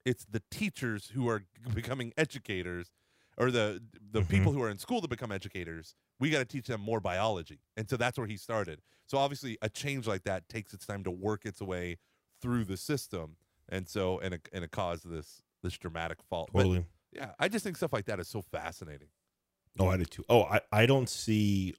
it's 0.04 0.26
the 0.26 0.42
teachers 0.50 1.08
who 1.14 1.28
are 1.28 1.44
becoming 1.74 2.12
educators 2.16 2.92
or 3.38 3.50
the 3.50 3.82
the 4.12 4.22
Mhm. 4.22 4.28
people 4.28 4.52
who 4.52 4.62
are 4.62 4.70
in 4.70 4.78
school 4.78 5.00
to 5.02 5.08
become 5.08 5.32
educators. 5.32 5.94
We 6.20 6.30
got 6.30 6.38
to 6.40 6.44
teach 6.46 6.66
them 6.66 6.80
more 6.80 7.00
biology 7.00 7.60
and 7.76 7.88
so 7.88 7.96
that's 7.96 8.18
where 8.18 8.26
he 8.26 8.36
started. 8.36 8.82
So 9.06 9.18
obviously 9.18 9.58
a 9.62 9.68
change 9.70 10.06
like 10.06 10.24
that 10.24 10.48
takes 10.48 10.74
its 10.74 10.86
time 10.86 11.04
to 11.04 11.10
work 11.10 11.44
its 11.46 11.60
way 11.62 11.98
through 12.42 12.64
the 12.64 12.76
system 12.76 13.36
and 13.68 13.88
so 13.88 14.18
and 14.20 14.34
it, 14.34 14.48
and 14.52 14.64
it 14.64 14.70
caused 14.70 15.08
this 15.08 15.42
this 15.66 15.76
dramatic 15.76 16.18
fall 16.28 16.48
But, 16.52 16.84
yeah 17.12 17.30
i 17.38 17.48
just 17.48 17.64
think 17.64 17.76
stuff 17.76 17.92
like 17.92 18.06
that 18.06 18.20
is 18.20 18.28
so 18.28 18.42
fascinating 18.42 19.08
Oh, 19.78 19.88
I 19.88 19.96
did 19.96 20.10
too. 20.10 20.24
Oh, 20.28 20.44
I, 20.44 20.60
I 20.72 20.86
don't 20.86 21.08
see 21.08 21.74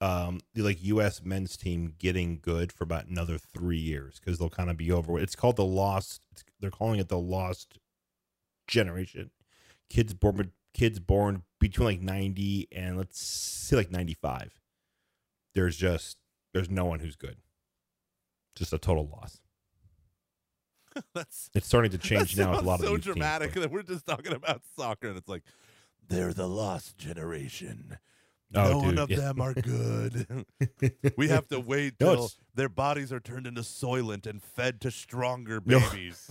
um 0.00 0.40
the 0.54 0.62
like 0.62 0.82
U.S. 0.82 1.22
men's 1.22 1.56
team 1.56 1.94
getting 1.98 2.40
good 2.42 2.72
for 2.72 2.82
about 2.82 3.06
another 3.06 3.38
three 3.38 3.78
years 3.78 4.18
because 4.18 4.38
they'll 4.38 4.50
kind 4.50 4.70
of 4.70 4.76
be 4.76 4.90
over. 4.90 5.18
It's 5.18 5.36
called 5.36 5.56
the 5.56 5.64
lost. 5.64 6.22
It's, 6.32 6.44
they're 6.60 6.70
calling 6.70 7.00
it 7.00 7.08
the 7.08 7.18
lost 7.18 7.78
generation. 8.66 9.30
Kids 9.88 10.12
born 10.12 10.52
kids 10.74 10.98
born 10.98 11.42
between 11.58 11.86
like 11.86 12.00
ninety 12.02 12.68
and 12.72 12.98
let's 12.98 13.24
say 13.24 13.76
like 13.76 13.90
ninety 13.90 14.14
five. 14.14 14.60
There's 15.54 15.76
just 15.76 16.18
there's 16.52 16.70
no 16.70 16.84
one 16.84 17.00
who's 17.00 17.16
good. 17.16 17.36
Just 18.56 18.72
a 18.72 18.78
total 18.78 19.08
loss. 19.08 19.40
that's 21.14 21.50
It's 21.54 21.66
starting 21.66 21.90
to 21.92 21.98
change 21.98 22.36
now 22.36 22.50
with 22.52 22.60
a 22.60 22.62
lot 22.64 22.80
of 22.80 22.86
so 22.86 22.92
youth 22.92 23.04
teams, 23.04 23.14
dramatic 23.16 23.52
that 23.54 23.70
we're 23.70 23.82
just 23.82 24.06
talking 24.06 24.32
about 24.32 24.62
soccer 24.76 25.08
and 25.08 25.16
it's 25.16 25.28
like 25.28 25.42
they're 26.08 26.32
the 26.32 26.48
lost 26.48 26.96
generation 26.98 27.98
Oh, 28.52 28.80
none 28.80 28.88
dude, 28.90 28.98
of 28.98 29.10
yeah. 29.10 29.16
them 29.16 29.40
are 29.40 29.54
good 29.54 30.44
we 31.16 31.28
have 31.28 31.46
to 31.48 31.60
wait 31.60 32.00
till 32.00 32.12
it's- 32.14 32.36
their 32.56 32.68
bodies 32.68 33.12
are 33.12 33.20
turned 33.20 33.46
into 33.46 33.60
soylent 33.60 34.26
and 34.26 34.42
fed 34.42 34.80
to 34.80 34.90
stronger 34.90 35.60
No. 35.64 35.78
babies 35.78 36.28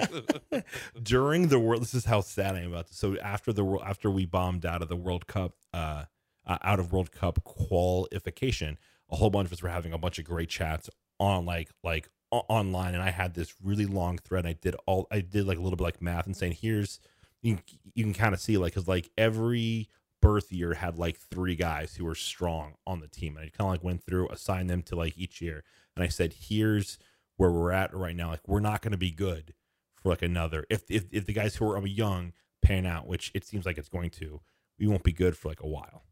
during 1.02 1.48
the 1.48 1.60
world 1.60 1.82
this 1.82 1.94
is 1.94 2.06
how 2.06 2.20
sad 2.22 2.56
i 2.56 2.60
am 2.60 2.74
about 2.74 2.88
this 2.88 2.98
so 2.98 3.18
after 3.20 3.54
the 3.54 3.64
world 3.64 3.84
after 3.86 4.10
we 4.12 4.26
bombed 4.26 4.66
out 4.66 4.82
of 4.82 4.90
the 4.90 4.98
world 4.98 5.28
cup 5.28 5.54
uh, 5.74 6.04
uh 6.46 6.58
out 6.62 6.80
of 6.82 6.92
world 6.92 7.12
cup 7.14 7.42
qualification 7.46 8.78
a 9.10 9.16
whole 9.16 9.30
bunch 9.30 9.46
of 9.48 9.54
us 9.54 9.64
were 9.64 9.70
having 9.70 9.94
a 9.94 9.98
bunch 9.98 10.20
of 10.20 10.26
great 10.26 10.50
chats 10.50 10.90
on 11.20 11.46
like 11.46 11.70
like 11.84 12.10
online 12.32 12.94
and 12.94 13.04
i 13.04 13.10
had 13.10 13.34
this 13.34 13.56
really 13.64 13.86
long 13.86 14.18
thread 14.18 14.46
i 14.46 14.54
did 14.54 14.76
all 14.86 15.08
i 15.12 15.20
did 15.20 15.48
like 15.48 15.58
a 15.58 15.62
little 15.62 15.78
bit 15.78 15.84
like 15.84 16.02
math 16.02 16.26
and 16.26 16.38
saying 16.38 16.56
here's 16.60 17.00
you 17.42 17.56
can, 17.56 17.64
you 17.94 18.04
can 18.04 18.14
kind 18.14 18.34
of 18.34 18.40
see 18.40 18.58
like 18.58 18.74
because 18.74 18.88
like 18.88 19.10
every 19.18 19.90
birth 20.22 20.52
year 20.52 20.74
had 20.74 20.98
like 20.98 21.18
three 21.18 21.56
guys 21.56 21.96
who 21.96 22.06
were 22.06 22.16
strong 22.16 22.74
on 22.86 23.00
the 23.00 23.08
team 23.08 23.36
and 23.36 23.46
i 23.46 23.50
kind 23.50 23.68
of 23.68 23.72
like 23.74 23.84
went 23.84 24.04
through 24.04 24.28
assigned 24.30 24.70
them 24.70 24.82
to 24.82 24.96
like 24.96 25.18
each 25.18 25.42
year 25.42 25.64
and 25.96 26.04
i 26.04 26.08
said 26.08 26.34
here's 26.34 26.98
where 27.38 27.52
we're 27.52 27.72
at 27.72 27.94
right 27.96 28.16
now 28.16 28.30
like 28.30 28.48
we're 28.48 28.60
not 28.60 28.82
going 28.82 28.92
to 28.92 28.98
be 28.98 29.12
good 29.12 29.54
for 29.96 30.10
like 30.10 30.22
another 30.22 30.66
if, 30.70 30.84
if 30.90 31.06
if 31.12 31.26
the 31.26 31.34
guys 31.34 31.56
who 31.56 31.70
are 31.70 31.78
um, 31.78 31.88
young 31.88 32.34
pan 32.62 32.86
out 32.86 33.08
which 33.08 33.32
it 33.34 33.46
seems 33.46 33.66
like 33.66 33.78
it's 33.78 33.90
going 33.90 34.10
to 34.10 34.42
we 34.80 34.88
won't 34.88 35.04
be 35.04 35.12
good 35.12 35.38
for 35.38 35.50
like 35.50 35.62
a 35.62 35.68
while. 35.68 36.04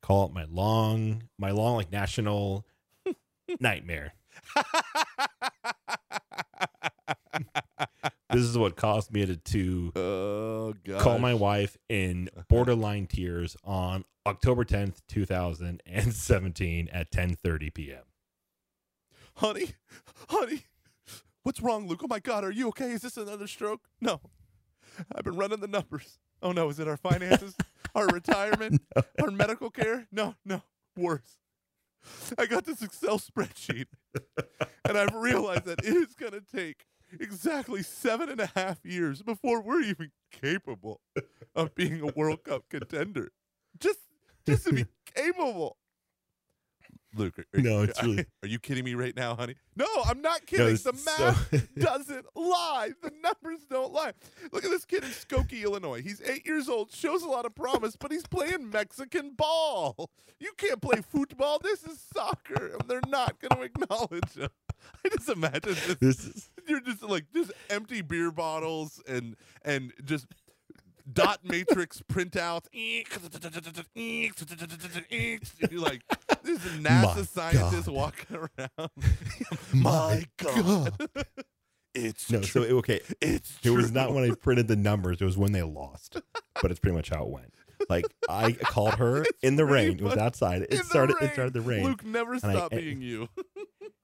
Call 0.00 0.26
it 0.26 0.32
my 0.32 0.44
long 0.44 1.24
my 1.38 1.50
long 1.50 1.76
like 1.76 1.92
national 1.92 2.66
nightmare. 3.60 4.14
This 8.32 8.42
is 8.44 8.56
what 8.56 8.76
caused 8.76 9.12
me 9.12 9.26
to, 9.26 9.36
to 9.36 9.92
oh 9.94 10.74
call 10.98 11.18
my 11.18 11.34
wife 11.34 11.76
in 11.90 12.30
borderline 12.48 13.06
tears 13.06 13.56
on 13.62 14.04
october 14.24 14.64
10th 14.64 15.02
2017 15.08 16.88
at 16.92 17.10
10:30 17.10 17.74
p.m 17.74 18.04
honey 19.36 19.72
honey 20.30 20.62
what's 21.42 21.60
wrong 21.60 21.86
luke? 21.86 22.00
Oh 22.02 22.08
my 22.08 22.20
god 22.20 22.44
are 22.44 22.50
you 22.50 22.68
okay? 22.68 22.92
Is 22.92 23.02
this 23.02 23.16
another 23.18 23.46
stroke? 23.46 23.82
No. 24.00 24.20
I've 25.14 25.24
been 25.24 25.36
running 25.36 25.60
the 25.60 25.68
numbers. 25.68 26.18
Oh 26.42 26.52
no 26.52 26.70
is 26.70 26.78
it 26.78 26.88
our 26.88 26.96
finances? 26.96 27.54
Our 27.94 28.06
retirement? 28.06 28.80
Our 29.20 29.30
medical 29.30 29.68
care? 29.68 30.06
No 30.10 30.36
no. 30.46 30.62
Worse 30.96 31.36
i 32.38 32.46
got 32.46 32.64
this 32.64 32.82
excel 32.82 33.18
spreadsheet 33.18 33.86
and 34.84 34.98
i've 34.98 35.14
realized 35.14 35.64
that 35.64 35.78
it 35.84 35.94
is 35.94 36.14
going 36.14 36.32
to 36.32 36.42
take 36.54 36.84
exactly 37.20 37.82
seven 37.82 38.28
and 38.28 38.40
a 38.40 38.50
half 38.54 38.84
years 38.84 39.22
before 39.22 39.62
we're 39.62 39.82
even 39.82 40.10
capable 40.30 41.00
of 41.54 41.74
being 41.74 42.00
a 42.00 42.12
world 42.16 42.44
cup 42.44 42.64
contender. 42.70 43.30
Just 43.78 44.00
just 44.46 44.64
to 44.64 44.72
be 44.72 44.86
capable 45.14 45.76
luke 47.14 47.38
are, 47.38 47.44
No, 47.54 47.82
it's 47.82 48.02
really- 48.02 48.26
are 48.42 48.48
you 48.48 48.58
kidding 48.58 48.84
me 48.84 48.94
right 48.94 49.16
now 49.16 49.34
honey 49.34 49.54
no 49.76 49.86
i'm 50.06 50.20
not 50.22 50.46
kidding 50.46 50.66
this 50.66 50.82
the 50.82 50.92
math 50.92 51.50
so- 51.50 51.58
doesn't 51.78 52.26
lie. 52.34 52.90
The 53.02 53.10
numbers 53.22 53.64
don't 53.70 53.92
lie. 53.92 54.12
Look 54.52 54.64
at 54.64 54.70
this 54.70 54.84
kid 54.84 55.04
in 55.04 55.10
Skokie, 55.10 55.62
Illinois. 55.64 56.02
He's 56.02 56.20
eight 56.22 56.44
years 56.46 56.68
old, 56.68 56.90
shows 56.92 57.22
a 57.22 57.28
lot 57.28 57.46
of 57.46 57.54
promise, 57.54 57.96
but 57.96 58.10
he's 58.12 58.26
playing 58.26 58.70
Mexican 58.70 59.32
ball. 59.34 60.10
You 60.38 60.52
can't 60.56 60.80
play 60.82 61.00
football. 61.00 61.58
This 61.58 61.82
is 61.84 62.00
soccer, 62.14 62.66
and 62.78 62.88
they're 62.88 63.00
not 63.08 63.36
going 63.40 63.56
to 63.56 63.62
acknowledge 63.62 64.34
him. 64.36 64.48
I 65.04 65.08
just 65.10 65.28
imagine 65.28 65.74
this. 65.74 65.96
this 66.00 66.24
is 66.26 66.50
You're 66.68 66.80
just 66.80 67.02
like 67.02 67.26
just 67.34 67.52
empty 67.70 68.00
beer 68.02 68.30
bottles 68.30 69.00
and 69.06 69.36
and 69.64 69.92
just 70.04 70.26
dot 71.10 71.40
matrix 71.44 72.02
printouts. 72.02 72.66
You're 75.70 75.80
like 75.80 76.02
this 76.42 76.64
is 76.64 76.74
a 76.74 76.78
NASA 76.78 77.36
My 77.36 77.52
God. 77.52 77.86
walking 77.88 78.36
around. 78.36 78.90
My 79.72 80.24
God. 80.36 80.92
It's 81.94 82.30
no 82.30 82.40
so 82.40 82.64
true. 82.64 82.78
okay 82.78 83.00
It's 83.20 83.58
It 83.62 83.70
was 83.70 83.92
not 83.92 84.14
when 84.14 84.30
I 84.30 84.34
printed 84.34 84.66
the 84.68 84.76
numbers. 84.76 85.20
It 85.20 85.24
was 85.24 85.36
when 85.36 85.52
they 85.52 85.62
lost. 85.62 86.20
But 86.60 86.70
it's 86.70 86.80
pretty 86.80 86.96
much 86.96 87.10
how 87.10 87.24
it 87.24 87.28
went. 87.30 87.52
Like 87.88 88.06
I 88.28 88.52
called 88.62 88.94
her 88.94 89.24
in 89.42 89.56
the 89.56 89.64
rain. 89.64 89.98
It 89.98 90.02
was 90.02 90.16
outside. 90.16 90.62
It 90.70 90.84
started. 90.84 91.16
rain. 91.20 91.28
It 91.30 91.32
started 91.34 91.54
to 91.54 91.60
rain. 91.60 91.84
Luke 91.84 92.04
never 92.04 92.34
I- 92.36 92.38
stopped 92.38 92.72
and- 92.72 92.80
being 92.82 93.02
you. 93.02 93.28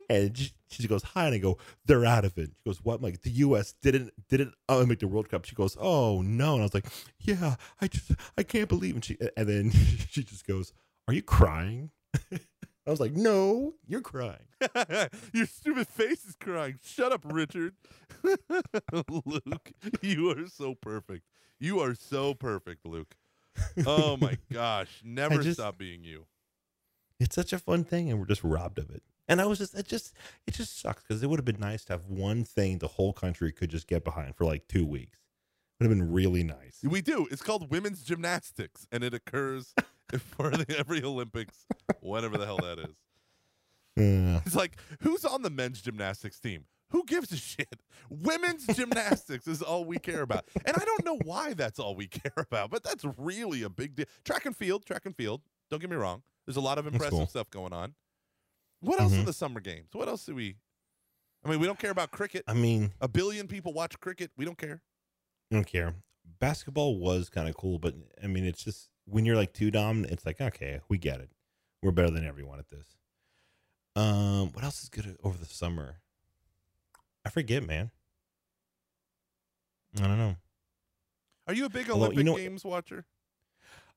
and 0.08 0.36
she, 0.36 0.50
she 0.68 0.88
goes 0.88 1.02
hi, 1.02 1.26
and 1.26 1.34
I 1.34 1.38
go, 1.38 1.58
they're 1.84 2.04
out 2.04 2.24
of 2.24 2.38
it. 2.38 2.50
She 2.50 2.70
goes, 2.70 2.78
what? 2.84 2.96
I'm 2.96 3.02
like 3.02 3.22
the 3.22 3.30
U.S. 3.30 3.74
didn't 3.82 4.12
didn't 4.28 4.54
uh, 4.68 4.84
make 4.86 5.00
the 5.00 5.08
World 5.08 5.28
Cup. 5.28 5.44
She 5.44 5.54
goes, 5.54 5.76
oh 5.80 6.22
no, 6.22 6.54
and 6.54 6.62
I 6.62 6.64
was 6.64 6.74
like, 6.74 6.86
yeah, 7.20 7.56
I 7.80 7.88
just 7.88 8.12
I 8.36 8.42
can't 8.42 8.68
believe. 8.68 8.94
And 8.94 9.04
she 9.04 9.16
and 9.36 9.48
then 9.48 9.70
she 10.10 10.22
just 10.24 10.46
goes, 10.46 10.72
are 11.06 11.14
you 11.14 11.22
crying? 11.22 11.90
I 12.32 12.90
was 12.90 13.00
like, 13.00 13.12
no, 13.12 13.74
you're 13.86 14.00
crying. 14.00 14.46
Your 15.34 15.44
stupid 15.44 15.88
face 15.88 16.24
is 16.24 16.36
crying. 16.40 16.78
Shut 16.82 17.12
up, 17.12 17.20
Richard. 17.22 17.74
Luke, 19.14 19.72
you 20.00 20.30
are 20.30 20.46
so 20.46 20.74
perfect. 20.74 21.24
You 21.60 21.80
are 21.80 21.94
so 21.94 22.32
perfect, 22.32 22.86
Luke. 22.86 23.14
Oh 23.86 24.16
my 24.16 24.38
gosh. 24.50 25.02
Never 25.04 25.42
just- 25.42 25.58
stop 25.58 25.76
being 25.76 26.02
you. 26.02 26.24
It's 27.20 27.34
such 27.34 27.52
a 27.52 27.58
fun 27.58 27.84
thing, 27.84 28.08
and 28.10 28.18
we're 28.20 28.26
just 28.26 28.44
robbed 28.44 28.78
of 28.78 28.90
it. 28.90 29.02
And 29.28 29.40
I 29.40 29.46
was 29.46 29.58
just, 29.58 29.74
it 29.74 29.86
just, 29.86 30.14
it 30.46 30.54
just 30.54 30.80
sucks 30.80 31.02
because 31.02 31.22
it 31.22 31.28
would 31.28 31.38
have 31.38 31.44
been 31.44 31.60
nice 31.60 31.84
to 31.86 31.92
have 31.92 32.06
one 32.06 32.44
thing 32.44 32.78
the 32.78 32.88
whole 32.88 33.12
country 33.12 33.52
could 33.52 33.68
just 33.70 33.86
get 33.86 34.02
behind 34.04 34.36
for 34.36 34.44
like 34.44 34.66
two 34.68 34.86
weeks. 34.86 35.18
It 35.78 35.84
Would 35.84 35.90
have 35.90 35.98
been 35.98 36.12
really 36.12 36.42
nice. 36.42 36.80
We 36.82 37.02
do. 37.02 37.28
It's 37.30 37.42
called 37.42 37.70
women's 37.70 38.02
gymnastics, 38.02 38.86
and 38.90 39.04
it 39.04 39.14
occurs 39.14 39.74
for 40.18 40.50
the, 40.50 40.76
every 40.78 41.02
Olympics, 41.04 41.66
whatever 42.00 42.36
the 42.38 42.46
hell 42.46 42.58
that 42.58 42.78
is. 42.78 42.96
Uh, 43.98 44.40
It's 44.46 44.54
like, 44.56 44.78
who's 45.02 45.24
on 45.24 45.42
the 45.42 45.50
men's 45.50 45.80
gymnastics 45.80 46.40
team? 46.40 46.64
Who 46.90 47.04
gives 47.04 47.30
a 47.32 47.36
shit? 47.36 47.82
Women's 48.08 48.66
gymnastics 48.66 49.46
is 49.46 49.60
all 49.60 49.84
we 49.84 49.98
care 49.98 50.22
about. 50.22 50.46
And 50.64 50.74
I 50.74 50.84
don't 50.84 51.04
know 51.04 51.18
why 51.24 51.52
that's 51.52 51.78
all 51.78 51.94
we 51.94 52.06
care 52.06 52.32
about, 52.36 52.70
but 52.70 52.82
that's 52.82 53.04
really 53.18 53.62
a 53.62 53.68
big 53.68 53.94
deal. 53.94 54.06
Track 54.24 54.46
and 54.46 54.56
field, 54.56 54.86
track 54.86 55.04
and 55.04 55.14
field. 55.14 55.42
Don't 55.70 55.80
get 55.80 55.90
me 55.90 55.96
wrong. 55.96 56.22
There's 56.46 56.56
a 56.56 56.62
lot 56.62 56.78
of 56.78 56.86
impressive 56.86 57.10
cool. 57.10 57.26
stuff 57.26 57.50
going 57.50 57.74
on. 57.74 57.94
What 58.80 59.00
else 59.00 59.12
in 59.12 59.22
Mhm. 59.22 59.26
the 59.26 59.32
summer 59.32 59.60
games? 59.60 59.88
What 59.92 60.08
else 60.08 60.24
do 60.24 60.34
we? 60.34 60.56
I 61.44 61.50
mean, 61.50 61.60
we 61.60 61.66
don't 61.66 61.78
care 61.78 61.90
about 61.90 62.10
cricket. 62.10 62.44
I 62.46 62.54
mean, 62.54 62.92
A 63.00 63.08
billion 63.08 63.48
people 63.48 63.72
watch 63.72 63.98
cricket. 64.00 64.30
We 64.36 64.44
don't 64.44 64.58
care. 64.58 64.82
I 65.50 65.54
don't 65.54 65.66
care. 65.66 65.94
Basketball 66.38 66.98
was 66.98 67.28
kind 67.30 67.48
of 67.48 67.56
cool, 67.56 67.78
but 67.78 67.94
I 68.22 68.26
mean, 68.26 68.44
it's 68.44 68.62
just 68.62 68.90
when 69.06 69.24
you're 69.24 69.36
like 69.36 69.52
two 69.52 69.70
dominant, 69.70 70.12
it's 70.12 70.26
like 70.26 70.40
okay, 70.40 70.80
we 70.88 70.98
get 70.98 71.20
it. 71.20 71.30
We're 71.82 71.90
better 71.92 72.10
than 72.10 72.24
everyone 72.24 72.58
at 72.58 72.68
this. 72.68 72.96
Um, 73.96 74.52
what 74.52 74.62
else 74.64 74.82
is 74.82 74.88
good 74.88 75.16
over 75.22 75.38
the 75.38 75.46
summer? 75.46 76.00
I 77.24 77.30
forget, 77.30 77.64
man. 77.64 77.90
I 79.96 80.02
don't 80.06 80.18
know. 80.18 80.36
Are 81.46 81.54
you 81.54 81.64
a 81.64 81.68
big 81.70 81.88
Although, 81.90 82.06
you 82.06 82.20
Olympic 82.20 82.24
know- 82.26 82.36
Games 82.36 82.64
watcher? 82.64 83.06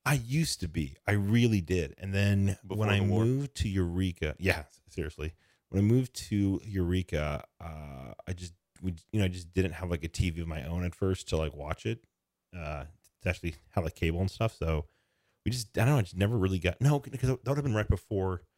I 0.04 0.14
used 0.14 0.60
to 0.60 0.68
be. 0.68 0.96
I 1.06 1.12
really 1.12 1.60
did. 1.60 1.94
And 1.98 2.12
then 2.12 2.58
Before 2.66 2.78
when 2.78 2.88
I 2.90 2.98
the 2.98 3.04
moved 3.06 3.54
to 3.56 3.68
Eureka, 3.68 4.34
yeah, 4.38 4.64
seriously. 4.88 5.34
When 5.68 5.78
I 5.82 5.86
moved 5.86 6.12
to 6.28 6.60
Eureka, 6.64 7.44
uh, 7.60 8.12
I 8.26 8.32
just 8.34 8.52
we 8.82 8.94
you 9.12 9.20
know 9.20 9.26
I 9.26 9.28
just 9.28 9.52
didn't 9.54 9.72
have 9.72 9.90
like 9.90 10.04
a 10.04 10.08
TV 10.08 10.40
of 10.42 10.48
my 10.48 10.64
own 10.64 10.84
at 10.84 10.94
first 10.94 11.28
to 11.28 11.36
like 11.36 11.54
watch 11.54 11.86
it, 11.86 12.04
uh, 12.56 12.84
to 13.22 13.28
actually 13.28 13.54
have 13.70 13.84
like 13.84 13.94
cable 13.94 14.20
and 14.20 14.30
stuff. 14.30 14.54
So 14.58 14.86
we 15.44 15.52
just 15.52 15.76
I 15.78 15.84
don't 15.84 15.94
know. 15.94 15.98
I 15.98 16.02
just 16.02 16.16
never 16.16 16.36
really 16.36 16.58
got 16.58 16.80
no 16.80 16.98
because 16.98 17.28
that 17.28 17.46
would 17.46 17.56
have 17.56 17.64
been 17.64 17.74
right 17.74 17.88
before. 17.88 18.42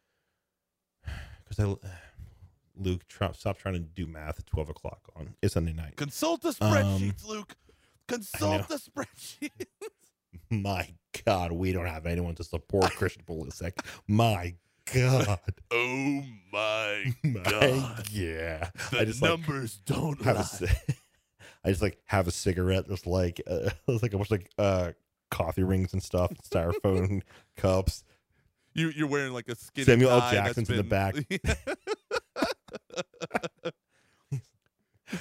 Because 1.47 1.63
I 1.63 1.87
Luke 2.75 3.07
try, 3.07 3.31
stop 3.33 3.59
trying 3.59 3.75
to 3.75 3.79
do 3.81 4.07
math 4.07 4.39
at 4.39 4.47
twelve 4.47 4.67
o'clock 4.67 5.01
on 5.15 5.35
a 5.43 5.47
Sunday 5.47 5.73
night. 5.73 5.95
Consult 5.95 6.41
the 6.41 6.49
Um, 6.49 6.55
spreadsheets, 6.55 7.25
Luke. 7.25 7.55
Consult 8.07 8.67
the 8.67 8.75
spreadsheets. 8.75 9.49
My 10.49 10.89
God, 11.25 11.51
we 11.51 11.71
don't 11.71 11.85
have 11.87 12.05
anyone 12.05 12.35
to 12.35 12.43
support 12.43 12.91
Christian 12.95 13.23
Pulisic. 13.27 13.73
My 14.07 14.55
God. 14.93 15.39
oh 15.71 16.23
my 16.51 17.13
My- 17.23 17.41
God. 17.43 18.05
yeah. 18.11 18.69
The 18.91 18.99
I 18.99 19.05
just 19.05 19.21
like 19.21 19.31
numbers 19.31 19.79
don't 19.85 20.21
have 20.23 20.35
a, 20.35 20.39
lie. 20.65 20.69
ci- 20.69 20.93
I 21.65 21.69
just 21.69 21.81
like 21.81 21.97
have 22.05 22.27
a 22.27 22.31
cigarette. 22.31 22.87
There's 22.87 23.07
like 23.07 23.41
uh, 23.47 23.69
there's 23.87 24.03
like 24.03 24.13
a 24.13 24.17
bunch 24.17 24.31
of 24.31 24.39
like 24.39 24.49
uh 24.59 24.91
coffee 25.31 25.63
rings 25.63 25.93
and 25.93 26.03
stuff, 26.03 26.31
styrofoam 26.49 27.21
cups. 27.57 28.03
You 28.73 28.89
you're 28.89 29.07
wearing 29.07 29.33
like 29.33 29.47
a 29.47 29.55
skinny 29.55 29.85
Samuel 29.85 30.11
L. 30.11 30.31
Jackson's 30.31 30.69
in 30.69 30.77
the 30.77 30.83
been- 30.83 31.25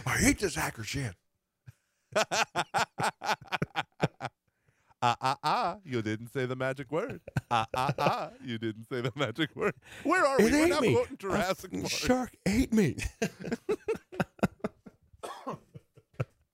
I 0.07 0.17
hate 0.19 0.39
this 0.39 0.55
hacker 0.55 0.83
shit. 0.85 1.15
Ah 5.07 5.17
ah 5.21 5.37
ah! 5.45 5.77
You 5.85 6.01
didn't 6.01 6.29
say 6.29 6.47
the 6.47 6.57
magic 6.57 6.91
word. 6.91 7.21
Ah 7.51 7.67
ah 7.77 7.93
ah! 7.99 8.31
You 8.43 8.57
didn't 8.57 8.89
say 8.89 9.03
the 9.03 9.13
magic 9.17 9.55
word. 9.55 9.75
Where 10.03 10.25
are 10.25 10.39
we? 10.39 10.47
It 10.47 10.71
We're 10.71 10.81
me. 10.81 11.05
Jurassic 11.19 11.73
Park. 11.73 11.91
Shark 11.91 12.37
ate 12.47 12.73
me. 12.73 12.97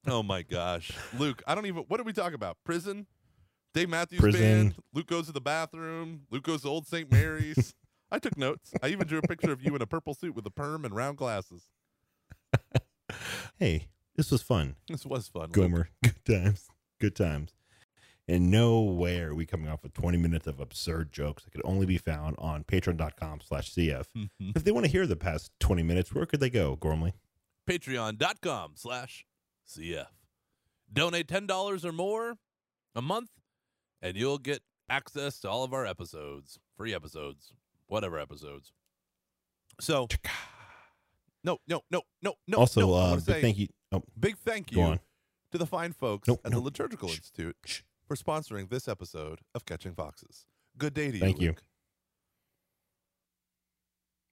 Oh 0.07 0.23
my 0.23 0.41
gosh, 0.41 0.91
Luke! 1.17 1.43
I 1.45 1.53
don't 1.53 1.67
even. 1.67 1.83
What 1.83 1.97
did 1.97 2.07
we 2.07 2.11
talk 2.11 2.33
about? 2.33 2.57
Prison. 2.65 3.05
Dave 3.73 3.87
Matthews 3.87 4.19
Prison. 4.19 4.41
Band. 4.41 4.75
Luke 4.93 5.05
goes 5.05 5.27
to 5.27 5.31
the 5.31 5.39
bathroom. 5.39 6.23
Luke 6.31 6.43
goes 6.43 6.63
to 6.63 6.67
Old 6.67 6.87
St. 6.87 7.09
Mary's. 7.09 7.75
I 8.11 8.17
took 8.17 8.35
notes. 8.35 8.73
I 8.81 8.87
even 8.87 9.07
drew 9.07 9.19
a 9.19 9.21
picture 9.21 9.51
of 9.51 9.61
you 9.63 9.75
in 9.75 9.81
a 9.81 9.85
purple 9.85 10.13
suit 10.15 10.35
with 10.35 10.45
a 10.47 10.49
perm 10.49 10.83
and 10.85 10.93
round 10.93 11.17
glasses. 11.17 11.69
hey, 13.59 13.87
this 14.15 14.31
was 14.31 14.41
fun. 14.41 14.75
This 14.89 15.05
was 15.05 15.27
fun. 15.29 15.43
Luke. 15.43 15.53
Gomer. 15.53 15.89
Good 16.03 16.25
times. 16.25 16.67
Good 16.99 17.15
times. 17.15 17.53
And 18.31 18.49
nowhere 18.49 19.31
are 19.31 19.35
we 19.35 19.45
coming 19.45 19.67
off 19.67 19.83
with 19.83 19.93
20 19.93 20.17
minutes 20.17 20.47
of 20.47 20.61
absurd 20.61 21.11
jokes 21.11 21.43
that 21.43 21.51
could 21.51 21.61
only 21.65 21.85
be 21.85 21.97
found 21.97 22.37
on 22.39 22.63
patreon.com 22.63 23.41
slash 23.41 23.73
CF. 23.73 24.07
Mhm. 24.15 24.55
If 24.55 24.63
they 24.63 24.71
want 24.71 24.85
to 24.85 24.91
hear 24.91 25.05
the 25.05 25.17
past 25.17 25.51
20 25.59 25.83
minutes, 25.83 26.13
where 26.13 26.25
could 26.25 26.39
they 26.39 26.49
go, 26.49 26.77
Gormley? 26.77 27.13
Patreon.com 27.67 28.77
slash 28.77 29.25
CF. 29.67 30.07
Donate 30.93 31.27
$10 31.27 31.83
or 31.83 31.91
more 31.91 32.37
a 32.95 33.01
month, 33.01 33.31
and 34.01 34.15
you'll 34.15 34.37
get 34.37 34.63
access 34.87 35.37
to 35.41 35.49
all 35.49 35.65
of 35.65 35.73
our 35.73 35.85
episodes, 35.85 36.57
free 36.77 36.93
episodes, 36.93 37.51
whatever 37.87 38.17
episodes. 38.17 38.71
So, 39.81 40.07
no, 41.43 41.57
no, 41.67 41.81
no, 41.91 42.03
no, 42.21 42.35
no. 42.47 42.57
also, 42.57 42.79
no, 42.79 42.93
uh, 42.93 43.15
big 43.17 43.41
thank 43.41 43.57
you. 43.57 43.67
Oh, 43.91 44.03
Big 44.17 44.37
thank 44.37 44.71
you 44.71 44.99
to 45.51 45.57
the 45.57 45.65
fine 45.65 45.91
folks 45.91 46.29
Nope, 46.29 46.39
at 46.45 46.51
nope. 46.51 46.59
the 46.59 46.63
Liturgical 46.63 47.09
Shh, 47.09 47.17
Institute 47.17 47.57
shh. 47.65 47.81
For 48.11 48.17
sponsoring 48.17 48.69
this 48.69 48.89
episode 48.89 49.39
of 49.55 49.65
Catching 49.65 49.93
Foxes. 49.93 50.45
Good 50.77 50.93
day 50.93 51.11
to 51.11 51.13
you. 51.13 51.21
Thank 51.21 51.39
you. 51.39 51.55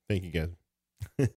Thank 0.10 0.24
you, 0.26 0.32
guys. 0.32 0.50